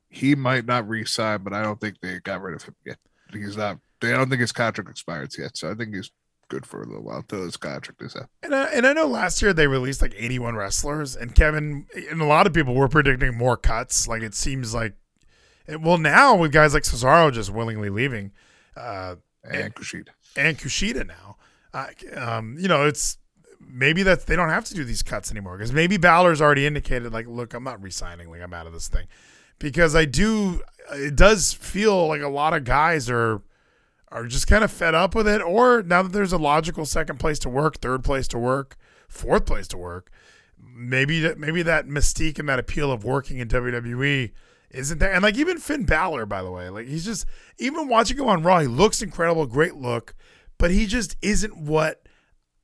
He 0.10 0.34
might 0.34 0.66
not 0.66 0.88
re-sign, 0.88 1.44
but 1.44 1.54
I 1.54 1.62
don't 1.62 1.80
think 1.80 2.00
they 2.02 2.20
got 2.20 2.42
rid 2.42 2.56
of 2.56 2.64
him 2.64 2.76
yet. 2.86 2.98
He's 3.32 3.58
not. 3.58 3.80
They 4.02 4.14
I 4.14 4.18
don't 4.18 4.30
think 4.30 4.42
his 4.42 4.52
contract 4.52 4.90
expires 4.90 5.38
yet, 5.38 5.58
so 5.58 5.70
I 5.70 5.76
think 5.76 5.94
he's 5.94 6.12
good 6.48 6.66
for 6.66 6.82
a 6.82 6.86
little 6.86 7.04
while 7.04 7.18
until 7.18 7.44
his 7.44 7.58
contract 7.58 8.02
is 8.02 8.16
up. 8.16 8.30
And 8.44 8.54
I, 8.54 8.66
and 8.66 8.86
I 8.86 8.94
know 8.94 9.08
last 9.08 9.42
year 9.42 9.54
they 9.54 9.68
released 9.68 10.02
like 10.02 10.14
81 10.18 10.56
wrestlers, 10.56 11.16
and 11.16 11.36
Kevin 11.36 11.86
and 12.10 12.22
a 12.22 12.26
lot 12.26 12.48
of 12.48 12.54
people 12.54 12.76
were 12.76 12.88
predicting 12.88 13.38
more 13.38 13.58
cuts. 13.58 14.08
Like 14.08 14.22
it 14.22 14.36
seems 14.36 14.74
like, 14.74 14.94
well, 15.80 15.98
now 15.98 16.36
with 16.36 16.52
guys 16.52 16.74
like 16.74 16.84
Cesaro 16.84 17.32
just 17.32 17.52
willingly 17.52 17.90
leaving, 17.90 18.32
uh, 18.76 19.16
And 19.44 19.74
Kushida. 19.76 20.10
and 20.36 20.58
Kushida 20.58 21.06
now, 21.08 21.38
uh, 21.74 21.88
um, 22.16 22.56
you 22.60 22.68
know, 22.68 22.86
it's 22.86 23.18
maybe 23.60 24.04
that 24.04 24.28
they 24.28 24.36
don't 24.36 24.50
have 24.50 24.66
to 24.66 24.74
do 24.76 24.84
these 24.84 25.02
cuts 25.02 25.32
anymore 25.32 25.58
because 25.58 25.74
maybe 25.74 25.98
Balor's 25.98 26.42
already 26.42 26.66
indicated 26.66 27.12
like, 27.12 27.28
look, 27.28 27.54
I'm 27.54 27.64
not 27.64 27.82
resigning, 27.82 28.30
like 28.30 28.42
I'm 28.42 28.54
out 28.54 28.68
of 28.68 28.74
this 28.74 28.88
thing, 28.88 29.08
because 29.60 29.96
I 29.96 30.06
do. 30.06 30.62
It 30.94 31.16
does 31.16 31.52
feel 31.54 32.08
like 32.08 32.22
a 32.22 32.28
lot 32.30 32.54
of 32.54 32.64
guys 32.64 33.10
are 33.10 33.42
are 34.10 34.28
just 34.28 34.46
kind 34.48 34.64
of 34.64 34.72
fed 34.72 34.94
up 34.96 35.16
with 35.16 35.28
it, 35.28 35.42
or 35.42 35.82
now 35.82 36.04
that 36.04 36.12
there's 36.14 36.32
a 36.32 36.38
logical 36.38 36.86
second 36.86 37.20
place 37.20 37.40
to 37.40 37.50
work, 37.50 37.80
third 37.82 38.04
place 38.04 38.28
to 38.30 38.38
work, 38.38 38.78
fourth 39.08 39.46
place 39.46 39.68
to 39.70 39.78
work, 39.78 40.12
maybe 40.64 41.20
that 41.22 41.38
maybe 41.40 41.64
that 41.64 41.88
mystique 41.88 42.38
and 42.40 42.48
that 42.48 42.60
appeal 42.60 42.92
of 42.92 43.04
working 43.04 43.40
in 43.40 43.48
WWE 43.48 44.32
isn't 44.76 45.00
there. 45.00 45.12
And 45.12 45.24
like 45.24 45.38
even 45.38 45.58
Finn 45.58 45.86
Balor, 45.86 46.26
by 46.26 46.44
the 46.44 46.52
way, 46.52 46.70
like 46.70 46.88
he's 46.88 47.06
just 47.06 47.26
even 47.58 47.88
watching 47.88 48.18
him 48.18 48.28
on 48.28 48.44
Raw, 48.44 48.60
he 48.60 48.68
looks 48.68 49.02
incredible, 49.02 49.46
great 49.46 49.76
look, 49.76 50.16
but 50.58 50.72
he 50.72 50.86
just 50.86 51.16
isn't 51.22 51.58
what 51.58 52.08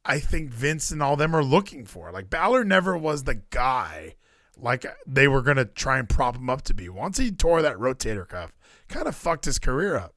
I 0.04 0.20
think 0.20 0.52
Vince 0.52 0.92
and 0.92 1.02
all 1.02 1.16
them 1.16 1.36
are 1.36 1.44
looking 1.44 1.86
for. 1.86 2.12
Like 2.12 2.30
Balor 2.30 2.64
never 2.64 2.98
was 2.98 3.24
the 3.24 3.36
guy 3.36 4.16
like 4.58 4.86
they 5.08 5.28
were 5.28 5.42
gonna 5.42 5.66
try 5.66 5.98
and 6.00 6.08
prop 6.08 6.36
him 6.36 6.50
up 6.50 6.62
to 6.64 6.74
be. 6.74 6.90
Once 6.90 7.18
he 7.18 7.32
tore 7.32 7.62
that 7.62 7.78
rotator 7.78 8.28
cuff, 8.28 8.54
kind 8.88 9.08
of 9.08 9.16
fucked 9.16 9.46
his 9.46 9.60
career 9.60 9.96
up. 9.96 10.16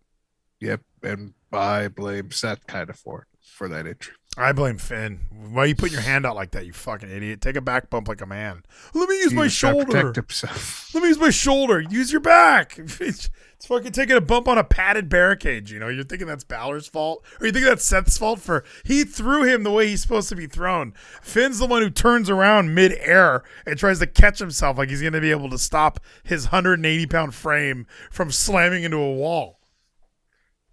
Yep, 0.60 0.80
and 1.02 1.34
I 1.52 1.88
blame 1.88 2.30
Seth 2.30 2.66
kind 2.66 2.90
of 2.90 2.96
for 2.96 3.22
it, 3.22 3.33
for 3.44 3.68
that 3.68 3.86
injury. 3.86 4.14
I 4.36 4.50
blame 4.50 4.78
Finn. 4.78 5.20
Why 5.30 5.62
are 5.62 5.66
you 5.66 5.76
putting 5.76 5.92
your 5.92 6.02
hand 6.02 6.26
out 6.26 6.34
like 6.34 6.50
that, 6.52 6.66
you 6.66 6.72
fucking 6.72 7.08
idiot? 7.08 7.40
Take 7.40 7.54
a 7.54 7.60
back 7.60 7.88
bump 7.88 8.08
like 8.08 8.20
a 8.20 8.26
man. 8.26 8.64
Let 8.92 9.08
me 9.08 9.16
use 9.18 9.30
He 9.30 9.36
my 9.36 9.44
was 9.44 9.56
trying 9.56 9.74
to 9.74 9.80
shoulder. 9.84 10.12
protect 10.12 10.16
himself. 10.16 10.90
Let 10.94 11.02
me 11.02 11.08
use 11.08 11.18
my 11.18 11.30
shoulder. 11.30 11.80
Use 11.80 12.10
your 12.10 12.20
back. 12.20 12.76
It's, 13.00 13.30
it's 13.56 13.66
fucking 13.66 13.92
taking 13.92 14.16
a 14.16 14.20
bump 14.20 14.48
on 14.48 14.58
a 14.58 14.64
padded 14.64 15.08
barricade. 15.08 15.70
You 15.70 15.78
know, 15.78 15.86
you're 15.88 16.02
thinking 16.04 16.26
that's 16.26 16.42
Balor's 16.42 16.88
fault, 16.88 17.24
or 17.40 17.46
you 17.46 17.52
think 17.52 17.64
that's 17.64 17.84
Seth's 17.84 18.18
fault 18.18 18.40
for 18.40 18.64
he 18.84 19.04
threw 19.04 19.44
him 19.44 19.62
the 19.62 19.70
way 19.70 19.86
he's 19.86 20.02
supposed 20.02 20.28
to 20.30 20.36
be 20.36 20.46
thrown. 20.48 20.92
Finn's 21.22 21.60
the 21.60 21.66
one 21.66 21.80
who 21.80 21.88
turns 21.90 22.28
around 22.28 22.74
mid-air 22.74 23.42
and 23.64 23.78
tries 23.78 24.00
to 24.00 24.06
catch 24.08 24.40
himself 24.40 24.76
like 24.78 24.90
he's 24.90 25.00
going 25.00 25.12
to 25.12 25.20
be 25.20 25.30
able 25.30 25.48
to 25.50 25.58
stop 25.58 26.00
his 26.24 26.46
180 26.46 27.06
pound 27.06 27.34
frame 27.34 27.86
from 28.10 28.32
slamming 28.32 28.82
into 28.82 28.96
a 28.98 29.12
wall. 29.14 29.60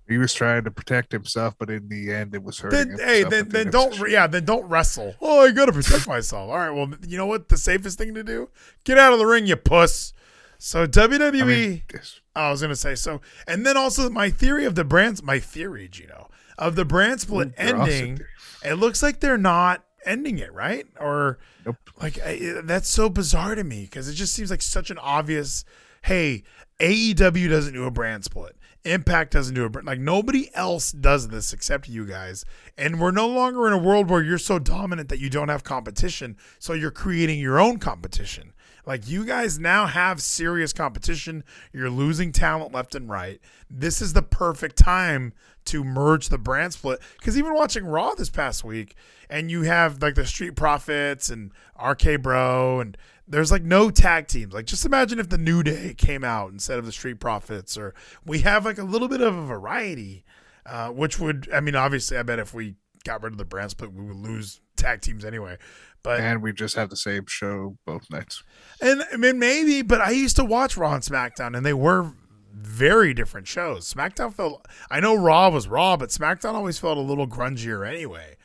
He 0.08 0.18
was 0.18 0.34
trying 0.34 0.64
to 0.66 0.72
protect 0.72 1.12
himself, 1.12 1.56
but 1.58 1.70
in 1.70 1.88
the 1.88 2.12
end, 2.12 2.36
it 2.36 2.44
was 2.44 2.60
hurting 2.60 2.80
Then 2.80 3.00
hey, 3.00 3.22
himself 3.22 3.32
then 3.32 3.46
the 3.46 3.52
then 3.52 3.72
don't 3.72 4.10
yeah, 4.10 4.28
then 4.28 4.46
don't 4.46 4.68
wrestle. 4.68 5.16
Oh, 5.22 5.46
I 5.46 5.52
gotta 5.52 5.72
protect 5.72 6.08
myself. 6.08 6.50
All 6.50 6.58
right, 6.58 6.70
well, 6.72 6.92
you 7.08 7.18
know 7.18 7.28
what? 7.28 7.50
The 7.50 7.58
safest 7.58 7.98
thing 7.98 8.14
to 8.16 8.24
do: 8.24 8.50
get 8.84 8.98
out 8.98 9.14
of 9.14 9.20
the 9.20 9.26
ring, 9.26 9.46
you 9.46 9.56
puss. 9.56 10.14
So 10.58 10.86
WWE. 10.86 11.42
I 11.42 11.46
mean, 11.46 11.84
yes. 11.94 12.20
Oh, 12.36 12.42
I 12.42 12.52
was 12.52 12.62
gonna 12.62 12.76
say 12.76 12.96
so, 12.96 13.22
and 13.48 13.66
then 13.66 13.78
also 13.78 14.10
my 14.10 14.30
theory 14.30 14.66
of 14.66 14.76
the 14.76 14.84
brands. 14.84 15.24
My 15.24 15.40
theory, 15.40 15.88
Gino. 15.88 16.30
of 16.58 16.76
the 16.76 16.86
brand 16.86 17.22
split 17.22 17.50
Ooh, 17.50 17.54
ending, 17.58 18.20
it 18.64 18.76
looks 18.76 19.02
like 19.02 19.22
they're 19.22 19.38
not 19.38 19.84
ending 20.06 20.40
it, 20.40 20.54
right? 20.54 20.86
Or 21.00 21.40
Nope. 21.66 21.78
like 22.02 22.20
I, 22.20 22.36
eh, 22.36 22.62
that's 22.64 22.90
so 22.90 23.10
bizarre 23.10 23.56
to 23.56 23.64
me 23.64 23.84
because 23.84 24.08
it 24.08 24.14
just 24.14 24.34
seems 24.34 24.52
like 24.52 24.62
such 24.62 24.90
an 24.92 24.98
obvious. 24.98 25.66
Hey, 26.04 26.44
AEW 26.80 27.50
doesn't 27.50 27.74
do 27.74 27.86
a 27.86 27.92
brand 27.92 28.24
split. 28.24 28.56
Impact 28.84 29.32
doesn't 29.34 29.54
do 29.54 29.66
it. 29.66 29.86
Like 29.86 30.00
nobody 30.00 30.50
else 30.56 30.92
does 30.92 31.28
this 31.28 31.54
except 31.54 31.88
you 31.88 32.06
guys. 32.06 32.44
And 32.78 33.00
we're 33.00 33.12
no 33.12 33.28
longer 33.28 33.68
in 33.68 33.74
a 33.74 33.78
world 33.78 34.10
where 34.10 34.24
you're 34.24 34.38
so 34.38 34.58
dominant 34.58 35.10
that 35.10 35.20
you 35.20 35.30
don't 35.30 35.50
have 35.50 35.64
competition. 35.64 36.36
So 36.58 36.74
you're 36.74 36.92
creating 36.92 37.40
your 37.40 37.60
own 37.60 37.78
competition. 37.78 38.54
Like 38.86 39.08
you 39.08 39.26
guys 39.26 39.60
now 39.60 39.86
have 39.86 40.22
serious 40.22 40.74
competition. 40.74 41.44
You're 41.72 41.90
losing 41.90 42.32
talent 42.32 42.74
left 42.74 42.96
and 42.96 43.08
right. 43.08 43.40
This 43.70 44.02
is 44.02 44.14
the 44.14 44.24
perfect 44.24 44.78
time 44.78 45.34
to 45.66 45.84
merge 45.84 46.30
the 46.30 46.38
brand 46.38 46.74
split. 46.74 47.00
Because 47.20 47.38
even 47.38 47.54
watching 47.54 47.86
Raw 47.86 48.16
this 48.16 48.30
past 48.30 48.64
week, 48.64 48.96
and 49.30 49.52
you 49.52 49.62
have 49.64 50.02
like 50.02 50.16
the 50.16 50.26
Street 50.26 50.56
Profits 50.56 51.30
and 51.30 51.52
RK 51.84 52.22
Bro, 52.22 52.80
and 52.80 52.98
there's 53.32 53.52
like 53.52 53.64
no 53.64 53.90
tag 53.90 54.28
teams. 54.28 54.54
Like 54.54 54.66
just 54.66 54.86
imagine 54.86 55.18
if 55.18 55.30
the 55.30 55.38
New 55.38 55.64
Day 55.64 55.96
came 55.98 56.24
out 56.24 56.52
instead 56.52 56.78
of 56.78 56.86
the 56.86 56.92
Street 56.92 57.20
Profits, 57.20 57.78
or 57.78 57.96
we 58.26 58.40
have 58.40 58.66
like 58.66 58.78
a 58.78 58.84
little 58.84 59.08
bit 59.08 59.22
of 59.22 59.36
a 59.36 59.46
variety, 59.46 60.24
uh, 60.66 60.90
which 60.90 61.20
would, 61.20 61.50
I 61.54 61.62
mean, 61.62 61.76
obviously, 61.76 62.18
I 62.18 62.24
bet 62.24 62.40
if 62.40 62.54
we 62.54 62.76
got 63.06 63.24
rid 63.24 63.34
of 63.34 63.38
the 63.38 63.46
brand 63.46 63.72
split, 63.72 63.94
we 63.94 64.06
would 64.06 64.18
lose 64.18 64.60
tag 64.76 65.02
teams 65.02 65.26
anyway. 65.26 65.58
But 66.04 66.20
and 66.20 66.42
we 66.42 66.52
just 66.52 66.76
have 66.76 66.90
the 66.90 66.98
same 66.98 67.26
show 67.28 67.78
both 67.86 68.10
nights. 68.12 68.44
and 68.82 69.04
I 69.14 69.18
mean, 69.18 69.40
maybe, 69.40 69.82
but 69.82 70.02
I 70.02 70.12
used 70.12 70.36
to 70.36 70.46
watch 70.46 70.76
Raw 70.76 70.94
and 70.94 71.04
SmackDown, 71.04 71.56
and 71.56 71.66
they 71.66 71.74
were 71.74 72.12
very 72.54 73.14
different 73.14 73.48
shows. 73.48 73.92
SmackDown 73.92 74.34
felt, 74.34 74.68
I 74.90 75.00
know 75.00 75.16
Raw 75.16 75.50
was 75.50 75.68
Raw, 75.68 75.96
but 75.96 76.10
SmackDown 76.10 76.54
always 76.54 76.80
felt 76.80 76.98
a 76.98 77.02
little 77.02 77.28
grungier 77.28 77.88
anyway. 77.88 78.36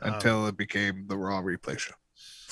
until 0.00 0.46
it 0.46 0.56
became 0.56 1.06
the 1.08 1.16
Raw 1.16 1.40
replay 1.42 1.78
show 1.78 1.94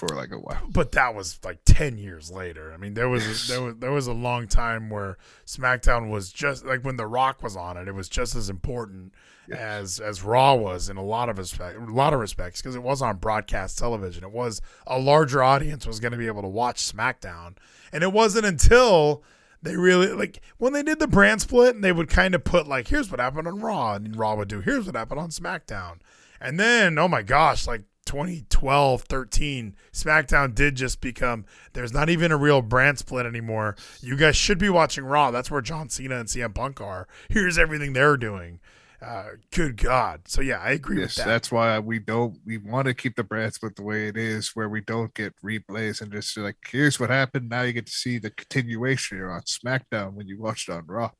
for 0.06 0.14
like 0.14 0.32
a 0.32 0.38
while. 0.38 0.66
But 0.68 0.92
that 0.92 1.14
was 1.14 1.38
like 1.44 1.60
ten 1.64 1.98
years 1.98 2.30
later. 2.30 2.72
I 2.72 2.76
mean, 2.76 2.94
there 2.94 3.08
was 3.08 3.48
there 3.48 3.62
was 3.62 3.76
there 3.76 3.92
was 3.92 4.06
a 4.06 4.12
long 4.12 4.46
time 4.46 4.90
where 4.90 5.16
SmackDown 5.46 6.10
was 6.10 6.32
just 6.32 6.64
like 6.64 6.84
when 6.84 6.96
The 6.96 7.06
Rock 7.06 7.42
was 7.42 7.56
on 7.56 7.76
it. 7.76 7.88
It 7.88 7.94
was 7.94 8.08
just 8.08 8.34
as 8.34 8.50
important 8.50 9.14
as 9.50 10.00
as 10.00 10.22
Raw 10.22 10.54
was 10.54 10.88
in 10.88 10.96
a 10.96 11.04
lot 11.04 11.28
of 11.28 11.38
respect, 11.38 11.76
a 11.76 11.92
lot 11.92 12.14
of 12.14 12.20
respects, 12.20 12.60
because 12.60 12.76
it 12.76 12.82
was 12.82 13.02
on 13.02 13.16
broadcast 13.16 13.78
television. 13.78 14.24
It 14.24 14.32
was 14.32 14.60
a 14.86 14.98
larger 14.98 15.42
audience 15.42 15.86
was 15.86 16.00
going 16.00 16.12
to 16.12 16.18
be 16.18 16.26
able 16.26 16.42
to 16.42 16.48
watch 16.48 16.82
SmackDown, 16.82 17.56
and 17.92 18.02
it 18.02 18.12
wasn't 18.12 18.46
until 18.46 19.22
they 19.62 19.76
really 19.76 20.08
like 20.08 20.40
when 20.58 20.72
they 20.72 20.82
did 20.82 20.98
the 20.98 21.06
brand 21.06 21.40
split 21.40 21.74
and 21.74 21.82
they 21.82 21.92
would 21.92 22.08
kind 22.08 22.34
of 22.34 22.44
put 22.44 22.68
like 22.68 22.88
here's 22.88 23.10
what 23.10 23.20
happened 23.20 23.48
on 23.48 23.60
Raw 23.60 23.94
and 23.94 24.14
Raw 24.14 24.34
would 24.34 24.48
do 24.48 24.60
here's 24.60 24.86
what 24.86 24.94
happened 24.94 25.20
on 25.20 25.30
SmackDown. 25.30 25.96
And 26.40 26.60
then 26.60 26.98
oh 26.98 27.08
my 27.08 27.22
gosh, 27.22 27.66
like 27.66 27.82
2012, 28.04 29.02
13, 29.02 29.76
SmackDown 29.92 30.54
did 30.54 30.74
just 30.76 31.00
become 31.00 31.44
there's 31.72 31.92
not 31.92 32.08
even 32.08 32.32
a 32.32 32.36
real 32.36 32.62
brand 32.62 32.98
split 32.98 33.26
anymore. 33.26 33.76
You 34.00 34.16
guys 34.16 34.36
should 34.36 34.58
be 34.58 34.68
watching 34.68 35.04
Raw. 35.04 35.30
That's 35.30 35.50
where 35.50 35.60
John 35.60 35.88
Cena 35.88 36.16
and 36.16 36.28
CM 36.28 36.54
Punk 36.54 36.80
are. 36.80 37.08
Here's 37.28 37.58
everything 37.58 37.92
they're 37.92 38.16
doing. 38.16 38.60
Uh, 39.02 39.30
good 39.50 39.76
God. 39.76 40.22
So 40.28 40.40
yeah, 40.40 40.60
I 40.60 40.70
agree 40.70 41.00
Yes, 41.00 41.16
with 41.18 41.24
that. 41.26 41.30
that's 41.30 41.52
why 41.52 41.78
we 41.78 41.98
don't. 41.98 42.38
We 42.46 42.56
want 42.56 42.86
to 42.86 42.94
keep 42.94 43.16
the 43.16 43.24
brand 43.24 43.52
split 43.52 43.76
the 43.76 43.82
way 43.82 44.08
it 44.08 44.16
is, 44.16 44.52
where 44.54 44.68
we 44.68 44.80
don't 44.80 45.12
get 45.12 45.34
replays 45.44 46.00
and 46.00 46.10
just 46.10 46.36
like, 46.38 46.56
here's 46.66 46.98
what 46.98 47.10
happened. 47.10 47.50
Now 47.50 47.62
you 47.62 47.74
get 47.74 47.84
to 47.86 47.92
see 47.92 48.18
the 48.18 48.30
continuation 48.30 49.20
on 49.22 49.42
SmackDown 49.42 50.14
when 50.14 50.26
you 50.26 50.40
watched 50.40 50.70
on 50.70 50.86
Raw. 50.86 51.10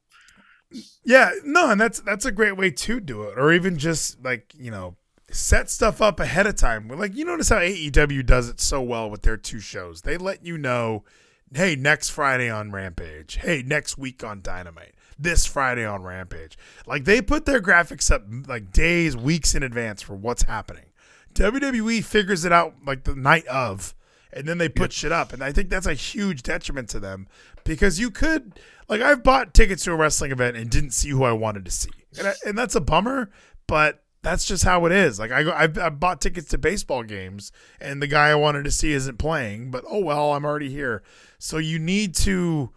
Yeah, 1.05 1.33
no, 1.45 1.71
and 1.71 1.81
that's 1.81 2.01
that's 2.01 2.25
a 2.25 2.33
great 2.33 2.57
way 2.57 2.71
to 2.71 3.01
do 3.01 3.23
it, 3.25 3.39
or 3.39 3.53
even 3.53 3.77
just 3.79 4.25
like 4.25 4.53
you 4.59 4.71
know 4.71 4.97
set 5.35 5.69
stuff 5.69 6.01
up 6.01 6.21
ahead 6.21 6.47
of 6.47 6.55
time. 6.55 6.89
Like 6.89 7.15
you 7.15 7.25
notice 7.25 7.49
how 7.49 7.59
AEW 7.59 8.25
does 8.25 8.49
it 8.49 8.61
so 8.61 8.81
well 8.81 9.11
with 9.11 9.23
their 9.23 9.37
two 9.37 9.59
shows. 9.59 10.03
They 10.03 10.17
let 10.17 10.47
you 10.47 10.57
know, 10.57 11.05
hey, 11.53 11.75
next 11.75 12.11
Friday 12.11 12.49
on 12.49 12.71
Rampage. 12.71 13.37
Hey, 13.37 13.63
next 13.67 13.99
week 13.99 14.23
on 14.23 14.41
Dynamite. 14.43 14.95
This 15.19 15.45
Friday 15.45 15.85
on 15.85 16.03
Rampage. 16.03 16.57
Like 16.87 17.05
they 17.05 17.21
put 17.21 17.47
their 17.47 17.61
graphics 17.61 18.11
up 18.13 18.25
like 18.47 18.73
days, 18.73 19.17
weeks 19.17 19.55
in 19.55 19.63
advance 19.63 20.03
for 20.03 20.15
what's 20.15 20.45
happening. 20.45 20.87
WWE 21.35 22.05
figures 22.05 22.45
it 22.45 22.53
out 22.53 22.75
like 22.87 23.03
the 23.03 23.17
night 23.17 23.47
of, 23.47 23.93
and 24.33 24.47
then 24.47 24.59
they 24.59 24.69
put 24.69 24.93
shit 24.93 25.11
up. 25.11 25.33
And 25.33 25.43
I 25.43 25.51
think 25.51 25.69
that's 25.69 25.87
a 25.87 25.95
huge 25.95 26.45
detriment 26.45 26.89
to 26.91 27.01
them 27.01 27.27
because 27.65 27.99
you 27.99 28.13
could, 28.13 28.61
like, 28.89 29.01
I've 29.01 29.25
bought 29.25 29.53
tickets 29.53 29.83
to 29.85 29.93
a 29.93 29.97
wrestling 29.97 30.31
event 30.31 30.57
and 30.57 30.71
didn't 30.71 30.93
see 30.93 31.09
who 31.09 31.25
I 31.25 31.33
wanted 31.33 31.65
to 31.65 31.71
see, 31.73 31.91
and, 32.19 32.29
I, 32.29 32.35
and 32.47 32.57
that's 32.57 32.77
a 32.77 32.81
bummer. 32.81 33.31
But 33.67 34.04
that's 34.25 34.45
just 34.45 34.65
how 34.65 34.87
it 34.87 34.93
is. 34.93 35.19
Like 35.19 35.31
I 35.31 35.45
go, 35.45 35.53
I've 35.53 36.01
bought 36.01 36.21
tickets 36.21 36.49
to 36.49 36.59
baseball 36.59 37.03
games, 37.05 37.53
and 37.81 38.03
the 38.03 38.07
guy 38.07 38.31
I 38.31 38.35
wanted 38.35 38.65
to 38.65 38.71
see 38.71 38.93
isn't 38.93 39.19
playing. 39.19 39.71
But 39.71 39.85
oh 39.89 40.01
well, 40.01 40.33
I'm 40.33 40.45
already 40.45 40.71
here. 40.71 41.03
So 41.39 41.59
you 41.59 41.79
need 41.79 42.15
to 42.17 42.71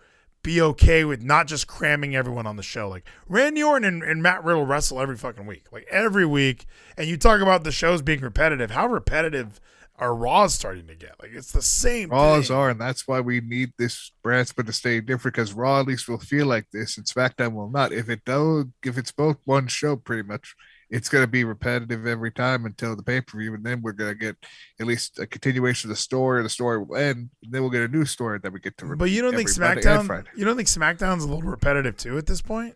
be 0.44 0.62
okay 0.62 1.04
with 1.04 1.24
not 1.24 1.48
just 1.48 1.68
cramming 1.68 2.16
everyone 2.16 2.46
on 2.46 2.58
the 2.58 2.64
show. 2.64 2.88
Like 2.88 3.06
Randy 3.28 3.64
Orton 3.64 3.86
and, 3.86 4.04
and 4.04 4.22
Matt 4.22 4.44
Riddle 4.44 4.66
wrestle 4.66 5.02
every 5.02 5.18
fucking 5.18 5.46
week, 5.46 5.66
like 5.72 5.88
every 5.90 6.26
week. 6.26 6.66
And 6.98 7.08
you 7.08 7.18
talk 7.18 7.42
about 7.42 7.64
the 7.64 7.72
shows 7.72 8.02
being 8.02 8.22
repetitive. 8.22 8.72
How 8.72 8.88
repetitive 8.88 9.60
are 10.00 10.14
Raws 10.14 10.54
starting 10.54 10.88
to 10.88 10.96
get? 10.96 11.16
Like 11.22 11.32
it's 11.34 11.52
the 11.52 11.62
same. 11.62 12.10
Raws 12.10 12.48
thing. 12.48 12.56
are, 12.56 12.70
and 12.70 12.80
that's 12.80 13.08
why 13.08 13.20
we 13.20 13.42
need 13.42 13.74
this 13.78 14.12
brand 14.22 14.48
split 14.48 14.68
to 14.68 14.74
stay 14.74 15.00
different 15.00 15.36
because 15.36 15.54
Raw 15.54 15.80
at 15.80 15.88
least 15.88 16.08
will 16.08 16.20
feel 16.20 16.46
like 16.46 16.68
this, 16.72 16.98
and 16.98 17.06
SmackDown 17.06 17.54
will 17.54 17.70
not. 17.70 17.92
If 17.92 18.10
it 18.10 18.24
does, 18.26 18.66
if 18.86 18.98
it's 18.98 19.12
both 19.12 19.38
one 19.46 19.68
show, 19.68 19.96
pretty 19.96 20.24
much, 20.24 20.56
it's 20.90 21.10
going 21.10 21.24
to 21.24 21.28
be 21.28 21.44
repetitive 21.44 22.08
every 22.08 22.32
time 22.32 22.66
until 22.66 22.96
the 22.96 23.04
pay 23.04 23.22
per 23.22 23.38
view, 23.38 23.54
and 23.54 23.64
then 23.64 23.82
we're 23.82 23.92
going 23.92 24.12
to 24.12 24.16
get 24.16 24.36
at 24.80 24.88
least 24.88 25.20
a 25.20 25.28
continuation 25.28 25.90
of 25.90 25.96
the 25.96 26.02
story. 26.02 26.44
The 26.44 26.50
story 26.50 26.84
will 26.84 26.96
end, 26.96 27.30
and 27.44 27.52
then 27.52 27.62
we'll 27.62 27.72
get 27.72 27.84
a 27.84 27.88
new 27.88 28.06
story 28.06 28.40
that 28.42 28.52
we 28.52 28.60
get 28.60 28.78
to. 28.78 28.96
But 28.96 29.10
you 29.10 29.22
don't 29.22 29.36
think 29.36 29.50
every 29.50 29.66
Monday 29.66 29.90
and 29.90 30.10
SmackDown? 30.10 30.26
You 30.36 30.46
don't 30.46 30.56
think 30.56 30.68
SmackDown's 30.68 31.24
a 31.24 31.28
little 31.28 31.50
repetitive 31.50 31.98
too 31.98 32.18
at 32.18 32.26
this 32.26 32.42
point? 32.42 32.76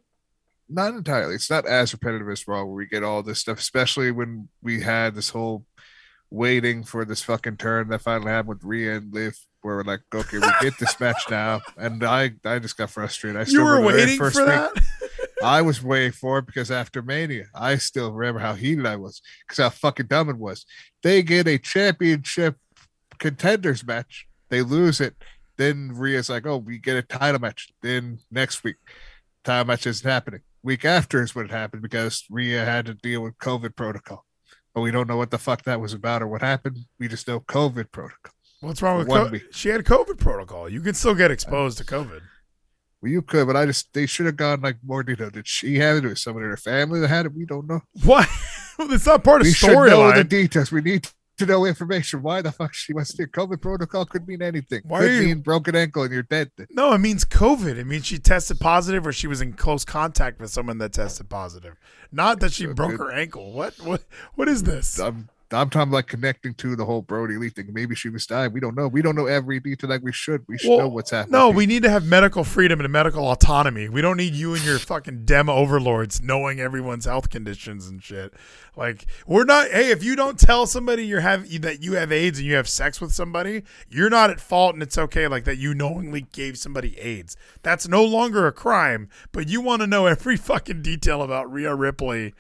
Not 0.68 0.94
entirely. 0.94 1.36
It's 1.36 1.50
not 1.50 1.66
as 1.66 1.94
repetitive 1.94 2.30
as 2.30 2.48
Raw, 2.48 2.64
where 2.64 2.74
we 2.74 2.86
get 2.86 3.04
all 3.04 3.24
this 3.24 3.40
stuff, 3.40 3.60
especially 3.60 4.12
when 4.12 4.48
we 4.62 4.82
had 4.82 5.16
this 5.16 5.30
whole 5.30 5.66
waiting 6.30 6.84
for 6.84 7.04
this 7.04 7.22
fucking 7.22 7.58
turn 7.58 7.90
that 7.90 8.02
finally 8.02 8.32
happened 8.32 8.56
with 8.56 8.64
Rhea 8.64 8.96
and 8.96 9.14
Liv, 9.14 9.38
where 9.62 9.76
we're 9.78 9.84
like, 9.84 10.02
okay, 10.16 10.40
we 10.40 10.48
get 10.62 10.80
this 10.80 10.98
match 11.00 11.22
now, 11.30 11.62
and 11.78 12.04
I, 12.04 12.32
I 12.46 12.60
just 12.60 12.78
got 12.78 12.90
frustrated. 12.90 13.38
I 13.38 13.42
You 13.42 13.46
still 13.48 13.66
were 13.66 13.76
the 13.76 13.82
very 13.82 13.94
waiting 13.94 14.18
first 14.18 14.38
for 14.38 14.46
that. 14.46 14.72
I 15.44 15.62
was 15.62 15.84
waiting 15.84 16.12
for 16.12 16.40
it 16.40 16.46
because 16.46 16.72
after 16.72 17.02
Mania, 17.02 17.46
I 17.56 17.78
still 17.78 18.12
remember 18.12 18.40
how 18.40 18.54
heated 18.54 18.86
I 18.86 18.96
was 18.96 19.22
because 19.48 19.64
how 19.64 19.70
fucking 19.70 20.08
dumb 20.08 20.30
it 20.30 20.38
was. 20.38 20.66
They 21.04 21.24
get 21.24 21.48
a 21.48 21.58
championship 21.58 22.58
contenders 23.20 23.86
match, 23.86 24.28
they 24.50 24.62
lose 24.62 25.02
it. 25.02 25.16
Then 25.58 25.92
Rhea's 25.94 26.30
like, 26.30 26.46
oh, 26.46 26.58
we 26.58 26.80
get 26.80 26.98
a 26.98 27.02
title 27.02 27.40
match. 27.40 27.70
Then 27.82 28.20
next 28.32 28.64
week, 28.64 28.78
title 29.44 29.66
match 29.66 29.86
isn't 29.86 30.10
happening. 30.10 30.42
Week 30.64 30.86
after 30.86 31.22
is 31.22 31.36
when 31.36 31.46
it 31.46 31.52
happened 31.52 31.82
because 31.82 32.24
Rhea 32.30 32.66
had 32.66 32.86
to 32.88 32.94
deal 32.94 33.22
with 33.22 33.38
COVID 33.38 33.76
protocol. 33.76 34.26
But 34.74 34.82
we 34.82 34.92
don't 34.92 35.08
know 35.08 35.18
what 35.18 35.32
the 35.32 35.38
fuck 35.38 35.64
that 35.64 35.82
was 35.82 35.94
about 35.94 36.22
or 36.22 36.28
what 36.28 36.42
happened. 36.42 36.80
We 37.00 37.08
just 37.08 37.28
know 37.28 37.42
COVID 37.42 37.92
protocol. 37.92 38.34
What's 38.62 38.82
wrong 38.82 39.00
with 39.00 39.08
One 39.08 39.42
she 39.52 39.70
had 39.70 39.84
COVID 39.84 40.20
protocol? 40.20 40.70
You 40.70 40.82
can 40.82 40.94
still 40.94 41.16
get 41.16 41.32
exposed 41.32 41.80
to 41.80 41.84
COVID. 41.84 42.22
Well, 43.02 43.12
you 43.12 43.22
could, 43.22 43.48
but 43.48 43.56
I 43.56 43.66
just 43.66 43.94
they 43.94 44.06
should 44.06 44.28
have 44.28 44.36
gone 44.38 44.62
like 44.62 44.78
more 44.86 45.02
detail. 45.04 45.30
Did 45.30 45.48
she 45.48 45.78
have 45.80 45.98
it? 45.98 46.04
Was 46.08 46.22
someone 46.22 46.44
in 46.44 46.50
her 46.50 46.58
family 46.58 47.00
that 47.00 47.08
had 47.08 47.26
it? 47.26 47.34
We 47.34 47.46
don't 47.46 47.68
know. 47.68 47.82
What? 48.04 48.28
it's 48.80 49.06
not 49.06 49.24
part 49.24 49.42
of 49.42 49.48
we 49.48 49.54
should 49.54 49.72
know 49.72 49.86
the 49.86 49.90
storyline. 50.24 50.30
details. 50.30 50.72
We 50.72 50.82
need 50.82 51.08
to 51.38 51.46
know 51.48 51.66
information. 51.66 52.22
Why 52.22 52.42
the 52.42 52.52
fuck 52.52 52.74
she 52.74 52.94
was 52.94 53.10
there? 53.10 53.28
COVID 53.28 53.62
protocol 53.62 54.06
could 54.06 54.28
mean 54.28 54.42
anything. 54.44 54.82
Why 54.86 55.00
could 55.00 55.12
you- 55.14 55.22
mean 55.24 55.40
broken 55.42 55.76
ankle 55.76 56.04
and 56.04 56.12
you're 56.14 56.22
dead. 56.24 56.52
No, 56.70 56.94
it 56.94 57.00
means 57.00 57.26
COVID. 57.26 57.78
It 57.78 57.86
means 57.88 58.06
she 58.06 58.20
tested 58.20 58.60
positive 58.60 59.06
or 59.08 59.12
she 59.14 59.28
was 59.28 59.42
in 59.42 59.54
close 59.54 59.84
contact 59.86 60.40
with 60.40 60.52
someone 60.52 60.78
that 60.80 60.94
tested 60.94 61.30
positive. 61.30 61.76
Not 62.12 62.40
that 62.42 62.54
she 62.54 62.66
So 62.66 62.74
broke 62.74 62.92
good. 62.92 63.00
her 63.00 63.12
ankle. 63.12 63.52
What? 63.54 63.74
What? 63.82 64.04
What 64.36 64.48
is 64.48 64.64
this? 64.64 65.00
I'm 65.00 65.30
I'm 65.54 65.70
talking 65.70 65.92
like 65.92 66.08
connecting 66.08 66.54
to 66.56 66.76
the 66.76 66.86
whole 66.86 67.02
Brody 67.02 67.36
Lee 67.38 67.50
thing. 67.50 67.68
Maybe 67.72 67.96
she 67.96 68.10
was 68.10 68.26
dying. 68.26 68.54
We 68.54 68.60
don't 68.60 68.76
know. 68.76 68.88
We 68.88 69.02
don't 69.02 69.16
know 69.16 69.26
every 69.26 69.60
detail 69.60 69.90
like 69.90 70.02
we 70.02 70.12
should. 70.12 70.44
We 70.48 70.58
should 70.58 70.70
Well, 70.70 70.80
know 70.80 70.88
what's 70.88 71.12
happening. 71.12 71.34
No, 71.34 71.50
we 71.50 71.66
need 71.66 71.84
to 71.84 71.90
have 71.90 72.06
medical 72.06 72.44
freedom 72.44 72.80
and 72.80 72.92
medical 72.92 73.30
autonomy. 73.30 73.90
We 73.90 74.02
don't 74.02 74.18
need 74.18 74.34
you 74.34 74.54
and 74.54 74.64
your 74.64 74.80
fucking 74.80 75.26
dem 75.26 75.50
overlords 75.50 76.22
knowing 76.22 76.60
everyone's 76.60 77.06
health 77.06 77.30
conditions 77.30 77.88
and 77.88 78.02
shit. 78.02 78.34
Like 78.76 79.06
we're 79.28 79.44
not. 79.44 79.70
Hey, 79.70 79.92
if 79.92 80.04
you 80.04 80.16
don't 80.16 80.40
tell 80.40 80.66
somebody 80.66 81.06
you 81.06 81.18
have 81.18 81.50
that 81.62 81.84
you 81.84 81.94
have 81.94 82.12
AIDS 82.12 82.40
and 82.40 82.48
you 82.48 82.56
have 82.56 82.70
sex 82.70 83.02
with 83.02 83.12
somebody, 83.12 83.64
you're 83.90 84.10
not 84.10 84.30
at 84.30 84.40
fault, 84.40 84.74
and 84.74 84.82
it's 84.82 84.98
okay. 84.98 85.28
Like 85.28 85.44
that, 85.44 85.58
you 85.58 85.74
knowingly 85.74 86.28
gave 86.32 86.58
somebody 86.58 86.98
AIDS. 86.98 87.36
That's 87.64 87.88
no 87.88 88.04
longer 88.04 88.48
a 88.48 88.52
crime. 88.52 89.10
But 89.32 89.50
you 89.50 89.60
want 89.62 89.82
to 89.82 89.88
know 89.88 90.06
every 90.06 90.38
fucking 90.38 90.82
detail 90.82 91.22
about 91.22 91.52
Rhea 91.52 91.76
Ripley. 91.76 92.34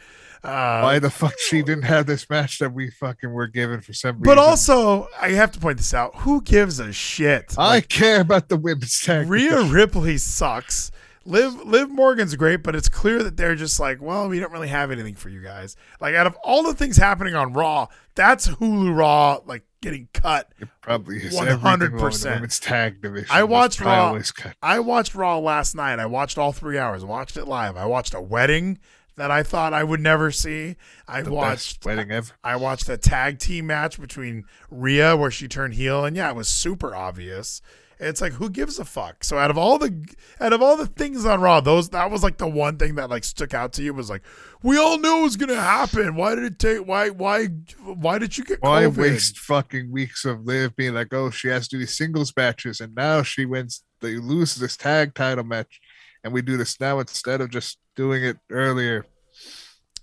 Uh, 0.44 0.82
Why 0.82 1.00
the 1.00 1.12
fuck 1.12 1.36
she 1.38 1.62
didn't 1.62 1.84
have 1.84 2.08
this 2.08 2.28
match 2.30 2.58
that 2.60 2.74
we 2.74 2.90
fucking 2.90 3.32
were 3.32 3.48
given 3.48 3.82
for 3.82 3.94
some 3.94 4.16
reason? 4.16 4.24
but 4.24 4.38
also, 4.40 5.08
I 5.22 5.30
have 5.30 5.52
to 5.52 5.60
point 5.60 5.78
this 5.78 5.94
out. 5.94 6.16
Who 6.18 6.42
gives 6.42 6.80
a 6.80 6.92
shit? 6.92 7.54
I 7.58 7.82
care 7.82 8.22
about 8.22 8.50
the 8.50 8.58
women's 8.58 9.00
tag. 9.02 9.30
Rhea. 9.30 9.62
Ripley 9.66 10.18
sucks. 10.18 10.92
Liv 11.24 11.64
Liv 11.68 11.92
Morgan's 11.92 12.36
great, 12.36 12.64
but 12.64 12.76
it's 12.76 12.90
clear 12.90 13.22
that 13.22 13.38
they're 13.38 13.54
just 13.54 13.80
like, 13.80 14.02
well, 14.02 14.28
we 14.28 14.40
don't 14.40 14.52
really 14.52 14.70
have 14.70 14.90
anything 14.90 15.14
for 15.14 15.30
you 15.30 15.42
guys. 15.42 15.76
Like 16.00 16.16
out 16.16 16.26
of 16.26 16.36
all 16.44 16.64
the 16.64 16.74
things 16.74 16.98
happening 16.98 17.36
on 17.36 17.54
Raw, 17.54 17.88
that's 18.16 18.48
Hulu 18.48 18.96
Raw 18.98 19.40
like 19.46 19.64
getting 19.82 20.08
cut. 20.14 20.52
It 20.60 20.70
probably 20.82 21.18
is 21.18 21.36
100%. 21.36 21.48
everything 21.48 21.92
wrong 21.92 22.02
with 22.02 22.26
women's 22.26 22.60
tag 22.60 23.02
division. 23.04 23.28
I 23.30 23.44
watched 23.44 23.82
Raw. 23.82 24.20
cut. 24.36 24.56
I 24.64 24.80
watched 24.80 25.14
Raw 25.14 25.38
last 25.38 25.76
night. 25.76 26.00
I 26.00 26.08
watched 26.08 26.40
all 26.40 26.52
three 26.52 26.80
hours. 26.80 27.06
Watched 27.06 27.38
it 27.38 27.46
live. 27.46 27.78
I 27.78 27.86
watched 27.86 28.16
a 28.16 28.22
wedding 28.22 28.80
that 29.18 29.32
I 29.32 29.44
thought 29.44 29.74
I 29.74 29.84
would 29.84 30.00
never 30.00 30.32
see. 30.32 30.76
I 31.08 31.22
The 31.22 31.32
watched 31.32 31.86
wedding 31.86 32.12
ever. 32.12 32.32
I 32.44 32.56
watched 32.56 32.90
a 32.90 32.98
tag 32.98 33.40
team 33.40 33.68
match 33.68 34.00
between 34.00 34.46
Rhea 34.70 35.16
where 35.16 35.32
she 35.32 35.48
turned 35.48 35.74
heel, 35.76 36.06
and 36.06 36.16
yeah, 36.16 36.30
it 36.30 36.36
was 36.36 36.48
super 36.48 36.96
obvious. 36.96 37.62
It's 38.00 38.20
like 38.20 38.34
who 38.34 38.50
gives 38.50 38.80
a 38.80 38.86
fuck? 38.86 39.24
So 39.24 39.38
out 39.38 39.52
of 39.52 39.60
all 39.60 39.78
the 39.78 40.04
out 40.40 40.54
of 40.54 40.62
all 40.62 40.76
the 40.76 40.88
things 40.88 41.24
on 41.24 41.40
Raw, 41.40 41.62
those 41.62 41.90
that 41.90 42.10
was 42.10 42.24
like 42.24 42.38
the 42.38 42.48
one 42.48 42.78
thing 42.78 42.96
that 42.96 43.12
like 43.12 43.24
stuck 43.24 43.54
out 43.54 43.74
to 43.74 43.84
you 43.84 43.94
was 43.94 44.10
like 44.10 44.24
we 44.64 44.78
all 44.78 44.98
knew 44.98 45.20
it 45.20 45.24
was 45.24 45.38
gonna 45.38 45.56
happen. 45.56 46.16
Why 46.16 46.34
did 46.34 46.46
it 46.46 46.58
take? 46.58 46.88
Why 46.88 47.10
why 47.10 47.46
why 47.84 48.18
did 48.18 48.38
you 48.40 48.44
get 48.44 48.64
Why 48.64 48.84
COVID? 48.86 48.98
waste 48.98 49.40
fucking 49.40 49.92
weeks 49.92 50.24
of 50.26 50.46
Liv 50.46 50.76
being 50.76 50.94
like, 50.94 51.14
oh, 51.14 51.30
she 51.32 51.48
has 51.48 51.68
to 51.68 51.76
do 51.76 51.80
these 51.80 51.98
singles 51.98 52.34
matches, 52.38 52.80
and 52.80 52.94
now 52.96 53.24
she 53.24 53.46
wins, 53.46 53.84
they 54.02 54.16
lose 54.18 54.56
this 54.56 54.78
tag 54.78 55.16
title 55.16 55.44
match, 55.44 55.80
and 56.24 56.32
we 56.34 56.42
do 56.42 56.58
this 56.58 56.80
now 56.80 57.00
instead 57.00 57.42
of 57.42 57.50
just 57.50 57.80
doing 58.02 58.24
it 58.24 58.38
earlier. 58.50 59.06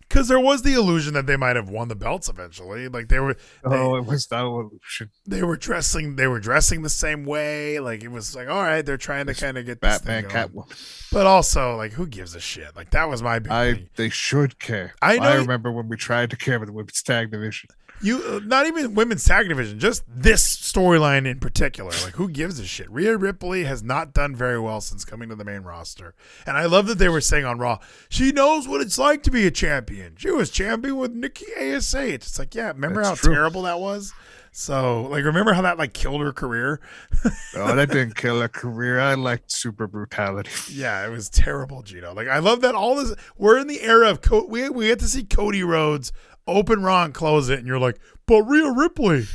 Because 0.09 0.28
there 0.28 0.40
was 0.40 0.62
the 0.62 0.72
illusion 0.72 1.12
that 1.14 1.26
they 1.26 1.36
might 1.36 1.57
have 1.57 1.68
won 1.68 1.88
the 1.88 1.94
belts 1.94 2.30
eventually. 2.30 2.88
Like 2.88 3.09
they 3.09 3.18
were 3.20 3.34
they, 3.34 3.40
Oh, 3.76 3.96
it 3.96 4.07
was 4.07 4.26
that 4.28 4.40
illusion. 4.42 5.11
they 5.26 5.42
were 5.42 5.57
dressing 5.57 6.16
they 6.16 6.26
were 6.26 6.40
dressing 6.40 6.80
the 6.80 6.88
same 6.88 7.26
way. 7.26 7.78
Like 7.78 8.03
it 8.03 8.09
was 8.11 8.34
like 8.34 8.49
all 8.49 8.62
right, 8.62 8.80
they're 8.86 8.96
trying 8.96 9.26
to 9.26 9.34
kind 9.34 9.59
of 9.59 9.66
get 9.66 9.82
this 9.82 9.99
Batman. 10.01 10.30
Catwoman. 10.30 11.11
But 11.12 11.26
also 11.26 11.76
like 11.76 11.92
who 11.92 12.07
gives 12.07 12.34
a 12.34 12.40
shit? 12.40 12.74
Like 12.74 12.90
that 12.92 13.09
was 13.11 13.22
my 13.22 13.38
big 13.38 13.53
I 13.53 13.74
thing. 13.74 13.88
they 13.96 14.09
should 14.09 14.59
care. 14.59 14.94
I 15.03 15.16
know- 15.18 15.24
I 15.24 15.34
remember 15.36 15.70
when 15.72 15.88
we 15.88 15.96
tried 15.99 16.30
to 16.30 16.36
care 16.36 16.57
about 16.57 16.66
the 16.68 16.72
women's 16.72 17.03
tag 17.03 17.30
division. 17.30 17.68
You 18.01 18.22
uh, 18.22 18.40
not 18.44 18.66
even 18.66 18.94
women's 18.94 19.24
tag 19.24 19.49
division, 19.49 19.78
just 19.80 20.05
this 20.07 20.44
storyline 20.44 21.26
in 21.26 21.40
particular. 21.40 21.90
Like 22.05 22.14
who 22.14 22.28
gives 22.28 22.59
a 22.61 22.64
shit? 22.66 22.90
Rhea 22.90 23.16
Ripley 23.16 23.64
has 23.64 23.82
not 23.82 24.12
done 24.12 24.36
very 24.36 24.59
well 24.61 24.80
since 24.80 25.05
coming 25.05 25.28
to 25.30 25.34
the 25.34 25.44
main 25.44 25.62
roster, 25.62 26.14
and 26.46 26.57
I 26.57 26.66
love 26.66 26.86
that 26.86 26.99
they 26.99 27.09
were 27.09 27.20
saying 27.20 27.44
on 27.44 27.59
Raw 27.59 27.78
she 28.09 28.30
knows 28.32 28.68
what 28.68 28.80
it's 28.80 28.99
like 28.99 29.22
to 29.24 29.30
be 29.30 29.46
a 29.46 29.51
champion. 29.51 30.14
She 30.16 30.30
was 30.30 30.51
champion 30.51 30.96
with 30.96 31.12
Nikki 31.12 31.46
Ash. 31.59 31.94
It's 31.94 32.38
like 32.38 32.55
yeah, 32.55 32.68
remember 32.68 33.03
That's 33.03 33.20
how 33.20 33.26
true. 33.26 33.34
terrible 33.34 33.62
that 33.62 33.80
was. 33.80 34.12
So 34.53 35.03
like 35.03 35.24
remember 35.24 35.53
how 35.53 35.62
that 35.62 35.78
like 35.78 35.92
killed 35.92 36.20
her 36.20 36.32
career? 36.32 36.80
Oh, 37.57 37.74
that 37.74 37.90
didn't 37.90 38.14
kill 38.14 38.40
her 38.40 38.49
career. 38.49 39.01
I 39.01 39.14
liked 39.14 39.51
super 39.51 39.88
brutality. 39.88 40.51
Yeah, 40.70 41.05
it 41.05 41.11
was 41.11 41.28
terrible, 41.28 41.82
Gino. 41.82 42.14
Like 42.14 42.28
I 42.28 42.38
love 42.38 42.61
that 42.61 42.74
all 42.76 42.94
this. 42.94 43.14
We're 43.36 43.59
in 43.59 43.66
the 43.66 43.80
era 43.82 44.11
of 44.11 44.20
Co- 44.20 44.46
we 44.46 44.68
we 44.68 44.86
get 44.86 45.01
to 45.01 45.07
see 45.07 45.24
Cody 45.24 45.64
Rhodes 45.64 46.12
open 46.49 46.82
Raw 46.82 47.05
and 47.05 47.14
close 47.14 47.49
it, 47.49 47.59
and 47.59 47.68
you're 47.68 47.78
like, 47.78 47.99
but 48.26 48.42
Rhea 48.42 48.70
Ripley. 48.72 49.26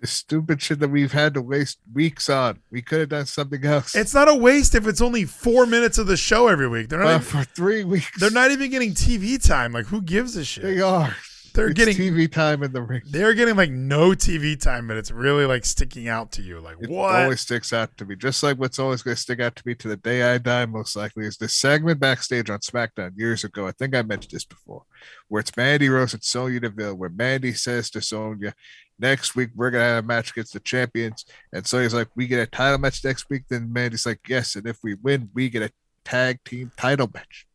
The 0.00 0.06
stupid 0.06 0.62
shit 0.62 0.78
that 0.78 0.90
we've 0.90 1.12
had 1.12 1.34
to 1.34 1.42
waste 1.42 1.78
weeks 1.92 2.30
on. 2.30 2.60
We 2.70 2.82
could 2.82 3.00
have 3.00 3.08
done 3.08 3.26
something 3.26 3.64
else. 3.64 3.96
It's 3.96 4.14
not 4.14 4.28
a 4.28 4.34
waste 4.34 4.76
if 4.76 4.86
it's 4.86 5.00
only 5.00 5.24
four 5.24 5.66
minutes 5.66 5.98
of 5.98 6.06
the 6.06 6.16
show 6.16 6.46
every 6.46 6.68
week. 6.68 6.88
They're 6.88 7.00
not. 7.00 7.08
Uh, 7.08 7.14
even, 7.16 7.20
for 7.22 7.44
three 7.44 7.82
weeks. 7.82 8.10
they're 8.20 8.30
not 8.30 8.52
even 8.52 8.70
getting 8.70 8.92
TV 8.94 9.44
time. 9.44 9.72
Like 9.72 9.86
who 9.86 10.00
gives 10.00 10.36
a 10.36 10.44
shit? 10.44 10.62
They 10.62 10.80
are. 10.80 11.16
They're 11.58 11.70
It's 11.70 11.74
getting. 11.74 11.96
TV 11.96 12.30
time 12.30 12.62
in 12.62 12.72
the 12.72 12.82
ring. 12.82 13.02
They're 13.10 13.34
getting 13.34 13.56
like 13.56 13.70
no 13.70 14.10
TV 14.10 14.58
time, 14.58 14.86
but 14.86 14.96
it's 14.96 15.10
really 15.10 15.44
like 15.44 15.64
sticking 15.64 16.06
out 16.06 16.30
to 16.32 16.42
you. 16.42 16.60
Like 16.60 16.76
It 16.80 16.88
what? 16.88 17.14
always 17.16 17.40
sticks 17.40 17.72
out 17.72 17.96
to 17.98 18.04
me. 18.04 18.14
Just 18.14 18.44
like 18.44 18.58
what's 18.58 18.78
always 18.78 19.02
going 19.02 19.16
to 19.16 19.20
stick 19.20 19.40
out 19.40 19.56
to 19.56 19.62
me 19.66 19.74
to 19.74 19.88
the 19.88 19.96
day 19.96 20.22
I 20.22 20.38
die, 20.38 20.66
most 20.66 20.94
likely, 20.94 21.26
is 21.26 21.36
this 21.36 21.54
segment 21.56 21.98
backstage 21.98 22.48
on 22.48 22.60
SmackDown 22.60 23.18
years 23.18 23.42
ago. 23.42 23.66
I 23.66 23.72
think 23.72 23.96
I 23.96 24.02
mentioned 24.02 24.30
this 24.30 24.44
before, 24.44 24.84
where 25.26 25.40
it's 25.40 25.56
Mandy 25.56 25.88
Rose 25.88 26.14
and 26.14 26.22
Sonya 26.22 26.60
Deville, 26.60 26.94
where 26.94 27.10
Mandy 27.10 27.52
says 27.54 27.90
to 27.90 28.00
Sonya, 28.00 28.54
Next 29.00 29.34
week, 29.34 29.50
we're 29.56 29.70
going 29.72 29.82
to 29.82 29.94
have 29.94 30.04
a 30.04 30.06
match 30.06 30.30
against 30.30 30.52
the 30.52 30.60
champions. 30.60 31.24
And 31.52 31.66
Sonya's 31.66 31.94
like, 31.94 32.08
We 32.14 32.28
get 32.28 32.38
a 32.40 32.46
title 32.46 32.78
match 32.78 33.04
next 33.04 33.28
week. 33.30 33.42
Then 33.48 33.72
Mandy's 33.72 34.06
like, 34.06 34.20
Yes. 34.28 34.54
And 34.54 34.64
if 34.66 34.78
we 34.84 34.94
win, 34.94 35.28
we 35.34 35.50
get 35.50 35.62
a 35.62 35.72
tag 36.04 36.38
team 36.44 36.70
title 36.76 37.10
match. 37.12 37.47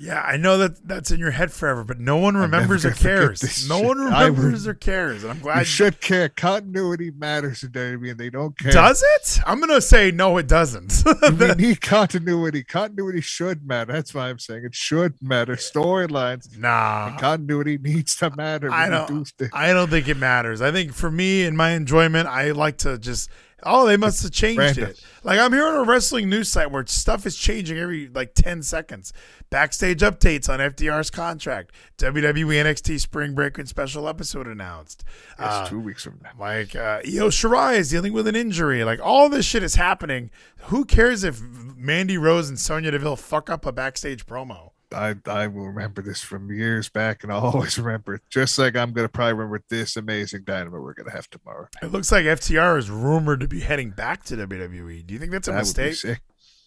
Yeah, 0.00 0.22
I 0.22 0.38
know 0.38 0.56
that 0.58 0.88
that's 0.88 1.10
in 1.10 1.20
your 1.20 1.30
head 1.30 1.52
forever, 1.52 1.84
but 1.84 2.00
no 2.00 2.16
one 2.16 2.34
remembers 2.36 2.84
or 2.86 2.90
cares. 2.92 3.68
No 3.68 3.76
shit. 3.78 3.86
one 3.86 3.98
remembers 3.98 4.66
would- 4.66 4.70
or 4.70 4.74
cares, 4.74 5.22
and 5.22 5.30
I'm 5.32 5.36
You 5.36 5.42
glad. 5.42 5.66
should 5.66 6.00
care. 6.00 6.28
Continuity 6.30 7.10
matters 7.10 7.62
in 7.62 7.70
WWE, 7.72 8.10
and 8.12 8.18
they 8.18 8.30
don't 8.30 8.58
care. 8.58 8.72
Does 8.72 9.02
it? 9.16 9.40
I'm 9.46 9.60
gonna 9.60 9.80
say 9.80 10.10
no. 10.10 10.38
It 10.38 10.46
doesn't. 10.48 11.04
we 11.38 11.54
need 11.54 11.80
continuity. 11.82 12.64
Continuity 12.64 13.20
should 13.20 13.66
matter. 13.66 13.92
That's 13.92 14.14
why 14.14 14.30
I'm 14.30 14.38
saying 14.38 14.64
it 14.64 14.74
should 14.74 15.14
matter. 15.20 15.56
Storylines 15.56 16.56
nah, 16.58 17.16
continuity 17.18 17.76
needs 17.78 18.16
to 18.16 18.34
matter. 18.36 18.70
I 18.72 18.88
don't. 18.88 19.30
do. 19.36 19.48
I 19.52 19.72
don't 19.72 19.90
think 19.90 20.08
it 20.08 20.16
matters. 20.16 20.62
I 20.62 20.72
think 20.72 20.94
for 20.94 21.10
me 21.10 21.44
and 21.44 21.56
my 21.56 21.70
enjoyment, 21.72 22.26
I 22.26 22.52
like 22.52 22.78
to 22.78 22.98
just. 22.98 23.28
Oh, 23.62 23.86
they 23.86 23.96
must 23.96 24.22
have 24.22 24.32
changed 24.32 24.78
it. 24.78 25.02
Like 25.22 25.38
I'm 25.38 25.52
here 25.52 25.66
on 25.66 25.74
a 25.76 25.82
wrestling 25.84 26.28
news 26.30 26.48
site 26.48 26.70
where 26.70 26.84
stuff 26.86 27.26
is 27.26 27.36
changing 27.36 27.78
every 27.78 28.08
like 28.08 28.34
ten 28.34 28.62
seconds. 28.62 29.12
Backstage 29.50 30.00
updates 30.00 30.48
on 30.48 30.60
FTR's 30.60 31.10
contract. 31.10 31.72
WWE 31.98 32.54
NXT 32.64 33.00
Spring 33.00 33.34
Break 33.34 33.58
and 33.58 33.68
special 33.68 34.08
episode 34.08 34.46
announced. 34.46 35.04
That's 35.38 35.66
Uh, 35.66 35.68
two 35.68 35.80
weeks 35.80 36.04
from 36.04 36.20
now. 36.22 36.30
like 36.38 36.74
uh, 36.76 37.00
Io 37.04 37.28
Shirai 37.28 37.76
is 37.76 37.90
dealing 37.90 38.12
with 38.12 38.26
an 38.26 38.36
injury. 38.36 38.84
Like 38.84 39.00
all 39.02 39.28
this 39.28 39.44
shit 39.44 39.62
is 39.62 39.74
happening. 39.74 40.30
Who 40.64 40.84
cares 40.84 41.24
if 41.24 41.40
Mandy 41.42 42.16
Rose 42.16 42.48
and 42.48 42.58
Sonya 42.58 42.92
Deville 42.92 43.16
fuck 43.16 43.50
up 43.50 43.66
a 43.66 43.72
backstage 43.72 44.24
promo? 44.26 44.69
I 44.92 45.16
I 45.26 45.46
will 45.46 45.66
remember 45.66 46.02
this 46.02 46.20
from 46.20 46.50
years 46.50 46.88
back, 46.88 47.22
and 47.22 47.32
I'll 47.32 47.40
always 47.54 47.78
remember 47.78 48.14
it. 48.14 48.22
Just 48.30 48.58
like 48.58 48.76
I'm 48.76 48.92
gonna 48.92 49.08
probably 49.08 49.34
remember 49.34 49.62
this 49.68 49.96
amazing 49.96 50.42
dynamite 50.44 50.80
we're 50.80 50.94
gonna 50.94 51.12
have 51.12 51.28
tomorrow. 51.30 51.68
It 51.82 51.92
looks 51.92 52.10
like 52.12 52.24
FTR 52.24 52.78
is 52.78 52.90
rumored 52.90 53.40
to 53.40 53.48
be 53.48 53.60
heading 53.60 53.90
back 53.90 54.24
to 54.24 54.36
WWE. 54.36 55.06
Do 55.06 55.14
you 55.14 55.20
think 55.20 55.32
that's 55.32 55.48
a 55.48 55.52
That 55.52 55.58
mistake? 55.58 56.20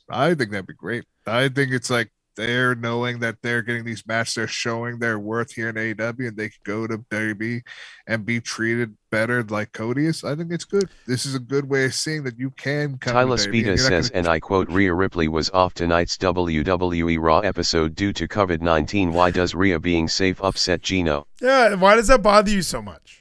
I 0.09 0.33
think 0.35 0.51
that'd 0.51 0.67
be 0.67 0.73
great. 0.73 1.05
I 1.25 1.49
think 1.49 1.71
it's 1.71 1.89
like 1.89 2.11
they're 2.35 2.75
knowing 2.75 3.19
that 3.19 3.37
they're 3.41 3.61
getting 3.61 3.85
these 3.85 4.05
matches, 4.07 4.33
they're 4.35 4.47
showing 4.47 4.99
their 4.99 5.19
worth 5.19 5.51
here 5.51 5.69
in 5.69 5.75
AEW, 5.75 6.27
and 6.27 6.37
they 6.37 6.49
could 6.49 6.63
go 6.63 6.87
to 6.87 6.97
WWE 6.97 7.61
and 8.07 8.25
be 8.25 8.39
treated 8.41 8.95
better 9.11 9.43
like 9.43 9.71
Cody 9.73 10.05
is. 10.07 10.23
I 10.23 10.35
think 10.35 10.51
it's 10.51 10.65
good. 10.65 10.89
This 11.05 11.25
is 11.25 11.35
a 11.35 11.39
good 11.39 11.69
way 11.69 11.85
of 11.85 11.93
seeing 11.93 12.23
that 12.23 12.37
you 12.39 12.49
can 12.51 12.97
come. 12.97 13.13
Tyler 13.13 13.37
to 13.37 13.43
and 13.43 13.53
Spita 13.53 13.79
says, 13.79 14.09
gonna- 14.09 14.19
and 14.19 14.27
I 14.27 14.39
quote, 14.39 14.69
Rhea 14.69 14.93
Ripley 14.93 15.27
was 15.27 15.49
off 15.51 15.73
tonight's 15.73 16.17
WWE 16.17 17.17
Raw 17.19 17.39
episode 17.39 17.95
due 17.95 18.13
to 18.13 18.27
COVID-19. 18.27 19.11
Why 19.11 19.31
does 19.31 19.53
Rhea 19.53 19.79
being 19.79 20.07
safe 20.07 20.41
upset 20.41 20.81
Gino? 20.81 21.27
Yeah. 21.41 21.75
Why 21.75 21.95
does 21.95 22.07
that 22.07 22.21
bother 22.23 22.49
you 22.51 22.61
so 22.61 22.81
much? 22.81 23.19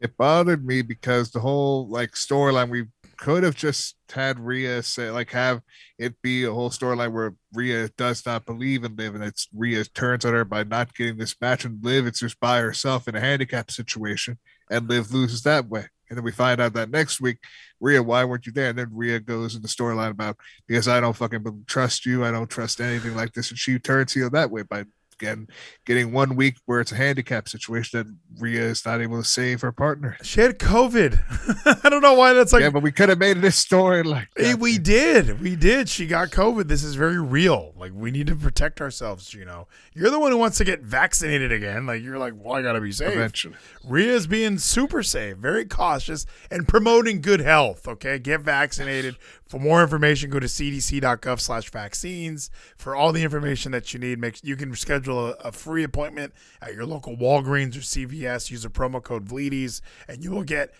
it 0.00 0.16
bothered 0.18 0.66
me 0.66 0.82
because 0.82 1.30
the 1.30 1.40
whole 1.40 1.88
like 1.88 2.10
storyline 2.12 2.68
we 2.68 2.84
could 3.16 3.42
have 3.42 3.54
just 3.54 3.96
had 4.10 4.38
Rhea 4.38 4.82
say 4.82 5.10
like 5.10 5.30
have 5.30 5.60
it 5.98 6.20
be 6.22 6.44
a 6.44 6.52
whole 6.52 6.70
storyline 6.70 7.12
where 7.12 7.34
Rhea 7.52 7.88
does 7.96 8.24
not 8.24 8.46
believe 8.46 8.84
in 8.84 8.96
Liv 8.96 9.14
and 9.14 9.24
it's 9.24 9.48
Rhea 9.54 9.84
turns 9.84 10.24
on 10.24 10.32
her 10.32 10.44
by 10.44 10.64
not 10.64 10.94
getting 10.94 11.16
this 11.16 11.34
match 11.40 11.64
and 11.64 11.84
Liv 11.84 12.06
it's 12.06 12.20
just 12.20 12.38
by 12.40 12.60
herself 12.60 13.08
in 13.08 13.14
a 13.14 13.20
handicap 13.20 13.70
situation 13.70 14.38
and 14.70 14.88
Liv 14.88 15.12
loses 15.12 15.42
that 15.42 15.68
way. 15.68 15.86
And 16.10 16.18
then 16.18 16.24
we 16.24 16.32
find 16.32 16.60
out 16.60 16.74
that 16.74 16.90
next 16.90 17.20
week, 17.20 17.38
Rhea, 17.80 18.02
why 18.02 18.24
weren't 18.24 18.46
you 18.46 18.52
there? 18.52 18.68
And 18.68 18.78
then 18.78 18.88
Rhea 18.92 19.20
goes 19.20 19.54
in 19.54 19.62
the 19.62 19.68
storyline 19.68 20.10
about 20.10 20.36
because 20.66 20.86
I 20.86 21.00
don't 21.00 21.16
fucking 21.16 21.64
trust 21.66 22.04
you, 22.04 22.24
I 22.24 22.30
don't 22.30 22.50
trust 22.50 22.80
anything 22.80 23.16
like 23.16 23.32
this, 23.32 23.50
and 23.50 23.58
she 23.58 23.78
turns 23.78 24.12
heel 24.12 24.30
that 24.30 24.50
way 24.50 24.62
by 24.62 24.84
again 25.24 25.48
getting 25.84 26.12
one 26.12 26.36
week 26.36 26.56
where 26.66 26.80
it's 26.80 26.92
a 26.92 26.96
handicap 26.96 27.48
situation 27.48 28.00
and 28.00 28.18
Rhea 28.38 28.62
is 28.62 28.84
not 28.84 29.00
able 29.00 29.18
to 29.18 29.28
save 29.28 29.60
her 29.60 29.72
partner. 29.72 30.16
She 30.22 30.40
had 30.40 30.58
COVID. 30.58 31.84
I 31.84 31.88
don't 31.88 32.02
know 32.02 32.14
why 32.14 32.32
that's 32.32 32.52
like. 32.52 32.62
yeah, 32.62 32.70
but 32.70 32.82
we 32.82 32.92
could 32.92 33.08
have 33.08 33.18
made 33.18 33.36
it 33.36 33.44
a 33.44 33.50
story 33.50 34.02
like 34.02 34.28
eh, 34.36 34.52
that. 34.52 34.60
we 34.60 34.78
did. 34.78 35.40
We 35.40 35.56
did. 35.56 35.88
She 35.88 36.06
got 36.06 36.30
COVID. 36.30 36.68
This 36.68 36.82
is 36.82 36.94
very 36.94 37.20
real. 37.20 37.72
Like 37.76 37.92
we 37.94 38.10
need 38.10 38.26
to 38.28 38.36
protect 38.36 38.80
ourselves, 38.80 39.34
you 39.34 39.44
know. 39.44 39.68
You're 39.92 40.10
the 40.10 40.18
one 40.18 40.32
who 40.32 40.38
wants 40.38 40.58
to 40.58 40.64
get 40.64 40.80
vaccinated 40.80 41.52
again. 41.52 41.86
Like 41.86 42.02
you're 42.02 42.18
like, 42.18 42.34
well, 42.36 42.54
I 42.54 42.62
gotta 42.62 42.80
be 42.80 42.92
safe. 42.92 43.12
eventually. 43.12 43.54
Rhea's 43.84 44.26
being 44.26 44.58
super 44.58 45.02
safe, 45.02 45.36
very 45.36 45.64
cautious, 45.64 46.26
and 46.50 46.66
promoting 46.66 47.20
good 47.20 47.40
health. 47.40 47.86
Okay, 47.86 48.18
get 48.18 48.40
vaccinated. 48.40 49.16
For 49.46 49.60
more 49.60 49.82
information, 49.82 50.30
go 50.30 50.40
to 50.40 50.46
cdc.gov 50.46 51.40
slash 51.40 51.70
vaccines. 51.70 52.50
For 52.76 52.96
all 52.96 53.12
the 53.12 53.22
information 53.22 53.72
that 53.72 53.92
you 53.92 54.00
need, 54.00 54.18
make 54.18 54.42
you 54.42 54.56
can 54.56 54.74
schedule 54.74 55.13
a, 55.18 55.30
a 55.32 55.52
free 55.52 55.82
appointment 55.82 56.32
at 56.60 56.74
your 56.74 56.86
local 56.86 57.16
Walgreens 57.16 57.76
or 57.76 57.80
CVS. 57.80 58.50
Use 58.50 58.64
a 58.64 58.70
promo 58.70 59.02
code 59.02 59.26
VLEADIES, 59.26 59.80
and 60.08 60.22
you 60.22 60.30
will 60.30 60.44
get 60.44 60.74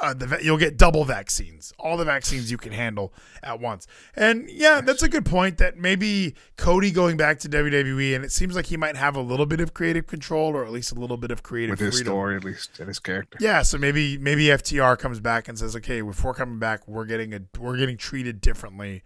uh, 0.00 0.12
the 0.12 0.38
you'll 0.42 0.58
get 0.58 0.76
double 0.76 1.04
vaccines, 1.04 1.72
all 1.78 1.96
the 1.96 2.04
vaccines 2.04 2.50
you 2.50 2.56
can 2.56 2.72
handle 2.72 3.12
at 3.42 3.60
once. 3.60 3.86
And 4.16 4.50
yeah, 4.50 4.80
that's 4.80 5.02
a 5.02 5.08
good 5.08 5.24
point. 5.24 5.58
That 5.58 5.76
maybe 5.76 6.34
Cody 6.56 6.90
going 6.90 7.16
back 7.16 7.38
to 7.40 7.48
WWE, 7.48 8.14
and 8.14 8.24
it 8.24 8.32
seems 8.32 8.56
like 8.56 8.66
he 8.66 8.76
might 8.76 8.96
have 8.96 9.14
a 9.14 9.20
little 9.20 9.46
bit 9.46 9.60
of 9.60 9.72
creative 9.72 10.06
control, 10.06 10.56
or 10.56 10.64
at 10.64 10.72
least 10.72 10.90
a 10.90 10.96
little 10.96 11.16
bit 11.16 11.30
of 11.30 11.42
creative 11.42 11.78
with 11.78 11.80
his 11.80 11.96
freedom. 11.96 12.10
story 12.12 12.36
at 12.36 12.44
least 12.44 12.78
and 12.80 12.88
his 12.88 12.98
character. 12.98 13.38
Yeah, 13.40 13.62
so 13.62 13.78
maybe 13.78 14.18
maybe 14.18 14.46
FTR 14.46 14.98
comes 14.98 15.20
back 15.20 15.48
and 15.48 15.56
says, 15.56 15.76
"Okay, 15.76 16.02
if 16.02 16.24
we're 16.24 16.34
coming 16.34 16.58
back, 16.58 16.88
we're 16.88 17.06
getting 17.06 17.32
a 17.32 17.40
we're 17.58 17.76
getting 17.76 17.96
treated 17.96 18.40
differently 18.40 19.02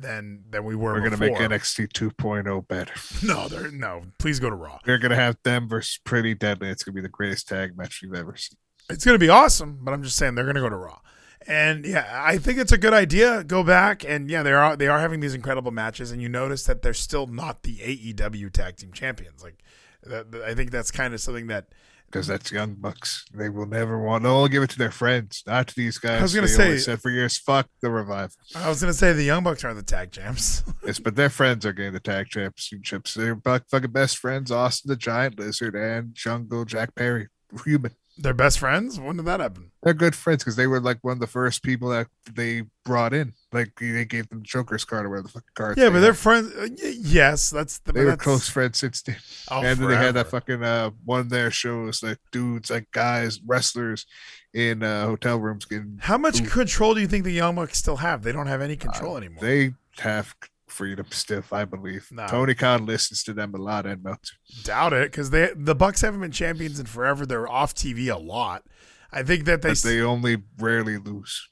than 0.00 0.44
than 0.50 0.64
we 0.64 0.74
were. 0.76 0.94
We're 0.94 1.00
gonna 1.00 1.16
make. 1.16 1.34
NXT 1.34 1.88
2.0 1.92 2.68
better. 2.68 2.92
No, 3.26 3.48
they're 3.48 3.70
no. 3.70 4.02
Please 4.18 4.38
go 4.40 4.48
to 4.50 4.56
Raw. 4.56 4.78
They're 4.84 4.98
gonna 4.98 5.14
have 5.16 5.36
them 5.42 5.68
versus 5.68 5.98
Pretty 6.04 6.34
Deadly. 6.34 6.68
It's 6.68 6.82
gonna 6.84 6.94
be 6.94 7.00
the 7.00 7.08
greatest 7.08 7.48
tag 7.48 7.76
match 7.76 8.00
we've 8.02 8.14
ever 8.14 8.36
seen. 8.36 8.56
It's 8.90 9.04
gonna 9.04 9.18
be 9.18 9.28
awesome, 9.28 9.80
but 9.82 9.92
I'm 9.92 10.02
just 10.02 10.16
saying 10.16 10.34
they're 10.34 10.46
gonna 10.46 10.60
go 10.60 10.68
to 10.68 10.76
Raw. 10.76 10.98
And 11.46 11.84
yeah, 11.86 12.06
I 12.24 12.38
think 12.38 12.58
it's 12.58 12.72
a 12.72 12.78
good 12.78 12.92
idea. 12.92 13.42
Go 13.44 13.62
back 13.62 14.04
and 14.04 14.30
yeah, 14.30 14.42
they 14.42 14.52
are 14.52 14.76
they 14.76 14.86
are 14.88 15.00
having 15.00 15.20
these 15.20 15.34
incredible 15.34 15.70
matches, 15.70 16.10
and 16.12 16.20
you 16.22 16.28
notice 16.28 16.64
that 16.64 16.82
they're 16.82 16.94
still 16.94 17.26
not 17.26 17.62
the 17.62 17.76
AEW 17.78 18.52
tag 18.52 18.76
team 18.76 18.92
champions. 18.92 19.42
Like, 19.42 19.62
that- 20.02 20.26
I 20.46 20.54
think 20.54 20.70
that's 20.70 20.90
kind 20.90 21.14
of 21.14 21.20
something 21.20 21.46
that 21.48 21.68
Because 22.10 22.26
that's 22.26 22.50
Young 22.50 22.74
Bucks. 22.74 23.26
They 23.34 23.50
will 23.50 23.66
never 23.66 24.00
want. 24.02 24.22
They'll 24.22 24.48
give 24.48 24.62
it 24.62 24.70
to 24.70 24.78
their 24.78 24.90
friends, 24.90 25.42
not 25.46 25.68
to 25.68 25.74
these 25.76 25.98
guys. 25.98 26.20
I 26.20 26.22
was 26.22 26.34
gonna 26.34 26.46
They 26.46 26.52
say- 26.54 26.78
said 26.78 27.02
for 27.02 27.10
years, 27.10 27.36
"Fuck 27.36 27.68
the 27.82 27.90
revival." 27.90 28.34
I 28.54 28.68
was 28.70 28.80
gonna 28.80 28.94
say 28.94 29.12
the 29.12 29.24
Young 29.24 29.44
Bucks 29.44 29.62
are 29.62 29.74
the 29.74 29.82
tag 29.82 30.10
champs. 30.10 30.62
Yes, 30.86 30.98
but 30.98 31.16
their 31.16 31.28
friends 31.28 31.66
are 31.66 31.72
getting 31.74 31.92
the 31.92 32.00
tag 32.00 32.28
championships. 32.28 33.12
They're 33.12 33.38
fucking 33.44 33.90
best 33.92 34.16
friends: 34.16 34.50
Austin 34.50 34.88
the 34.88 34.96
Giant 34.96 35.38
Lizard 35.38 35.74
and 35.74 36.14
Jungle 36.14 36.64
Jack 36.64 36.94
Perry. 36.94 37.28
Human. 37.66 37.92
They're 38.20 38.34
best 38.34 38.58
friends. 38.58 38.98
When 38.98 39.16
did 39.16 39.26
that 39.26 39.38
happen? 39.40 39.70
They're 39.82 39.94
good 39.94 40.16
friends 40.16 40.42
because 40.42 40.56
they 40.56 40.66
were 40.66 40.80
like 40.80 40.98
one 41.02 41.12
of 41.12 41.20
the 41.20 41.26
first 41.28 41.62
people 41.62 41.90
that 41.90 42.08
they 42.32 42.62
brought 42.84 43.14
in. 43.14 43.32
Like 43.52 43.72
they 43.80 44.04
gave 44.04 44.28
them 44.28 44.42
Joker's 44.42 44.84
card 44.84 45.06
or 45.06 45.10
whatever 45.10 45.28
the 45.28 45.32
fucking 45.34 45.48
card. 45.54 45.78
Yeah, 45.78 45.90
but 45.90 46.00
they're 46.00 46.14
friends. 46.14 46.52
uh, 46.54 46.68
Yes, 46.82 47.50
that's 47.50 47.78
the. 47.78 47.92
they 47.92 48.00
were 48.00 48.06
that's- 48.10 48.24
close 48.24 48.48
friends 48.48 48.78
since 48.78 49.02
then. 49.02 49.16
Oh, 49.50 49.62
and 49.62 49.78
then 49.78 49.88
they 49.88 49.96
had 49.96 50.14
that 50.14 50.26
fucking 50.28 50.62
uh 50.64 50.90
one 51.04 51.20
of 51.20 51.30
their 51.30 51.50
shows 51.52 52.02
like 52.02 52.18
dudes 52.32 52.70
like 52.70 52.90
guys 52.90 53.40
wrestlers 53.46 54.04
in 54.52 54.82
uh 54.82 55.06
hotel 55.06 55.38
rooms 55.38 55.64
getting 55.64 55.98
How 56.02 56.18
much 56.18 56.44
control 56.48 56.94
do 56.94 57.00
you 57.00 57.06
think 57.06 57.22
the 57.24 57.32
Young 57.32 57.54
Bucks 57.54 57.78
still 57.78 57.96
have? 57.98 58.22
They 58.22 58.32
don't 58.32 58.48
have 58.48 58.60
any 58.60 58.76
control 58.76 59.16
anymore. 59.16 59.38
Uh, 59.44 59.46
they 59.46 59.74
have 59.98 60.34
freedom 60.70 61.06
still 61.10 61.42
i 61.52 61.64
believe 61.64 62.08
No. 62.10 62.26
tony 62.26 62.54
khan 62.54 62.86
listens 62.86 63.22
to 63.24 63.32
them 63.32 63.54
a 63.54 63.58
lot 63.58 63.86
and 63.86 64.02
Meltzer. 64.02 64.34
Doubt 64.64 64.92
it, 64.92 65.10
because 65.10 65.30
they 65.30 65.50
the 65.54 65.74
Bucks 65.74 66.00
haven't 66.00 66.20
been 66.20 66.30
champions 66.30 66.78
in 66.80 66.86
forever. 66.86 67.26
They're 67.26 67.48
off 67.48 67.74
TV 67.74 68.12
a 68.12 68.18
lot. 68.18 68.64
I 69.10 69.22
think 69.22 69.44
that 69.46 69.62
they. 69.62 69.70
but 69.70 69.78
they 69.82 70.00
only 70.00 70.42
rarely 70.58 70.98
lose 70.98 71.48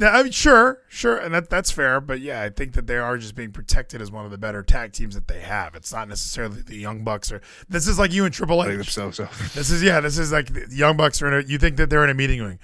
I 0.00 0.22
mean, 0.22 0.32
sure, 0.32 0.82
sure, 0.88 1.16
and 1.16 1.34
that 1.34 1.50
that's 1.50 1.70
fair. 1.70 2.00
But 2.00 2.20
yeah, 2.20 2.42
I 2.42 2.48
think 2.48 2.74
that 2.74 2.86
they 2.86 2.96
are 2.96 3.18
just 3.18 3.34
being 3.34 3.50
protected 3.50 4.00
as 4.00 4.10
one 4.10 4.24
of 4.24 4.30
the 4.30 4.38
better 4.38 4.62
tag 4.62 4.92
teams 4.92 5.14
that 5.14 5.26
they 5.26 5.40
have. 5.40 5.74
It's 5.74 5.92
not 5.92 6.08
necessarily 6.08 6.62
the 6.62 6.76
Young 6.76 7.02
Bucks 7.02 7.32
or 7.32 7.40
this 7.68 7.88
is 7.88 7.98
like 7.98 8.12
you 8.12 8.24
and 8.24 8.32
Triple 8.32 8.62
play 8.62 8.72
H. 8.72 8.76
themselves 8.76 9.18
up 9.18 9.32
This 9.54 9.70
is 9.70 9.82
yeah, 9.82 10.00
this 10.00 10.16
is 10.18 10.30
like 10.30 10.52
the 10.52 10.76
Young 10.76 10.96
Bucks 10.96 11.20
are 11.22 11.26
in 11.28 11.44
a. 11.44 11.48
You 11.48 11.58
think 11.58 11.76
that 11.78 11.90
they're 11.90 12.04
in 12.04 12.10
a 12.10 12.14
meeting 12.14 12.38
going, 12.38 12.58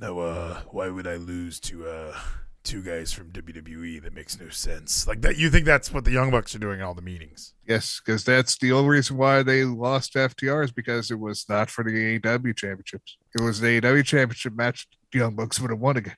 no, 0.00 0.18
uh, 0.18 0.60
why 0.70 0.88
would 0.88 1.06
I 1.06 1.16
lose 1.16 1.60
to 1.60 1.86
uh 1.86 2.18
two 2.66 2.82
guys 2.82 3.12
from 3.12 3.30
WWE? 3.30 4.02
That 4.02 4.12
makes 4.14 4.38
no 4.38 4.48
sense. 4.50 5.06
Like 5.06 5.22
that, 5.22 5.36
you 5.38 5.48
think 5.50 5.64
that's 5.64 5.92
what 5.92 6.04
the 6.04 6.10
Young 6.10 6.30
Bucks 6.30 6.54
are 6.54 6.58
doing 6.58 6.80
in 6.80 6.84
all 6.84 6.94
the 6.94 7.02
meetings? 7.02 7.54
yes 7.66 8.00
because 8.04 8.22
that's 8.24 8.56
the 8.58 8.70
only 8.70 8.88
reason 8.88 9.16
why 9.16 9.42
they 9.42 9.64
lost 9.64 10.14
ftr 10.14 10.64
is 10.64 10.70
because 10.70 11.10
it 11.10 11.18
was 11.18 11.44
not 11.48 11.68
for 11.68 11.82
the 11.82 11.90
aew 11.90 12.56
championships 12.56 13.16
it 13.34 13.42
was 13.42 13.60
the 13.60 13.80
aew 13.80 14.04
championship 14.04 14.54
match 14.54 14.86
the 15.12 15.18
young 15.18 15.34
bucks 15.34 15.60
would 15.60 15.70
have 15.70 15.80
won 15.80 15.96
again 15.96 16.14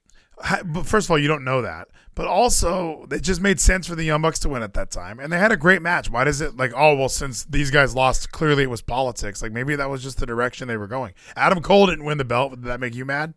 But 0.64 0.86
first 0.86 1.06
of 1.06 1.10
all, 1.10 1.18
you 1.18 1.26
don't 1.26 1.42
know 1.42 1.62
that. 1.62 1.88
But 2.14 2.28
also, 2.28 3.06
it 3.10 3.22
just 3.22 3.40
made 3.40 3.58
sense 3.58 3.88
for 3.88 3.96
the 3.96 4.04
Young 4.04 4.22
Bucks 4.22 4.38
to 4.40 4.48
win 4.48 4.62
at 4.62 4.74
that 4.74 4.90
time, 4.90 5.18
and 5.18 5.32
they 5.32 5.38
had 5.38 5.50
a 5.50 5.56
great 5.56 5.82
match. 5.82 6.10
Why 6.10 6.22
does 6.22 6.40
it 6.40 6.56
like? 6.56 6.72
Oh 6.76 6.94
well, 6.94 7.08
since 7.08 7.44
these 7.44 7.70
guys 7.72 7.94
lost, 7.94 8.30
clearly 8.30 8.62
it 8.62 8.70
was 8.70 8.80
politics. 8.82 9.42
Like 9.42 9.50
maybe 9.50 9.74
that 9.74 9.90
was 9.90 10.02
just 10.02 10.18
the 10.18 10.26
direction 10.26 10.68
they 10.68 10.76
were 10.76 10.86
going. 10.86 11.14
Adam 11.36 11.60
Cole 11.60 11.86
didn't 11.86 12.04
win 12.04 12.18
the 12.18 12.24
belt. 12.24 12.52
Did 12.52 12.64
that 12.64 12.78
make 12.78 12.94
you 12.94 13.04
mad? 13.04 13.34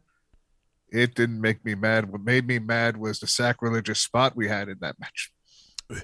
It 0.91 1.15
didn't 1.15 1.39
make 1.39 1.63
me 1.63 1.75
mad 1.75 2.11
what 2.11 2.21
made 2.21 2.45
me 2.45 2.59
mad 2.59 2.97
was 2.97 3.19
the 3.19 3.27
sacrilegious 3.27 3.99
spot 3.99 4.35
we 4.35 4.47
had 4.47 4.69
in 4.69 4.77
that 4.81 4.99
match 4.99 5.31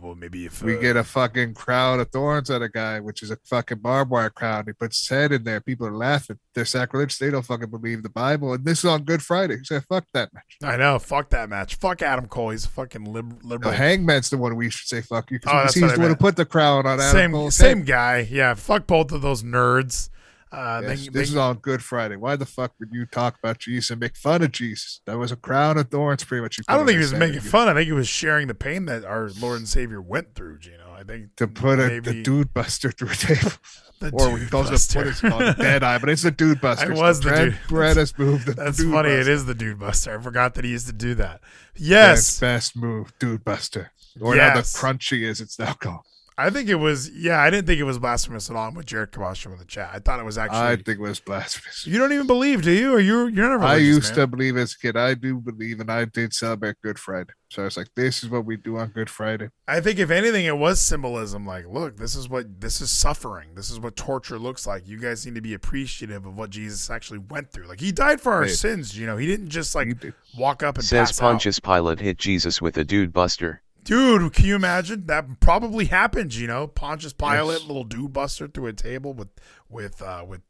Well, 0.00 0.14
maybe 0.14 0.46
if 0.46 0.62
We 0.62 0.76
uh, 0.76 0.80
get 0.80 0.96
a 0.96 1.04
fucking 1.04 1.52
crown 1.54 2.00
of 2.00 2.10
thorns 2.10 2.50
at 2.50 2.62
a 2.62 2.68
guy, 2.68 2.98
which 3.00 3.22
is 3.22 3.30
a 3.30 3.36
fucking 3.44 3.78
barbed 3.78 4.10
wire 4.10 4.30
crown. 4.30 4.64
He 4.66 4.72
puts 4.72 5.00
his 5.00 5.08
head 5.08 5.32
in 5.32 5.44
there. 5.44 5.60
People 5.60 5.86
are 5.86 5.94
laughing. 5.96 6.38
They're 6.54 6.64
sacrilegious. 6.64 7.18
They 7.18 7.30
don't 7.30 7.44
fucking 7.44 7.68
believe 7.70 8.02
the 8.02 8.08
Bible. 8.08 8.54
And 8.54 8.64
this 8.64 8.78
is 8.78 8.84
on 8.86 9.04
Good 9.04 9.22
Friday. 9.22 9.58
He 9.58 9.64
said, 9.64 9.84
fuck 9.84 10.06
that 10.14 10.32
match. 10.32 10.56
I 10.62 10.76
know. 10.78 10.98
Fuck 10.98 11.30
that 11.30 11.50
match. 11.50 11.74
Fuck 11.74 12.00
Adam 12.00 12.26
Cole. 12.26 12.50
He's 12.50 12.64
a 12.64 12.68
fucking 12.70 13.04
lib- 13.04 13.42
The 13.42 13.48
liberal. 13.48 13.74
Hangman's 13.74 14.30
the 14.30 14.38
one 14.38 14.56
we 14.56 14.70
should 14.70 14.88
say 14.88 15.02
fuck 15.02 15.30
you 15.30 15.38
Oh, 15.46 15.62
he's 15.64 15.74
the 15.74 16.00
one 16.00 16.08
who 16.08 16.16
put 16.16 16.36
the 16.36 16.46
crown 16.46 16.86
on 16.86 16.98
Adam 16.98 17.12
same 17.12 17.32
Cole's 17.32 17.54
same 17.56 17.82
guy. 17.82 18.26
Yeah. 18.30 18.54
Fuck 18.54 18.86
both 18.86 19.12
of 19.12 19.20
those 19.20 19.42
nerds. 19.42 20.08
Uh, 20.50 20.80
Yes, 20.82 20.88
they- 20.88 21.04
this 21.06 21.12
they- 21.12 21.22
is 21.22 21.36
on 21.36 21.58
Good 21.58 21.82
Friday. 21.82 22.16
Why 22.16 22.36
the 22.36 22.46
fuck 22.46 22.72
would 22.80 22.88
you 22.92 23.04
talk 23.06 23.36
about 23.42 23.58
Jesus 23.58 23.90
and 23.90 24.00
make 24.00 24.16
fun 24.16 24.42
of 24.42 24.50
Jesus? 24.52 25.00
That 25.06 25.18
was 25.18 25.30
a 25.32 25.36
crown 25.36 25.76
of 25.78 25.90
thorns, 25.90 26.24
pretty 26.24 26.40
much. 26.42 26.56
you 26.58 26.64
I 26.68 26.76
don't 26.76 26.86
think 26.86 26.96
he 26.96 27.02
was 27.02 27.12
making 27.14 27.40
fun. 27.40 27.68
I 27.68 27.74
think 27.74 27.86
he 27.86 27.92
was 27.92 28.08
sharing 28.08 28.46
the 28.48 28.54
pain 28.54 28.86
that 28.86 29.04
our 29.04 29.30
Lord 29.40 29.58
and 29.58 29.68
Savior 29.68 30.00
went 30.00 30.34
through. 30.34 30.58
Gino. 30.58 30.92
I 30.98 31.02
think 31.04 31.36
To 31.36 31.46
put 31.46 31.78
a, 31.78 32.00
the 32.00 32.22
dude 32.22 32.52
buster 32.54 32.90
through 32.90 33.10
a 33.10 33.14
table. 33.14 33.52
the 34.00 34.10
or 34.12 34.38
dude 34.38 34.50
calls 34.50 34.68
it 34.68 34.72
buster. 34.72 34.98
what 35.00 35.06
is 35.08 35.22
it 35.22 35.28
called? 35.28 35.42
A 35.42 35.54
dead 35.54 35.82
eye, 35.84 35.98
but 35.98 36.08
it's 36.08 36.24
a 36.24 36.30
dude 36.30 36.60
buster. 36.62 36.92
I 36.92 36.96
was 36.96 37.20
the 37.20 37.28
Trent 37.30 37.52
dude. 37.52 37.60
Beretta 37.68 38.18
move. 38.18 38.44
The 38.46 38.54
That's 38.54 38.78
dude 38.78 38.92
funny. 38.92 39.10
It 39.10 39.16
buster. 39.18 39.32
is 39.32 39.44
the 39.46 39.54
dude 39.54 39.78
buster. 39.78 40.18
I 40.18 40.22
forgot 40.22 40.54
that 40.54 40.64
he 40.64 40.70
used 40.70 40.86
to 40.86 40.92
do 40.92 41.14
that. 41.16 41.40
Yes, 41.76 42.40
best 42.40 42.76
move, 42.76 43.12
dude 43.18 43.44
buster. 43.44 43.92
Or 44.20 44.34
now 44.34 44.54
the 44.54 44.62
crunchy 44.62 45.22
is 45.22 45.40
it's 45.40 45.58
now 45.58 45.74
called. 45.74 46.00
I 46.40 46.50
think 46.50 46.68
it 46.68 46.76
was. 46.76 47.10
Yeah, 47.10 47.40
I 47.40 47.50
didn't 47.50 47.66
think 47.66 47.80
it 47.80 47.84
was 47.84 47.98
blasphemous 47.98 48.48
at 48.48 48.54
all. 48.54 48.68
I'm 48.68 48.74
with 48.74 48.86
Jared 48.86 49.10
Kabashim 49.10 49.52
in 49.52 49.58
the 49.58 49.64
chat. 49.64 49.90
I 49.92 49.98
thought 49.98 50.20
it 50.20 50.24
was 50.24 50.38
actually. 50.38 50.58
I 50.60 50.76
think 50.76 50.98
it 50.98 51.00
was 51.00 51.18
blasphemous. 51.18 51.84
you 51.84 51.98
don't 51.98 52.12
even 52.12 52.28
believe, 52.28 52.62
do 52.62 52.70
you? 52.70 52.94
Or 52.94 53.00
you're 53.00 53.28
you're 53.28 53.48
never. 53.50 53.64
I 53.64 53.76
used 53.76 54.14
to 54.14 54.26
believe 54.28 54.56
as 54.56 54.74
a 54.74 54.78
kid. 54.78 54.96
I 54.96 55.14
do 55.14 55.38
believe, 55.40 55.80
and 55.80 55.90
I 55.90 56.04
did 56.04 56.32
celebrate 56.32 56.76
Good 56.80 56.98
Friday. 56.98 57.32
So 57.50 57.62
I 57.62 57.64
was 57.64 57.76
like, 57.76 57.88
"This 57.96 58.22
is 58.22 58.28
what 58.30 58.44
we 58.44 58.56
do 58.56 58.76
on 58.76 58.88
Good 58.90 59.10
Friday." 59.10 59.48
I 59.66 59.80
think 59.80 59.98
if 59.98 60.10
anything, 60.10 60.44
it 60.44 60.56
was 60.56 60.80
symbolism. 60.80 61.44
Like, 61.44 61.66
look, 61.66 61.96
this 61.96 62.14
is 62.14 62.28
what 62.28 62.60
this 62.60 62.80
is 62.80 62.90
suffering. 62.90 63.54
This 63.56 63.68
is 63.68 63.80
what 63.80 63.96
torture 63.96 64.38
looks 64.38 64.64
like. 64.64 64.86
You 64.86 64.98
guys 65.00 65.26
need 65.26 65.34
to 65.34 65.40
be 65.40 65.54
appreciative 65.54 66.24
of 66.24 66.36
what 66.36 66.50
Jesus 66.50 66.88
actually 66.88 67.18
went 67.18 67.50
through. 67.50 67.66
Like, 67.66 67.80
he 67.80 67.90
died 67.90 68.20
for 68.20 68.32
our 68.32 68.42
Right. 68.42 68.50
sins. 68.50 68.96
You 68.96 69.06
know, 69.06 69.16
he 69.16 69.26
didn't 69.26 69.48
just 69.48 69.74
like 69.74 69.98
did. 69.98 70.14
walk 70.38 70.62
up 70.62 70.76
and 70.76 70.84
Says 70.84 71.08
pass 71.08 71.20
out. 71.20 71.30
Pontius 71.32 71.58
Pilate 71.58 71.98
hit 72.00 72.18
Jesus 72.18 72.62
with 72.62 72.76
a 72.78 72.84
dude 72.84 73.12
buster. 73.12 73.62
Dude, 73.88 74.34
can 74.34 74.44
you 74.44 74.54
imagine 74.54 75.06
that? 75.06 75.40
Probably 75.40 75.86
happened. 75.86 76.34
You 76.34 76.46
know, 76.46 76.66
Pontius 76.66 77.14
Pilate, 77.14 77.46
Yes. 77.60 77.64
little 77.66 77.84
dude 77.84 78.12
buster 78.12 78.46
through 78.46 78.66
a 78.66 78.72
table 78.74 79.14
with 79.14 79.28
with 79.70 80.02
uh, 80.02 80.24
with 80.28 80.42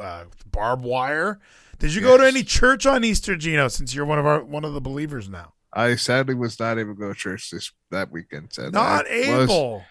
uh, 0.00 0.24
barbed 0.50 0.82
wire. 0.82 1.38
Did 1.78 1.92
you 1.94 2.00
go 2.00 2.16
to 2.16 2.26
any 2.26 2.42
church 2.42 2.86
on 2.86 3.04
Easter, 3.04 3.36
Gino? 3.36 3.68
Since 3.68 3.94
you're 3.94 4.06
one 4.06 4.18
of 4.18 4.24
our 4.24 4.42
one 4.42 4.64
of 4.64 4.72
the 4.72 4.80
believers 4.80 5.28
now, 5.28 5.52
I 5.74 5.96
sadly 5.96 6.34
was 6.34 6.58
not 6.58 6.78
able 6.78 6.94
to 6.94 6.98
go 6.98 7.08
to 7.12 7.14
church 7.14 7.50
this 7.50 7.70
that 7.90 8.10
weekend. 8.10 8.54
Sadly. 8.54 8.70
not 8.70 9.06
I 9.10 9.36
was- 9.36 9.50
able. 9.50 9.84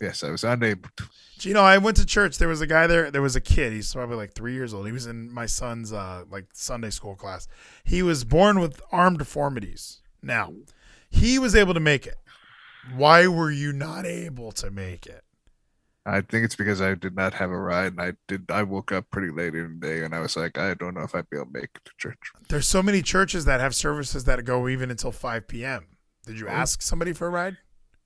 yes, 0.00 0.22
I 0.22 0.30
was 0.30 0.44
unable. 0.44 0.88
To. 0.98 1.04
Gino, 1.40 1.62
I 1.62 1.78
went 1.78 1.96
to 1.96 2.06
church. 2.06 2.38
There 2.38 2.46
was 2.46 2.60
a 2.60 2.68
guy 2.68 2.86
there. 2.86 3.10
There 3.10 3.22
was 3.22 3.34
a 3.34 3.40
kid. 3.40 3.72
He's 3.72 3.92
probably 3.92 4.14
like 4.14 4.34
three 4.34 4.54
years 4.54 4.72
old. 4.72 4.86
He 4.86 4.92
was 4.92 5.08
in 5.08 5.32
my 5.34 5.46
son's 5.46 5.92
uh, 5.92 6.22
like 6.30 6.46
Sunday 6.52 6.90
school 6.90 7.16
class. 7.16 7.48
He 7.82 8.04
was 8.04 8.22
born 8.22 8.60
with 8.60 8.80
arm 8.92 9.16
deformities. 9.16 9.98
Now, 10.22 10.52
he 11.10 11.40
was 11.40 11.56
able 11.56 11.74
to 11.74 11.80
make 11.80 12.06
it. 12.06 12.18
Why 12.94 13.26
were 13.26 13.50
you 13.50 13.72
not 13.72 14.06
able 14.06 14.52
to 14.52 14.70
make 14.70 15.06
it? 15.06 15.24
I 16.04 16.20
think 16.20 16.44
it's 16.44 16.56
because 16.56 16.80
I 16.80 16.94
did 16.94 17.14
not 17.14 17.34
have 17.34 17.50
a 17.50 17.56
ride, 17.56 17.92
and 17.92 18.00
I 18.00 18.14
did. 18.26 18.50
I 18.50 18.64
woke 18.64 18.90
up 18.90 19.10
pretty 19.10 19.32
late 19.32 19.54
in 19.54 19.78
the 19.78 19.86
day, 19.86 20.04
and 20.04 20.14
I 20.14 20.18
was 20.18 20.36
like, 20.36 20.58
I 20.58 20.74
don't 20.74 20.94
know 20.94 21.02
if 21.02 21.14
I'd 21.14 21.30
be 21.30 21.36
able 21.36 21.46
to 21.46 21.52
make 21.52 21.70
it 21.76 21.84
to 21.84 21.92
church. 21.96 22.18
There's 22.48 22.66
so 22.66 22.82
many 22.82 23.02
churches 23.02 23.44
that 23.44 23.60
have 23.60 23.74
services 23.74 24.24
that 24.24 24.44
go 24.44 24.68
even 24.68 24.90
until 24.90 25.12
5 25.12 25.46
p.m. 25.46 25.86
Did 26.26 26.40
you 26.40 26.48
oh. 26.48 26.50
ask 26.50 26.82
somebody 26.82 27.12
for 27.12 27.28
a 27.28 27.30
ride? 27.30 27.56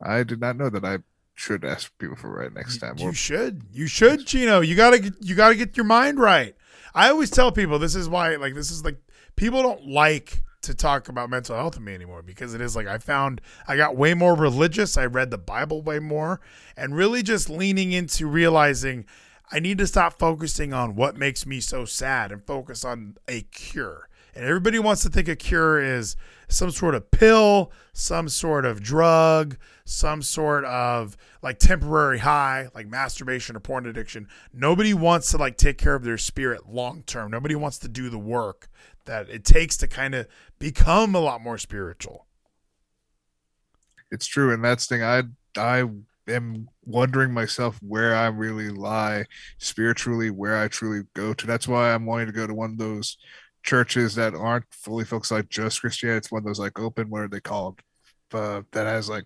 I 0.02 0.24
did 0.24 0.40
not 0.40 0.56
know 0.56 0.68
that 0.68 0.84
I 0.84 0.98
should 1.34 1.64
ask 1.64 1.96
people 1.98 2.16
for 2.16 2.28
a 2.28 2.44
ride 2.44 2.54
next 2.54 2.78
time. 2.78 2.96
You 2.98 3.08
Or 3.08 3.12
should. 3.14 3.62
You 3.72 3.86
should, 3.86 4.26
Gino. 4.26 4.60
You 4.60 4.74
gotta 4.74 5.14
you 5.20 5.34
gotta 5.34 5.54
get 5.54 5.76
your 5.76 5.84
mind 5.84 6.18
right. 6.18 6.54
I 6.94 7.08
always 7.08 7.30
tell 7.30 7.52
people 7.52 7.78
this 7.78 7.94
is 7.94 8.08
why 8.08 8.36
like 8.36 8.54
this 8.54 8.70
is 8.70 8.84
like 8.84 8.98
people 9.36 9.62
don't 9.62 9.86
like 9.86 10.42
to 10.66 10.74
talk 10.74 11.08
about 11.08 11.30
mental 11.30 11.56
health 11.56 11.74
with 11.74 11.84
me 11.84 11.94
anymore 11.94 12.22
because 12.22 12.54
it 12.54 12.60
is 12.60 12.76
like 12.76 12.86
I 12.86 12.98
found 12.98 13.40
I 13.66 13.76
got 13.76 13.96
way 13.96 14.14
more 14.14 14.34
religious. 14.34 14.96
I 14.96 15.06
read 15.06 15.30
the 15.30 15.38
Bible 15.38 15.82
way 15.82 15.98
more 15.98 16.40
and 16.76 16.94
really 16.94 17.22
just 17.22 17.48
leaning 17.48 17.92
into 17.92 18.26
realizing 18.26 19.06
I 19.50 19.60
need 19.60 19.78
to 19.78 19.86
stop 19.86 20.18
focusing 20.18 20.72
on 20.72 20.96
what 20.96 21.16
makes 21.16 21.46
me 21.46 21.60
so 21.60 21.84
sad 21.84 22.32
and 22.32 22.44
focus 22.44 22.84
on 22.84 23.16
a 23.28 23.42
cure. 23.42 24.08
And 24.34 24.44
everybody 24.44 24.78
wants 24.78 25.02
to 25.02 25.08
think 25.08 25.28
a 25.28 25.36
cure 25.36 25.82
is 25.82 26.14
some 26.48 26.70
sort 26.70 26.94
of 26.94 27.10
pill, 27.10 27.72
some 27.94 28.28
sort 28.28 28.66
of 28.66 28.82
drug, 28.82 29.56
some 29.86 30.20
sort 30.20 30.64
of 30.66 31.16
like 31.42 31.58
temporary 31.58 32.18
high, 32.18 32.68
like 32.74 32.86
masturbation 32.86 33.56
or 33.56 33.60
porn 33.60 33.86
addiction. 33.86 34.28
Nobody 34.52 34.92
wants 34.92 35.30
to 35.30 35.38
like 35.38 35.56
take 35.56 35.78
care 35.78 35.94
of 35.94 36.04
their 36.04 36.18
spirit 36.18 36.68
long 36.68 37.02
term. 37.04 37.30
Nobody 37.30 37.54
wants 37.54 37.78
to 37.78 37.88
do 37.88 38.10
the 38.10 38.18
work 38.18 38.68
that 39.06 39.28
it 39.28 39.44
takes 39.44 39.76
to 39.78 39.88
kind 39.88 40.14
of 40.14 40.26
become 40.58 41.14
a 41.14 41.20
lot 41.20 41.40
more 41.40 41.58
spiritual. 41.58 42.26
it's 44.10 44.26
true, 44.26 44.52
and 44.52 44.64
that's 44.64 44.86
the 44.86 44.96
thing. 44.96 45.04
I 45.04 45.22
I 45.58 45.84
am 46.28 46.68
wondering 46.84 47.32
myself 47.32 47.78
where 47.82 48.14
I 48.14 48.26
really 48.26 48.68
lie 48.70 49.24
spiritually, 49.58 50.30
where 50.30 50.56
I 50.58 50.68
truly 50.68 51.02
go 51.14 51.34
to. 51.34 51.46
That's 51.46 51.66
why 51.68 51.92
I'm 51.92 52.06
wanting 52.06 52.26
to 52.26 52.32
go 52.32 52.46
to 52.46 52.54
one 52.54 52.72
of 52.72 52.78
those 52.78 53.16
churches 53.64 54.14
that 54.14 54.34
aren't 54.34 54.64
fully 54.70 55.04
focused 55.04 55.32
like 55.32 55.48
just 55.48 55.80
Christianity. 55.80 56.18
It's 56.18 56.30
one 56.32 56.40
of 56.40 56.44
those 56.46 56.60
like 56.60 56.78
open 56.78 57.10
what 57.10 57.22
are 57.22 57.28
they 57.28 57.40
called? 57.40 57.80
uh, 58.34 58.62
that 58.72 58.86
has 58.86 59.08
like 59.08 59.24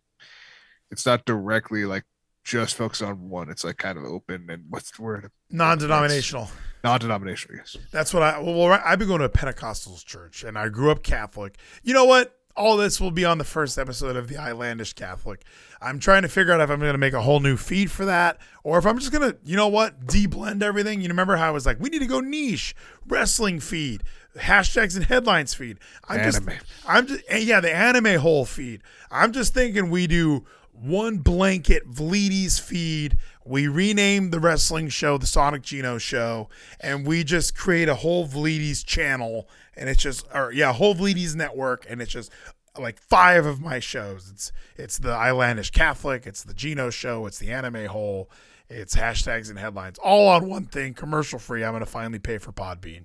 it's 0.90 1.06
not 1.06 1.24
directly 1.24 1.84
like 1.84 2.04
just 2.44 2.74
focused 2.76 3.02
on 3.02 3.28
one. 3.28 3.50
It's 3.50 3.64
like 3.64 3.76
kind 3.76 3.98
of 3.98 4.04
open 4.04 4.48
and 4.50 4.64
what's 4.68 4.90
the 4.90 5.02
word? 5.02 5.30
Non-denominational. 5.50 6.48
Non-denominational. 6.84 7.58
Yes. 7.58 7.76
That's 7.90 8.14
what 8.14 8.22
I. 8.22 8.38
Well, 8.38 8.80
I've 8.84 8.98
been 8.98 9.08
going 9.08 9.20
to 9.20 9.26
a 9.26 9.30
Pentecostal 9.30 9.96
church, 9.98 10.44
and 10.44 10.56
I 10.58 10.68
grew 10.68 10.90
up 10.90 11.02
Catholic. 11.02 11.56
You 11.82 11.94
know 11.94 12.04
what? 12.04 12.36
All 12.56 12.76
this 12.76 13.00
will 13.00 13.12
be 13.12 13.24
on 13.24 13.38
the 13.38 13.44
first 13.44 13.78
episode 13.78 14.16
of 14.16 14.28
the 14.28 14.34
Islandish 14.34 14.94
Catholic. 14.94 15.44
I'm 15.80 15.98
trying 15.98 16.22
to 16.22 16.28
figure 16.28 16.52
out 16.52 16.60
if 16.60 16.68
I'm 16.68 16.80
going 16.80 16.92
to 16.92 16.98
make 16.98 17.14
a 17.14 17.22
whole 17.22 17.40
new 17.40 17.56
feed 17.56 17.90
for 17.90 18.04
that, 18.04 18.38
or 18.64 18.76
if 18.76 18.84
I'm 18.84 18.98
just 18.98 19.12
going 19.12 19.30
to, 19.30 19.38
you 19.44 19.56
know 19.56 19.68
what, 19.68 20.04
deblend 20.04 20.62
everything. 20.62 21.00
You 21.00 21.08
remember 21.08 21.36
how 21.36 21.48
I 21.48 21.50
was 21.52 21.64
like, 21.64 21.78
we 21.80 21.88
need 21.88 22.00
to 22.00 22.06
go 22.06 22.20
niche 22.20 22.74
wrestling 23.06 23.60
feed, 23.60 24.02
hashtags 24.36 24.96
and 24.96 25.06
headlines 25.06 25.54
feed. 25.54 25.78
I'm 26.08 26.20
Anime. 26.20 26.32
just, 26.32 26.64
I'm 26.86 27.06
just, 27.06 27.22
eh, 27.28 27.38
yeah, 27.38 27.60
the 27.60 27.74
anime 27.74 28.20
whole 28.20 28.44
feed. 28.44 28.82
I'm 29.10 29.32
just 29.32 29.54
thinking 29.54 29.88
we 29.88 30.06
do 30.06 30.44
one 30.72 31.18
blanket 31.18 31.88
Vlides 31.88 32.60
feed. 32.60 33.16
We 33.44 33.68
rename 33.68 34.30
the 34.30 34.40
wrestling 34.40 34.88
show 34.90 35.16
the 35.16 35.26
Sonic 35.26 35.62
Gino 35.62 35.98
Show, 35.98 36.48
and 36.78 37.06
we 37.06 37.24
just 37.24 37.56
create 37.56 37.88
a 37.88 37.96
whole 37.96 38.28
Vlides 38.28 38.84
channel, 38.84 39.48
and 39.74 39.88
it's 39.88 40.02
just, 40.02 40.26
or 40.34 40.52
yeah, 40.52 40.72
whole 40.72 40.94
Vlides 40.94 41.34
network, 41.34 41.86
and 41.88 42.02
it's 42.02 42.12
just 42.12 42.30
like 42.78 43.00
five 43.00 43.46
of 43.46 43.60
my 43.60 43.78
shows. 43.78 44.30
It's 44.30 44.52
it's 44.76 44.98
the 44.98 45.14
Islandish 45.14 45.72
Catholic, 45.72 46.26
it's 46.26 46.44
the 46.44 46.54
Gino 46.54 46.90
Show, 46.90 47.26
it's 47.26 47.38
the 47.38 47.50
Anime 47.50 47.86
Hole, 47.86 48.30
it's 48.68 48.94
hashtags 48.94 49.48
and 49.48 49.58
headlines, 49.58 49.98
all 49.98 50.28
on 50.28 50.48
one 50.48 50.66
thing, 50.66 50.92
commercial 50.94 51.38
free. 51.38 51.64
I'm 51.64 51.72
gonna 51.72 51.86
finally 51.86 52.18
pay 52.18 52.38
for 52.38 52.52
Podbean. 52.52 53.04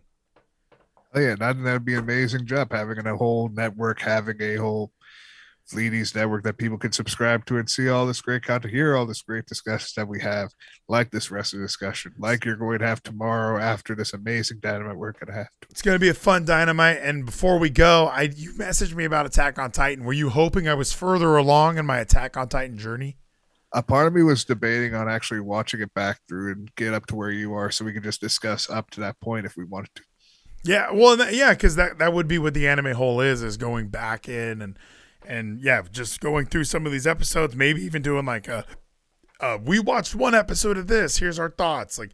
Oh 1.14 1.20
yeah, 1.22 1.36
that 1.36 1.64
that'd 1.64 1.86
be 1.86 1.94
an 1.94 2.02
amazing 2.02 2.45
job 2.45 2.74
having 2.74 3.06
a 3.07 3.16
whole 3.16 3.48
network, 3.48 4.02
having 4.02 4.41
a 4.41 4.57
whole 4.57 4.91
Fleeties 5.68 6.14
network 6.14 6.44
that 6.44 6.58
people 6.58 6.78
can 6.78 6.92
subscribe 6.92 7.46
to 7.46 7.58
and 7.58 7.68
see 7.70 7.90
all 7.90 8.06
this 8.06 8.22
great 8.22 8.44
content, 8.44 8.72
hear 8.72 8.96
all 8.96 9.06
this 9.06 9.24
great 9.24 9.46
discussions 9.48 9.94
that 9.96 10.08
we 10.08 10.22
have, 10.22 10.52
like 10.88 11.10
this 11.10 11.32
rest 11.32 11.54
wrestling 11.54 11.64
discussion, 11.64 12.14
like 12.20 12.46
you're 12.46 12.56
going 12.56 12.80
to 12.80 12.88
have 12.88 13.02
tomorrow 13.02 13.60
after 13.60 13.96
this 13.96 14.14
amazing 14.14 14.60
dynamite 14.60 14.96
we're 14.96 15.12
going 15.12 15.28
to 15.28 15.34
have. 15.34 15.48
It's 15.70 15.82
gonna 15.82 16.00
be 16.00 16.10
a 16.10 16.14
fun 16.14 16.46
dynamite. 16.46 17.00
And 17.02 17.26
before 17.26 17.58
we 17.58 17.70
go, 17.70 18.08
I 18.08 18.30
you 18.36 18.54
messaged 18.54 18.96
me 18.96 19.06
about 19.06 19.26
Attack 19.26 19.58
on 19.60 19.72
Titan. 19.72 20.06
Were 20.06 20.14
you 20.14 20.30
hoping 20.30 20.68
I 20.68 20.74
was 20.74 20.94
further 20.94 21.36
along 21.36 21.78
in 21.78 21.86
my 21.86 22.00
Attack 22.00 22.38
on 22.38 22.48
Titan 22.48 22.78
journey? 22.78 23.18
A 23.74 23.84
part 23.84 24.08
of 24.08 24.14
me 24.14 24.24
was 24.24 24.46
debating 24.46 24.96
on 24.96 25.10
actually 25.10 25.42
watching 25.42 25.82
it 25.82 25.94
back 25.94 26.20
through 26.30 26.54
and 26.54 26.74
get 26.76 26.94
up 26.94 27.08
to 27.08 27.16
where 27.16 27.32
you 27.32 27.54
are, 27.54 27.72
so 27.72 27.84
we 27.84 27.92
could 27.92 28.04
just 28.04 28.22
discuss 28.22 28.70
up 28.70 28.90
to 28.92 29.02
that 29.02 29.20
point 29.20 29.46
if 29.46 29.58
we 29.58 29.66
wanted 29.66 29.90
to. 29.96 30.04
Yeah, 30.64 30.92
well, 30.94 31.18
yeah, 31.32 31.54
because 31.54 31.76
that 31.76 32.00
that 32.00 32.14
would 32.14 32.28
be 32.28 32.40
what 32.40 32.54
the 32.54 32.68
anime 32.68 32.96
hole 32.96 33.20
is 33.20 33.44
is 33.44 33.58
going 33.58 33.90
back 33.90 34.30
in 34.30 34.62
and 34.62 34.80
and 35.28 35.62
yeah, 35.62 35.82
just 35.92 36.20
going 36.20 36.46
through 36.46 36.64
some 36.66 36.86
of 36.86 36.92
these 36.92 37.08
episodes, 37.08 37.56
maybe 37.56 37.82
even 37.84 38.02
doing 38.02 38.26
like 38.26 38.48
a, 38.48 38.66
uh, 39.40 39.58
we 39.64 39.80
watched 39.80 40.16
one 40.16 40.34
episode 40.34 40.78
of 40.78 40.88
this. 40.88 41.18
Here's 41.18 41.40
our 41.40 41.50
thoughts, 41.50 42.00
like, 42.00 42.12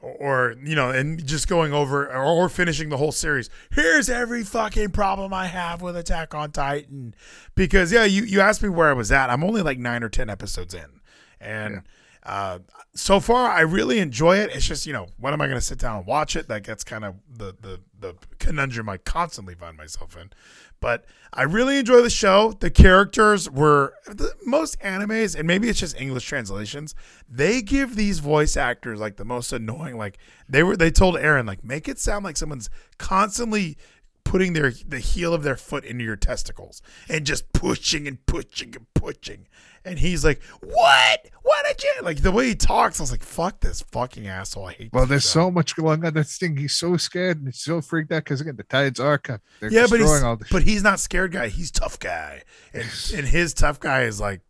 or 0.00 0.54
you 0.62 0.74
know, 0.74 0.90
and 0.90 1.24
just 1.24 1.48
going 1.48 1.72
over 1.72 2.06
or, 2.06 2.24
or 2.24 2.48
finishing 2.48 2.88
the 2.88 2.96
whole 2.96 3.12
series. 3.12 3.48
Here's 3.70 4.10
every 4.10 4.44
fucking 4.44 4.90
problem 4.90 5.32
I 5.32 5.46
have 5.46 5.82
with 5.82 5.96
Attack 5.96 6.34
on 6.34 6.50
Titan, 6.50 7.14
because 7.54 7.92
yeah, 7.92 8.04
you 8.04 8.24
you 8.24 8.40
asked 8.40 8.62
me 8.62 8.68
where 8.68 8.90
I 8.90 8.94
was 8.94 9.10
at. 9.12 9.30
I'm 9.30 9.44
only 9.44 9.62
like 9.62 9.78
nine 9.78 10.02
or 10.02 10.08
ten 10.08 10.28
episodes 10.28 10.74
in, 10.74 11.00
and. 11.40 11.82
Uh, 12.24 12.60
so 12.94 13.20
far, 13.20 13.50
I 13.50 13.60
really 13.60 13.98
enjoy 13.98 14.38
it. 14.38 14.50
It's 14.54 14.66
just 14.66 14.86
you 14.86 14.92
know, 14.92 15.08
when 15.18 15.32
am 15.32 15.40
I 15.40 15.46
going 15.46 15.58
to 15.58 15.64
sit 15.64 15.78
down 15.78 15.98
and 15.98 16.06
watch 16.06 16.36
it? 16.36 16.48
Like 16.48 16.64
that's 16.64 16.84
kind 16.84 17.04
of 17.04 17.16
the 17.30 17.54
the 17.60 17.80
the 17.98 18.14
conundrum 18.38 18.88
I 18.88 18.98
constantly 18.98 19.54
find 19.54 19.76
myself 19.76 20.16
in. 20.16 20.30
But 20.80 21.06
I 21.32 21.42
really 21.42 21.78
enjoy 21.78 22.02
the 22.02 22.10
show. 22.10 22.52
The 22.52 22.70
characters 22.70 23.50
were 23.50 23.94
the, 24.06 24.34
most 24.44 24.78
animes, 24.80 25.34
and 25.34 25.46
maybe 25.46 25.68
it's 25.68 25.80
just 25.80 25.98
English 25.98 26.26
translations. 26.26 26.94
They 27.28 27.62
give 27.62 27.96
these 27.96 28.18
voice 28.18 28.56
actors 28.56 29.00
like 29.00 29.16
the 29.16 29.24
most 29.24 29.52
annoying. 29.52 29.96
Like 29.96 30.18
they 30.48 30.62
were, 30.62 30.76
they 30.76 30.90
told 30.90 31.16
Aaron 31.16 31.46
like 31.46 31.64
make 31.64 31.88
it 31.88 31.98
sound 31.98 32.24
like 32.24 32.36
someone's 32.36 32.68
constantly 32.98 33.76
putting 34.34 34.52
their 34.52 34.72
the 34.88 34.98
heel 34.98 35.32
of 35.32 35.44
their 35.44 35.54
foot 35.54 35.84
into 35.84 36.02
your 36.02 36.16
testicles 36.16 36.82
and 37.08 37.24
just 37.24 37.52
pushing 37.52 38.08
and 38.08 38.26
pushing 38.26 38.74
and 38.74 38.92
pushing. 38.92 39.46
And 39.84 40.00
he's 40.00 40.24
like, 40.24 40.42
"What? 40.60 41.26
What 41.42 41.64
did 41.64 41.84
you 41.84 42.02
like?" 42.02 42.20
The 42.20 42.32
way 42.32 42.48
he 42.48 42.56
talks, 42.56 42.98
I 42.98 43.04
was 43.04 43.12
like, 43.12 43.22
"Fuck 43.22 43.60
this 43.60 43.82
fucking 43.92 44.26
asshole! 44.26 44.66
I 44.66 44.72
hate." 44.72 44.92
Well, 44.92 45.06
there's 45.06 45.22
show. 45.22 45.44
so 45.44 45.50
much 45.52 45.76
going 45.76 46.04
on. 46.04 46.14
That's 46.14 46.36
the 46.36 46.48
thing. 46.48 46.56
He's 46.56 46.74
so 46.74 46.96
scared 46.96 47.36
and 47.38 47.46
he's 47.46 47.60
so 47.60 47.80
freaked 47.80 48.10
out 48.10 48.24
because 48.24 48.40
again, 48.40 48.56
the 48.56 48.64
tides 48.64 48.98
are 48.98 49.18
coming. 49.18 49.40
They're 49.60 49.70
yeah, 49.70 49.86
but 49.88 50.00
he's 50.00 50.50
but 50.50 50.64
he's 50.64 50.82
not 50.82 50.98
scared 50.98 51.30
guy. 51.30 51.46
He's 51.46 51.70
tough 51.70 52.00
guy, 52.00 52.42
and 52.72 52.88
and 53.14 53.28
his 53.28 53.54
tough 53.54 53.78
guy 53.78 54.02
is 54.02 54.20
like 54.20 54.40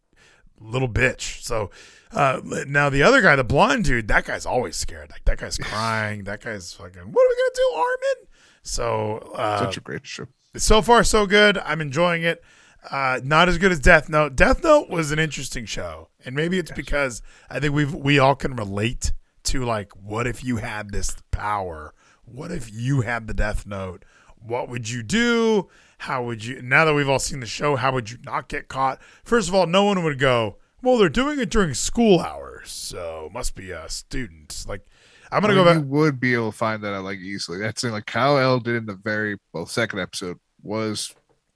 little 0.59 0.89
bitch. 0.89 1.43
So 1.43 1.71
uh, 2.11 2.41
now 2.67 2.89
the 2.89 3.03
other 3.03 3.21
guy, 3.21 3.37
the 3.37 3.45
blonde 3.45 3.85
dude, 3.85 4.09
that 4.09 4.25
guy's 4.25 4.47
always 4.47 4.77
scared. 4.77 5.11
Like 5.11 5.27
that 5.27 5.37
guy's 5.37 5.59
crying. 5.59 6.25
That 6.25 6.43
guy's 6.43 6.73
fucking. 6.73 7.03
What 7.03 7.23
are 7.23 7.29
we 7.29 7.37
gonna 7.37 7.55
do, 7.55 7.73
Armin? 7.77 8.29
So 8.65 9.19
uh, 9.37 9.59
such 9.61 9.77
a 9.77 9.81
great 9.81 10.07
show. 10.07 10.27
so 10.57 10.83
far 10.83 11.05
so 11.05 11.27
good. 11.27 11.59
I'm 11.59 11.81
enjoying 11.81 12.23
it. 12.25 12.43
Uh, 12.91 13.21
not 13.23 13.49
as 13.49 13.57
good 13.59 13.73
as 13.73 13.79
Death 13.79 14.09
Note. 14.09 14.37
Death 14.37 14.63
Note 14.63 14.91
was 14.91 15.11
an 15.11 15.19
interesting 15.19 15.65
show, 15.65 16.09
and 16.25 16.35
maybe 16.35 16.59
it's 16.59 16.73
because 16.73 17.23
I 17.49 17.61
think 17.61 17.75
we've 17.75 17.95
we 17.95 18.19
all 18.19 18.35
can 18.35 18.57
relate 18.57 19.13
to 19.45 19.65
like, 19.65 19.93
what 19.93 20.27
if 20.27 20.43
you 20.43 20.57
had 20.57 20.91
this 20.91 21.17
power? 21.31 21.95
What 22.25 22.51
if 22.51 22.73
you 22.73 23.03
had 23.03 23.27
the 23.27 23.35
Death 23.35 23.67
Note? 23.67 24.05
What 24.37 24.69
would 24.69 24.91
you 24.91 25.03
do? 25.03 25.69
How 25.99 26.23
would 26.25 26.45
you? 26.45 26.61
Now 26.61 26.85
that 26.85 26.95
we've 26.95 27.09
all 27.09 27.19
seen 27.19 27.41
the 27.41 27.47
show, 27.47 27.77
how 27.77 27.93
would 27.93 28.11
you 28.11 28.19
not 28.25 28.49
get 28.49 28.69
caught? 28.69 29.01
First 29.23 29.49
of 29.49 29.55
all, 29.55 29.67
no 29.67 29.85
one 29.85 30.03
would 30.05 30.19
go. 30.19 30.59
Well, 30.83 30.99
they're 30.99 31.09
doing 31.09 31.41
it 31.41 31.49
during 31.49 31.73
school 31.73 32.21
hours, 32.21 32.71
so 32.71 33.31
must 33.33 33.55
be 33.55 33.71
a 33.71 33.89
student. 33.89 34.67
Like, 34.69 34.85
I'm 35.33 35.41
gonna 35.43 35.55
I 35.55 35.57
go 35.57 35.65
back. 35.65 35.77
You 35.77 35.83
would 35.89 36.21
be 36.21 36.35
able 36.35 36.53
to 36.53 36.57
find 36.57 36.83
that 36.85 36.95
out 36.95 37.05
like 37.05 37.19
easily. 37.19 37.59
That's 37.59 37.83
the 37.83 37.91
like 37.91 38.07
Kyle 38.07 38.39
L 38.39 38.61
did 38.61 38.77
in 38.77 38.87
the 38.87 38.95
very 39.03 39.37
well 39.53 39.67
second 39.67 40.01
episode 40.01 40.39
was 40.63 41.15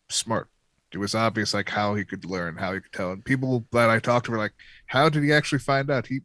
smart. 0.09 0.49
It 0.93 0.99
was 0.99 1.15
obvious 1.15 1.53
like 1.55 1.69
how 1.69 1.95
he 1.95 2.05
could 2.05 2.25
learn, 2.25 2.57
how 2.57 2.73
he 2.75 2.81
could 2.81 2.93
tell. 2.93 3.13
And 3.13 3.25
people 3.25 3.67
that 3.73 3.91
I 3.91 3.99
talked 3.99 4.27
to 4.27 4.33
were 4.33 4.39
like, 4.39 4.55
"How 4.87 5.09
did 5.09 5.23
he 5.23 5.33
actually 5.33 5.59
find 5.59 5.91
out?" 5.91 6.07
He 6.07 6.21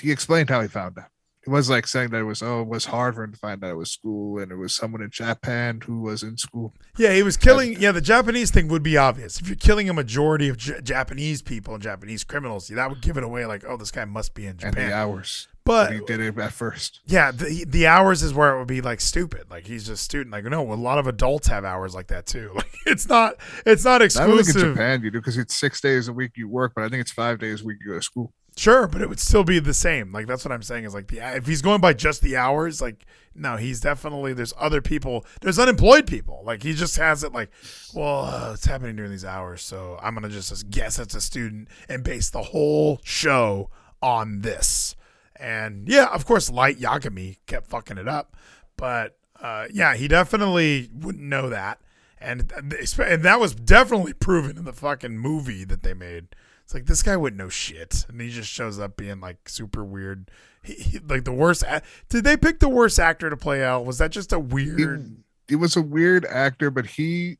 he 0.00 0.10
explained 0.12 0.50
how 0.50 0.60
he 0.60 0.68
found 0.68 0.98
out. 0.98 1.06
It 1.46 1.50
was 1.50 1.70
like 1.70 1.86
saying 1.86 2.10
that 2.10 2.18
it 2.18 2.24
was 2.24 2.42
oh, 2.42 2.60
it 2.62 2.68
was 2.68 2.84
hard 2.86 3.14
for 3.14 3.22
him 3.22 3.32
to 3.32 3.38
find 3.38 3.62
out 3.64 3.70
it 3.70 3.74
was 3.76 3.90
school, 3.92 4.38
and 4.40 4.50
it 4.52 4.56
was 4.56 4.74
someone 4.74 5.00
in 5.00 5.10
Japan 5.10 5.80
who 5.82 6.00
was 6.00 6.22
in 6.22 6.36
school. 6.36 6.74
Yeah, 6.98 7.14
he 7.14 7.22
was 7.22 7.36
killing. 7.36 7.80
Yeah, 7.80 7.92
the 7.92 8.00
Japanese 8.02 8.50
thing 8.50 8.68
would 8.68 8.82
be 8.82 8.96
obvious. 8.98 9.40
If 9.40 9.46
you're 9.46 9.56
killing 9.56 9.88
a 9.88 9.94
majority 9.94 10.48
of 10.48 10.56
J- 10.58 10.80
Japanese 10.82 11.40
people 11.40 11.72
and 11.72 11.82
Japanese 11.82 12.22
criminals, 12.24 12.68
that 12.68 12.90
would 12.90 13.00
give 13.00 13.16
it 13.16 13.22
away. 13.24 13.46
Like, 13.46 13.64
oh, 13.66 13.76
this 13.76 13.90
guy 13.92 14.04
must 14.04 14.34
be 14.34 14.42
in 14.44 14.50
And 14.50 14.58
Japan. 14.60 14.88
the 14.90 14.94
hours, 14.94 15.48
But- 15.68 15.92
he 15.92 16.00
did 16.00 16.20
it 16.20 16.36
at 16.38 16.52
first. 16.52 17.00
yeah, 17.06 17.30
the 17.30 17.64
the 17.68 17.86
hours 17.86 18.22
is 18.22 18.34
where 18.34 18.54
it 18.54 18.58
would 18.58 18.66
be 18.68 18.80
like 18.80 19.00
stupid. 19.00 19.44
Like 19.50 19.66
he's 19.66 19.86
just 19.86 20.02
student. 20.02 20.32
Like 20.32 20.44
no, 20.44 20.72
a 20.72 20.74
lot 20.74 20.98
of 20.98 21.06
adults 21.06 21.46
have 21.48 21.64
hours 21.64 21.94
like 21.94 22.08
that 22.08 22.26
too. 22.26 22.50
Like 22.58 22.66
it's 22.86 23.08
not 23.08 23.34
it's 23.66 23.84
not 23.84 24.00
I 24.00 24.06
don't 24.06 24.08
think 24.16 24.30
in 24.30 24.38
exclusive. 24.40 24.74
Japan 24.74 25.02
you 25.02 25.10
do 25.10 25.18
because 25.20 25.36
it's 25.38 25.54
six 25.54 25.80
days 25.80 26.08
a 26.08 26.12
week 26.12 26.32
you 26.36 26.48
work, 26.48 26.72
but 26.74 26.84
I 26.84 26.88
think 26.88 27.02
it's 27.02 27.12
five 27.12 27.38
days 27.38 27.60
a 27.60 27.64
week 27.64 27.78
you 27.84 27.90
go 27.92 27.96
to 27.98 28.02
school. 28.02 28.32
Sure, 28.56 28.88
but 28.88 29.00
it 29.02 29.08
would 29.08 29.20
still 29.20 29.44
be 29.44 29.58
the 29.60 29.74
same. 29.74 30.10
Like 30.10 30.26
that's 30.26 30.44
what 30.44 30.50
I'm 30.52 30.62
saying 30.62 30.84
is 30.84 30.94
like 30.94 31.06
the 31.08 31.18
if 31.36 31.46
he's 31.46 31.60
going 31.62 31.80
by 31.80 31.92
just 31.92 32.22
the 32.22 32.36
hours, 32.36 32.80
like 32.80 33.04
no, 33.34 33.56
he's 33.56 33.80
definitely 33.80 34.32
there's 34.32 34.54
other 34.58 34.80
people. 34.80 35.24
There's 35.42 35.58
unemployed 35.58 36.06
people. 36.06 36.42
Like 36.44 36.62
he 36.62 36.72
just 36.72 36.96
has 36.96 37.22
it 37.22 37.32
like, 37.32 37.50
well, 37.94 38.24
uh, 38.24 38.52
it's 38.54 38.64
happening 38.64 38.96
during 38.96 39.10
these 39.12 39.24
hours, 39.24 39.60
so 39.62 39.98
I'm 40.02 40.14
gonna 40.14 40.28
just 40.30 40.70
guess 40.70 40.98
it's 40.98 41.14
a 41.14 41.20
student 41.20 41.68
and 41.90 42.02
base 42.02 42.30
the 42.30 42.42
whole 42.42 43.00
show 43.04 43.70
on 44.02 44.40
this. 44.40 44.96
And 45.40 45.88
yeah, 45.88 46.06
of 46.06 46.26
course, 46.26 46.50
Light 46.50 46.78
Yagami 46.78 47.38
kept 47.46 47.68
fucking 47.68 47.98
it 47.98 48.08
up, 48.08 48.36
but 48.76 49.16
uh, 49.40 49.66
yeah, 49.72 49.94
he 49.94 50.08
definitely 50.08 50.90
wouldn't 50.92 51.24
know 51.24 51.48
that. 51.48 51.80
And, 52.20 52.52
and 52.52 53.22
that 53.22 53.38
was 53.38 53.54
definitely 53.54 54.12
proven 54.12 54.56
in 54.56 54.64
the 54.64 54.72
fucking 54.72 55.16
movie 55.16 55.62
that 55.64 55.84
they 55.84 55.94
made. 55.94 56.28
It's 56.64 56.74
like 56.74 56.86
this 56.86 57.02
guy 57.02 57.16
wouldn't 57.16 57.38
know 57.38 57.48
shit, 57.48 58.04
and 58.08 58.20
he 58.20 58.28
just 58.30 58.50
shows 58.50 58.78
up 58.80 58.96
being 58.96 59.20
like 59.20 59.48
super 59.48 59.84
weird. 59.84 60.30
He, 60.62 60.74
he- 60.74 60.98
like 60.98 61.24
the 61.24 61.32
worst. 61.32 61.62
Did 62.08 62.24
they 62.24 62.36
pick 62.36 62.58
the 62.58 62.68
worst 62.68 62.98
actor 62.98 63.30
to 63.30 63.36
play 63.36 63.62
L? 63.62 63.84
Was 63.84 63.98
that 63.98 64.10
just 64.10 64.32
a 64.32 64.38
weird? 64.40 65.22
he 65.46 65.54
was 65.54 65.76
a 65.76 65.80
weird 65.82 66.26
actor, 66.26 66.70
but 66.70 66.84
he 66.86 67.38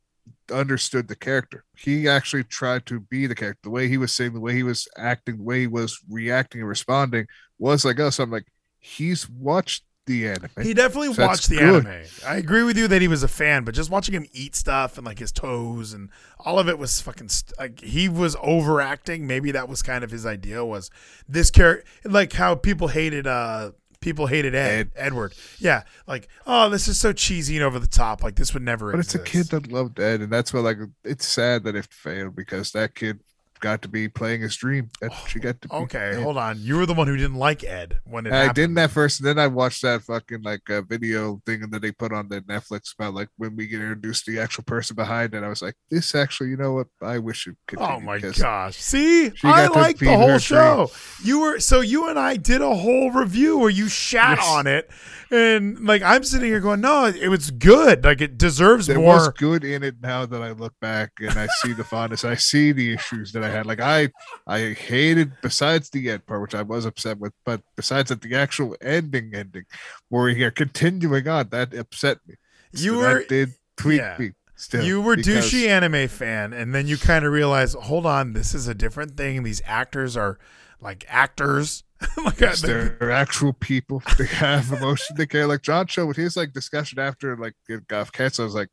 understood 0.53 1.09
the 1.09 1.17
character. 1.17 1.65
He 1.77 2.09
actually 2.09 2.45
tried 2.45 2.87
to 2.87 3.01
be 3.01 3.27
the 3.27 3.35
character. 3.35 3.61
The 3.65 3.71
way 3.71 3.89
he 3.89 3.99
was 3.99 4.13
saying, 4.13 4.33
the 4.35 4.41
way 4.41 4.55
he 4.55 4.63
was 4.63 4.89
acting, 4.97 5.39
the 5.39 5.43
way 5.43 5.61
he 5.61 5.67
was 5.67 5.99
reacting 6.09 6.61
and 6.61 6.69
responding 6.69 7.27
was 7.59 7.85
like 7.85 8.01
us. 8.01 8.19
I'm 8.19 8.31
like, 8.31 8.47
he's 8.79 9.29
watched 9.29 9.85
the 10.07 10.27
anime. 10.29 10.49
He 10.63 10.73
definitely 10.73 11.13
So 11.13 11.27
watched 11.27 11.49
the 11.51 11.57
good. 11.57 11.87
anime. 11.87 12.05
I 12.27 12.37
agree 12.37 12.63
with 12.63 12.79
you 12.79 12.89
that 12.89 13.03
he 13.03 13.09
was 13.09 13.23
a 13.23 13.29
fan, 13.29 13.65
but 13.65 13.75
just 13.75 13.91
watching 13.91 14.15
him 14.15 14.27
eat 14.33 14.57
stuff 14.57 14.97
and 14.97 15.07
like 15.07 15.19
his 15.19 15.31
toes 15.33 15.93
and 15.93 16.09
all 16.39 16.59
of 16.59 16.67
it 16.69 16.79
was 16.79 17.01
fucking 17.01 17.29
st- 17.29 17.59
like 17.59 17.81
he 17.81 18.09
was 18.09 18.35
overacting. 18.43 19.27
Maybe 19.27 19.51
that 19.53 19.69
was 19.69 19.83
kind 19.83 20.03
of 20.03 20.11
his 20.11 20.25
idea 20.25 20.65
was 20.65 20.91
this 21.29 21.51
character, 21.51 21.85
like 22.05 22.33
how 22.33 22.55
people 22.55 22.89
hated 22.89 23.27
uh 23.27 23.73
people 24.01 24.27
hated 24.27 24.55
Ed, 24.55 24.91
Ed. 24.95 25.07
Edward. 25.07 25.35
Yeah, 25.59 25.83
like 26.07 26.29
oh, 26.47 26.69
this 26.69 26.89
is 26.89 26.99
so 26.99 27.13
cheesy 27.13 27.57
and 27.57 27.65
over 27.65 27.79
the 27.79 27.87
top. 27.87 28.23
Like 28.23 28.37
this 28.37 28.55
would 28.55 28.63
never. 28.63 28.91
But 28.91 29.01
it's 29.01 29.15
a 29.15 29.19
kid 29.19 29.47
that 29.49 29.71
loved 29.71 30.01
Ed, 30.01 30.21
and 30.21 30.33
that's 30.33 30.53
why 30.53 30.61
like 30.61 30.79
it's 31.05 31.27
sad 31.27 31.65
that 31.65 31.77
it 31.77 31.87
failed 31.87 32.37
because 32.37 32.73
that 32.73 32.95
kid 32.95 33.21
got 33.61 33.83
to 33.83 33.89
be 33.89 34.09
playing 34.09 34.41
his 34.43 34.57
dream. 34.57 34.91
That 35.01 35.13
she 35.29 35.39
got 35.39 35.61
to. 35.63 35.69
Be 35.69 35.75
Okay, 35.75 36.11
Ed. 36.17 36.23
hold 36.23 36.37
on. 36.37 36.59
You 36.61 36.77
were 36.77 36.87
the 36.87 36.95
one 36.95 37.07
who 37.07 37.17
didn't 37.17 37.37
like 37.37 37.65
Ed 37.65 37.99
when 38.05 38.27
it 38.27 38.33
I 38.33 38.37
happened. 38.39 38.55
didn't 38.55 38.79
at 38.79 38.91
first, 38.91 39.21
and 39.21 39.27
then 39.29 39.39
I 39.39 39.47
watched 39.47 39.83
that 39.83 40.03
fucking 40.03 40.43
like 40.43 40.69
uh, 40.71 40.83
video 40.83 41.41
thing 41.47 41.69
that 41.71 41.83
they 41.83 41.93
put 41.93 42.13
on 42.13 42.29
the 42.29 42.41
Netflix 42.43 42.95
about 42.99 43.15
like 43.15 43.29
when 43.37 43.57
we 43.57 43.67
get 43.67 43.81
introduced 43.81 44.25
to 44.27 44.33
the 44.33 44.41
actual 44.41 44.65
person 44.65 44.97
behind 44.97 45.35
it. 45.35 45.43
I 45.43 45.49
was 45.49 45.63
like, 45.63 45.75
this 45.91 46.15
actually, 46.15 46.51
you 46.51 46.57
know 46.57 46.73
what? 46.75 46.87
I 47.03 47.19
wish 47.19 47.47
it 47.47 47.57
could. 47.67 47.79
Oh 47.81 48.01
my 48.01 48.19
gosh! 48.19 48.77
See, 48.77 49.31
I 49.45 49.67
like 49.69 49.99
the 49.99 50.17
whole 50.17 50.39
show. 50.39 50.91
You 51.23 51.41
were 51.41 51.61
so 51.61 51.81
you 51.81 52.09
and 52.09 52.19
I 52.19 52.37
did 52.37 52.61
a 52.61 52.75
whole 52.75 53.11
review 53.11 53.59
where 53.59 53.71
you 53.71 53.89
shat 53.89 54.39
Yes. 54.39 54.47
on 54.49 54.67
it, 54.67 54.91
and 55.31 55.81
like 55.87 56.03
I'm 56.03 56.23
sitting 56.25 56.49
here 56.49 56.61
going, 56.61 56.81
no, 56.81 57.07
it 57.07 57.29
was 57.29 57.51
good. 57.51 58.05
Like 58.05 58.21
it 58.21 58.39
deserves 58.39 58.87
There 58.87 58.99
more. 58.99 59.15
was 59.17 59.29
good 59.31 59.65
in 59.65 59.83
it 59.83 59.97
now 60.03 60.27
that 60.27 60.43
I 60.43 60.53
look 60.53 60.75
back 60.81 61.13
and 61.21 61.39
I 61.39 61.47
see 61.63 61.73
the 61.73 61.85
fondness. 61.85 62.25
I 62.25 62.35
see 62.35 62.73
the 62.73 62.93
issues 62.93 63.33
that 63.33 63.45
I 63.45 63.48
had. 63.51 63.67
Like 63.67 63.81
I, 63.81 64.11
I 64.47 64.73
hated 64.75 65.33
besides 65.43 65.91
the 65.91 66.11
end 66.11 66.27
part, 66.27 66.41
which 66.43 66.55
I 66.55 66.63
was 66.63 66.85
upset 66.85 67.19
with, 67.19 67.33
but 67.45 67.63
besides 67.77 68.09
that, 68.11 68.23
the 68.23 68.35
actual 68.35 68.77
ending, 68.81 69.35
ending, 69.35 69.65
where 70.09 70.29
you're 70.29 70.51
continuing 70.51 71.27
on, 71.29 71.49
that 71.51 71.75
upset 71.75 72.19
me. 72.27 72.35
You 72.73 72.95
So 72.95 72.99
were- 72.99 73.19
that 73.21 73.29
did 73.29 73.51
tweak 73.77 74.01
yeah. 74.01 74.17
me. 74.19 74.33
Still, 74.57 74.85
you 74.85 75.01
were 75.01 75.15
because- 75.17 75.53
douchey 75.53 75.69
anime 75.69 76.09
fan, 76.09 76.53
and 76.53 76.75
then 76.75 76.87
you 76.89 76.97
kind 76.99 77.25
of 77.25 77.33
realize, 77.33 77.75
hold 77.75 78.07
on, 78.07 78.33
this 78.33 78.55
is 78.55 78.67
a 78.67 78.75
different 78.75 79.17
thing. 79.17 79.45
These 79.45 79.63
actors 79.65 80.17
are 80.17 80.39
like 80.81 81.05
actors. 81.09 81.85
like 82.25 82.41
Yes, 82.41 82.65
I- 82.65 82.67
they're 82.67 83.11
actual 83.13 83.53
people. 83.53 84.03
They 84.19 84.27
have 84.27 84.73
emotion. 84.73 85.17
They 85.17 85.27
care. 85.27 85.47
Like 85.47 85.63
John 85.63 85.87
Cho 85.87 86.07
with 86.07 86.17
his 86.17 86.37
like 86.37 86.53
discussion 86.53 86.99
after 86.99 87.37
like 87.37 87.55
it 87.69 87.87
got 87.87 88.13
canceled, 88.13 88.45
I 88.45 88.47
was 88.47 88.55
like, 88.57 88.69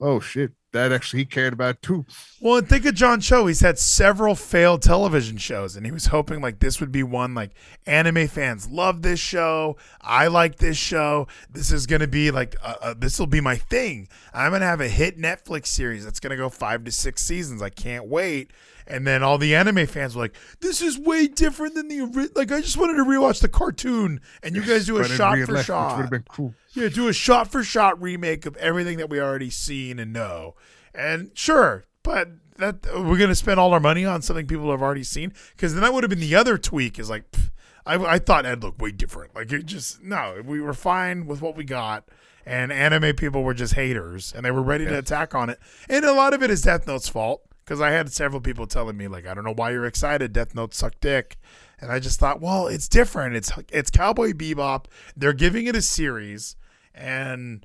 oh 0.00 0.18
shit, 0.18 0.50
that 0.72 0.92
actually 0.92 1.20
he 1.20 1.24
cared 1.24 1.52
about 1.52 1.82
too. 1.82 2.06
Well, 2.40 2.58
and 2.58 2.68
think 2.68 2.84
of 2.84 2.94
John 2.94 3.20
Cho. 3.20 3.46
He's 3.46 3.60
had 3.60 3.78
several 3.78 4.34
failed 4.34 4.82
television 4.82 5.36
shows, 5.36 5.76
and 5.76 5.84
he 5.84 5.92
was 5.92 6.06
hoping 6.06 6.40
like 6.40 6.60
this 6.60 6.80
would 6.80 6.92
be 6.92 7.02
one 7.02 7.34
like 7.34 7.50
anime 7.86 8.28
fans 8.28 8.68
love 8.68 9.02
this 9.02 9.20
show. 9.20 9.76
I 10.00 10.28
like 10.28 10.56
this 10.56 10.76
show. 10.76 11.26
This 11.50 11.72
is 11.72 11.86
gonna 11.86 12.06
be 12.06 12.30
like 12.30 12.56
uh, 12.62 12.74
uh, 12.80 12.94
this 12.96 13.18
will 13.18 13.26
be 13.26 13.40
my 13.40 13.56
thing. 13.56 14.08
I'm 14.32 14.52
gonna 14.52 14.66
have 14.66 14.80
a 14.80 14.88
hit 14.88 15.18
Netflix 15.18 15.66
series 15.66 16.04
that's 16.04 16.20
gonna 16.20 16.36
go 16.36 16.48
five 16.48 16.84
to 16.84 16.92
six 16.92 17.22
seasons. 17.22 17.62
I 17.62 17.70
can't 17.70 18.06
wait. 18.06 18.50
And 18.90 19.06
then 19.06 19.22
all 19.22 19.38
the 19.38 19.54
anime 19.54 19.86
fans 19.86 20.16
were 20.16 20.22
like, 20.22 20.34
"This 20.60 20.82
is 20.82 20.98
way 20.98 21.28
different 21.28 21.74
than 21.76 21.88
the 21.88 22.30
like." 22.34 22.50
I 22.50 22.60
just 22.60 22.76
wanted 22.76 22.96
to 22.96 23.04
rewatch 23.04 23.40
the 23.40 23.48
cartoon, 23.48 24.20
and 24.42 24.56
you 24.56 24.62
guys 24.64 24.86
do 24.86 24.98
a 24.98 25.04
shot 25.08 25.38
for 25.38 25.38
life, 25.38 25.48
Which 25.48 25.56
would 25.56 25.64
shot. 25.64 26.00
have 26.00 26.10
been 26.10 26.24
cool. 26.28 26.54
Yeah, 26.72 26.88
do 26.88 27.08
a 27.08 27.12
shot 27.12 27.50
for 27.52 27.62
shot 27.62 28.00
remake 28.02 28.46
of 28.46 28.56
everything 28.56 28.98
that 28.98 29.08
we 29.08 29.20
already 29.20 29.50
seen 29.50 29.98
and 29.98 30.12
know. 30.12 30.56
And 30.94 31.30
sure, 31.34 31.84
but 32.02 32.30
that 32.56 32.84
we're 32.94 33.16
gonna 33.18 33.34
spend 33.34 33.60
all 33.60 33.72
our 33.72 33.80
money 33.80 34.04
on 34.04 34.22
something 34.22 34.46
people 34.46 34.70
have 34.70 34.82
already 34.82 35.04
seen 35.04 35.32
because 35.56 35.72
then 35.74 35.82
that 35.82 35.94
would 35.94 36.02
have 36.02 36.10
been 36.10 36.20
the 36.20 36.34
other 36.34 36.58
tweak. 36.58 36.98
Is 36.98 37.08
like, 37.08 37.30
pff, 37.30 37.50
I, 37.86 37.94
I 37.94 38.18
thought 38.18 38.44
Ed 38.44 38.62
looked 38.62 38.80
way 38.80 38.90
different. 38.90 39.34
Like 39.34 39.52
it 39.52 39.66
just 39.66 40.02
no, 40.02 40.42
we 40.44 40.60
were 40.60 40.74
fine 40.74 41.26
with 41.26 41.40
what 41.40 41.56
we 41.56 41.64
got. 41.64 42.08
And 42.46 42.72
anime 42.72 43.14
people 43.14 43.44
were 43.44 43.54
just 43.54 43.74
haters, 43.74 44.32
and 44.34 44.44
they 44.44 44.50
were 44.50 44.62
ready 44.62 44.84
to 44.86 44.98
attack 44.98 45.34
on 45.34 45.50
it. 45.50 45.58
And 45.88 46.04
a 46.04 46.12
lot 46.12 46.32
of 46.34 46.42
it 46.42 46.50
is 46.50 46.62
Death 46.62 46.86
Note's 46.86 47.06
fault 47.08 47.42
because 47.70 47.80
I 47.80 47.90
had 47.90 48.12
several 48.12 48.40
people 48.40 48.66
telling 48.66 48.96
me 48.96 49.06
like, 49.06 49.28
I 49.28 49.32
don't 49.32 49.44
know 49.44 49.54
why 49.54 49.70
you're 49.70 49.84
excited. 49.86 50.32
Death 50.32 50.56
Note 50.56 50.74
sucked 50.74 51.00
dick, 51.00 51.36
and 51.80 51.92
I 51.92 52.00
just 52.00 52.18
thought, 52.18 52.40
well, 52.40 52.66
it's 52.66 52.88
different. 52.88 53.36
It's 53.36 53.52
it's 53.70 53.92
Cowboy 53.92 54.32
Bebop. 54.32 54.86
They're 55.16 55.32
giving 55.32 55.68
it 55.68 55.76
a 55.76 55.82
series, 55.82 56.56
and 56.92 57.64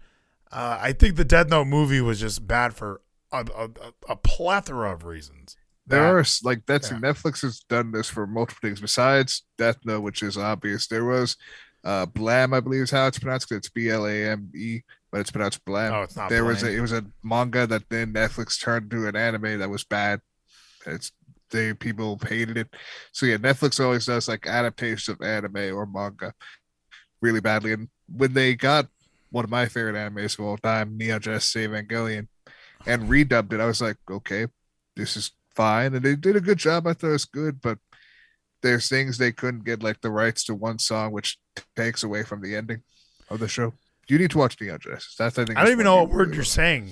uh, 0.52 0.78
I 0.80 0.92
think 0.94 1.16
the 1.16 1.26
Death 1.26 1.50
Note 1.50 1.66
movie 1.66 2.02
was 2.02 2.20
just 2.20 2.46
bad 2.46 2.76
for 2.76 3.02
a, 3.32 3.48
a, 3.58 3.70
a- 4.08 4.16
plethora 4.16 4.94
of 4.94 5.06
reasons. 5.06 5.58
There 5.88 6.02
That- 6.04 6.14
are 6.14 6.26
like 6.48 6.68
that's 6.68 6.92
yeah. 6.92 6.98
Netflix 7.00 7.42
has 7.42 7.62
done 7.62 7.92
this 7.92 8.08
for 8.08 8.28
multiple 8.28 8.60
things 8.62 8.80
besides 8.80 9.42
Death 9.58 9.78
Note, 9.86 10.02
which 10.02 10.22
is 10.22 10.38
obvious. 10.38 10.86
There 10.86 11.06
was 11.06 11.36
uh 11.86 12.06
Blam, 12.08 12.54
I 12.54 12.60
believe 12.60 12.82
is 12.82 12.92
how 12.92 13.08
it's 13.08 13.20
pronounced. 13.20 13.48
'cause 13.48 13.60
It's 13.60 13.70
B 13.70 13.90
L 13.90 14.06
A 14.08 14.26
M 14.30 14.52
E, 14.56 14.82
but 15.12 15.22
it's 15.22 15.32
pronounced 15.32 15.64
Blam. 15.66 15.94
Oh, 15.94 16.02
it's 16.02 16.16
not 16.16 16.30
there 16.30 16.44
was 16.44 16.64
a, 16.64 16.72
it 16.78 16.82
was 16.82 16.92
a 16.92 17.06
manga 17.24 17.66
that 17.68 17.84
then 17.90 18.12
Netflix 18.14 18.60
turned 18.60 18.92
to 18.92 19.08
an 19.08 19.16
anime 19.16 19.60
that 19.60 19.70
was 19.70 19.84
bad. 19.84 20.20
It's 20.86 21.12
they 21.52 21.74
people 21.74 22.20
hated 22.28 22.58
it. 22.58 22.76
So 23.12 23.26
yeah, 23.28 23.38
Netflix 23.38 23.80
always 23.84 24.06
does 24.08 24.28
like 24.28 24.48
adaptations 24.48 25.08
of 25.10 25.22
anime 25.22 25.76
or 25.76 25.86
manga 25.86 26.34
really 27.22 27.40
badly. 27.40 27.74
And 27.74 27.88
when 28.08 28.34
they 28.34 28.56
got 28.56 28.88
one 29.30 29.44
of 29.46 29.52
my 29.52 29.68
favorite 29.68 29.96
animes 29.96 30.38
of 30.40 30.46
all 30.46 30.58
time, 30.58 30.98
Neon 30.98 31.22
Genesis 31.22 31.54
Evangelion, 31.56 32.28
and 32.86 33.10
redubbed 33.10 33.54
it, 33.54 33.60
I 33.60 33.66
was 33.66 33.82
like, 33.82 33.98
okay, 34.10 34.48
this 34.96 35.16
is 35.18 35.32
fine. 35.56 35.94
And 35.94 36.04
they 36.04 36.16
did 36.16 36.36
a 36.36 36.42
good 36.42 36.58
job. 36.58 36.88
I 36.88 36.94
thought 36.94 37.10
it 37.10 37.12
was 37.14 37.26
good, 37.26 37.62
but 37.62 37.78
there's 38.62 38.88
things 38.90 39.18
they 39.18 39.32
couldn't 39.32 39.64
get 39.66 39.84
like 39.84 40.02
the 40.02 40.10
rights 40.12 40.44
to 40.46 40.56
one 40.56 40.80
song, 40.80 41.12
which 41.12 41.38
takes 41.76 42.04
away 42.04 42.24
from 42.24 42.42
the 42.42 42.56
ending 42.56 42.82
of 43.30 43.40
the 43.40 43.48
show. 43.48 43.74
You 44.08 44.18
need 44.18 44.32
to 44.32 44.38
watch 44.38 44.60
Neon 44.62 44.80
Genesis. 44.80 45.16
That's 45.18 45.38
I 45.40 45.46
think. 45.46 45.58
I 45.58 45.64
don't 45.64 45.72
even 45.72 45.86
know 45.86 45.98
what 45.98 46.10
word 46.10 46.20
really 46.28 46.36
you're 46.36 46.44
saying. 46.44 46.90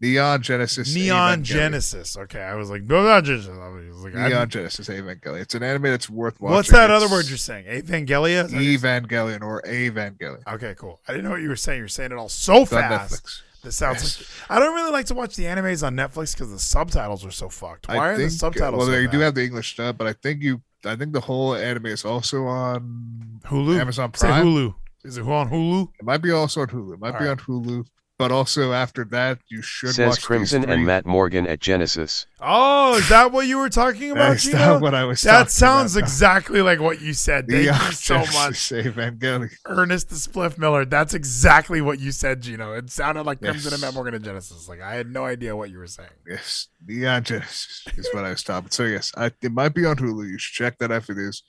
Neon 0.00 0.42
Genesis. 0.42 0.92
Neon 0.94 1.40
Evangelion. 1.40 1.44
Genesis. 1.44 2.16
Okay, 2.16 2.40
I 2.40 2.54
was 2.56 2.68
like, 2.70 2.82
Neon 2.82 3.24
Genesis. 3.24 3.48
I 3.56 3.68
was 3.68 4.02
like, 4.04 4.16
I- 4.16 4.28
Neon 4.28 4.48
Genesis 4.48 4.88
Evangelion. 4.88 5.40
It's 5.40 5.54
an 5.54 5.62
anime 5.62 5.82
that's 5.82 6.10
worth 6.10 6.40
watching. 6.40 6.54
what's 6.56 6.70
that 6.70 6.90
It's 6.90 7.04
other 7.04 7.12
word 7.14 7.28
you're 7.28 7.36
saying? 7.38 7.66
Evangelia. 7.66 8.46
Is 8.46 8.50
that 8.50 8.56
what 8.56 8.64
you're 8.64 8.78
saying? 8.78 9.02
Evangelion 9.08 9.42
or 9.42 9.62
Evangelion. 9.62 10.42
Okay, 10.54 10.74
cool. 10.76 11.00
I 11.06 11.12
didn't 11.12 11.24
know 11.24 11.30
what 11.30 11.42
you 11.42 11.48
were 11.48 11.54
saying. 11.56 11.78
You're 11.78 11.86
saying 11.88 12.10
it 12.10 12.18
all 12.18 12.28
so 12.28 12.62
It's 12.62 12.72
fast. 12.72 13.14
Netflix. 13.14 13.40
This 13.62 13.76
sounds. 13.76 14.02
Yes. 14.02 14.18
Like, 14.50 14.56
I 14.56 14.58
don't 14.58 14.74
really 14.74 14.90
like 14.90 15.06
to 15.06 15.14
watch 15.14 15.36
the 15.36 15.44
animes 15.44 15.86
on 15.86 15.94
Netflix 15.94 16.34
because 16.34 16.50
the 16.50 16.58
subtitles 16.58 17.24
are 17.24 17.30
so 17.30 17.48
fucked. 17.48 17.86
Why 17.86 17.94
I 17.94 18.08
are 18.08 18.16
think, 18.16 18.30
the 18.32 18.36
subtitles? 18.38 18.78
Well, 18.78 18.86
so 18.88 18.90
they 18.90 19.06
do 19.06 19.20
have 19.20 19.36
the 19.36 19.44
English 19.44 19.76
dub, 19.76 19.96
but 19.98 20.08
I 20.08 20.14
think 20.14 20.42
you. 20.42 20.60
I 20.84 20.96
think 20.96 21.12
the 21.12 21.20
whole 21.20 21.54
anime 21.54 21.86
is 21.86 22.04
also 22.04 22.44
on 22.46 23.40
Hulu. 23.44 23.78
Amazon 23.80 24.10
Prime. 24.12 24.44
Hulu. 24.46 24.74
Is 25.04 25.18
it 25.18 25.26
on 25.26 25.48
Hulu? 25.48 25.88
It 25.98 26.04
might 26.04 26.18
be 26.22 26.30
also 26.30 26.62
on 26.62 26.68
Hulu. 26.68 26.94
It 26.94 27.00
might 27.00 27.14
All 27.14 27.20
be 27.20 27.26
right. 27.26 27.30
on 27.32 27.36
Hulu. 27.38 27.86
But 28.22 28.30
also 28.30 28.72
after 28.72 29.04
that, 29.06 29.40
you 29.48 29.62
should 29.62 29.96
Says 29.96 30.10
watch 30.10 30.22
Crimson 30.22 30.62
three. 30.62 30.74
and 30.74 30.86
Matt 30.86 31.04
Morgan 31.06 31.44
at 31.48 31.58
Genesis. 31.58 32.26
Oh, 32.40 32.94
is 32.96 33.08
that 33.08 33.32
what 33.32 33.48
you 33.48 33.58
were 33.58 33.68
talking 33.68 34.10
about, 34.12 34.28
That's 34.30 34.44
Gino? 34.44 34.58
not 34.58 34.80
what 34.80 34.94
I 34.94 35.04
was 35.04 35.22
That 35.22 35.32
talking 35.32 35.48
sounds 35.48 35.96
about. 35.96 36.04
exactly 36.04 36.62
like 36.62 36.78
what 36.78 37.00
you 37.00 37.14
said. 37.14 37.48
Thank 37.48 37.64
Neon 37.64 37.86
you 37.86 37.92
so 37.92 38.14
Genesis 38.24 38.70
much, 38.70 38.84
Evangelion. 38.94 39.50
Ernest 39.66 40.10
the 40.10 40.14
Spliff 40.14 40.56
Miller. 40.56 40.84
That's 40.84 41.14
exactly 41.14 41.80
what 41.80 41.98
you 41.98 42.12
said, 42.12 42.42
Gino. 42.42 42.74
It 42.74 42.90
sounded 42.90 43.24
like 43.26 43.40
Crimson 43.40 43.64
Yes. 43.64 43.72
and 43.72 43.80
Matt 43.82 43.94
Morgan 43.94 44.14
and 44.14 44.24
Genesis. 44.24 44.68
Like 44.68 44.80
I 44.80 44.94
had 44.94 45.10
no 45.10 45.24
idea 45.24 45.56
what 45.56 45.70
you 45.70 45.78
were 45.78 45.88
saying. 45.88 46.10
Yes, 46.24 46.68
Neon 46.86 47.24
Genesis 47.24 47.84
is 47.96 48.08
what 48.12 48.24
I 48.24 48.30
was 48.30 48.44
talking. 48.44 48.70
So 48.70 48.84
yes, 48.84 49.10
I, 49.16 49.32
it 49.42 49.50
might 49.50 49.74
be 49.74 49.84
on 49.84 49.96
Hulu. 49.96 50.30
You 50.30 50.38
should 50.38 50.54
check 50.64 50.78
that 50.78 50.92
out 50.92 50.98
if 51.02 51.10
it 51.10 51.18
is. 51.18 51.42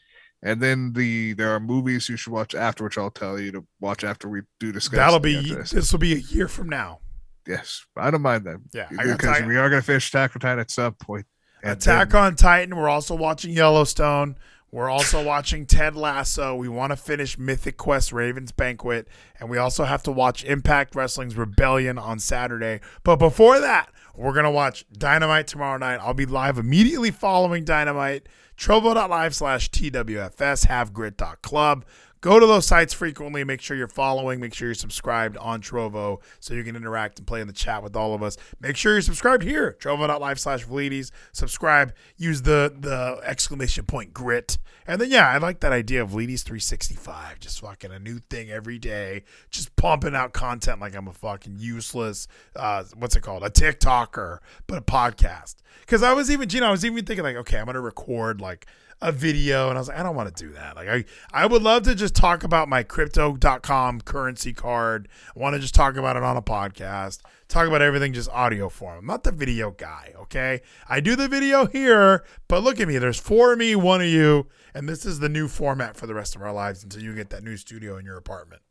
And 0.46 0.62
then 0.62 0.92
the 0.94 1.34
there 1.34 1.52
are 1.52 1.60
movies 1.60 2.10
you 2.10 2.18
should 2.18 2.34
watch 2.34 2.54
after, 2.54 2.84
which 2.84 2.98
I'll 2.98 3.10
tell 3.10 3.40
you 3.40 3.52
to 3.54 3.66
watch 3.80 4.04
after 4.04 4.28
we 4.28 4.42
do 4.60 4.72
discuss. 4.74 4.98
That'll 4.98 5.20
be. 5.20 5.54
This 5.54 5.92
will 5.92 6.00
be 6.00 6.14
a 6.14 6.18
year 6.18 6.48
from 6.50 6.68
now. 6.70 7.00
Yes, 7.48 7.86
I 7.98 8.12
don't 8.12 8.22
mind 8.22 8.46
that. 8.46 8.58
Yeah, 8.74 8.88
because 8.90 9.42
we 9.44 9.58
are 9.58 9.70
going 9.70 9.82
to 9.82 9.86
finish 9.86 10.10
Attack 10.10 10.36
on 10.36 10.42
Titan 10.42 10.60
at 10.60 10.72
some 10.72 10.94
point. 10.94 11.26
Attack 11.64 12.10
then- 12.10 12.22
on 12.22 12.36
Titan. 12.36 12.76
We're 12.76 12.90
also 12.90 13.16
watching 13.16 13.52
Yellowstone. 13.52 14.38
We're 14.72 14.90
also 14.90 15.24
watching 15.24 15.68
Ted 15.68 15.96
Lasso. 15.96 16.56
We 16.56 16.68
want 16.68 16.92
to 16.92 16.96
finish 16.96 17.38
Mythic 17.38 17.78
Quest 17.78 18.12
Raven's 18.12 18.52
Banquet. 18.52 19.08
And 19.40 19.48
we 19.48 19.60
also 19.60 19.84
have 19.84 20.02
to 20.04 20.12
watch 20.12 20.44
Impact 20.44 20.96
Wrestling's 20.96 21.38
Rebellion 21.38 22.00
on 22.00 22.18
Saturday. 22.18 22.82
But 23.04 23.18
before 23.18 23.60
that, 23.60 23.92
we're 24.16 24.34
going 24.34 24.46
to 24.46 24.52
watch 24.52 24.86
Dynamite 24.92 25.48
tomorrow 25.48 25.78
night. 25.78 26.00
I'll 26.02 26.14
be 26.14 26.26
live 26.26 26.58
immediately 26.58 27.12
following 27.12 27.64
Dynamite. 27.64 28.28
Trovo.live 28.58 29.34
slash 29.36 29.70
TWFS, 29.72 30.68
havegrit.club. 30.68 31.86
Go 32.24 32.40
to 32.40 32.48
those 32.48 32.66
sites 32.66 32.94
frequently. 32.94 33.44
Make 33.44 33.60
sure 33.60 33.76
you're 33.76 33.90
following. 33.90 34.40
Make 34.40 34.54
sure 34.54 34.70
you're 34.70 34.76
subscribed 34.76 35.36
on 35.36 35.62
Trovo 35.62 36.22
so 36.40 36.54
you 36.54 36.64
can 36.64 36.78
interact 36.78 37.20
and 37.20 37.28
play 37.28 37.42
in 37.42 37.48
the 37.48 37.54
chat 37.54 37.84
with 37.84 37.98
all 37.98 38.14
of 38.14 38.24
us. 38.24 38.38
Make 38.62 38.78
sure 38.78 38.94
you're 38.94 39.02
subscribed 39.02 39.44
here, 39.44 39.76
trovo.live 39.78 40.40
slash 40.40 40.66
Vleeties. 40.66 41.12
Subscribe. 41.34 41.94
Use 42.16 42.44
the 42.44 42.74
the 42.80 43.20
exclamation 43.26 43.84
point 43.84 44.14
grit. 44.14 44.58
And 44.88 45.02
then, 45.02 45.12
yeah, 45.12 45.28
I 45.28 45.38
like 45.38 45.60
that 45.60 45.74
idea 45.74 46.02
of 46.02 46.12
Vleeties 46.12 46.44
365. 46.44 47.42
Just 47.42 47.60
fucking 47.60 47.92
a 47.92 48.00
new 48.00 48.20
thing 48.30 48.50
every 48.50 48.80
day. 48.80 49.24
Just 49.52 49.76
pumping 49.76 50.16
out 50.16 50.32
content 50.32 50.80
like 50.80 50.96
I'm 50.96 51.10
a 51.10 51.14
fucking 51.14 51.58
useless, 51.58 52.30
uh, 52.56 52.86
what's 52.96 53.18
it 53.18 53.22
called? 53.22 53.44
A 53.44 53.50
TikToker, 53.50 54.38
but 54.68 54.78
a 54.78 54.82
podcast. 54.82 55.56
Because 55.82 56.04
I 56.04 56.14
was 56.14 56.32
even, 56.32 56.48
Gino, 56.48 56.68
I 56.68 56.72
was 56.72 56.86
even 56.86 57.04
thinking, 57.04 57.24
like, 57.24 57.36
okay, 57.36 57.58
I'm 57.58 57.66
going 57.66 57.76
to 57.76 57.82
record 57.82 58.40
like 58.40 58.66
a 59.04 59.12
video, 59.12 59.68
and 59.68 59.78
I 59.78 59.82
was 59.82 59.90
like, 59.90 60.00
I 60.00 60.04
don't 60.04 60.16
want 60.16 60.34
to 60.34 60.44
do 60.44 60.54
that. 60.54 60.78
Like, 60.78 60.88
I 60.88 61.06
I 61.34 61.46
would 61.46 61.62
love 61.62 61.84
to 61.84 61.94
just 61.94 62.16
talk 62.16 62.44
about 62.44 62.70
my 62.70 62.84
crypto.com 62.84 64.02
currency 64.02 64.54
card. 64.54 65.10
I 65.36 65.40
want 65.40 65.56
to 65.56 65.60
just 65.60 65.76
talk 65.76 65.98
about 65.98 66.16
it 66.16 66.24
on 66.24 66.38
a 66.38 66.42
podcast. 66.42 67.20
Talk 67.50 67.68
about 67.68 67.82
everything 67.82 68.14
just 68.14 68.30
audio 68.32 68.70
form. 68.70 69.00
I'm 69.00 69.06
not 69.06 69.26
the 69.26 69.32
video 69.32 69.72
guy, 69.72 70.14
okay? 70.18 70.62
I 70.88 71.02
do 71.02 71.16
the 71.16 71.28
video 71.28 71.66
here, 71.66 72.24
but 72.48 72.64
look 72.64 72.80
at 72.80 72.88
me. 72.88 72.98
There's 72.98 73.20
four 73.20 73.54
of 73.54 73.60
me, 73.60 73.76
one 73.76 74.02
of 74.02 74.08
you, 74.08 74.48
and 74.74 74.88
this 74.88 75.06
is 75.06 75.20
the 75.20 75.30
new 75.30 75.48
format 75.48 75.98
for 75.98 76.08
the 76.08 76.16
rest 76.16 76.36
of 76.36 76.42
our 76.42 76.54
lives 76.54 76.82
until 76.82 77.04
you 77.04 77.14
get 77.14 77.30
that 77.32 77.44
new 77.44 77.58
studio 77.58 77.98
in 77.98 78.06
your 78.06 78.18
apartment. 78.18 78.62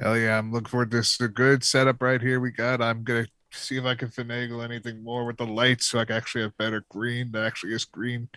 Hell 0.00 0.18
yeah, 0.18 0.36
I'm 0.36 0.52
looking 0.52 0.68
forward 0.68 0.90
to 0.90 0.98
this. 0.98 1.20
A 1.20 1.28
good 1.28 1.64
setup 1.64 2.02
right 2.02 2.20
here 2.20 2.40
we 2.40 2.50
got. 2.50 2.82
I'm 2.82 3.04
gonna 3.04 3.26
see 3.52 3.78
if 3.78 3.84
I 3.84 3.94
can 3.94 4.08
finagle 4.08 4.64
anything 4.64 5.02
more 5.02 5.24
with 5.24 5.36
the 5.36 5.46
lights 5.46 5.86
so 5.86 6.00
I 6.00 6.04
can 6.04 6.16
actually 6.16 6.42
have 6.42 6.56
better 6.56 6.84
green 6.90 7.32
that 7.32 7.44
actually 7.44 7.72
is 7.72 7.84
green 7.84 8.28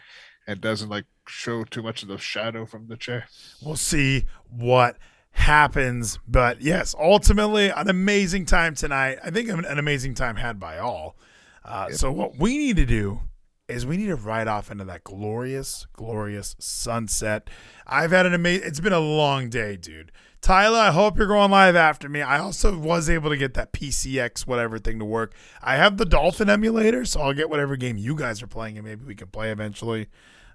and 0.47 0.61
doesn't 0.61 0.89
like 0.89 1.05
show 1.27 1.63
too 1.63 1.81
much 1.81 2.03
of 2.03 2.09
the 2.09 2.17
shadow 2.17 2.65
from 2.65 2.87
the 2.87 2.97
chair. 2.97 3.27
We'll 3.63 3.75
see 3.75 4.25
what 4.49 4.97
happens. 5.31 6.19
But 6.27 6.61
yes, 6.61 6.95
ultimately, 6.99 7.69
an 7.69 7.89
amazing 7.89 8.45
time 8.45 8.75
tonight. 8.75 9.19
I 9.23 9.31
think 9.31 9.49
an 9.49 9.79
amazing 9.79 10.13
time 10.13 10.35
had 10.35 10.59
by 10.59 10.77
all. 10.77 11.17
Uh, 11.63 11.87
yep. 11.89 11.97
So, 11.97 12.11
what 12.11 12.37
we 12.37 12.57
need 12.57 12.75
to 12.77 12.85
do 12.85 13.21
is 13.67 13.85
we 13.85 13.97
need 13.97 14.07
to 14.07 14.15
ride 14.15 14.47
off 14.47 14.71
into 14.71 14.83
that 14.85 15.03
glorious, 15.03 15.87
glorious 15.93 16.55
sunset. 16.59 17.49
I've 17.87 18.11
had 18.11 18.25
an 18.25 18.33
amazing, 18.33 18.67
it's 18.67 18.79
been 18.79 18.93
a 18.93 18.99
long 18.99 19.49
day, 19.49 19.77
dude. 19.77 20.11
Tyler, 20.41 20.79
I 20.79 20.91
hope 20.91 21.17
you're 21.17 21.27
going 21.27 21.51
live 21.51 21.75
after 21.75 22.09
me. 22.09 22.23
I 22.23 22.39
also 22.39 22.75
was 22.75 23.09
able 23.09 23.29
to 23.29 23.37
get 23.37 23.53
that 23.53 23.71
PCX 23.73 24.47
whatever 24.47 24.79
thing 24.79 24.97
to 24.97 25.05
work. 25.05 25.35
I 25.61 25.75
have 25.75 25.97
the 25.97 26.05
Dolphin 26.05 26.49
emulator, 26.49 27.05
so 27.05 27.21
I'll 27.21 27.33
get 27.33 27.49
whatever 27.49 27.75
game 27.75 27.97
you 27.97 28.15
guys 28.15 28.41
are 28.41 28.47
playing, 28.47 28.77
and 28.77 28.85
maybe 28.85 29.05
we 29.05 29.13
can 29.13 29.27
play 29.27 29.51
eventually. 29.51 30.07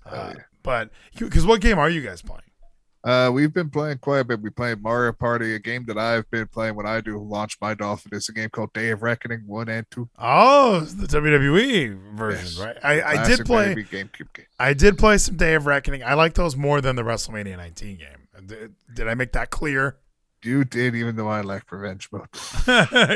Uh, 0.04 0.32
yeah. 0.36 0.42
But 0.64 0.90
because 1.16 1.46
what 1.46 1.60
game 1.60 1.78
are 1.78 1.88
you 1.88 2.00
guys 2.00 2.20
playing? 2.20 2.42
Uh, 3.04 3.30
we've 3.30 3.54
been 3.54 3.70
playing 3.70 3.98
quite 3.98 4.18
a 4.18 4.24
bit. 4.24 4.42
We 4.42 4.50
played 4.50 4.82
Mario 4.82 5.12
Party, 5.12 5.54
a 5.54 5.60
game 5.60 5.84
that 5.86 5.96
I've 5.96 6.28
been 6.32 6.48
playing 6.48 6.74
when 6.74 6.86
I 6.86 7.00
do 7.00 7.22
launch 7.22 7.56
my 7.60 7.72
Dolphin. 7.72 8.10
It's 8.12 8.28
a 8.28 8.32
game 8.32 8.50
called 8.50 8.72
Day 8.72 8.90
of 8.90 9.00
Reckoning 9.00 9.44
One 9.46 9.68
and 9.68 9.86
Two. 9.92 10.08
Oh, 10.18 10.80
the 10.80 11.06
WWE 11.06 12.16
version, 12.16 12.44
yes. 12.44 12.58
right? 12.58 12.76
I, 12.82 13.20
I 13.20 13.28
did 13.28 13.46
play 13.46 13.76
GameCube 13.76 14.32
game. 14.34 14.46
I 14.58 14.72
did 14.72 14.98
play 14.98 15.18
some 15.18 15.36
Day 15.36 15.54
of 15.54 15.66
Reckoning. 15.66 16.02
I 16.02 16.14
like 16.14 16.34
those 16.34 16.56
more 16.56 16.80
than 16.80 16.96
the 16.96 17.04
WrestleMania 17.04 17.56
19 17.56 17.98
game. 17.98 18.25
Did, 18.44 18.74
did 18.94 19.08
I 19.08 19.14
make 19.14 19.32
that 19.32 19.50
clear? 19.50 19.96
You 20.42 20.64
did, 20.64 20.94
even 20.94 21.16
though 21.16 21.28
I 21.28 21.40
like 21.40 21.70
revenge 21.72 22.08
mode. 22.12 22.28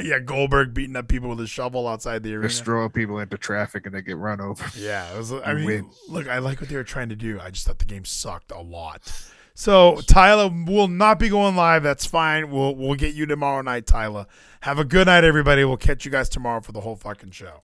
yeah, 0.04 0.18
Goldberg 0.18 0.74
beating 0.74 0.96
up 0.96 1.06
people 1.06 1.28
with 1.28 1.40
a 1.40 1.46
shovel 1.46 1.86
outside 1.86 2.22
the 2.22 2.34
arena. 2.34 2.48
Just 2.48 2.64
throw 2.64 2.88
people 2.88 3.18
into 3.20 3.38
traffic 3.38 3.86
and 3.86 3.94
they 3.94 4.02
get 4.02 4.16
run 4.16 4.40
over. 4.40 4.64
Yeah, 4.76 5.14
it 5.14 5.18
was. 5.18 5.32
I 5.44 5.54
mean, 5.54 5.64
win. 5.64 5.90
look, 6.08 6.28
I 6.28 6.38
like 6.38 6.60
what 6.60 6.70
they 6.70 6.76
were 6.76 6.84
trying 6.84 7.10
to 7.10 7.16
do. 7.16 7.38
I 7.40 7.50
just 7.50 7.66
thought 7.66 7.78
the 7.78 7.84
game 7.84 8.04
sucked 8.04 8.50
a 8.50 8.60
lot. 8.60 9.12
So 9.54 10.00
Tyler 10.06 10.50
will 10.66 10.88
not 10.88 11.18
be 11.18 11.28
going 11.28 11.54
live. 11.54 11.82
That's 11.82 12.06
fine. 12.06 12.50
We'll 12.50 12.74
we'll 12.74 12.94
get 12.94 13.14
you 13.14 13.26
tomorrow 13.26 13.60
night, 13.62 13.86
Tyler. 13.86 14.26
Have 14.62 14.78
a 14.78 14.84
good 14.84 15.06
night, 15.06 15.22
everybody. 15.22 15.64
We'll 15.64 15.76
catch 15.76 16.04
you 16.04 16.10
guys 16.10 16.28
tomorrow 16.28 16.60
for 16.60 16.72
the 16.72 16.80
whole 16.80 16.96
fucking 16.96 17.32
show. 17.32 17.62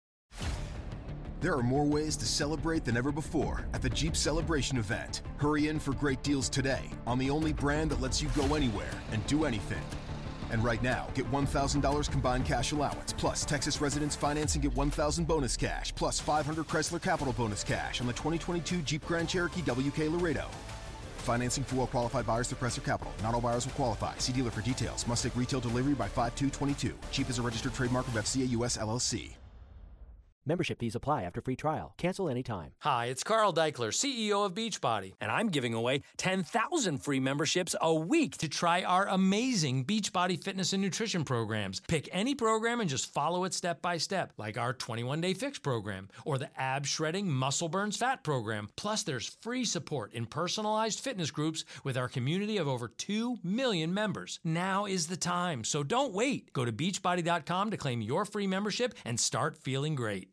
There 1.47 1.55
are 1.55 1.63
more 1.63 1.85
ways 1.85 2.17
to 2.17 2.27
celebrate 2.27 2.85
than 2.85 2.97
ever 2.97 3.13
before 3.13 3.65
at 3.73 3.81
the 3.81 3.89
Jeep 3.89 4.17
Celebration 4.17 4.79
event. 4.79 5.23
Hurry 5.37 5.69
in 5.69 5.79
for 5.79 5.93
great 5.93 6.21
deals 6.25 6.49
today 6.49 6.91
on 7.07 7.21
the 7.21 7.31
only 7.31 7.53
brand 7.53 7.93
that 7.93 8.01
lets 8.01 8.21
you 8.21 8.29
go 8.31 8.57
anywhere 8.57 8.91
and 9.13 9.25
do 9.29 9.45
anything. 9.45 9.85
And 10.51 10.65
right 10.65 10.83
now, 10.83 11.07
get 11.15 11.31
$1,000 11.31 12.11
combined 12.11 12.47
cash 12.47 12.73
allowance, 12.73 13.13
plus 13.13 13.45
Texas 13.45 13.81
residents 13.81 14.17
financing 14.17 14.61
get 14.61 14.75
1,000 14.75 15.25
bonus 15.25 15.57
cash, 15.57 15.95
plus 15.95 16.19
500 16.19 16.67
Chrysler 16.67 17.01
Capital 17.01 17.33
bonus 17.33 17.63
cash 17.63 18.01
on 18.01 18.09
the 18.09 18.13
2022 18.15 18.83
Jeep 18.83 19.07
Grand 19.07 19.29
Cherokee 19.29 19.63
WK 19.63 20.11
Laredo. 20.11 20.47
Financing 21.19 21.63
for 21.63 21.77
well 21.77 21.87
qualified 21.87 22.27
buyers 22.27 22.49
through 22.49 22.59
Chrysler 22.59 22.85
Capital. 22.85 23.15
Not 23.23 23.35
all 23.35 23.41
buyers 23.41 23.67
will 23.67 23.75
qualify. 23.75 24.19
See 24.19 24.33
dealer 24.33 24.51
for 24.51 24.63
details. 24.63 25.07
Must 25.07 25.23
take 25.23 25.37
retail 25.37 25.61
delivery 25.61 25.95
by 25.95 26.09
5222. 26.09 26.93
Jeep 27.13 27.31
is 27.31 27.39
a 27.39 27.43
registered 27.43 27.73
trademark 27.73 28.09
of 28.09 28.15
FCA 28.15 28.51
US 28.51 28.77
LLC. 28.77 29.37
Membership 30.49 30.79
fees 30.79 30.95
apply 30.95 31.25
after 31.25 31.41
free 31.41 31.57
trial. 31.57 31.93
Cancel 31.99 32.29
anytime. 32.29 32.71
Hi, 32.79 33.07
it's 33.07 33.25
Carl 33.25 33.53
Daikeler, 33.53 33.89
CEO 33.89 34.47
of 34.47 34.55
Beachbody, 34.55 35.15
and 35.21 35.33
I'm 35.33 35.49
giving 35.49 35.75
away 35.75 36.03
10,000 36.19 36.99
free 36.99 37.19
memberships 37.19 37.75
a 37.81 37.93
week 37.93 38.37
to 38.39 38.49
try 38.49 38.85
our 38.85 39.09
amazing 39.09 39.85
Beachbody 39.85 40.43
fitness 40.43 40.73
and 40.73 40.81
nutrition 40.81 41.25
programs. 41.25 41.81
Pick 41.89 42.09
any 42.13 42.37
program 42.37 42.81
and 42.81 42.89
just 42.89 43.13
follow 43.13 43.43
it 43.43 43.55
step 43.55 43.83
by 43.83 43.97
step, 43.97 44.33
like 44.39 44.57
our 44.57 44.73
21 44.73 45.21
day 45.21 45.35
fix 45.35 45.59
program 45.59 46.09
or 46.25 46.39
the 46.39 46.49
ab 46.57 46.87
shredding 46.87 47.29
muscle 47.29 47.69
burns 47.69 47.97
fat 47.97 48.23
program. 48.23 48.69
Plus, 48.77 49.03
there's 49.03 49.37
free 49.41 49.65
support 49.65 50.15
in 50.15 50.27
personalized 50.27 51.01
fitness 51.01 51.33
groups 51.33 51.65
with 51.83 51.97
our 51.97 52.09
community 52.09 52.57
of 52.57 52.69
over 52.69 52.87
2 52.87 53.39
million 53.43 53.93
members. 53.93 54.39
Now 54.45 54.87
is 54.87 55.09
the 55.09 55.17
time, 55.17 55.65
so 55.65 55.83
don't 55.83 56.15
wait. 56.15 56.53
Go 56.53 56.65
to 56.65 56.73
beachbody.com 56.73 57.73
to 57.73 57.77
claim 57.77 58.01
your 58.01 58.25
free 58.25 58.47
membership 58.47 58.95
and 59.05 59.19
start 59.19 59.59
feeling 59.59 59.97
great. 59.97 60.31